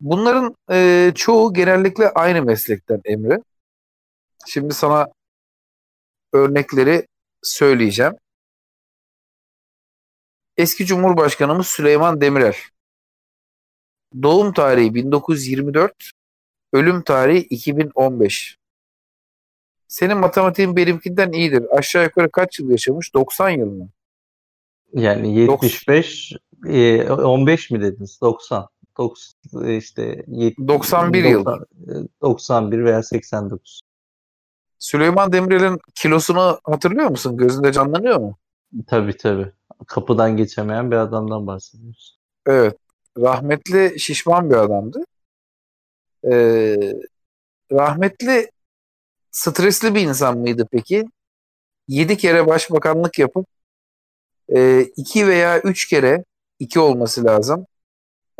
Bunların 0.00 0.56
e, 0.70 1.12
çoğu 1.14 1.54
genellikle 1.54 2.10
aynı 2.10 2.42
meslekten 2.42 3.00
Emre. 3.04 3.38
Şimdi 4.46 4.74
sana 4.74 5.08
örnekleri 6.32 7.06
söyleyeceğim. 7.42 8.12
Eski 10.56 10.86
Cumhurbaşkanımız 10.86 11.66
Süleyman 11.66 12.20
Demirel. 12.20 12.56
Doğum 14.22 14.52
tarihi 14.52 14.94
1924, 14.94 16.10
ölüm 16.72 17.02
tarihi 17.02 17.38
2015. 17.38 18.58
Senin 19.88 20.18
matematiğin 20.18 20.76
benimkinden 20.76 21.32
iyidir. 21.32 21.64
Aşağı 21.78 22.04
yukarı 22.04 22.30
kaç 22.30 22.58
yıl 22.58 22.70
yaşamış? 22.70 23.14
90 23.14 23.50
yıl 23.50 23.70
mı? 23.70 23.88
Yani 24.94 25.38
75 25.38 26.32
e, 26.68 27.10
15 27.10 27.70
mi 27.70 27.80
dediniz? 27.80 28.18
90. 28.22 28.68
90 28.98 29.76
işte 29.76 30.24
yet- 30.28 30.68
91 30.68 31.24
yıl. 31.24 31.44
90 31.44 31.66
e, 31.88 32.08
91 32.22 32.84
veya 32.84 33.02
89. 33.02 33.80
Süleyman 34.78 35.32
Demirel'in 35.32 35.78
kilosunu 35.94 36.58
hatırlıyor 36.64 37.10
musun? 37.10 37.36
Gözünde 37.36 37.72
canlanıyor 37.72 38.20
mu? 38.20 38.38
Tabii 38.86 39.16
tabii. 39.16 39.52
Kapıdan 39.86 40.36
geçemeyen 40.36 40.90
bir 40.90 40.96
adamdan 40.96 41.46
bahsediyoruz. 41.46 42.18
Evet. 42.46 42.76
Rahmetli 43.18 44.00
şişman 44.00 44.50
bir 44.50 44.56
adamdı. 44.56 45.04
Ee, 46.30 46.76
rahmetli 47.72 48.50
stresli 49.30 49.94
bir 49.94 50.00
insan 50.00 50.38
mıydı 50.38 50.68
peki? 50.72 51.04
7 51.88 52.16
kere 52.16 52.46
başbakanlık 52.46 53.18
yapıp 53.18 53.46
e, 54.56 54.80
iki 54.96 55.26
veya 55.26 55.60
üç 55.60 55.88
kere 55.88 56.24
iki 56.58 56.80
olması 56.80 57.24
lazım 57.24 57.66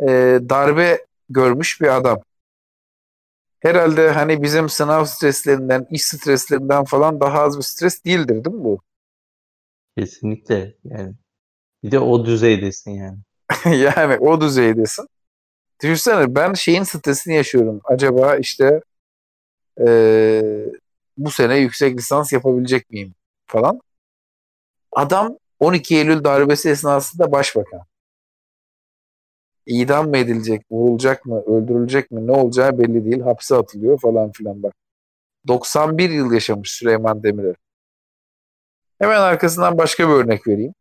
e, 0.01 0.07
darbe 0.49 1.05
görmüş 1.29 1.81
bir 1.81 1.95
adam. 1.95 2.21
Herhalde 3.59 4.11
hani 4.11 4.43
bizim 4.43 4.69
sınav 4.69 5.05
streslerinden, 5.05 5.87
iş 5.89 6.05
streslerinden 6.05 6.83
falan 6.83 7.19
daha 7.19 7.41
az 7.41 7.57
bir 7.57 7.63
stres 7.63 8.05
değildir 8.05 8.45
değil 8.45 8.55
mi 8.55 8.63
bu? 8.63 8.81
Kesinlikle 9.97 10.75
yani. 10.83 11.13
Bir 11.83 11.91
de 11.91 11.99
o 11.99 12.25
düzeydesin 12.25 12.91
yani. 12.91 13.17
yani 13.83 14.17
o 14.17 14.41
düzeydesin. 14.41 15.07
Düşünsene 15.83 16.35
ben 16.35 16.53
şeyin 16.53 16.83
stresini 16.83 17.35
yaşıyorum. 17.35 17.81
Acaba 17.83 18.35
işte 18.35 18.81
eee, 19.79 20.65
bu 21.17 21.31
sene 21.31 21.57
yüksek 21.57 21.97
lisans 21.97 22.33
yapabilecek 22.33 22.89
miyim 22.89 23.13
falan. 23.47 23.81
Adam 24.91 25.37
12 25.59 25.97
Eylül 25.97 26.23
darbesi 26.23 26.69
esnasında 26.69 27.31
başbakan. 27.31 27.81
İdam 29.65 30.09
mı 30.09 30.17
edilecek, 30.17 30.65
vurulacak 30.71 31.25
mı, 31.25 31.41
öldürülecek 31.41 32.11
mi, 32.11 32.27
ne 32.27 32.31
olacağı 32.31 32.79
belli 32.79 33.05
değil. 33.05 33.21
Hapse 33.21 33.55
atılıyor 33.55 33.99
falan 33.99 34.31
filan 34.31 34.63
bak. 34.63 34.73
91 35.47 36.09
yıl 36.09 36.31
yaşamış 36.33 36.71
Süleyman 36.71 37.23
Demirel. 37.23 37.55
Hemen 38.99 39.21
arkasından 39.21 39.77
başka 39.77 40.09
bir 40.09 40.13
örnek 40.13 40.47
vereyim. 40.47 40.73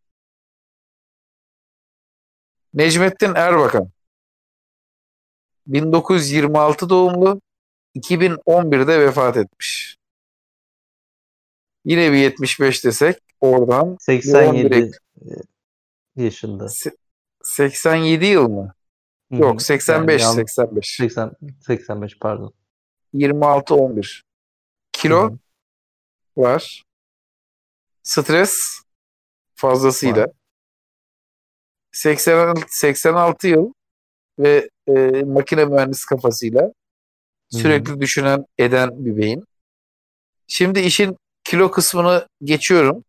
Necmettin 2.75 3.35
Erbakan. 3.35 3.91
1926 5.67 6.89
doğumlu. 6.89 7.41
2011'de 7.95 9.01
vefat 9.01 9.37
etmiş. 9.37 9.97
Yine 11.85 12.13
bir 12.13 12.17
75 12.17 12.85
desek 12.85 13.17
oradan 13.41 13.97
87 14.01 14.91
yaşında. 16.17 16.67
87 17.43 18.27
yıl 18.27 18.49
mı? 18.49 18.75
Hı 19.33 19.37
hı. 19.37 19.41
Yok 19.43 19.63
85 19.63 20.23
Yani 20.23 20.29
yan- 20.29 20.35
85. 20.35 20.97
80 20.97 21.33
85 21.67 22.19
pardon. 22.19 22.55
26 23.13 23.75
11. 23.75 24.25
Kilo 24.93 25.23
Hı 25.23 25.27
hı. 25.27 25.39
var. 26.37 26.85
Stres 28.03 28.81
fazlasıyla. 29.55 30.23
Var. 30.23 30.31
86, 31.93 32.61
86 32.69 33.49
yıl 33.49 33.73
ve 34.39 34.71
e, 34.87 34.93
makine 35.23 35.65
mühendisi 35.65 36.07
kafasıyla 36.07 36.73
sürekli 37.51 38.01
düşünen 38.01 38.47
eden 38.59 39.05
bir 39.05 39.17
beyin. 39.17 39.45
Şimdi 40.47 40.81
işin 40.81 41.17
kilo 41.45 41.71
kısmını 41.71 42.29
geçiyorum. 42.45 43.05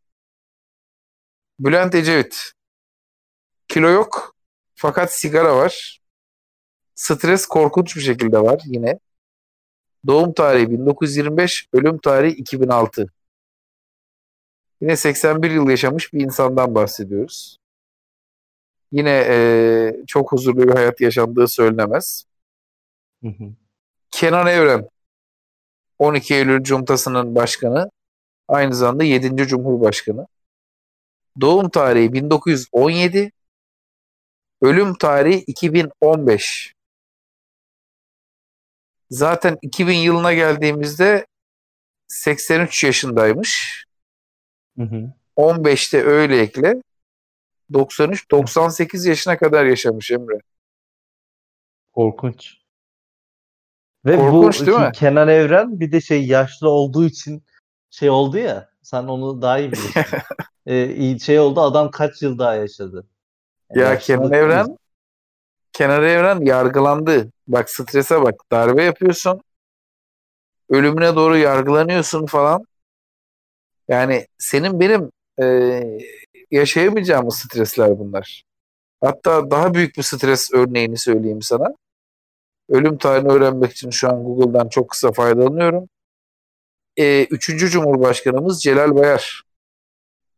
Bülent 1.59 1.95
Ecevit. 1.95 2.51
Kilo 3.67 3.89
yok 3.89 4.35
fakat 4.75 5.13
sigara 5.13 5.55
var. 5.57 6.01
Stres 6.95 7.45
korkunç 7.45 7.95
bir 7.95 8.01
şekilde 8.01 8.39
var 8.39 8.61
yine. 8.65 8.99
Doğum 10.07 10.33
tarihi 10.33 10.71
1925, 10.71 11.67
ölüm 11.73 11.97
tarihi 11.97 12.35
2006. 12.35 13.07
Yine 14.81 14.97
81 14.97 15.51
yıl 15.51 15.69
yaşamış 15.69 16.13
bir 16.13 16.21
insandan 16.21 16.75
bahsediyoruz. 16.75 17.57
Yine 18.93 19.09
eee, 19.09 20.03
çok 20.07 20.31
huzurlu 20.31 20.67
bir 20.67 20.73
hayat 20.73 21.01
yaşandığı 21.01 21.47
söylenemez. 21.47 22.25
Hı 23.23 23.27
hı. 23.27 23.43
Kenan 24.11 24.47
Evren, 24.47 24.89
12 25.99 26.35
Eylül 26.35 26.63
Cumhuriyeti'nin 26.63 27.35
başkanı, 27.35 27.91
aynı 28.47 28.73
zamanda 28.75 29.03
7. 29.03 29.47
Cumhurbaşkanı. 29.47 30.27
Doğum 31.41 31.69
tarihi 31.69 32.13
1917, 32.13 33.31
ölüm 34.61 34.93
tarihi 34.95 35.43
2015. 35.47 36.73
Zaten 39.09 39.57
2000 39.61 39.97
yılına 39.97 40.33
geldiğimizde 40.33 41.25
83 42.07 42.83
yaşındaymış. 42.83 43.85
Hı 44.77 44.83
hı. 44.83 45.13
15'te 45.35 46.03
öyle 46.03 46.39
ekle. 46.41 46.81
93 47.73 48.31
98 48.31 49.05
yaşına 49.05 49.37
kadar 49.37 49.65
yaşamış 49.65 50.11
Emre. 50.11 50.39
Korkunç. 51.93 52.57
Ve 54.05 54.15
Korkunç 54.15 54.61
bu 54.61 54.65
değil 54.65 54.77
mi? 54.77 54.91
Kenan 54.93 55.27
Evren 55.27 55.79
bir 55.79 55.91
de 55.91 56.01
şey 56.01 56.25
yaşlı 56.25 56.69
olduğu 56.69 57.05
için 57.05 57.43
şey 57.89 58.09
oldu 58.09 58.37
ya. 58.37 58.69
Sen 58.81 59.03
onu 59.03 59.41
daha 59.41 59.59
iyi 59.59 59.71
biliyorsun. 59.71 60.03
Ee, 60.65 60.95
iyi 60.95 61.19
şey 61.19 61.39
oldu 61.39 61.61
adam 61.61 61.91
kaç 61.91 62.21
yıl 62.21 62.37
daha 62.37 62.55
yaşadı. 62.55 63.07
Yani 63.69 63.89
Ya 63.89 63.97
Kenan 63.97 64.33
Evren 64.33 64.77
Kenan 65.73 66.03
Evren 66.03 66.45
yargılandı. 66.45 67.31
Bak 67.47 67.69
strese 67.69 68.21
bak. 68.21 68.35
Darbe 68.51 68.83
yapıyorsun. 68.83 69.41
Ölümüne 70.69 71.15
doğru 71.15 71.37
yargılanıyorsun 71.37 72.25
falan. 72.25 72.65
Yani 73.87 74.27
senin 74.37 74.79
benim 74.79 75.11
e, 75.41 75.45
yaşayamayacağımız 76.51 77.35
stresler 77.35 77.99
bunlar. 77.99 78.43
Hatta 79.01 79.51
daha 79.51 79.73
büyük 79.73 79.97
bir 79.97 80.03
stres 80.03 80.53
örneğini 80.53 80.97
söyleyeyim 80.97 81.41
sana. 81.41 81.67
Ölüm 82.69 82.97
tarihini 82.97 83.31
öğrenmek 83.31 83.71
için 83.71 83.89
şu 83.89 84.09
an 84.09 84.23
Google'dan 84.23 84.69
çok 84.69 84.89
kısa 84.89 85.11
faydalanıyorum. 85.11 85.89
E, 86.97 87.23
üçüncü 87.23 87.69
Cumhurbaşkanımız 87.69 88.61
Celal 88.61 88.95
Bayar. 88.95 89.43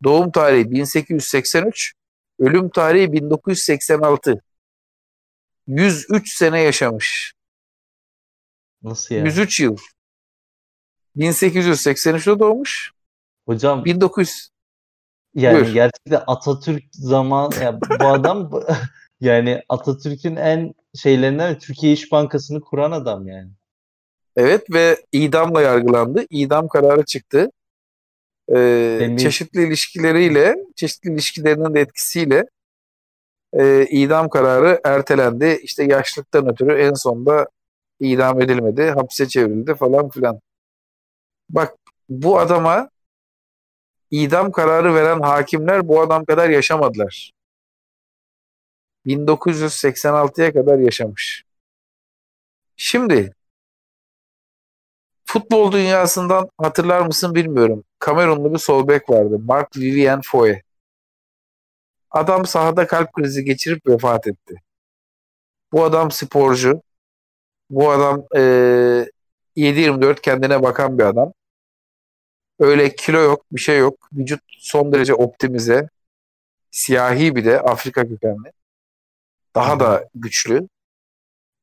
Doğum 0.04 0.32
tarihi 0.32 0.72
1883, 0.72 1.94
ölüm 2.40 2.70
tarihi 2.70 3.12
1986. 3.12 4.42
103 5.68 6.34
sene 6.34 6.62
yaşamış. 6.62 7.34
Nasıl 8.84 9.16
yani? 9.16 9.28
103 9.28 9.60
yıl. 9.60 9.78
1883'te 11.18 12.40
doğmuş. 12.40 12.92
Hocam 13.46 13.86
1900 13.86 14.50
yani 15.36 15.56
Buyur. 15.56 15.74
gerçekten 15.74 16.24
Atatürk 16.28 16.84
zaman 16.92 17.52
ya 17.62 17.80
bu 18.00 18.08
adam 18.08 18.52
yani 19.22 19.62
Atatürk'ün 19.70 20.36
en 20.36 20.74
şeylerinden 20.96 21.60
Türkiye 21.60 21.94
İş 21.94 22.12
Bankası'nı 22.12 22.62
kuran 22.62 22.92
adam 22.92 23.28
yani. 23.28 23.50
evet 24.38 24.64
ve 24.74 24.98
idamla 25.12 25.62
yargılandı. 25.62 26.26
İdam 26.30 26.68
kararı 26.68 27.06
çıktı. 27.06 27.52
Ee, 28.50 28.56
Demir- 29.00 29.18
çeşitli 29.18 29.68
ilişkileriyle, 29.68 30.56
çeşitli 30.76 31.14
ilişkilerinin 31.14 31.74
de 31.74 31.80
etkisiyle 31.80 32.46
e, 33.54 33.86
idam 33.90 34.30
kararı 34.30 34.82
ertelendi. 34.84 35.60
İşte 35.64 35.84
yaşlıktan 35.84 36.50
ötürü 36.52 36.74
en 36.82 36.94
sonunda 36.94 37.48
idam 38.00 38.42
edilmedi. 38.42 38.84
Hapse 38.90 39.28
çevrildi 39.28 39.76
falan 39.76 40.10
filan. 40.10 40.40
Bak 41.50 41.76
bu 42.10 42.40
adama 42.40 42.90
idam 44.12 44.52
kararı 44.52 44.96
veren 44.96 45.20
hakimler 45.20 45.88
bu 45.88 46.02
adam 46.02 46.26
kadar 46.26 46.50
yaşamadılar. 46.50 47.32
1986'ya 49.06 50.54
kadar 50.54 50.80
yaşamış. 50.80 51.44
Şimdi 52.76 53.34
futbol 55.26 55.72
dünyasından 55.72 56.50
hatırlar 56.58 57.02
mısın 57.02 57.36
bilmiyorum. 57.36 57.84
Kamerunlu 58.00 58.54
bir 58.54 58.60
sol 58.60 58.88
bek 58.88 59.10
vardı. 59.10 59.40
Mark 59.40 59.78
Vivien 59.78 60.22
Foe. 60.22 60.62
Adam 62.12 62.46
sahada 62.46 62.88
kalp 62.88 63.14
krizi 63.14 63.44
geçirip 63.46 63.88
vefat 63.88 64.28
etti. 64.28 64.56
Bu 65.72 65.84
adam 65.84 66.12
sporcu. 66.12 66.82
Bu 67.70 67.92
adam 67.92 68.26
eee 68.36 69.12
7-24 69.56 70.22
kendine 70.22 70.64
bakan 70.64 70.98
bir 71.00 71.04
adam. 71.04 71.34
Öyle 72.60 72.96
kilo 72.96 73.20
yok, 73.20 73.46
bir 73.52 73.62
şey 73.62 73.80
yok. 73.80 74.10
Vücut 74.14 74.42
son 74.50 74.92
derece 74.92 75.14
optimize. 75.14 75.90
Siyahi 76.72 77.36
bir 77.36 77.46
de 77.46 77.62
Afrika 77.62 78.08
kökenli. 78.08 78.52
Daha 79.56 79.80
da 79.80 80.10
güçlü. 80.16 80.68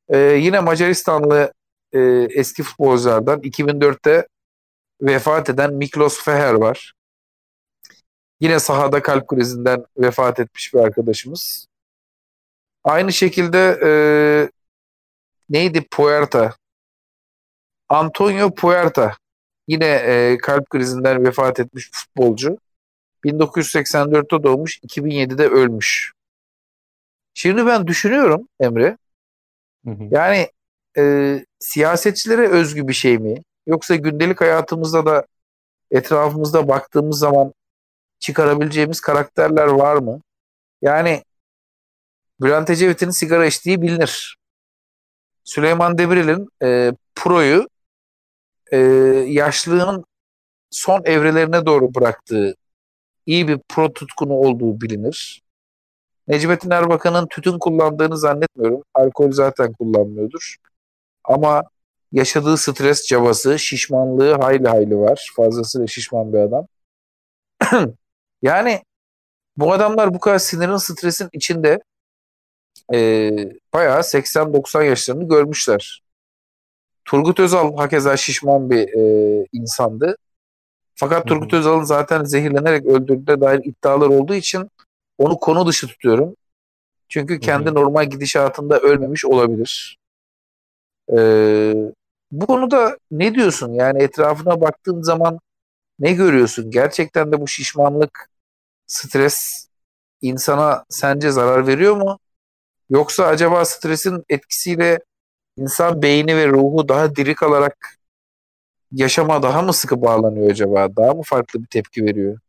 Ee, 0.09 0.17
yine 0.17 0.59
Macaristanlı 0.59 1.53
e, 1.93 1.99
eski 2.29 2.63
futbolculardan 2.63 3.41
2004'te 3.41 4.27
vefat 5.01 5.49
eden 5.49 5.73
Miklos 5.73 6.23
Feher 6.23 6.53
var. 6.53 6.93
Yine 8.39 8.59
sahada 8.59 9.01
kalp 9.01 9.27
krizinden 9.27 9.85
vefat 9.97 10.39
etmiş 10.39 10.73
bir 10.73 10.79
arkadaşımız. 10.79 11.67
Aynı 12.83 13.13
şekilde 13.13 13.79
e, 13.83 13.91
neydi 15.49 15.87
Puerta? 15.91 16.55
Antonio 17.89 18.53
Puerta. 18.55 19.17
Yine 19.67 19.85
e, 19.85 20.37
kalp 20.37 20.69
krizinden 20.69 21.25
vefat 21.25 21.59
etmiş 21.59 21.89
futbolcu. 21.91 22.57
1984'te 23.25 24.43
doğmuş, 24.43 24.79
2007'de 24.79 25.47
ölmüş. 25.47 26.13
Şimdi 27.33 27.65
ben 27.65 27.87
düşünüyorum 27.87 28.47
Emre. 28.59 28.97
Hı 29.85 29.91
hı. 29.91 30.03
Yani 30.11 30.49
e, 30.97 31.45
siyasetçilere 31.59 32.47
özgü 32.47 32.87
bir 32.87 32.93
şey 32.93 33.17
mi? 33.17 33.41
Yoksa 33.67 33.95
gündelik 33.95 34.41
hayatımızda 34.41 35.05
da 35.05 35.25
etrafımızda 35.91 36.67
baktığımız 36.67 37.19
zaman 37.19 37.53
çıkarabileceğimiz 38.19 39.01
karakterler 39.01 39.67
var 39.67 39.95
mı? 39.95 40.21
Yani 40.81 41.23
Bülent 42.41 42.69
Ecevit'in 42.69 43.09
sigara 43.09 43.45
içtiği 43.45 43.81
bilinir. 43.81 44.37
Süleyman 45.43 45.97
Demirel'in 45.97 46.49
e, 46.63 46.91
Pro'yu 47.15 47.67
e, 48.73 48.77
yaşlılığının 49.27 50.05
son 50.71 51.01
evrelerine 51.05 51.65
doğru 51.65 51.95
bıraktığı 51.95 52.55
iyi 53.25 53.47
bir 53.47 53.59
pro 53.69 53.93
tutkunu 53.93 54.33
olduğu 54.33 54.81
bilinir. 54.81 55.43
Necmettin 56.27 56.69
Erbakan'ın 56.71 57.27
tütün 57.27 57.59
kullandığını 57.59 58.17
zannetmiyorum. 58.17 58.83
Alkol 58.93 59.31
zaten 59.31 59.73
kullanmıyordur. 59.73 60.55
Ama 61.23 61.63
yaşadığı 62.11 62.57
stres 62.57 63.07
cabası, 63.07 63.59
şişmanlığı 63.59 64.33
hayli 64.33 64.67
hayli 64.67 64.99
var. 64.99 65.31
Fazlasıyla 65.35 65.87
şişman 65.87 66.33
bir 66.33 66.39
adam. 66.39 66.67
yani 68.41 68.83
bu 69.57 69.73
adamlar 69.73 70.13
bu 70.13 70.19
kadar 70.19 70.39
sinirin, 70.39 70.77
stresin 70.77 71.29
içinde 71.33 71.79
e, 72.93 73.31
bayağı 73.73 73.99
80-90 73.99 74.85
yaşlarını 74.85 75.27
görmüşler. 75.27 76.02
Turgut 77.05 77.39
Özal 77.39 77.77
hakeza 77.77 78.17
şişman 78.17 78.69
bir 78.69 78.87
e, 78.87 79.45
insandı. 79.53 80.17
Fakat 80.95 81.27
Turgut 81.27 81.53
hı. 81.53 81.57
Özal'ın 81.57 81.83
zaten 81.83 82.23
zehirlenerek 82.23 82.85
öldürdüğüne 82.85 83.41
dair 83.41 83.59
iddialar 83.63 84.07
olduğu 84.07 84.35
için 84.35 84.69
onu 85.17 85.37
konu 85.37 85.67
dışı 85.67 85.87
tutuyorum. 85.87 86.35
Çünkü 87.09 87.39
kendi 87.39 87.65
Hı-hı. 87.65 87.75
normal 87.75 88.05
gidişatında 88.05 88.79
ölmemiş 88.79 89.25
olabilir. 89.25 89.97
Ee, 91.17 91.73
bu 92.31 92.45
konuda 92.45 92.97
ne 93.11 93.35
diyorsun? 93.35 93.73
Yani 93.73 94.03
etrafına 94.03 94.61
baktığın 94.61 95.01
zaman 95.01 95.39
ne 95.99 96.13
görüyorsun? 96.13 96.71
Gerçekten 96.71 97.31
de 97.31 97.41
bu 97.41 97.47
şişmanlık, 97.47 98.29
stres 98.87 99.67
insana 100.21 100.85
sence 100.89 101.31
zarar 101.31 101.67
veriyor 101.67 101.95
mu? 101.95 102.19
Yoksa 102.89 103.25
acaba 103.25 103.65
stresin 103.65 104.23
etkisiyle 104.29 104.99
insan 105.57 106.01
beyni 106.01 106.37
ve 106.37 106.47
ruhu 106.47 106.89
daha 106.89 107.15
diri 107.15 107.35
kalarak 107.35 107.97
yaşama 108.91 109.43
daha 109.43 109.61
mı 109.61 109.73
sıkı 109.73 110.01
bağlanıyor 110.01 110.51
acaba? 110.51 110.95
Daha 110.95 111.13
mı 111.13 111.21
farklı 111.25 111.61
bir 111.61 111.67
tepki 111.67 112.05
veriyor? 112.05 112.39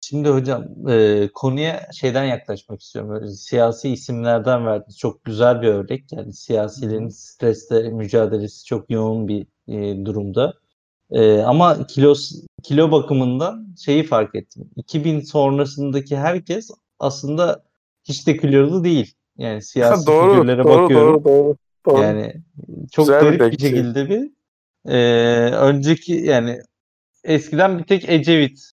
Şimdi 0.00 0.28
hocam 0.28 0.88
e, 0.88 1.28
konuya 1.34 1.88
şeyden 1.92 2.24
yaklaşmak 2.24 2.80
istiyorum. 2.80 3.10
Böyle 3.10 3.28
siyasi 3.28 3.88
isimlerden 3.90 4.66
verdi. 4.66 4.94
Çok 4.96 5.24
güzel 5.24 5.62
bir 5.62 5.68
örnek. 5.68 6.12
Yani 6.12 6.32
siyasilerin 6.32 7.08
stresle 7.08 7.90
mücadelesi 7.90 8.64
çok 8.64 8.90
yoğun 8.90 9.28
bir 9.28 9.46
e, 9.68 10.04
durumda. 10.04 10.54
E, 11.10 11.38
ama 11.38 11.86
kilo 11.86 12.14
kilo 12.62 12.92
bakımından 12.92 13.74
şeyi 13.84 14.02
fark 14.02 14.34
ettim. 14.34 14.70
2000 14.76 15.20
sonrasındaki 15.20 16.16
herkes 16.16 16.70
aslında 16.98 17.64
hiç 18.04 18.26
de 18.26 18.36
kilolu 18.36 18.84
değil. 18.84 19.14
Yani 19.40 19.62
siyasi 19.62 20.06
doğru, 20.06 20.32
figürlere 20.32 20.64
doğru, 20.64 20.82
bakıyorum. 20.82 21.24
Doğru, 21.24 21.24
doğru, 21.24 21.56
doğru. 21.86 22.02
Yani 22.02 22.34
çok 22.92 23.06
Güzel 23.06 23.20
garip 23.20 23.40
bir, 23.40 23.52
bir 23.52 23.58
şekilde 23.58 24.08
bir 24.08 24.30
e, 24.92 24.98
önceki 25.50 26.12
yani 26.12 26.60
eskiden 27.24 27.78
bir 27.78 27.84
tek 27.84 28.08
Ecevit 28.08 28.70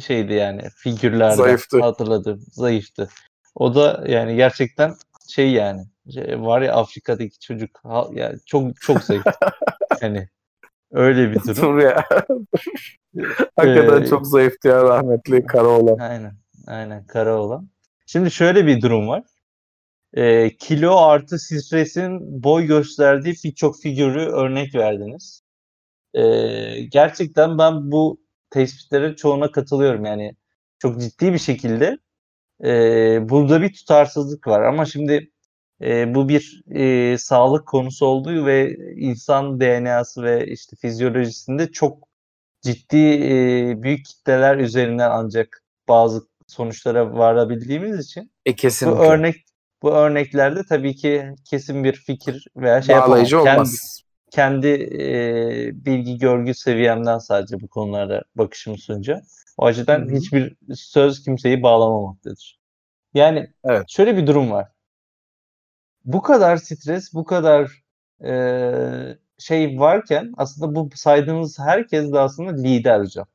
şeydi 0.00 0.32
yani 0.32 0.62
figürlerde 0.76 1.36
zayıftı. 1.36 1.80
hatırladım 1.80 2.40
zayıftı. 2.52 3.08
O 3.54 3.74
da 3.74 4.04
yani 4.08 4.36
gerçekten 4.36 4.94
şey 5.28 5.52
yani 5.52 5.82
şey, 6.14 6.40
var 6.40 6.62
ya 6.62 6.74
Afrika'daki 6.74 7.38
çocuk 7.40 7.82
yani 8.12 8.38
çok 8.46 8.80
çok 8.80 9.02
zayıf. 9.02 9.24
yani 10.00 10.28
öyle 10.92 11.30
bir 11.30 11.42
durum. 11.42 11.56
Dur 11.56 11.78
ya. 11.78 12.04
Hakikaten 13.56 14.02
ee, 14.02 14.06
çok 14.06 14.26
zayıftı 14.26 14.68
ya 14.68 14.82
rahmetli 14.82 15.46
Karaoğlan. 15.46 15.98
Aynen. 15.98 16.32
Aynen 16.66 17.06
Karaoğlan. 17.06 17.68
Şimdi 18.06 18.30
şöyle 18.30 18.66
bir 18.66 18.82
durum 18.82 19.08
var. 19.08 19.22
Ee, 20.14 20.56
kilo 20.56 20.96
artı 20.96 21.38
stresin 21.38 22.42
boy 22.42 22.66
gösterdiği 22.66 23.34
birçok 23.44 23.80
figürü 23.80 24.20
örnek 24.20 24.74
verdiniz. 24.74 25.42
Ee, 26.14 26.80
gerçekten 26.82 27.58
ben 27.58 27.92
bu 27.92 28.20
tespitlere 28.50 29.16
çoğuna 29.16 29.50
katılıyorum. 29.52 30.04
Yani 30.04 30.36
çok 30.78 31.00
ciddi 31.00 31.32
bir 31.32 31.38
şekilde 31.38 31.98
e, 32.64 32.70
burada 33.28 33.62
bir 33.62 33.72
tutarsızlık 33.72 34.46
var. 34.46 34.62
Ama 34.62 34.84
şimdi 34.84 35.30
e, 35.82 36.14
bu 36.14 36.28
bir 36.28 36.62
e, 36.70 37.18
sağlık 37.18 37.66
konusu 37.66 38.06
olduğu 38.06 38.46
ve 38.46 38.76
insan 38.96 39.60
DNA'sı 39.60 40.22
ve 40.22 40.46
işte 40.46 40.76
fizyolojisinde 40.76 41.72
çok 41.72 42.08
ciddi 42.62 42.96
e, 42.96 43.82
büyük 43.82 44.04
kitleler 44.04 44.56
üzerinden 44.58 45.10
ancak 45.10 45.64
bazı 45.88 46.28
sonuçlara 46.46 47.14
varabildiğimiz 47.14 48.06
için 48.06 48.32
e, 48.46 48.54
kesinlikle. 48.56 48.98
bu 48.98 49.04
örnek 49.04 49.36
bu 49.82 49.90
örneklerde 49.90 50.60
tabii 50.68 50.96
ki 50.96 51.30
kesin 51.44 51.84
bir 51.84 51.92
fikir 51.92 52.46
veya 52.56 52.82
şey 52.82 52.96
Bağlayıcı 52.96 53.36
yapamam. 53.36 53.56
olmaz 53.56 54.02
kendi 54.30 54.68
e, 54.68 55.84
bilgi 55.84 56.18
görgü 56.18 56.54
seviyemden 56.54 57.18
sadece 57.18 57.60
bu 57.60 57.68
konulara 57.68 58.22
bakışımı 58.34 58.78
sunacağım. 58.78 59.22
O 59.56 59.66
açıdan 59.66 60.00
Hı-hı. 60.00 60.16
hiçbir 60.16 60.56
söz 60.74 61.24
kimseyi 61.24 61.62
bağlamamaktadır. 61.62 62.58
Yani 63.14 63.50
evet. 63.64 63.84
şöyle 63.88 64.16
bir 64.16 64.26
durum 64.26 64.50
var. 64.50 64.68
Bu 66.04 66.22
kadar 66.22 66.56
stres, 66.56 67.14
bu 67.14 67.24
kadar 67.24 67.82
e, 68.24 69.18
şey 69.38 69.80
varken 69.80 70.32
aslında 70.36 70.74
bu 70.74 70.90
saydığınız 70.94 71.58
herkes 71.58 72.12
de 72.12 72.18
aslında 72.18 72.62
lider 72.62 73.00
hocam. 73.00 73.26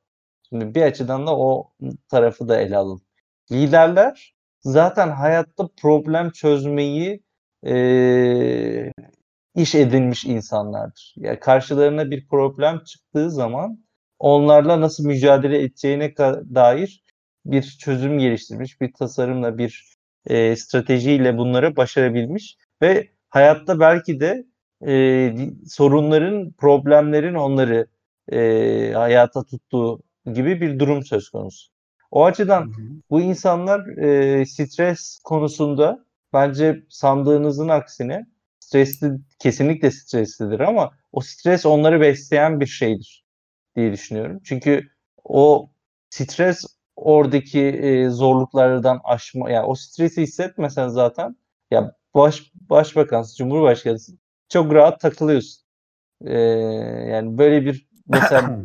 Şimdi 0.50 0.76
bir 0.76 0.82
açıdan 0.82 1.28
da 1.28 1.38
o 1.38 1.72
tarafı 2.10 2.48
da 2.48 2.62
ele 2.62 2.78
alalım. 2.78 3.02
Liderler 3.52 4.36
zaten 4.64 5.10
hayatta 5.10 5.70
problem 5.82 6.30
çözmeyi 6.32 7.24
e, 7.66 8.92
iş 9.56 9.76
edinmiş 9.76 10.26
insanlardır. 10.26 11.14
Yani 11.18 11.40
karşılarına 11.40 12.12
bir 12.12 12.28
problem 12.28 12.84
çıktığı 12.84 13.32
zaman 13.32 13.86
onlarla 14.20 14.82
nasıl 14.82 15.06
mücadele 15.06 15.62
edeceğine 15.64 16.18
dair 16.56 17.04
bir 17.46 17.78
çözüm 17.80 18.20
geliştirmiş, 18.20 18.82
bir 18.82 18.94
tasarımla, 18.94 19.58
bir 19.58 19.94
e, 20.28 20.56
stratejiyle 20.56 21.38
bunları 21.38 21.76
başarabilmiş 21.76 22.58
ve 22.82 23.10
hayatta 23.30 23.80
belki 23.80 24.20
de 24.20 24.46
e, 24.88 25.36
sorunların, 25.68 26.52
problemlerin 26.52 27.34
onları 27.34 27.88
e, 28.32 28.92
hayata 28.94 29.44
tuttuğu 29.44 30.02
gibi 30.34 30.62
bir 30.62 30.80
durum 30.80 31.04
söz 31.06 31.30
konusu. 31.30 31.73
O 32.14 32.26
açıdan 32.26 32.62
hı 32.62 32.66
hı. 32.66 33.02
bu 33.10 33.22
insanlar 33.22 33.98
e, 33.98 34.46
stres 34.46 35.20
konusunda 35.24 36.06
bence 36.34 36.84
sandığınızın 36.90 37.68
aksine 37.70 38.26
stresli 38.60 39.12
kesinlikle 39.40 39.92
streslidir 39.92 40.60
ama 40.60 40.92
o 41.12 41.22
stres 41.22 41.66
onları 41.66 42.02
besleyen 42.02 42.60
bir 42.60 42.66
şeydir 42.66 43.26
diye 43.76 43.92
düşünüyorum. 43.92 44.40
Çünkü 44.44 44.88
o 45.24 45.70
stres 46.10 46.66
oradaki 46.96 47.62
e, 47.62 48.10
zorluklardan 48.10 49.00
aşma 49.04 49.50
yani 49.50 49.66
o 49.66 49.76
stresi 49.76 50.22
hissetmesen 50.22 50.88
zaten 50.88 51.36
ya 51.72 51.96
baş 52.16 52.52
başbakan, 52.54 53.26
cumhurbaşkanı 53.38 53.98
çok 54.50 54.74
rahat 54.74 55.00
takılıyorsun. 55.00 55.64
Ee, 56.26 56.40
yani 57.12 57.38
böyle 57.38 57.66
bir 57.66 57.88
mesela 58.08 58.60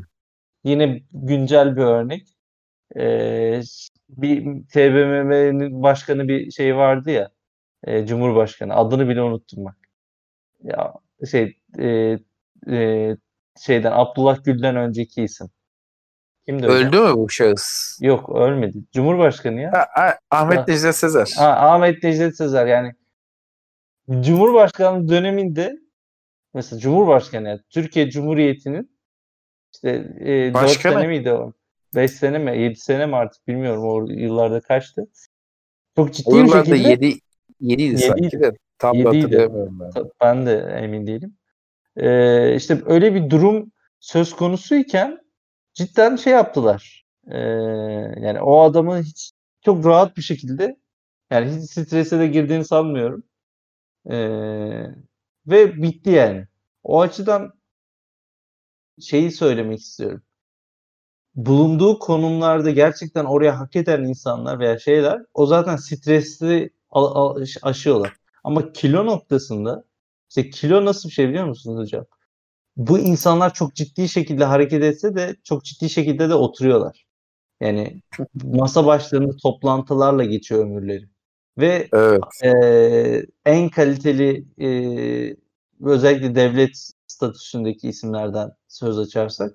yine 0.64 1.02
güncel 1.12 1.76
bir 1.76 1.82
örnek. 1.82 2.37
Ee, 2.96 3.60
bir 4.08 4.42
TBMM'nin 4.72 5.82
başkanı 5.82 6.28
bir 6.28 6.50
şey 6.50 6.76
vardı 6.76 7.10
ya. 7.10 7.30
E, 7.84 8.06
Cumhurbaşkanı. 8.06 8.74
Adını 8.74 9.08
bile 9.08 9.22
unuttum 9.22 9.64
bak 9.64 9.76
ya 10.62 10.94
şey 11.30 11.58
e, 11.78 12.18
e, 12.70 13.16
şeyden 13.60 13.92
Abdullah 13.92 14.44
Gül'den 14.44 14.76
önceki 14.76 15.22
isim. 15.22 15.50
Kimdi 16.46 16.66
Öldü 16.66 17.00
mü 17.00 17.14
bu 17.14 17.28
şahıs? 17.28 17.98
Yok 18.00 18.30
ölmedi. 18.30 18.78
Cumhurbaşkanı 18.92 19.60
ya. 19.60 19.72
Ha, 19.72 19.86
ha, 19.94 20.18
Ahmet. 20.30 20.68
Necdet 20.68 20.96
Sezer. 20.96 21.34
Ha, 21.36 21.74
Ahmet 21.74 22.02
Necdet 22.02 22.36
Sezer 22.36 22.66
yani 22.66 22.92
Cumhurbaşkanlığı 24.20 25.08
döneminde 25.08 25.78
mesela 26.54 26.80
Cumhurbaşkanı 26.80 27.48
yani 27.48 27.60
Türkiye 27.70 28.10
Cumhuriyeti'nin 28.10 28.98
işte 29.74 29.90
e, 30.20 30.54
4 30.54 30.70
sene 30.70 31.06
miydi 31.06 31.32
o? 31.32 31.52
5 31.94 32.10
sene 32.10 32.38
mi? 32.38 32.58
7 32.58 32.76
sene 32.76 33.06
mi 33.06 33.16
artık 33.16 33.48
bilmiyorum 33.48 33.84
o 33.84 34.06
yıllarda 34.10 34.60
kaçtı. 34.60 35.06
Çok 35.96 36.14
ciddi 36.14 36.30
o 36.30 36.44
bir 36.44 36.48
şekilde 36.48 36.76
7 36.76 37.18
7 37.60 37.82
idi 37.82 37.98
sanki 37.98 38.40
de. 38.40 38.52
Tam 38.78 39.04
da 39.04 39.08
hatırlayamıyorum 39.08 39.80
ben. 39.80 39.90
Ben 40.20 40.46
de 40.46 40.78
emin 40.82 41.06
değilim. 41.06 41.36
Ee, 41.96 42.54
işte 42.56 42.82
öyle 42.86 43.14
bir 43.14 43.30
durum 43.30 43.72
söz 44.00 44.36
konusuyken 44.36 45.18
cidden 45.74 46.16
şey 46.16 46.32
yaptılar. 46.32 47.06
Ee, 47.30 47.38
yani 48.20 48.40
o 48.40 48.60
adamı 48.60 49.02
hiç 49.02 49.32
çok 49.64 49.86
rahat 49.86 50.16
bir 50.16 50.22
şekilde 50.22 50.76
yani 51.30 51.56
hiç 51.56 51.70
strese 51.70 52.18
de 52.18 52.26
girdiğini 52.26 52.64
sanmıyorum. 52.64 53.22
Ee, 54.10 54.84
ve 55.46 55.82
bitti 55.82 56.10
yani. 56.10 56.46
O 56.82 57.00
açıdan 57.00 57.52
şeyi 59.00 59.30
söylemek 59.30 59.80
istiyorum. 59.80 60.22
Bulunduğu 61.34 61.98
konumlarda 61.98 62.70
gerçekten 62.70 63.24
oraya 63.24 63.60
hak 63.60 63.76
eden 63.76 64.04
insanlar 64.04 64.58
veya 64.58 64.78
şeyler 64.78 65.22
o 65.34 65.46
zaten 65.46 65.76
stresli 65.76 66.70
aşıyorlar. 67.62 68.12
Ama 68.44 68.72
kilo 68.72 69.06
noktasında 69.06 69.84
işte 70.28 70.50
kilo 70.50 70.84
nasıl 70.84 71.08
bir 71.08 71.14
şey 71.14 71.28
biliyor 71.28 71.44
musunuz 71.44 71.78
hocam? 71.80 72.06
Bu 72.76 72.98
insanlar 72.98 73.54
çok 73.54 73.74
ciddi 73.74 74.08
şekilde 74.08 74.44
hareket 74.44 74.82
etse 74.84 75.14
de 75.14 75.36
çok 75.44 75.64
ciddi 75.64 75.90
şekilde 75.90 76.28
de 76.28 76.34
oturuyorlar. 76.34 77.06
Yani 77.60 78.02
masa 78.44 78.86
başlarında 78.86 79.36
toplantılarla 79.36 80.24
geçiyor 80.24 80.64
ömürleri. 80.64 81.08
Ve 81.58 81.88
evet. 81.92 82.20
e, 82.44 83.26
en 83.46 83.68
kaliteli 83.68 84.44
e, 84.60 84.68
özellikle 85.84 86.34
devlet 86.34 86.90
statüsündeki 87.06 87.88
isimlerden 87.88 88.50
söz 88.68 88.98
açarsak 88.98 89.52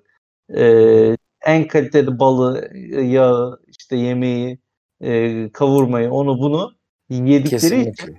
e, 0.56 1.16
en 1.44 1.68
kaliteli 1.68 2.18
balı, 2.18 2.70
yağı, 3.02 3.60
işte 3.66 3.96
yemeği, 3.96 4.58
e, 5.00 5.50
kavurmayı, 5.52 6.10
onu 6.10 6.38
bunu 6.38 6.74
yedikleri 7.10 7.50
Kesinlikle. 7.50 7.90
için 7.90 8.18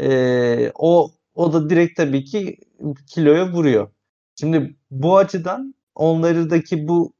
e, 0.00 0.72
o 0.74 1.10
o 1.34 1.52
da 1.52 1.70
direkt 1.70 1.96
tabii 1.96 2.24
ki 2.24 2.58
kiloya 3.14 3.52
vuruyor. 3.52 3.90
Şimdi 4.40 4.76
bu 4.90 5.16
açıdan 5.16 5.74
onlardaki 5.94 6.88
bu 6.88 7.12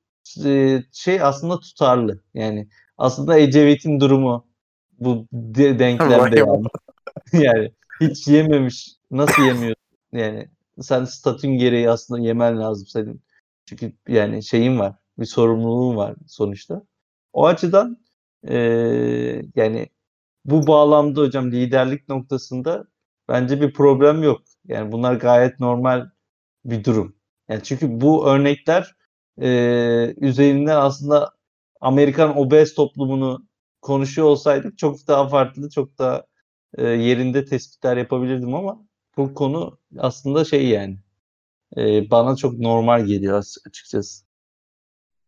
e, 0.45 0.83
şey 0.93 1.23
aslında 1.23 1.61
tutarlı. 1.61 2.23
Yani 2.35 2.69
aslında 2.99 3.39
Ecevit'in 3.39 4.01
durumu 4.01 4.47
bu 4.99 5.27
de- 5.33 5.79
denklemde 5.79 6.39
yani. 6.39 6.65
yani 7.33 7.73
hiç 8.01 8.29
yememiş. 8.29 8.97
Nasıl 9.11 9.43
yemiyorsun? 9.43 9.83
Yani 10.13 10.49
sen 10.81 11.05
statün 11.05 11.59
gereği 11.59 11.91
aslında 11.91 12.21
yemen 12.21 12.61
lazım 12.61 12.87
senin. 12.87 13.23
Çünkü 13.67 13.93
yani 14.09 14.43
şeyin 14.43 14.79
var. 14.79 14.95
Bir 15.19 15.25
sorumluluğun 15.27 15.97
var 15.97 16.15
sonuçta. 16.27 16.83
O 17.33 17.47
açıdan 17.47 17.99
eee, 18.49 19.43
yani 19.57 19.89
bu 20.45 20.67
bağlamda 20.67 21.21
hocam 21.21 21.53
liderlik 21.53 22.09
noktasında 22.09 22.85
bence 23.29 23.61
bir 23.61 23.73
problem 23.73 24.23
yok. 24.23 24.43
Yani 24.67 24.93
bunlar 24.93 25.15
gayet 25.15 25.61
normal 25.61 26.11
bir 26.65 26.85
durum. 26.85 27.17
Yani 27.49 27.63
çünkü 27.63 28.01
bu 28.01 28.29
örnekler 28.29 28.97
eee 29.41 30.15
üzerinden 30.21 30.77
aslında 30.77 31.33
Amerikan 31.81 32.39
obez 32.39 32.75
toplumunu 32.75 33.47
konuşuyor 33.83 34.29
olsaydık 34.29 34.79
çok 34.79 35.07
daha 35.09 35.29
farklı, 35.29 35.71
çok 35.71 35.99
daha 35.99 36.25
e, 36.79 36.85
yerinde 36.89 37.45
tespitler 37.45 37.97
yapabilirdim 37.97 38.55
ama 38.55 38.87
bu 39.17 39.35
konu 39.35 39.79
aslında 39.99 40.45
şey 40.45 40.69
yani 40.69 40.99
e, 41.79 42.11
bana 42.11 42.37
çok 42.37 42.59
normal 42.61 43.07
geliyor 43.07 43.39
as- 43.39 43.59
açıkçası. 43.69 44.26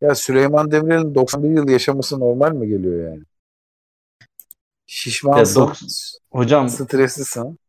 Ya 0.01 0.15
Süleyman 0.15 0.71
Demirel'in 0.71 1.15
91 1.15 1.49
yıl 1.49 1.69
yaşaması 1.69 2.19
normal 2.19 2.51
mi 2.53 2.67
geliyor 2.67 3.11
yani? 3.11 3.23
Şişmansın, 4.85 5.61
Ya 5.61 5.67
dok- 5.67 5.77
Hocam 6.31 6.69
streslisin. 6.69 7.59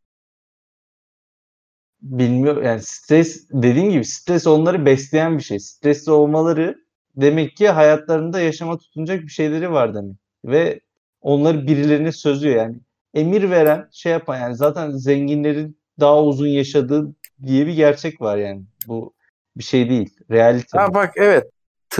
bilmiyor 2.02 2.62
yani 2.62 2.80
stres 2.82 3.48
dediğim 3.52 3.90
gibi 3.90 4.04
stres 4.04 4.46
onları 4.46 4.86
besleyen 4.86 5.38
bir 5.38 5.42
şey. 5.42 5.58
Stresli 5.58 6.12
olmaları 6.12 6.76
demek 7.16 7.56
ki 7.56 7.68
hayatlarında 7.68 8.40
yaşama 8.40 8.78
tutunacak 8.78 9.22
bir 9.22 9.28
şeyleri 9.28 9.70
var 9.72 9.94
demek. 9.94 10.16
Ve 10.44 10.80
onları 11.20 11.66
birilerine 11.66 12.12
sözüyor 12.12 12.56
yani. 12.56 12.76
Emir 13.14 13.50
veren 13.50 13.88
şey 13.92 14.12
yapan 14.12 14.38
yani 14.40 14.56
zaten 14.56 14.90
zenginlerin 14.90 15.78
daha 16.00 16.22
uzun 16.24 16.46
yaşadığı 16.48 17.14
diye 17.46 17.66
bir 17.66 17.74
gerçek 17.74 18.20
var 18.20 18.36
yani. 18.36 18.62
Bu 18.88 19.14
bir 19.56 19.64
şey 19.64 19.90
değil. 19.90 20.16
Realite. 20.30 20.78
Ha 20.78 20.94
bak 20.94 21.12
evet. 21.16 21.50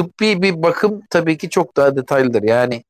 Tıbbi 0.00 0.42
bir 0.42 0.62
bakım 0.62 1.02
tabii 1.10 1.38
ki 1.38 1.50
çok 1.50 1.76
daha 1.76 1.96
detaylıdır. 1.96 2.42
Yani 2.42 2.84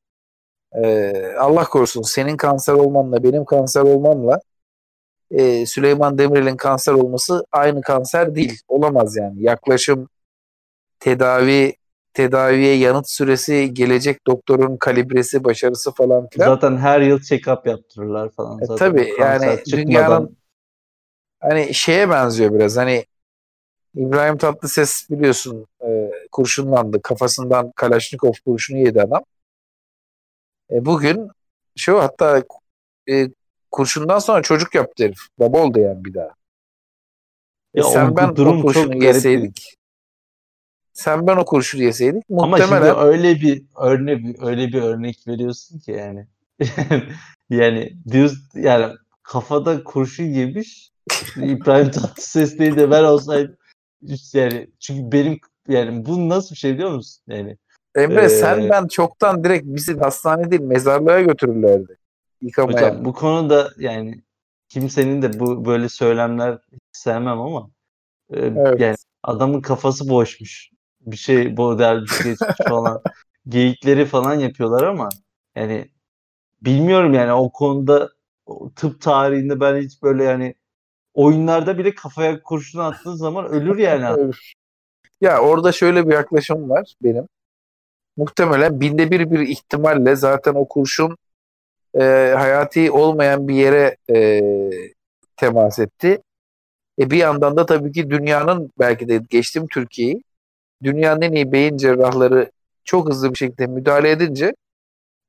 e, 0.83 1.13
Allah 1.39 1.63
korusun 1.63 2.01
senin 2.01 2.37
kanser 2.37 2.73
olmanla 2.73 3.23
benim 3.23 3.45
kanser 3.45 3.81
olmamla 3.81 4.39
e, 5.31 5.65
Süleyman 5.65 6.17
Demirel'in 6.17 6.57
kanser 6.57 6.93
olması 6.93 7.45
aynı 7.51 7.81
kanser 7.81 8.35
değil. 8.35 8.59
Olamaz 8.67 9.15
yani. 9.17 9.43
Yaklaşım, 9.43 10.09
tedavi, 10.99 11.75
tedaviye 12.13 12.75
yanıt 12.77 13.09
süresi, 13.09 13.73
gelecek 13.73 14.27
doktorun 14.27 14.77
kalibresi, 14.77 15.43
başarısı 15.43 15.91
falan 15.91 16.27
filan. 16.29 16.45
Zaten 16.45 16.77
her 16.77 17.01
yıl 17.01 17.19
check-up 17.19 17.69
yaptırırlar 17.69 18.29
falan. 18.29 18.61
E, 18.61 18.65
Zaten 18.65 18.75
tabii, 18.87 19.15
kanser 19.17 19.47
yani 19.47 19.63
çıkmadan- 19.63 19.87
dünyanın- 19.87 20.37
Hani 21.39 21.73
şeye 21.73 22.09
benziyor 22.09 22.53
biraz 22.53 22.77
hani 22.77 23.05
İbrahim 23.95 24.37
Tatlıses 24.37 25.09
biliyorsun 25.09 25.67
e, 25.85 26.11
kurşunlandı. 26.31 27.01
Kafasından 27.01 27.71
Kalaşnikov 27.75 28.33
kurşunu 28.45 28.77
yedi 28.77 29.01
adam. 29.01 29.23
E, 30.71 30.85
bugün 30.85 31.29
şu 31.77 31.99
hatta 31.99 32.43
e, 33.09 33.27
kurşundan 33.71 34.19
sonra 34.19 34.41
çocuk 34.41 34.75
yaptı 34.75 35.03
herif. 35.03 35.19
Baba 35.39 35.59
oldu 35.63 35.79
yani 35.79 36.05
bir 36.05 36.13
daha. 36.13 36.29
E, 37.73 37.79
Ya 37.79 37.85
o 37.85 37.89
sen 37.91 38.15
ben 38.15 38.35
durum 38.35 38.51
o 38.51 38.55
çok 38.55 38.63
kurşunu 38.63 38.91
garip 38.91 39.03
yeseydik. 39.03 39.77
Sen 40.93 41.27
ben 41.27 41.37
o 41.37 41.45
kurşunu 41.45 41.83
yeseydik 41.83 42.23
Ama 42.31 42.57
şimdi 42.57 42.69
muhtemelen 42.69 42.99
öyle 42.99 43.35
bir 43.35 43.63
örne 43.77 44.33
öyle 44.41 44.67
bir 44.67 44.81
örnek 44.81 45.27
veriyorsun 45.27 45.79
ki 45.79 45.91
yani. 45.91 46.27
yani 47.49 47.93
diyorsun 48.11 48.43
yani 48.55 48.93
kafada 49.23 49.83
kurşun 49.83 50.23
yemiş 50.23 50.91
İbrahim 51.35 51.91
Tatlıses 51.91 52.59
değil 52.59 52.75
de 52.75 52.91
ben 52.91 53.03
olsaydım 53.03 53.57
yani 54.33 54.67
çünkü 54.79 55.11
benim 55.11 55.39
yani 55.67 56.05
bu 56.05 56.29
nasıl 56.29 56.51
bir 56.51 56.59
şey 56.59 56.73
biliyor 56.73 56.91
musun? 56.91 57.23
Yani 57.27 57.57
Emre 57.95 58.23
Ee, 58.23 58.29
sen 58.29 58.69
ben 58.69 58.87
çoktan 58.87 59.43
direkt 59.43 59.65
bizi 59.65 59.99
hastane 59.99 60.51
değil 60.51 60.61
mezarlığa 60.61 61.21
götürürlerdi. 61.21 61.97
Yıkamaya. 62.41 62.77
hocam 62.77 63.05
bu 63.05 63.13
konuda 63.13 63.71
yani 63.77 64.21
kimsenin 64.69 65.21
de 65.21 65.39
bu 65.39 65.65
böyle 65.65 65.89
söylemler 65.89 66.59
sevmem 66.91 67.41
ama 67.41 67.69
e, 68.33 68.39
Evet. 68.39 68.79
yani 68.79 68.95
adamın 69.23 69.61
kafası 69.61 70.09
boşmuş. 70.09 70.69
Bir 71.01 71.17
şey 71.17 71.53
model 71.53 72.01
bir 72.01 72.07
şey 72.07 72.31
geçmiş 72.31 72.67
falan. 72.67 73.01
Geyikleri 73.47 74.05
falan 74.05 74.33
yapıyorlar 74.33 74.83
ama 74.83 75.09
yani 75.55 75.89
bilmiyorum 76.61 77.13
yani 77.13 77.33
o 77.33 77.51
konuda 77.51 78.09
o 78.45 78.71
tıp 78.73 79.01
tarihinde 79.01 79.59
ben 79.59 79.81
hiç 79.81 80.03
böyle 80.03 80.23
yani 80.23 80.55
oyunlarda 81.13 81.77
bile 81.77 81.95
kafaya 81.95 82.41
kurşun 82.41 82.79
attığın 82.79 83.15
zaman 83.15 83.45
ölür 83.45 83.77
yani. 83.77 84.07
adam. 84.07 84.31
Ya 85.21 85.39
orada 85.39 85.71
şöyle 85.71 86.07
bir 86.07 86.13
yaklaşım 86.13 86.69
var 86.69 86.95
benim. 87.03 87.27
Muhtemelen 88.17 88.81
binde 88.81 89.11
bir 89.11 89.31
bir 89.31 89.39
ihtimalle 89.39 90.15
zaten 90.15 90.53
o 90.53 90.67
kurşun 90.67 91.17
e, 91.95 92.03
hayati 92.37 92.91
olmayan 92.91 93.47
bir 93.47 93.55
yere 93.55 93.97
e, 94.09 94.41
temas 95.37 95.79
etti. 95.79 96.21
E 96.99 97.11
bir 97.11 97.17
yandan 97.17 97.57
da 97.57 97.65
tabii 97.65 97.91
ki 97.91 98.09
dünyanın 98.09 98.71
belki 98.79 99.07
de 99.07 99.21
geçtim 99.29 99.67
Türkiye'yi 99.67 100.23
dünyanın 100.83 101.21
en 101.21 101.33
iyi 101.33 101.51
beyin 101.51 101.77
cerrahları 101.77 102.51
çok 102.83 103.09
hızlı 103.09 103.31
bir 103.31 103.37
şekilde 103.37 103.67
müdahale 103.67 104.09
edince 104.11 104.55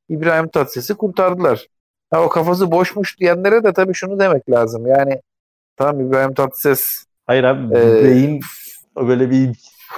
İbrahim 0.09 0.49
Tatlıses'i 0.49 0.95
kurtardılar. 0.95 1.67
Ha, 2.11 2.25
o 2.25 2.29
kafası 2.29 2.71
boşmuş 2.71 3.21
diyenlere 3.21 3.65
de 3.65 3.73
tabii 3.73 3.95
şunu 3.95 4.19
demek 4.19 4.51
lazım. 4.51 4.87
Yani 4.87 5.21
tamam 5.77 6.01
İbrahim 6.09 6.35
Tatlıses 6.35 7.05
Hayır 7.27 7.45
abi 7.45 7.79
Ee, 7.79 8.05
beyin 8.05 8.41
böyle 8.97 9.31
bir 9.31 9.55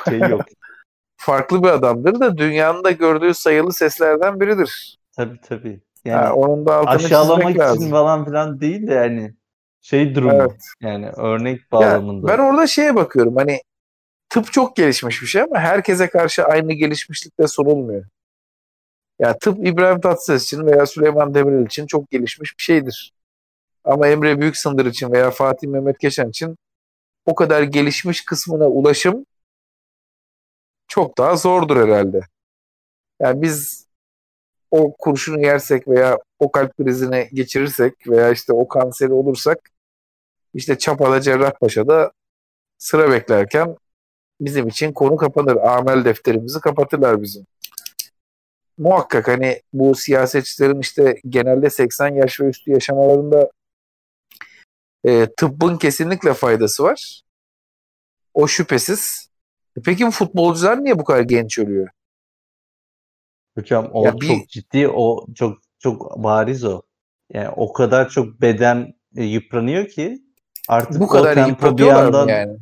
şey 0.09 0.19
yok. 0.19 0.41
farklı 1.17 1.63
bir 1.63 1.69
adamdır 1.69 2.21
da 2.21 2.39
dünyanın 2.39 2.85
da 2.85 2.91
gördüğü 2.91 3.35
sayılı 3.35 3.73
seslerden 3.73 4.41
biridir. 4.41 4.99
tabii 5.17 5.41
tabii. 5.49 5.75
Ha, 5.75 6.11
Yani 6.11 6.33
onun 6.33 6.67
da 6.67 6.81
aşağılamak 6.81 7.51
için 7.51 7.59
lazım. 7.59 7.91
falan 7.91 8.25
filan 8.25 8.61
değil 8.61 8.87
de 8.87 8.95
yani 8.95 9.35
şey 9.81 10.15
durumu 10.15 10.33
Evet. 10.35 10.63
yani 10.81 11.11
örnek 11.11 11.73
bağlamında. 11.73 12.29
ben 12.29 12.39
orada 12.39 12.67
şeye 12.67 12.95
bakıyorum 12.97 13.37
hani 13.37 13.61
tıp 14.29 14.53
çok 14.53 14.77
gelişmiş 14.77 15.23
bir 15.23 15.27
şey 15.27 15.43
ama 15.43 15.59
herkese 15.59 16.09
karşı 16.09 16.45
aynı 16.45 16.73
gelişmişlikte 16.73 17.47
sunulmuyor. 17.49 18.05
Ya 19.19 19.39
tıp 19.39 19.67
İbrahim 19.67 20.01
Tatlıses 20.01 20.43
için 20.45 20.67
veya 20.67 20.87
Süleyman 20.87 21.35
Demirel 21.35 21.67
için 21.67 21.87
çok 21.87 22.11
gelişmiş 22.11 22.59
bir 22.59 22.63
şeydir. 22.63 23.13
Ama 23.85 24.09
Emre 24.09 24.41
Büyüksındır 24.41 24.87
için 24.87 25.13
veya 25.13 25.31
Fatih 25.31 25.69
Mehmet 25.69 26.01
Geçen 26.01 26.29
için 26.29 26.57
o 27.27 27.35
kadar 27.35 27.63
gelişmiş 27.63 28.25
kısmına 28.25 28.67
ulaşım 28.67 29.27
çok 30.89 31.19
daha 31.19 31.37
zordur 31.37 31.77
herhalde. 31.77 32.21
Yani 33.21 33.43
biz 33.43 33.87
o 34.71 34.93
kurşunu 34.99 35.41
yersek 35.41 35.89
veya 35.89 36.19
o 36.39 36.53
kalp 36.53 36.77
krizini 36.77 37.29
geçirirsek 37.33 38.09
veya 38.09 38.31
işte 38.31 38.53
o 38.53 38.69
kanseri 38.69 39.13
olursak 39.13 39.59
işte 40.55 40.79
Çapa'da 40.79 41.21
Cerrahpaşa'da 41.21 42.13
sıra 42.79 43.11
beklerken 43.11 43.77
bizim 44.41 44.69
için 44.69 44.93
konu 44.93 45.17
kapanır. 45.17 45.57
Amel 45.57 46.05
defterimizi 46.05 46.61
kapatırlar 46.61 47.23
bizim. 47.23 47.47
Muhakkak 48.79 49.29
hani 49.29 49.63
bu 49.73 49.95
siyasetçilerin 49.95 50.81
işte 50.81 51.21
genelde 51.29 51.71
80 51.71 52.15
yaş 52.15 52.41
ve 52.41 52.45
üstü 52.45 52.71
yaşamalarında 52.71 53.51
e, 55.05 55.27
tıbbın 55.37 55.77
kesinlikle 55.79 56.35
faydası 56.35 56.83
var. 56.83 57.23
O 58.35 58.47
şüphesiz. 58.47 59.29
E 59.79 59.81
Peki 59.85 60.07
bu 60.07 60.11
futbolcular 60.11 60.85
niye 60.85 60.99
bu 60.99 61.05
kadar 61.05 61.21
genç 61.21 61.59
ölüyor? 61.59 61.89
Hocam 63.59 63.91
o 63.93 64.05
Ya 64.05 64.21
bir- 64.21 64.27
çok 64.29 64.49
ciddi, 64.49 64.89
o 64.89 65.27
çok 65.35 65.59
çok 65.79 66.19
bariz 66.25 66.65
o. 66.65 66.83
Yani 67.33 67.49
o 67.49 67.73
kadar 67.73 68.09
çok 68.09 68.41
beden 68.41 68.95
e, 69.17 69.25
yıpranıyor 69.25 69.87
ki 69.89 70.23
artık 70.69 71.01
Bu 71.01 71.05
o 71.05 71.09
kadar 71.09 71.35
tempo 71.35 71.49
bir 71.49 71.51
yıpratıyorlar 71.51 72.03
yandan 72.05 72.29
yani? 72.29 72.59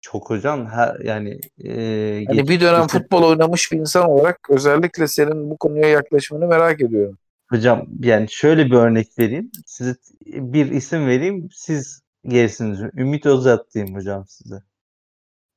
çok 0.00 0.30
hocam 0.30 0.66
her 0.66 1.00
yani 1.00 1.40
e, 1.64 2.24
Hani 2.26 2.36
geç- 2.36 2.48
bir 2.48 2.60
dönem 2.60 2.86
işte- 2.86 2.98
futbol 2.98 3.22
oynamış 3.22 3.72
bir 3.72 3.78
insan 3.78 4.10
olarak 4.10 4.50
özellikle 4.50 5.08
senin 5.08 5.50
bu 5.50 5.56
konuya 5.56 5.88
yaklaşımını 5.88 6.46
merak 6.46 6.80
ediyorum. 6.80 7.18
Hocam 7.48 7.86
yani 8.00 8.26
şöyle 8.30 8.66
bir 8.66 8.76
örnek 8.76 9.18
vereyim. 9.18 9.50
Size 9.66 9.96
bir 10.26 10.70
isim 10.70 11.06
vereyim. 11.06 11.48
Siz 11.52 12.02
gerisiniz. 12.24 12.80
Ümit 12.80 13.26
Özat 13.26 13.74
diyeyim 13.74 13.94
hocam 13.94 14.24
size. 14.28 14.62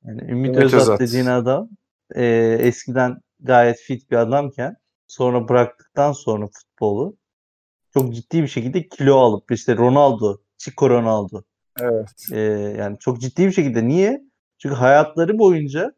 Yani 0.04 0.20
Ümit, 0.22 0.30
Ümit 0.30 0.56
Özat, 0.56 0.80
Özat. 0.80 1.00
dediğin 1.00 1.26
adam 1.26 1.68
e, 2.14 2.24
eskiden 2.60 3.20
gayet 3.40 3.78
fit 3.78 4.10
bir 4.10 4.16
adamken 4.16 4.76
sonra 5.06 5.48
bıraktıktan 5.48 6.12
sonra 6.12 6.46
futbolu 6.46 7.16
çok 7.94 8.14
ciddi 8.14 8.42
bir 8.42 8.48
şekilde 8.48 8.88
kilo 8.88 9.16
alıp 9.16 9.52
işte 9.52 9.76
Ronaldo, 9.76 10.36
Chico 10.58 10.90
Ronaldo 10.90 11.42
Evet. 11.80 12.08
e, 12.32 12.40
yani 12.78 12.98
çok 12.98 13.20
ciddi 13.20 13.46
bir 13.46 13.52
şekilde 13.52 13.88
niye? 13.88 14.22
Çünkü 14.58 14.74
hayatları 14.74 15.38
boyunca 15.38 15.92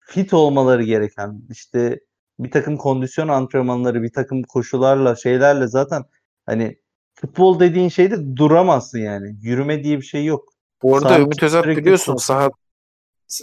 fit 0.00 0.34
olmaları 0.34 0.82
gereken 0.82 1.42
işte 1.50 2.00
bir 2.38 2.50
takım 2.50 2.76
kondisyon 2.76 3.28
antrenmanları, 3.28 4.02
bir 4.02 4.12
takım 4.12 4.42
koşularla, 4.42 5.16
şeylerle 5.16 5.66
zaten 5.66 6.04
Hani 6.48 6.78
futbol 7.14 7.60
dediğin 7.60 7.88
şeyde 7.88 8.36
duramazsın 8.36 8.98
yani. 8.98 9.36
Yürüme 9.42 9.84
diye 9.84 9.96
bir 9.96 10.02
şey 10.02 10.24
yok. 10.24 10.48
Bu 10.82 10.96
arada 10.96 11.08
Sağ- 11.08 11.18
Ümit 11.18 11.42
Özat 11.42 11.66
biliyorsun 11.66 12.16
saha 12.16 12.50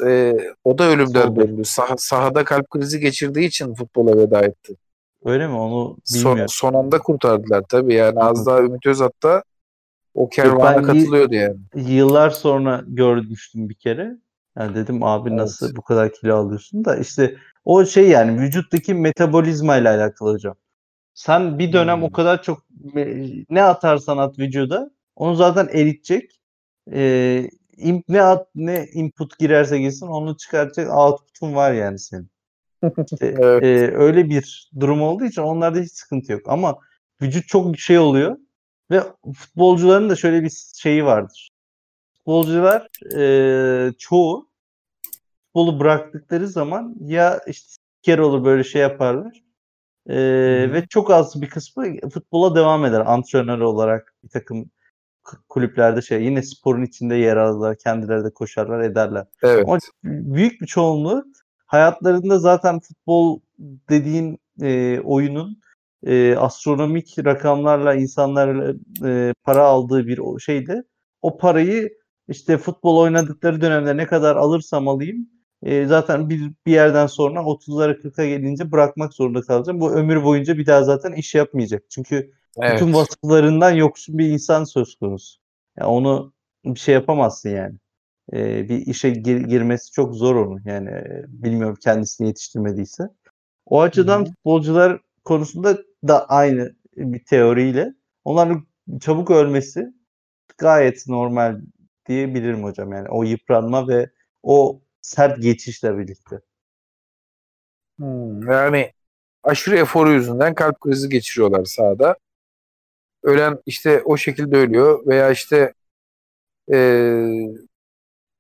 e, 0.05 0.34
o 0.63 0.77
da 0.77 0.84
ölümden 0.84 1.35
döndü. 1.35 1.65
Saha, 1.65 1.95
sahada 1.97 2.43
kalp 2.43 2.69
krizi 2.69 2.99
geçirdiği 2.99 3.47
için 3.47 3.73
futbola 3.73 4.17
veda 4.17 4.41
etti. 4.41 4.76
Öyle 5.26 5.47
mi? 5.47 5.53
Onu 5.53 5.97
Son, 6.05 6.19
bilmiyorum. 6.30 6.49
son 6.49 6.73
anda 6.73 6.99
kurtardılar 6.99 7.63
tabii 7.69 7.93
yani 7.93 8.19
az 8.19 8.41
Hı. 8.41 8.45
daha 8.45 8.59
Ümit 8.61 8.85
Özat 8.85 9.23
da 9.23 9.43
o 10.13 10.30
kervana 10.30 10.76
ben 10.76 10.81
katılıyordu 10.81 11.35
yani. 11.35 11.57
Yıllar 11.76 12.30
sonra 12.30 12.84
görmüştüm 12.88 13.69
bir 13.69 13.76
kere. 13.76 14.17
Yani 14.57 14.76
dedim 14.76 15.03
abi 15.03 15.30
Evet. 15.30 15.39
nasıl 15.39 15.76
bu 15.76 15.81
kadar 15.81 16.13
kilo 16.13 16.35
alıyorsun 16.35 16.85
da 16.85 16.97
işte 16.97 17.35
o 17.65 17.85
şey 17.85 18.09
yani 18.09 18.41
vücuttaki 18.41 18.93
metabolizma 18.93 19.77
ile 19.77 19.89
alakalı 19.89 20.33
hocam. 20.33 20.55
Sen 21.13 21.59
bir 21.59 21.73
dönem 21.73 21.97
Hmm. 21.97 22.03
o 22.03 22.11
kadar 22.11 22.43
çok 22.43 22.63
ne 23.49 23.63
atarsan 23.63 24.17
at 24.17 24.39
vücuda 24.39 24.91
onu 25.15 25.35
zaten 25.35 25.67
eritecek. 25.79 26.39
Ee, 26.91 27.49
im- 27.77 28.03
ne 28.09 28.21
at 28.21 28.47
ne 28.55 28.85
input 28.93 29.39
girerse 29.39 29.79
girsin 29.79 30.07
onu 30.07 30.37
çıkartacak 30.37 30.93
output'un 30.97 31.55
var 31.55 31.73
yani 31.73 31.99
senin. 31.99 32.29
İşte, 33.11 33.35
Evet. 33.39 33.63
e, 33.63 33.95
öyle 33.97 34.29
bir 34.29 34.69
durum 34.79 35.01
olduğu 35.01 35.25
için 35.25 35.41
onlarda 35.41 35.79
hiç 35.79 35.91
sıkıntı 35.91 36.31
yok. 36.31 36.41
Ama 36.45 36.77
vücut 37.21 37.47
çok 37.47 37.79
şey 37.79 37.99
oluyor 37.99 38.37
ve 38.91 39.03
futbolcuların 39.35 40.09
da 40.09 40.15
şöyle 40.15 40.43
bir 40.43 40.51
şeyi 40.75 41.05
vardır. 41.05 41.49
Futbolcular 42.17 42.87
e, 43.17 43.91
çoğu 43.99 44.49
futbolu 45.56 45.80
bıraktıkları 45.80 46.48
zaman 46.48 46.95
ya 47.02 47.41
işte 47.48 47.68
spiker 47.69 48.18
olur 48.18 48.45
böyle 48.45 48.64
şey 48.64 48.82
yaparlar 48.82 49.45
E, 50.10 50.14
hı. 50.14 50.73
ve 50.73 50.88
çok 50.90 51.11
az 51.11 51.41
bir 51.41 51.49
kısmı 51.49 51.86
futbola 52.14 52.56
devam 52.56 52.86
eder 52.86 52.99
antrenör 52.99 53.60
olarak 53.60 54.14
bir 54.23 54.30
takım 54.30 54.65
kulüplerde 55.49 56.02
şey 56.02 56.23
yine 56.23 56.44
sporun 56.44 56.84
içinde 56.84 57.15
yer 57.15 57.38
alırlar 57.38 57.77
kendileri 57.77 58.23
de 58.23 58.34
koşarlar 58.34 58.80
ederler. 58.82 59.26
Evet. 59.44 59.65
Ama 59.68 59.80
büyük 60.03 60.61
bir 60.61 60.68
çoğunluğu 60.68 61.26
hayatlarında 61.65 62.40
zaten 62.40 62.80
futbol 62.80 63.40
dediğin 63.90 64.40
e, 64.61 64.99
oyunun 64.99 65.61
e, 66.06 66.36
astronomik 66.36 67.26
rakamlarla 67.26 67.95
insanlarla 67.95 68.73
e, 69.06 69.34
para 69.44 69.64
aldığı 69.64 70.07
bir 70.07 70.18
o 70.18 70.40
şeyde 70.40 70.84
o 71.22 71.38
parayı 71.38 71.90
işte 72.27 72.57
futbol 72.57 72.98
oynadıkları 72.98 73.61
dönemde 73.61 73.98
ne 73.98 74.07
kadar 74.07 74.36
alırsam 74.36 74.88
alayım 74.88 75.34
e, 75.65 75.87
zaten 75.87 76.29
bir, 76.31 76.53
bir 76.67 76.73
yerden 76.73 77.07
sonra 77.07 77.45
30'lara 77.45 77.99
40'a 77.99 78.25
gelince 78.25 78.71
bırakmak 78.73 79.13
zorunda 79.15 79.41
kalacağım. 79.41 79.81
Bu 79.81 79.93
ömür 79.93 80.23
boyunca 80.23 80.59
bir 80.59 80.67
daha 80.67 80.83
zaten 80.83 81.13
iş 81.13 81.35
yapmayacak. 81.35 81.83
Çünkü 81.89 82.33
Evet. 82.61 82.79
bütün 82.79 82.93
vasıflarından 82.93 83.71
yoksun 83.71 84.19
bir 84.19 84.27
insan 84.29 84.63
söz 84.63 84.95
konusu. 84.95 85.39
Yani 85.79 85.87
onu 85.89 86.33
bir 86.65 86.79
şey 86.79 86.95
yapamazsın 86.95 87.49
yani. 87.49 87.75
Ee, 88.33 88.69
bir 88.69 88.77
işe 88.87 89.09
gir- 89.09 89.41
girmesi 89.45 89.91
çok 89.91 90.15
zor 90.15 90.35
onun. 90.35 90.61
Yani 90.65 90.89
e, 90.89 91.25
bilmiyorum 91.27 91.77
kendisini 91.83 92.27
yetiştirmediyse. 92.27 93.03
O 93.65 93.81
açıdan 93.81 94.21
hı. 94.21 94.25
futbolcular 94.25 95.01
konusunda 95.25 95.77
da 96.07 96.29
aynı 96.29 96.75
bir 96.97 97.25
teoriyle 97.25 97.93
onların 98.25 98.67
çabuk 99.01 99.31
ölmesi 99.31 99.93
gayet 100.57 101.07
normal 101.07 101.61
diyebilirim 102.07 102.63
hocam. 102.63 102.91
Yani 102.93 103.09
o 103.09 103.23
yıpranma 103.23 103.87
ve 103.87 104.09
o 104.43 104.81
sert 105.06 105.41
geçişle 105.41 105.98
birlikte. 105.98 106.41
Hmm, 107.99 108.52
yani 108.52 108.91
aşırı 109.44 109.77
eforu 109.77 110.11
yüzünden 110.14 110.56
kalp 110.56 110.82
krizi 110.82 111.10
geçiriyorlar 111.10 111.65
sahada. 111.65 112.18
Ölen 113.23 113.57
işte 113.65 114.02
o 114.06 114.18
şekilde 114.18 114.57
ölüyor 114.57 115.06
veya 115.07 115.32
işte 115.32 115.73
eee, 116.68 117.48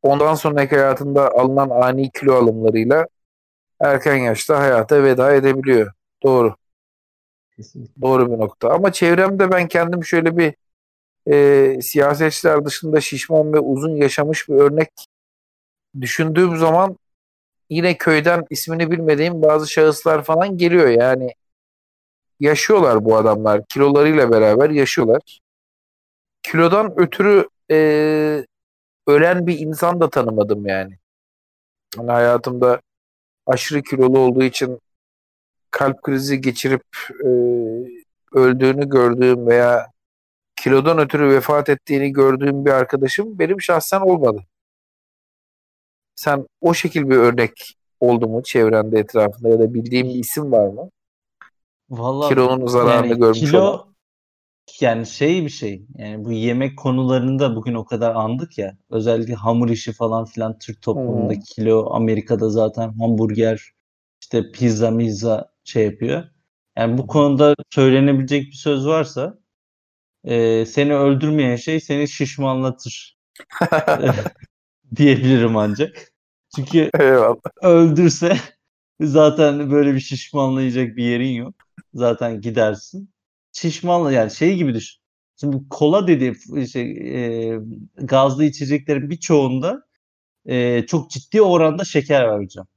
ondan 0.01 0.35
sonraki 0.35 0.75
hayatında 0.75 1.31
alınan 1.31 1.69
ani 1.69 2.11
kilo 2.11 2.33
alımlarıyla 2.35 3.07
erken 3.81 4.15
yaşta 4.15 4.59
hayata 4.59 5.03
veda 5.03 5.35
edebiliyor. 5.35 5.91
Doğru. 6.23 6.55
Kesinlikle. 7.55 8.01
Doğru 8.01 8.31
bir 8.31 8.37
nokta. 8.39 8.69
Ama 8.69 8.91
çevremde 8.91 9.51
ben 9.51 9.67
kendim 9.67 10.03
şöyle 10.05 10.37
bir 10.37 10.53
eee 11.27 11.81
siyasetçiler 11.81 12.65
dışında 12.65 13.01
şişman 13.01 13.53
ve 13.53 13.59
uzun 13.59 13.95
yaşamış 13.95 14.49
bir 14.49 14.55
örnek 14.55 14.89
düşündüğüm 16.01 16.57
zaman 16.57 16.97
yine 17.69 17.97
köyden 17.97 18.45
ismini 18.49 18.91
bilmediğim 18.91 19.41
bazı 19.41 19.71
şahıslar 19.71 20.23
falan 20.23 20.57
geliyor. 20.57 20.87
Yani 20.89 21.31
yaşıyorlar 22.39 23.05
bu 23.05 23.15
adamlar. 23.17 23.65
Kilolarıyla 23.69 24.31
beraber 24.31 24.69
yaşıyorlar. 24.69 25.39
Kilodan 26.43 26.93
ötürü 26.99 27.47
eee, 27.69 28.45
ölen 29.07 29.47
bir 29.47 29.59
insan 29.59 29.99
da 30.01 30.09
tanımadım 30.09 30.65
yani. 30.65 30.97
Hani 31.97 32.11
hayatımda 32.11 32.81
aşırı 33.45 33.81
kilolu 33.83 34.19
olduğu 34.19 34.43
için 34.43 34.79
kalp 35.71 36.01
krizi 36.03 36.41
geçirip 36.41 36.83
eee, 37.25 38.03
öldüğünü 38.33 38.89
gördüğüm 38.89 39.47
veya 39.47 39.87
kilodan 40.55 40.99
ötürü 40.99 41.29
vefat 41.29 41.69
ettiğini 41.69 42.13
gördüğüm 42.13 42.65
bir 42.65 42.71
arkadaşım 42.71 43.39
benim 43.39 43.61
şahsen 43.61 44.01
olmadı. 44.01 44.43
Sen 46.15 46.47
o 46.61 46.73
şekil 46.73 47.09
bir 47.09 47.15
örnek 47.15 47.75
oldu 47.99 48.27
mu 48.27 48.43
çevrende 48.43 48.99
etrafında 48.99 49.49
ya 49.49 49.59
da 49.59 49.73
bildiğin 49.73 50.09
bir 50.09 50.15
isim 50.15 50.51
var 50.51 50.67
mı? 50.67 50.89
Vallahi 51.89 52.29
Kilonun 52.29 52.67
zararını 52.67 53.07
yani 53.07 53.19
görmüş 53.19 53.39
kilo 53.39 53.61
olan. 53.61 53.95
yani 54.81 55.05
şey 55.05 55.43
bir 55.43 55.49
şey. 55.49 55.85
Yani 55.97 56.25
bu 56.25 56.31
yemek 56.31 56.77
konularında 56.77 57.55
bugün 57.55 57.73
o 57.73 57.85
kadar 57.85 58.15
andık 58.15 58.57
ya. 58.57 58.77
Özellikle 58.89 59.33
hamur 59.33 59.69
işi 59.69 59.93
falan 59.93 60.25
filan 60.25 60.59
Türk 60.59 60.81
toplumunda 60.81 61.33
Hı. 61.33 61.39
kilo. 61.39 61.89
Amerika'da 61.93 62.49
zaten 62.49 62.93
hamburger, 62.93 63.71
işte 64.21 64.51
pizza, 64.51 64.91
mizza 64.91 65.51
şey 65.63 65.85
yapıyor. 65.85 66.23
Yani 66.77 66.97
bu 66.97 67.07
konuda 67.07 67.55
söylenebilecek 67.69 68.45
bir 68.45 68.55
söz 68.57 68.87
varsa 68.87 69.37
e, 70.23 70.65
seni 70.65 70.95
öldürmeyen 70.95 71.55
şey 71.55 71.79
seni 71.79 72.07
şişmanlatır 72.07 73.17
diyebilirim 74.95 75.57
ancak. 75.57 76.11
Çünkü 76.55 76.89
Eyvallah. 76.99 77.35
öldürse 77.61 78.37
zaten 79.01 79.71
böyle 79.71 79.93
bir 79.95 79.99
şişmanlayacak 79.99 80.97
bir 80.97 81.03
yerin 81.03 81.33
yok. 81.33 81.55
Zaten 81.93 82.41
gidersin. 82.41 83.09
Şişmanla 83.53 84.11
yani 84.11 84.31
şey 84.31 84.55
gibi 84.55 84.73
düşün. 84.73 85.01
Şimdi 85.39 85.57
kola 85.69 86.07
dedi 86.07 86.33
şey, 86.71 86.91
e, 87.53 87.59
gazlı 87.95 88.45
içeceklerin 88.45 89.09
birçoğunda 89.09 89.81
e, 90.45 90.85
çok 90.87 91.09
ciddi 91.09 91.41
oranda 91.41 91.83
şeker 91.85 92.23
var 92.23 92.41
hocam. 92.43 92.67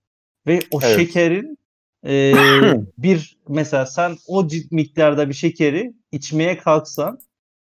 Ve 0.46 0.60
o 0.70 0.80
Evet. 0.82 0.96
şekerin 0.96 1.58
e, 2.06 2.34
bir 2.98 3.38
mesela 3.48 3.86
sen 3.86 4.16
o 4.26 4.42
cid- 4.48 4.68
miktarda 4.74 5.28
bir 5.28 5.34
şekeri 5.34 5.94
içmeye 6.12 6.58
kalksan 6.58 7.18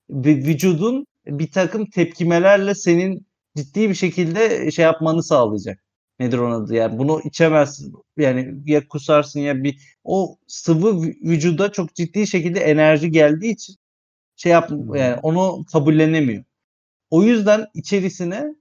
vücudun 0.09 1.07
bir 1.25 1.51
takım 1.51 1.85
tepkimelerle 1.85 2.75
senin 2.75 3.27
ciddi 3.57 3.89
bir 3.89 3.95
şekilde 3.95 4.71
şey 4.71 4.85
yapmanı 4.85 5.23
sağlayacak. 5.23 5.79
Nedir 6.19 6.37
onun 6.37 6.63
adı? 6.65 6.75
Yani 6.75 6.97
bunu 6.99 7.21
içemezsin. 7.23 7.93
Yani 8.17 8.55
ya 8.65 8.87
kusarsın 8.87 9.39
ya 9.39 9.63
bir 9.63 9.97
o 10.03 10.37
sıvı 10.47 10.89
vü- 10.89 11.29
vücuda 11.29 11.71
çok 11.71 11.95
ciddi 11.95 12.27
şekilde 12.27 12.59
enerji 12.59 13.11
geldiği 13.11 13.51
için 13.53 13.75
şey 14.35 14.51
yap 14.51 14.71
yani 14.95 15.15
onu 15.23 15.65
kabullenemiyor. 15.71 16.43
O 17.09 17.23
yüzden 17.23 17.67
içerisine 17.73 18.55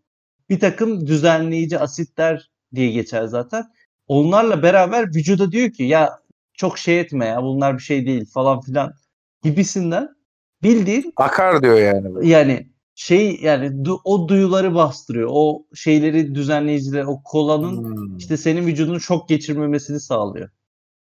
bir 0.51 0.61
takım 0.61 1.07
düzenleyici 1.07 1.79
asitler 1.79 2.51
diye 2.75 2.91
geçer 2.91 3.25
zaten. 3.25 3.65
Onlarla 4.07 4.62
beraber 4.62 5.07
vücuda 5.09 5.53
diyor 5.53 5.71
ki 5.73 5.83
ya 5.85 6.21
çok 6.55 6.79
şey 6.79 7.01
etme 7.01 7.27
ya 7.27 7.43
bunlar 7.43 7.75
bir 7.79 7.83
şey 7.83 8.07
değil 8.07 8.27
falan 8.35 8.61
filan 8.61 8.95
gibisinden 9.43 10.09
bildiğin 10.62 11.12
Akar 11.16 11.62
diyor 11.62 11.79
yani. 11.79 12.15
böyle. 12.15 12.29
yani 12.29 12.66
şey 12.95 13.41
yani 13.43 13.66
du- 13.66 14.01
o 14.05 14.29
duyuları 14.29 14.75
bastırıyor. 14.75 15.29
O 15.33 15.66
şeyleri 15.75 16.35
düzenleyiciler 16.35 17.05
o 17.05 17.23
kolanın 17.25 17.85
Hmm. 17.85 18.16
işte 18.19 18.37
senin 18.37 18.66
vücudun 18.66 18.99
şok 18.99 19.29
geçirmemesini 19.29 20.01
sağlıyor. 20.01 20.49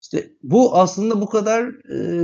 İşte 0.01 0.31
bu 0.43 0.75
aslında 0.77 1.21
bu 1.21 1.29
kadar 1.29 1.67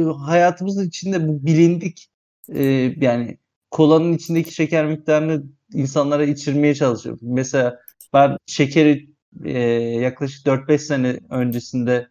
e, 0.01 0.03
hayatımızın 0.25 0.87
içinde 0.87 1.27
bu 1.27 1.45
bilindik 1.45 2.11
e, 2.49 2.63
yani 2.97 3.37
kolanın 3.71 4.13
içindeki 4.13 4.53
şeker 4.53 4.85
miktarını 4.85 5.43
insanlara 5.73 6.25
içirmeye 6.25 6.75
çalışıyor. 6.75 7.17
Mesela 7.21 7.79
ben 8.13 8.37
şekeri 8.45 9.09
e, 9.45 9.59
yaklaşık 10.01 10.45
4-5 10.45 10.81
sene 10.81 11.19
öncesinde 11.29 12.07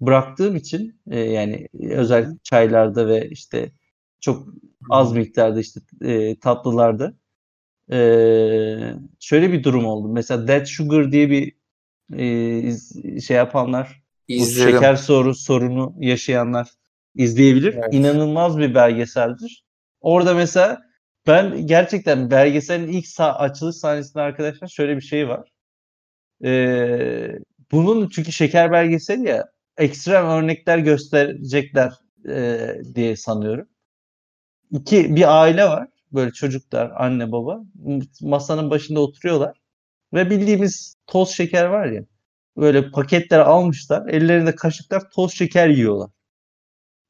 bıraktığım 0.00 0.56
için 0.56 1.00
e, 1.10 1.20
yani 1.20 1.68
özellikle 1.80 2.38
çaylarda 2.42 3.08
ve 3.08 3.28
işte 3.30 3.72
çok 4.20 4.48
az 4.90 5.12
miktarda 5.12 5.60
işte 5.60 5.80
e, 6.02 6.38
tatlılarda 6.38 7.14
e, 7.92 7.98
şöyle 9.20 9.52
bir 9.52 9.64
durum 9.64 9.86
oldu. 9.86 10.08
Mesela 10.08 10.48
Dead 10.48 10.66
Sugar 10.66 11.12
diye 11.12 11.30
bir 11.30 11.52
e, 12.12 12.58
iz- 12.58 13.24
şey 13.26 13.36
yapanlar 13.36 14.02
bu 14.28 14.32
İzledim. 14.34 14.72
şeker 14.72 14.96
soru 14.96 15.34
sorunu 15.34 15.94
yaşayanlar 16.00 16.68
izleyebilir. 17.14 17.74
Evet. 17.74 17.94
İnanılmaz 17.94 18.58
bir 18.58 18.74
belgeseldir. 18.74 19.64
Orada 20.00 20.34
mesela 20.34 20.78
ben 21.26 21.66
gerçekten 21.66 22.30
belgeselin 22.30 22.88
ilk 22.88 23.04
sah- 23.06 23.36
açılış 23.36 23.76
sahnesinde 23.76 24.22
arkadaşlar 24.22 24.68
şöyle 24.68 24.96
bir 24.96 25.00
şey 25.02 25.28
var. 25.28 25.48
Ee, 26.44 27.38
bunun 27.72 28.08
çünkü 28.08 28.32
şeker 28.32 28.72
belgeseli 28.72 29.28
ya 29.28 29.48
ekstrem 29.76 30.26
örnekler 30.26 30.78
gösterecekler 30.78 31.92
e, 32.28 32.58
diye 32.94 33.16
sanıyorum. 33.16 33.68
İki 34.70 35.16
bir 35.16 35.40
aile 35.42 35.64
var. 35.64 35.88
Böyle 36.12 36.30
çocuklar, 36.32 36.92
anne 36.96 37.32
baba 37.32 37.60
masanın 38.20 38.70
başında 38.70 39.00
oturuyorlar 39.00 39.60
ve 40.14 40.30
bildiğimiz 40.30 40.94
toz 41.06 41.30
şeker 41.30 41.64
var 41.64 41.86
ya. 41.86 42.04
Böyle 42.56 42.90
paketler 42.90 43.38
almışlar. 43.38 44.08
Ellerinde 44.08 44.54
kaşıklar 44.54 45.10
toz 45.10 45.32
şeker 45.32 45.68
yiyorlar. 45.68 46.10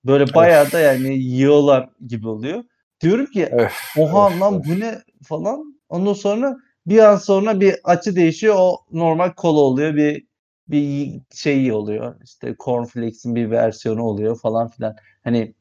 Böyle 0.05 0.35
bayağı 0.35 0.73
da 0.73 0.79
yani 0.81 1.19
yiyorlar 1.19 1.91
gibi 2.07 2.29
oluyor. 2.29 2.65
Diyorum 3.01 3.27
ki 3.27 3.47
Öf, 3.47 3.73
oha 3.99 4.35
öf, 4.35 4.41
lan 4.41 4.61
öf. 4.61 4.67
bu 4.67 4.81
ne 4.81 4.99
falan. 5.23 5.81
Ondan 5.89 6.13
sonra 6.13 6.57
bir 6.87 6.99
an 6.99 7.17
sonra 7.17 7.61
bir 7.61 7.75
açı 7.85 8.17
değişiyor. 8.17 8.55
O 8.59 8.77
normal 8.93 9.33
kola 9.33 9.61
oluyor. 9.61 9.97
Bir 9.97 10.29
bir 10.69 11.21
şey 11.35 11.73
oluyor. 11.73 12.15
İşte 12.25 12.57
cornflakes'in 12.65 13.35
bir 13.35 13.51
versiyonu 13.51 14.03
oluyor 14.03 14.39
falan 14.39 14.69
filan. 14.69 14.97
Hani 15.25 15.55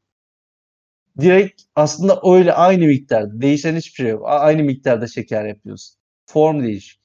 direkt 1.22 1.62
aslında 1.76 2.22
öyle 2.26 2.54
aynı 2.54 2.86
miktarda. 2.86 3.42
Değişen 3.42 3.76
hiçbir 3.76 3.94
şey 4.04 4.08
yok. 4.12 4.24
Aynı 4.26 4.64
miktarda 4.64 5.08
şeker 5.08 5.46
yapıyorsun. 5.46 5.98
Form 6.26 6.64
değişik. 6.64 7.02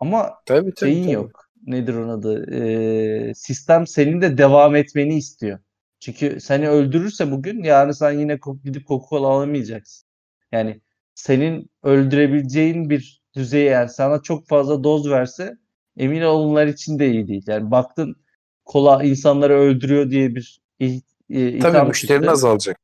Ama 0.00 0.34
Tabii 0.46 0.74
tabii. 0.74 0.90
şeyin 0.90 1.02
tabii. 1.02 1.12
yok. 1.14 1.44
Nedir 1.66 1.94
onun 1.94 2.08
adı? 2.08 2.54
Ee, 2.54 3.34
sistem 3.34 3.86
senin 3.86 4.20
de 4.22 4.38
devam 4.38 4.76
etmeni 4.76 5.16
istiyor. 5.16 5.58
Çünkü 6.00 6.40
seni 6.40 6.68
öldürürse 6.68 7.30
bugün 7.30 7.62
yarın 7.62 7.92
sen 7.92 8.12
yine 8.12 8.38
gidip 8.64 8.88
Coca-Cola 8.88 9.26
alamayacaksın. 9.26 10.08
Yani 10.52 10.80
senin 11.14 11.70
öldürebileceğin 11.82 12.90
bir 12.90 13.22
düzeye 13.36 13.64
yani 13.70 13.88
sana 13.88 14.22
çok 14.22 14.48
fazla 14.48 14.84
doz 14.84 15.10
verse 15.10 15.56
emin 15.96 16.22
ol 16.22 16.44
onlar 16.50 16.66
için 16.66 16.98
de 16.98 17.10
iyi 17.10 17.28
değil. 17.28 17.44
Yani 17.46 17.70
baktın 17.70 18.16
kola 18.64 19.04
insanları 19.04 19.54
öldürüyor 19.54 20.10
diye 20.10 20.34
bir 20.34 20.60
e, 20.80 21.58
Tabii 21.58 21.88
müşterin 21.88 22.22
çıktı. 22.22 22.30
azalacak. 22.30 22.80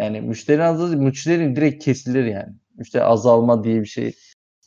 Yani 0.00 0.20
müşteri 0.20 0.64
azalır, 0.64 0.96
müşterinin 0.96 1.56
direkt 1.56 1.84
kesilir 1.84 2.24
yani. 2.24 2.52
Müşteri 2.76 3.04
azalma 3.04 3.64
diye 3.64 3.80
bir 3.80 3.86
şey 3.86 4.14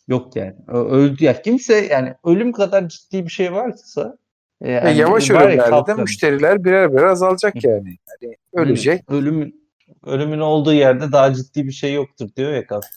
yok 0.08 0.36
yani. 0.36 0.56
Öldü 0.68 1.24
ya 1.24 1.42
kimse 1.42 1.86
yani 1.86 2.14
ölüm 2.26 2.52
kadar 2.52 2.90
ciddi 2.90 3.24
bir 3.24 3.30
şey 3.30 3.54
varsa 3.54 4.18
e, 4.62 4.72
yani 4.72 4.98
yavaş 4.98 5.32
var 5.32 5.50
ya 5.50 5.66
ölümlerde 5.66 5.98
de 5.98 6.02
müşteriler 6.02 6.64
birer 6.64 6.94
birer 6.94 7.04
azalacak 7.04 7.64
yani. 7.64 7.98
Hani 8.08 8.36
ölecek. 8.54 9.12
Ölümün 9.12 9.70
ölümün 10.06 10.40
olduğu 10.40 10.74
yerde 10.74 11.12
daha 11.12 11.34
ciddi 11.34 11.68
bir 11.68 11.72
şey 11.72 11.94
yoktur 11.94 12.30
diyor 12.38 12.54
ya 12.54 12.68
Kafka. 12.68 12.90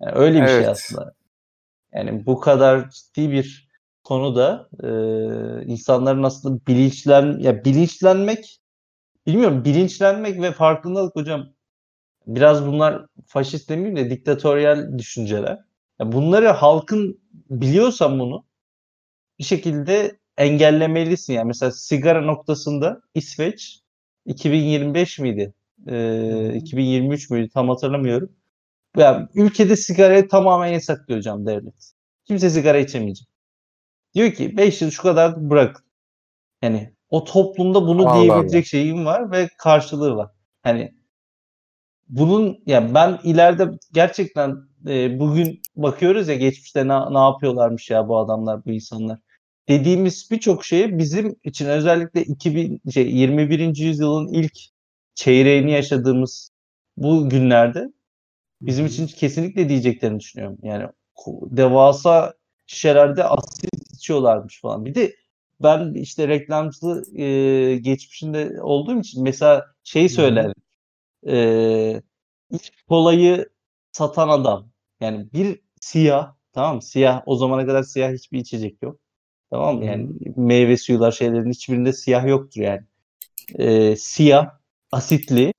Yani 0.00 0.12
öyle 0.14 0.42
bir 0.42 0.46
şey 0.46 0.56
Evet. 0.56 0.68
aslında. 0.68 1.14
Yani 1.94 2.26
bu 2.26 2.40
kadar 2.40 2.90
ciddi 2.90 3.30
bir 3.30 3.68
konuda 4.04 4.68
e, 4.82 4.88
insanların 5.66 6.22
aslında 6.22 6.66
bilinçlen 6.66 7.38
ya 7.38 7.64
bilinçlenmek 7.64 8.60
bilmiyorum 9.26 9.64
bilinçlenmek 9.64 10.42
ve 10.42 10.52
farkındalık 10.52 11.16
hocam 11.16 11.48
biraz 12.26 12.66
bunlar 12.66 13.06
faşist 13.26 13.68
demeyeyim 13.68 13.96
de 13.96 14.10
diktatöryel 14.10 14.98
düşünceler. 14.98 15.58
Ya 16.00 16.12
bunları 16.12 16.48
halkın 16.48 17.20
biliyorsan 17.50 18.18
bunu 18.18 18.44
bir 19.38 19.44
şekilde 19.44 20.18
engellemelisin. 20.36 21.32
Yani 21.32 21.46
mesela 21.46 21.72
sigara 21.72 22.22
noktasında 22.22 23.00
İsveç 23.14 23.80
2025 24.26 25.18
miydi? 25.18 25.54
Ee, 25.88 26.54
2023 26.54 27.30
müydü? 27.30 27.48
Tam 27.48 27.68
hatırlamıyorum. 27.68 28.32
Yani 28.96 29.28
ülkede 29.34 29.76
sigarayı 29.76 30.28
tamamen 30.28 30.66
yasaklıyor 30.66 31.18
hocam 31.20 31.46
devlet. 31.46 31.92
Kimse 32.24 32.50
sigara 32.50 32.78
içemeyecek. 32.78 33.28
Diyor 34.14 34.32
ki 34.32 34.56
5 34.56 34.82
yıl 34.82 34.90
şu 34.90 35.02
kadar 35.02 35.50
bırak. 35.50 35.84
Yani 36.62 36.94
o 37.10 37.24
toplumda 37.24 37.86
bunu 37.86 38.08
Allah 38.08 38.22
diyebilecek 38.22 38.58
Allah. 38.58 38.64
şeyim 38.64 39.04
var 39.04 39.30
ve 39.30 39.48
karşılığı 39.58 40.16
var. 40.16 40.30
Hani 40.62 40.94
bunun 42.12 42.62
yani 42.66 42.94
ben 42.94 43.18
ileride 43.24 43.68
gerçekten 43.92 44.56
e, 44.88 45.18
bugün 45.18 45.62
bakıyoruz 45.76 46.28
ya 46.28 46.34
geçmişte 46.34 46.88
ne, 46.88 47.14
ne 47.14 47.18
yapıyorlarmış 47.18 47.90
ya 47.90 48.08
bu 48.08 48.18
adamlar 48.18 48.64
bu 48.64 48.70
insanlar 48.70 49.18
dediğimiz 49.68 50.28
birçok 50.30 50.64
şeye 50.64 50.98
bizim 50.98 51.36
için 51.44 51.66
özellikle 51.66 52.22
2000 52.24 52.80
şey, 52.94 53.12
21. 53.12 53.76
yüzyılın 53.76 54.28
ilk 54.32 54.58
çeyreğini 55.14 55.72
yaşadığımız 55.72 56.50
bu 56.96 57.28
günlerde 57.30 57.92
bizim 58.60 58.86
için 58.86 59.06
kesinlikle 59.06 59.68
diyeceklerini 59.68 60.20
düşünüyorum. 60.20 60.58
Yani 60.62 60.88
devasa 61.50 62.34
şişelerde 62.66 63.24
asit 63.24 63.70
içiyorlarmış 63.94 64.60
falan. 64.60 64.84
Bir 64.84 64.94
de 64.94 65.16
ben 65.62 65.94
işte 65.94 66.28
reklamcılığı 66.28 67.18
e, 67.22 67.76
geçmişinde 67.76 68.62
olduğum 68.62 69.00
için 69.00 69.22
mesela 69.22 69.66
şey 69.84 70.08
söyler 70.08 70.52
e, 71.26 72.02
ilk 72.50 72.86
kolayı 72.88 73.48
satan 73.92 74.28
adam 74.28 74.68
yani 75.00 75.32
bir 75.32 75.60
siyah 75.80 76.34
tamam 76.52 76.76
mı? 76.76 76.82
Siyah 76.82 77.22
o 77.26 77.36
zamana 77.36 77.66
kadar 77.66 77.82
siyah 77.82 78.12
hiçbir 78.12 78.38
içecek 78.38 78.82
yok. 78.82 79.00
Tamam 79.50 79.76
mı? 79.76 79.84
Yani 79.84 80.08
meyve 80.36 80.76
suyular 80.76 81.12
şeylerin 81.12 81.50
hiçbirinde 81.50 81.92
siyah 81.92 82.26
yoktur 82.26 82.60
yani. 82.60 82.82
E, 83.58 83.96
siyah, 83.96 84.50
asitli 84.92 85.52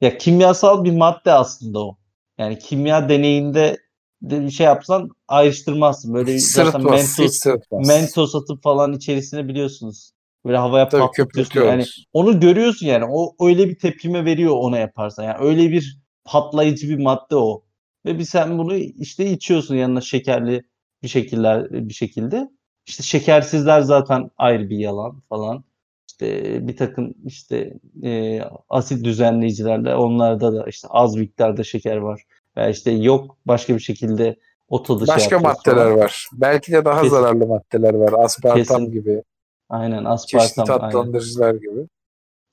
ya 0.00 0.18
kimyasal 0.18 0.84
bir 0.84 0.92
madde 0.92 1.32
aslında 1.32 1.78
o. 1.78 1.96
Yani 2.38 2.58
kimya 2.58 3.08
deneyinde 3.08 3.76
de 4.22 4.40
bir 4.40 4.50
şey 4.50 4.66
yapsan 4.66 5.10
ayrıştırmazsın. 5.28 6.14
Böyle 6.14 6.38
Sırıtmaz. 6.38 7.18
Mentos, 7.18 7.46
mentos 7.70 8.34
atıp 8.34 8.62
falan 8.62 8.92
içerisine 8.92 9.48
biliyorsunuz. 9.48 10.12
Böyle 10.46 10.56
havaya 10.56 10.88
Tabii 10.88 11.00
patlatıyorsun. 11.00 11.60
Yani 11.62 11.84
onu 12.12 12.40
görüyorsun 12.40 12.86
yani. 12.86 13.04
O 13.10 13.46
öyle 13.46 13.68
bir 13.68 13.78
tepkime 13.78 14.24
veriyor 14.24 14.54
ona 14.56 14.78
yaparsan. 14.78 15.24
Yani 15.24 15.36
öyle 15.40 15.70
bir 15.70 15.98
patlayıcı 16.24 16.88
bir 16.88 16.98
madde 16.98 17.36
o. 17.36 17.62
Ve 18.06 18.18
bir 18.18 18.24
sen 18.24 18.58
bunu 18.58 18.74
işte 18.76 19.26
içiyorsun 19.30 19.74
yanına 19.76 20.00
şekerli 20.00 20.62
bir 21.02 21.08
şekiller 21.08 21.70
bir 21.70 21.94
şekilde. 21.94 22.50
İşte 22.86 23.02
şekersizler 23.02 23.80
zaten 23.80 24.30
ayrı 24.38 24.70
bir 24.70 24.78
yalan 24.78 25.22
falan. 25.28 25.64
İşte 26.10 26.68
bir 26.68 26.76
takım 26.76 27.14
işte 27.26 27.74
e, 28.02 28.40
asit 28.68 29.04
düzenleyicilerle 29.04 29.94
onlarda 29.94 30.52
da 30.54 30.66
işte 30.68 30.88
az 30.90 31.16
miktarda 31.16 31.64
şeker 31.64 31.96
var. 31.96 32.22
Veya 32.56 32.68
işte 32.68 32.90
yok 32.90 33.36
başka 33.46 33.74
bir 33.74 33.80
şekilde 33.80 34.36
o 34.68 34.82
tadı 34.82 35.06
şey 35.06 35.14
Başka 35.14 35.38
maddeler 35.38 35.84
falan. 35.84 35.98
var. 35.98 36.28
Belki 36.32 36.72
de 36.72 36.84
daha 36.84 37.02
Kesin. 37.02 37.16
zararlı 37.16 37.46
maddeler 37.46 37.94
var. 37.94 38.24
Aspartam 38.24 38.58
Kesin. 38.58 38.92
gibi, 38.92 39.22
Aynen 39.70 40.16
çeşitli 40.16 40.38
aspartam. 40.38 40.80
Aynen. 40.80 40.92
tatlandırıcılar 40.92 41.54
gibi. 41.54 41.88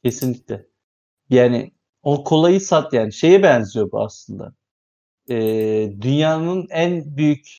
Kesinlikle. 0.04 0.66
Yani 1.30 1.72
o 2.04 2.24
kolayı 2.24 2.62
sat 2.62 2.94
yani. 2.94 3.14
Şeye 3.14 3.44
benziyor 3.44 3.92
bu 3.92 4.02
aslında. 4.02 4.54
Ee, 5.30 5.94
dünyanın 6.02 6.68
en 6.70 7.18
büyük 7.18 7.58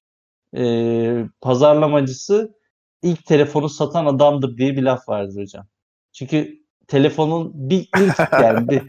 e, 0.57 1.25
pazarlamacısı 1.41 2.55
ilk 3.03 3.25
telefonu 3.27 3.69
satan 3.69 4.07
adamdır 4.07 4.57
diye 4.57 4.77
bir 4.77 4.83
laf 4.83 5.09
vardır 5.09 5.41
hocam. 5.43 5.67
Çünkü 6.13 6.59
telefonun 6.89 7.53
bir 7.55 7.89
ilk 7.97 8.19
yani 8.43 8.69
bir 8.69 8.83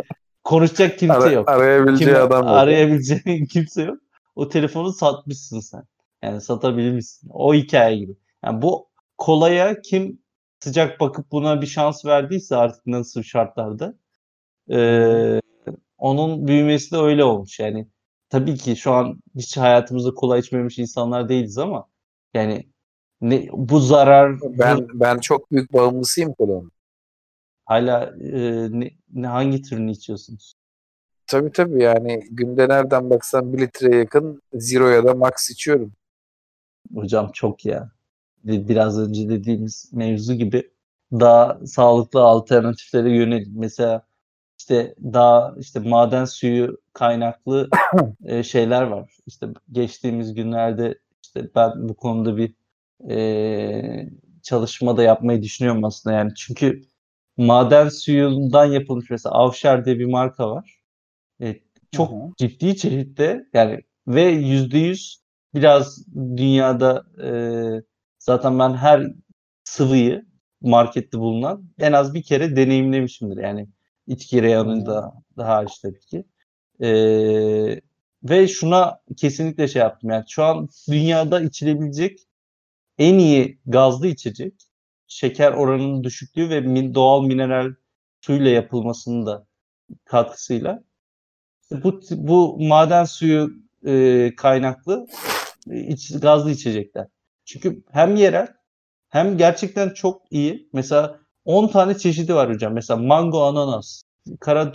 konuşacak 0.44 1.00
kimse 1.00 1.14
Ara- 1.14 1.32
yok. 1.32 1.50
arayabileceği 1.50 2.10
Kimi 2.10 2.18
adam 2.20 2.44
yok. 2.44 2.52
arayabileceğin 2.58 3.46
kimse 3.52 3.82
yok. 3.84 3.98
O 4.36 4.50
telefonu 4.50 4.94
satmışsın 4.94 5.60
sen. 5.60 5.84
Yani 6.24 6.42
satabilmişsin. 6.42 7.30
O 7.34 7.54
hikaye 7.54 7.98
gibi. 7.98 8.16
Yani 8.46 8.62
bu 8.62 8.90
kolaya 9.18 9.82
kim 9.82 10.22
sıcak 10.60 11.00
bakıp 11.00 11.32
buna 11.32 11.62
bir 11.62 11.68
şans 11.68 12.06
verdiyse 12.06 12.56
artık 12.56 12.88
nasıl 12.88 13.24
şartlarda 13.24 13.94
eee, 14.70 15.42
onun 15.98 16.48
büyümesi 16.48 16.92
de 16.92 16.98
öyle 16.98 17.24
olmuş. 17.24 17.60
Yani 17.60 17.88
tabii 18.30 18.56
ki 18.58 18.76
şu 18.76 18.94
an 18.94 19.22
hiç 19.36 19.58
hayatımızda 19.58 20.16
kola 20.16 20.38
içmemiş 20.38 20.80
insanlar 20.80 21.30
değiliz 21.30 21.58
ama 21.58 21.90
yani 22.34 22.70
ne, 23.22 23.48
bu 23.54 23.80
zarar 23.80 24.34
Ben 24.44 24.88
ben 24.94 25.18
çok 25.20 25.52
büyük 25.52 25.74
bağımlısıyım 25.74 26.34
kolanın. 26.34 26.72
hala 27.66 28.16
eee, 28.20 28.68
ne, 28.72 28.92
ne- 29.14 29.28
hangi 29.28 29.62
türünü 29.62 29.92
içiyorsunuz? 29.92 30.54
Tabii 31.28 31.52
tabii 31.52 31.84
yani 31.84 32.20
günde 32.32 32.70
nereden 32.70 33.10
baksan 33.10 33.54
bir 33.54 33.60
litreye 33.62 33.96
yakın 34.00 34.42
Zero 34.54 34.88
ya 34.90 35.04
da 35.06 35.14
Max 35.14 35.50
içiyorum. 35.50 35.94
Hocam 36.94 37.32
çok 37.34 37.66
ya. 37.66 37.92
Bir- 38.44 38.68
Biraz 38.68 39.00
önce 39.00 39.30
dediğimiz 39.30 39.92
mevzu 39.94 40.34
gibi 40.34 40.72
daha 41.14 41.60
sağlıklı 41.66 42.22
alternatiflere 42.24 43.12
yönelik. 43.18 43.48
Mesela 43.56 44.08
işte 44.60 44.96
daha 45.04 45.56
işte 45.60 45.80
maden 45.80 46.26
suyu 46.26 46.78
kaynaklı 46.94 47.70
e, 48.26 48.44
şeyler 48.44 48.82
var. 48.84 49.18
İşte 49.28 49.48
geçtiğimiz 49.72 50.34
günlerde 50.34 51.00
işte 51.24 51.50
ben 51.56 51.90
bu 51.90 51.96
konuda 51.96 52.38
bir 52.38 52.56
e, 53.10 54.10
çalışma 54.44 54.98
da 54.98 55.04
yapmayı 55.04 55.42
düşünüyorum 55.44 55.86
aslında 55.86 56.16
yani 56.16 56.32
çünkü 56.36 56.82
maden 57.38 57.90
suyundan 57.90 58.66
yapılmış 58.66 59.10
mesela 59.10 59.36
Avşar 59.36 59.86
diye 59.86 60.00
bir 60.00 60.06
marka 60.06 60.50
var. 60.52 60.82
E, 61.42 61.60
çok 61.92 62.12
Hı-hı. 62.12 62.34
ciddi 62.38 62.78
çeşitte 62.78 63.46
yani 63.54 63.82
ve 64.08 64.24
yüzde 64.24 64.78
yüz 64.78 65.22
biraz 65.56 66.06
dünyada 66.38 67.06
e, 67.24 67.30
zaten 68.30 68.60
ben 68.60 68.74
her 68.74 69.08
sıvıyı 69.64 70.26
markette 70.62 71.20
bulunan 71.20 71.70
en 71.80 71.94
az 71.94 72.14
bir 72.14 72.24
kere 72.24 72.56
deneyimlemişimdir. 72.56 73.44
Yani 73.44 73.68
içki 74.08 74.42
reyanında 74.44 75.14
da 75.38 75.48
hariç 75.48 75.80
tabii 75.80 76.00
ki. 76.00 76.24
E, 76.82 76.90
ve 78.24 78.48
şuna 78.48 79.00
kesinlikle 79.18 79.68
şey 79.68 79.80
yaptım. 79.80 80.10
Yani 80.10 80.26
şu 80.28 80.44
an 80.44 80.70
dünyada 80.90 81.42
içilebilecek 81.42 82.20
en 82.98 83.18
iyi 83.20 83.60
gazlı 83.66 84.08
içecek 84.08 84.54
şeker 85.08 85.52
oranının 85.52 86.04
düşüklüğü 86.04 86.50
ve 86.50 86.62
min, 86.62 86.94
doğal 86.96 87.24
mineral 87.24 87.74
suyla 88.22 88.50
yapılmasının 88.52 89.26
da 89.26 89.48
katkısıyla 90.06 90.84
bu 91.72 92.02
bu 92.12 92.58
maden 92.60 93.06
suyu 93.06 93.52
e, 93.86 94.32
kaynaklı 94.38 95.08
iç, 95.68 96.20
gazlı 96.22 96.52
içecekler. 96.52 97.08
Çünkü 97.50 97.84
hem 97.92 98.16
yerel 98.16 98.48
hem 99.10 99.38
gerçekten 99.38 99.90
çok 99.90 100.22
iyi. 100.32 100.70
Mesela 100.74 101.20
10 101.46 101.68
tane 101.68 101.98
çeşidi 101.98 102.36
var 102.36 102.50
hocam. 102.54 102.74
Mesela 102.74 103.00
mango 103.00 103.44
ananas, 103.44 104.02
kara 104.40 104.72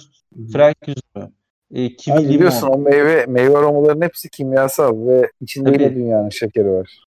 frank 0.52 0.76
üzümü, 0.82 1.32
e, 1.70 1.96
kivi 1.96 2.16
limon. 2.16 2.28
Biliyorsun 2.34 2.68
o 2.68 2.78
meyve 2.78 3.26
meyve 3.26 3.58
aromaların 3.58 4.00
hepsi 4.00 4.30
kimyasal 4.30 5.06
ve 5.06 5.30
içinde 5.40 5.70
yine 5.70 5.94
dünyanın 5.94 6.28
şekeri 6.28 6.70
var. 6.70 7.04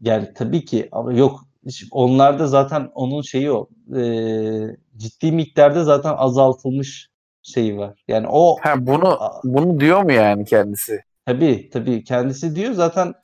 Yani 0.00 0.34
tabii 0.34 0.64
ki 0.64 0.88
ama 0.92 1.12
yok 1.12 1.40
onlarda 1.90 2.46
zaten 2.46 2.90
onun 2.94 3.22
şeyi 3.22 3.52
o 3.52 3.68
e, 3.96 4.02
ciddi 4.96 5.32
miktarda 5.32 5.84
zaten 5.84 6.14
azaltılmış 6.16 7.08
şeyi 7.42 7.78
var. 7.78 8.04
Yani 8.08 8.26
o 8.30 8.56
ha, 8.60 8.86
bunu 8.86 9.18
bunu 9.44 9.80
diyor 9.80 10.02
mu 10.02 10.12
yani 10.12 10.44
kendisi? 10.44 11.00
Tabii 11.26 11.70
tabii 11.70 12.04
kendisi 12.04 12.56
diyor 12.56 12.72
zaten 12.72 13.14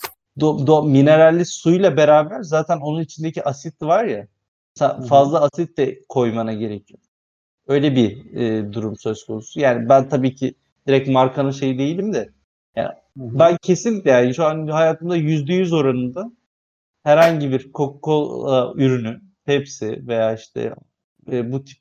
do, 0.40 0.66
do, 0.66 0.82
mineralli 0.82 1.44
suyla 1.44 1.96
beraber 1.96 2.42
zaten 2.42 2.78
onun 2.78 3.00
içindeki 3.00 3.44
asit 3.44 3.82
var 3.82 4.04
ya 4.04 4.26
fazla 5.08 5.40
asit 5.40 5.78
de 5.78 6.00
koymana 6.08 6.52
gerekiyor. 6.52 7.00
Öyle 7.66 7.96
bir 7.96 8.34
e, 8.34 8.72
durum 8.72 8.96
söz 8.96 9.26
konusu. 9.26 9.60
Yani 9.60 9.88
ben 9.88 10.08
tabii 10.08 10.34
ki 10.34 10.54
direkt 10.86 11.08
markanın 11.08 11.50
şeyi 11.50 11.78
değilim 11.78 12.12
de 12.12 12.30
yani 12.76 12.88
Hı-hı. 13.18 13.38
ben 13.38 13.56
kesinlikle 13.62 14.10
yani 14.10 14.34
şu 14.34 14.44
an 14.44 14.66
hayatımda 14.66 15.16
yüzde 15.16 15.54
yüz 15.54 15.72
oranında 15.72 16.32
herhangi 17.02 17.50
bir 17.52 17.72
Coca-Cola 17.72 18.74
ürünü, 18.76 19.20
Pepsi 19.44 20.08
veya 20.08 20.34
işte 20.34 20.74
e, 21.32 21.52
bu 21.52 21.64
tip 21.64 21.78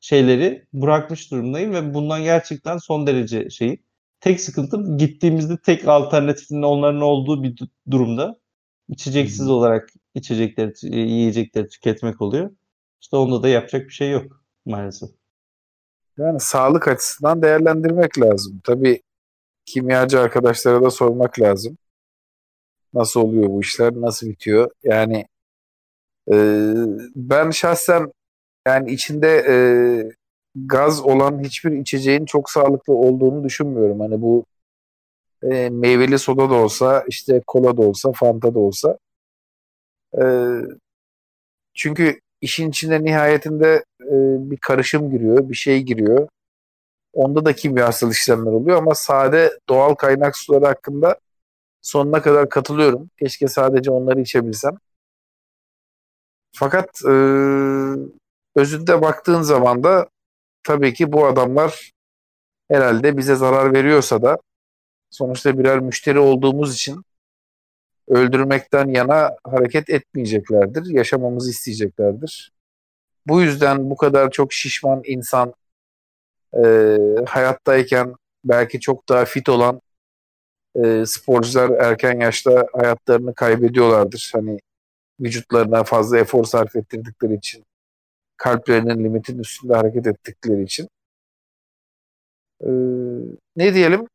şeyleri 0.00 0.66
bırakmış 0.72 1.30
durumdayım 1.30 1.74
ve 1.74 1.94
bundan 1.94 2.22
gerçekten 2.22 2.78
son 2.78 3.06
derece 3.06 3.50
şey. 3.50 3.82
Tek 4.20 4.40
sıkıntım 4.40 4.98
gittiğimizde 4.98 5.56
tek 5.56 5.88
alternatifinin 5.88 6.62
onların 6.62 7.00
olduğu 7.00 7.42
bir 7.42 7.58
durumda 7.90 8.40
içeceksiz 8.88 9.46
hmm. 9.46 9.50
olarak 9.50 9.88
içecekleri, 10.14 10.72
e, 10.84 10.96
yiyecekleri 10.98 11.68
tüketmek 11.68 12.20
oluyor. 12.20 12.50
İşte 13.00 13.16
onda 13.16 13.42
da 13.42 13.48
yapacak 13.48 13.86
bir 13.88 13.92
şey 13.92 14.10
yok 14.10 14.44
maalesef. 14.64 15.10
Yani 16.18 16.40
sağlık 16.40 16.88
açısından 16.88 17.42
değerlendirmek 17.42 18.20
lazım. 18.20 18.60
Tabii 18.64 19.02
kimyacı 19.66 20.20
arkadaşlara 20.20 20.82
da 20.82 20.90
sormak 20.90 21.40
lazım. 21.40 21.78
Nasıl 22.94 23.20
oluyor 23.20 23.48
bu 23.48 23.60
işler? 23.60 23.92
Nasıl 23.92 24.26
bitiyor? 24.26 24.70
Yani 24.82 25.26
e, 26.32 26.36
ben 27.16 27.50
şahsen 27.50 28.12
yani 28.66 28.92
içinde 28.92 29.28
e, 29.48 29.54
gaz 30.56 31.00
olan 31.02 31.44
hiçbir 31.44 31.72
içeceğin 31.72 32.24
çok 32.24 32.50
sağlıklı 32.50 32.94
olduğunu 32.94 33.44
düşünmüyorum. 33.44 34.00
Hani 34.00 34.22
bu 34.22 34.44
e, 35.42 35.70
meyveli 35.70 36.18
soda 36.18 36.50
da 36.50 36.54
olsa, 36.54 37.04
işte 37.08 37.42
kola 37.46 37.76
da 37.76 37.82
olsa, 37.82 38.12
fanta 38.12 38.54
da 38.54 38.58
olsa. 38.58 38.98
E, 40.18 40.24
çünkü 41.74 42.20
işin 42.40 42.70
içinde 42.70 43.04
nihayetinde 43.04 43.84
e, 44.02 44.14
bir 44.50 44.56
karışım 44.56 45.10
giriyor, 45.10 45.48
bir 45.48 45.54
şey 45.54 45.82
giriyor. 45.82 46.28
Onda 47.12 47.44
da 47.44 47.52
kimyasal 47.54 48.10
işlemler 48.10 48.52
oluyor 48.52 48.78
ama 48.78 48.94
sade 48.94 49.58
doğal 49.68 49.94
kaynak 49.94 50.36
suları 50.36 50.66
hakkında 50.66 51.18
sonuna 51.82 52.22
kadar 52.22 52.48
katılıyorum. 52.48 53.10
Keşke 53.18 53.48
sadece 53.48 53.90
onları 53.90 54.20
içebilsem. 54.20 54.74
Fakat 56.52 57.00
e, 57.04 57.12
özünde 58.56 59.02
baktığın 59.02 59.42
zaman 59.42 59.84
da 59.84 60.08
tabii 60.62 60.94
ki 60.94 61.12
bu 61.12 61.26
adamlar 61.26 61.90
herhalde 62.70 63.16
bize 63.16 63.34
zarar 63.34 63.74
veriyorsa 63.74 64.22
da 64.22 64.38
sonuçta 65.10 65.58
birer 65.58 65.80
müşteri 65.80 66.18
olduğumuz 66.18 66.74
için 66.74 67.04
öldürmekten 68.08 68.88
yana 68.88 69.36
hareket 69.44 69.90
etmeyeceklerdir. 69.90 70.94
Yaşamamızı 70.94 71.50
isteyeceklerdir. 71.50 72.52
Bu 73.26 73.42
yüzden 73.42 73.90
bu 73.90 73.96
kadar 73.96 74.30
çok 74.30 74.52
şişman 74.52 75.02
insan 75.04 75.54
e, 76.64 76.96
hayattayken 77.26 78.14
belki 78.44 78.80
çok 78.80 79.08
daha 79.08 79.24
fit 79.24 79.48
olan 79.48 79.80
e, 80.84 81.06
sporcular 81.06 81.70
erken 81.70 82.20
yaşta 82.20 82.66
hayatlarını 82.72 83.34
kaybediyorlardır. 83.34 84.30
Hani 84.34 84.58
vücutlarına 85.20 85.84
fazla 85.84 86.18
efor 86.18 86.44
sarf 86.44 86.76
ettirdikleri 86.76 87.34
için, 87.34 87.64
kalplerinin 88.40 89.04
limitin 89.04 89.38
üstünde 89.38 89.74
hareket 89.74 90.06
ettikleri 90.06 90.62
için. 90.62 90.88
E, 92.60 92.70
ne 93.56 93.74
diyelim? 93.74 94.06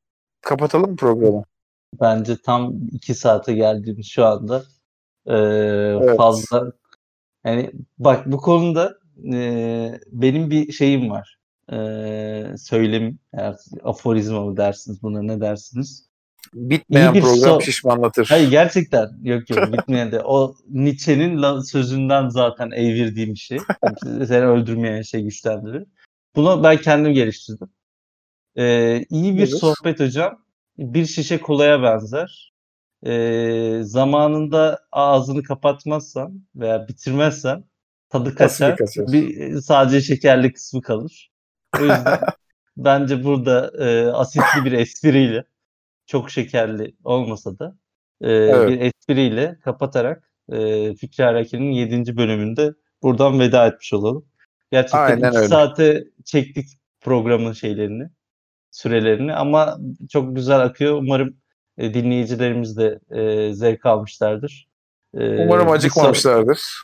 Kapatalım 0.41 0.95
programı. 0.95 1.43
Bence 2.01 2.37
tam 2.45 2.73
iki 2.91 3.15
saate 3.15 3.53
geldiğimiz 3.53 4.07
şu 4.07 4.25
anda. 4.25 4.63
Ee, 5.25 5.33
evet. 5.33 6.17
Fazla 6.17 6.71
yani 7.45 7.71
bak 7.97 8.25
bu 8.25 8.37
konuda 8.37 8.97
e, 9.33 9.99
benim 10.11 10.51
bir 10.51 10.71
şeyim 10.71 11.09
var. 11.09 11.37
E, 11.71 11.77
söylem, 12.57 13.17
aforizma 13.83 14.45
mı 14.45 14.57
dersiniz 14.57 15.03
buna 15.03 15.21
ne 15.21 15.41
dersiniz? 15.41 16.09
Bitmeyen 16.55 17.13
bir 17.13 17.21
program 17.21 17.59
so- 17.59 17.63
şişmanlatır. 17.63 18.25
Hayır 18.25 18.49
gerçekten 18.49 19.09
yok 19.23 19.49
yok 19.49 19.73
bitmeyen 19.73 20.11
de. 20.11 20.21
O 20.21 20.55
Nietzsche'nin 20.69 21.61
sözünden 21.61 22.29
zaten 22.29 22.71
evirdiğim 22.71 23.37
şey. 23.37 23.57
Seni 24.03 24.45
öldürmeyen 24.45 25.01
şey 25.01 25.23
güçlendirir. 25.23 25.83
Bunu 26.35 26.63
ben 26.63 26.77
kendim 26.77 27.13
geliştirdim. 27.13 27.67
Ee, 28.57 29.05
iyi 29.09 29.33
bir 29.33 29.39
evet. 29.39 29.59
sohbet 29.59 29.99
hocam. 29.99 30.45
Bir 30.77 31.05
şişe 31.05 31.41
kolaya 31.41 31.83
benzer. 31.83 32.53
Ee, 33.05 33.79
zamanında 33.81 34.79
ağzını 34.91 35.43
kapatmazsan 35.43 36.43
veya 36.55 36.87
bitirmezsen 36.87 37.63
tadı 38.09 38.35
kaçar. 38.35 38.77
Bir, 38.97 39.57
sadece 39.61 40.01
şekerli 40.01 40.53
kısmı 40.53 40.81
kalır. 40.81 41.31
O 41.79 41.81
yüzden 41.81 42.19
bence 42.77 43.23
burada 43.23 43.71
e, 43.85 44.07
asitli 44.07 44.65
bir 44.65 44.71
espriyle 44.71 45.43
çok 46.05 46.29
şekerli 46.29 46.95
olmasa 47.03 47.59
da 47.59 47.77
e, 48.21 48.31
evet. 48.31 48.69
bir 48.69 48.81
espriyle 48.81 49.59
kapatarak 49.63 50.31
e, 50.51 50.95
Fikri 50.95 51.23
Haraki'nin 51.23 51.71
7. 51.71 52.17
bölümünde 52.17 52.73
buradan 53.03 53.39
veda 53.39 53.67
etmiş 53.67 53.93
olalım. 53.93 54.25
Gerçekten 54.71 54.99
Aynen 54.99 55.29
2 55.29 55.37
öyle. 55.37 55.47
saate 55.47 56.03
çektik 56.25 56.65
programın 57.01 57.53
şeylerini, 57.53 58.09
sürelerini 58.71 59.33
ama 59.33 59.77
çok 60.09 60.35
güzel 60.35 60.59
akıyor. 60.59 60.97
Umarım 60.97 61.37
e, 61.77 61.93
dinleyicilerimiz 61.93 62.77
de 62.77 62.99
e, 63.09 63.53
zevk 63.53 63.85
almışlardır. 63.85 64.67
E, 65.13 65.45
Umarım 65.45 65.69
acıkmamışlardır. 65.69 66.83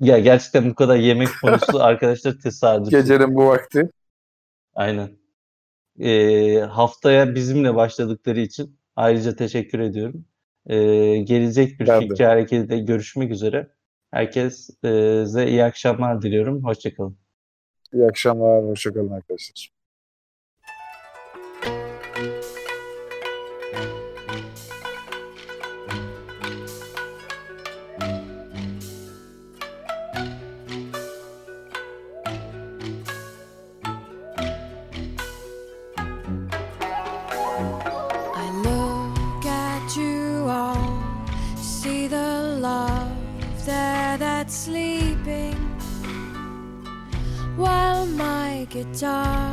Ya 0.00 0.18
gerçekten 0.18 0.70
bu 0.70 0.74
kadar 0.74 0.96
yemek 0.96 1.28
konusu 1.42 1.82
arkadaşlar 1.84 2.34
tesadüf. 2.42 2.90
Gecenin 2.90 3.34
bu 3.34 3.46
vakti. 3.46 3.90
Aynen 4.74 5.23
e, 6.00 6.58
haftaya 6.60 7.34
bizimle 7.34 7.74
başladıkları 7.74 8.40
için 8.40 8.78
ayrıca 8.96 9.36
teşekkür 9.36 9.78
ediyorum. 9.78 10.24
E, 10.66 10.76
gelecek 11.16 11.80
bir 11.80 11.86
ben 11.86 12.00
fikri 12.00 12.18
de. 12.18 12.26
harekette 12.26 12.78
görüşmek 12.78 13.30
üzere. 13.30 13.70
Herkese 14.10 15.48
iyi 15.48 15.64
akşamlar 15.64 16.22
diliyorum. 16.22 16.64
Hoşçakalın. 16.64 17.18
İyi 17.92 18.04
akşamlar. 18.04 18.64
Hoşçakalın 18.64 19.10
arkadaşlar. 19.10 19.73
家。 48.94 49.43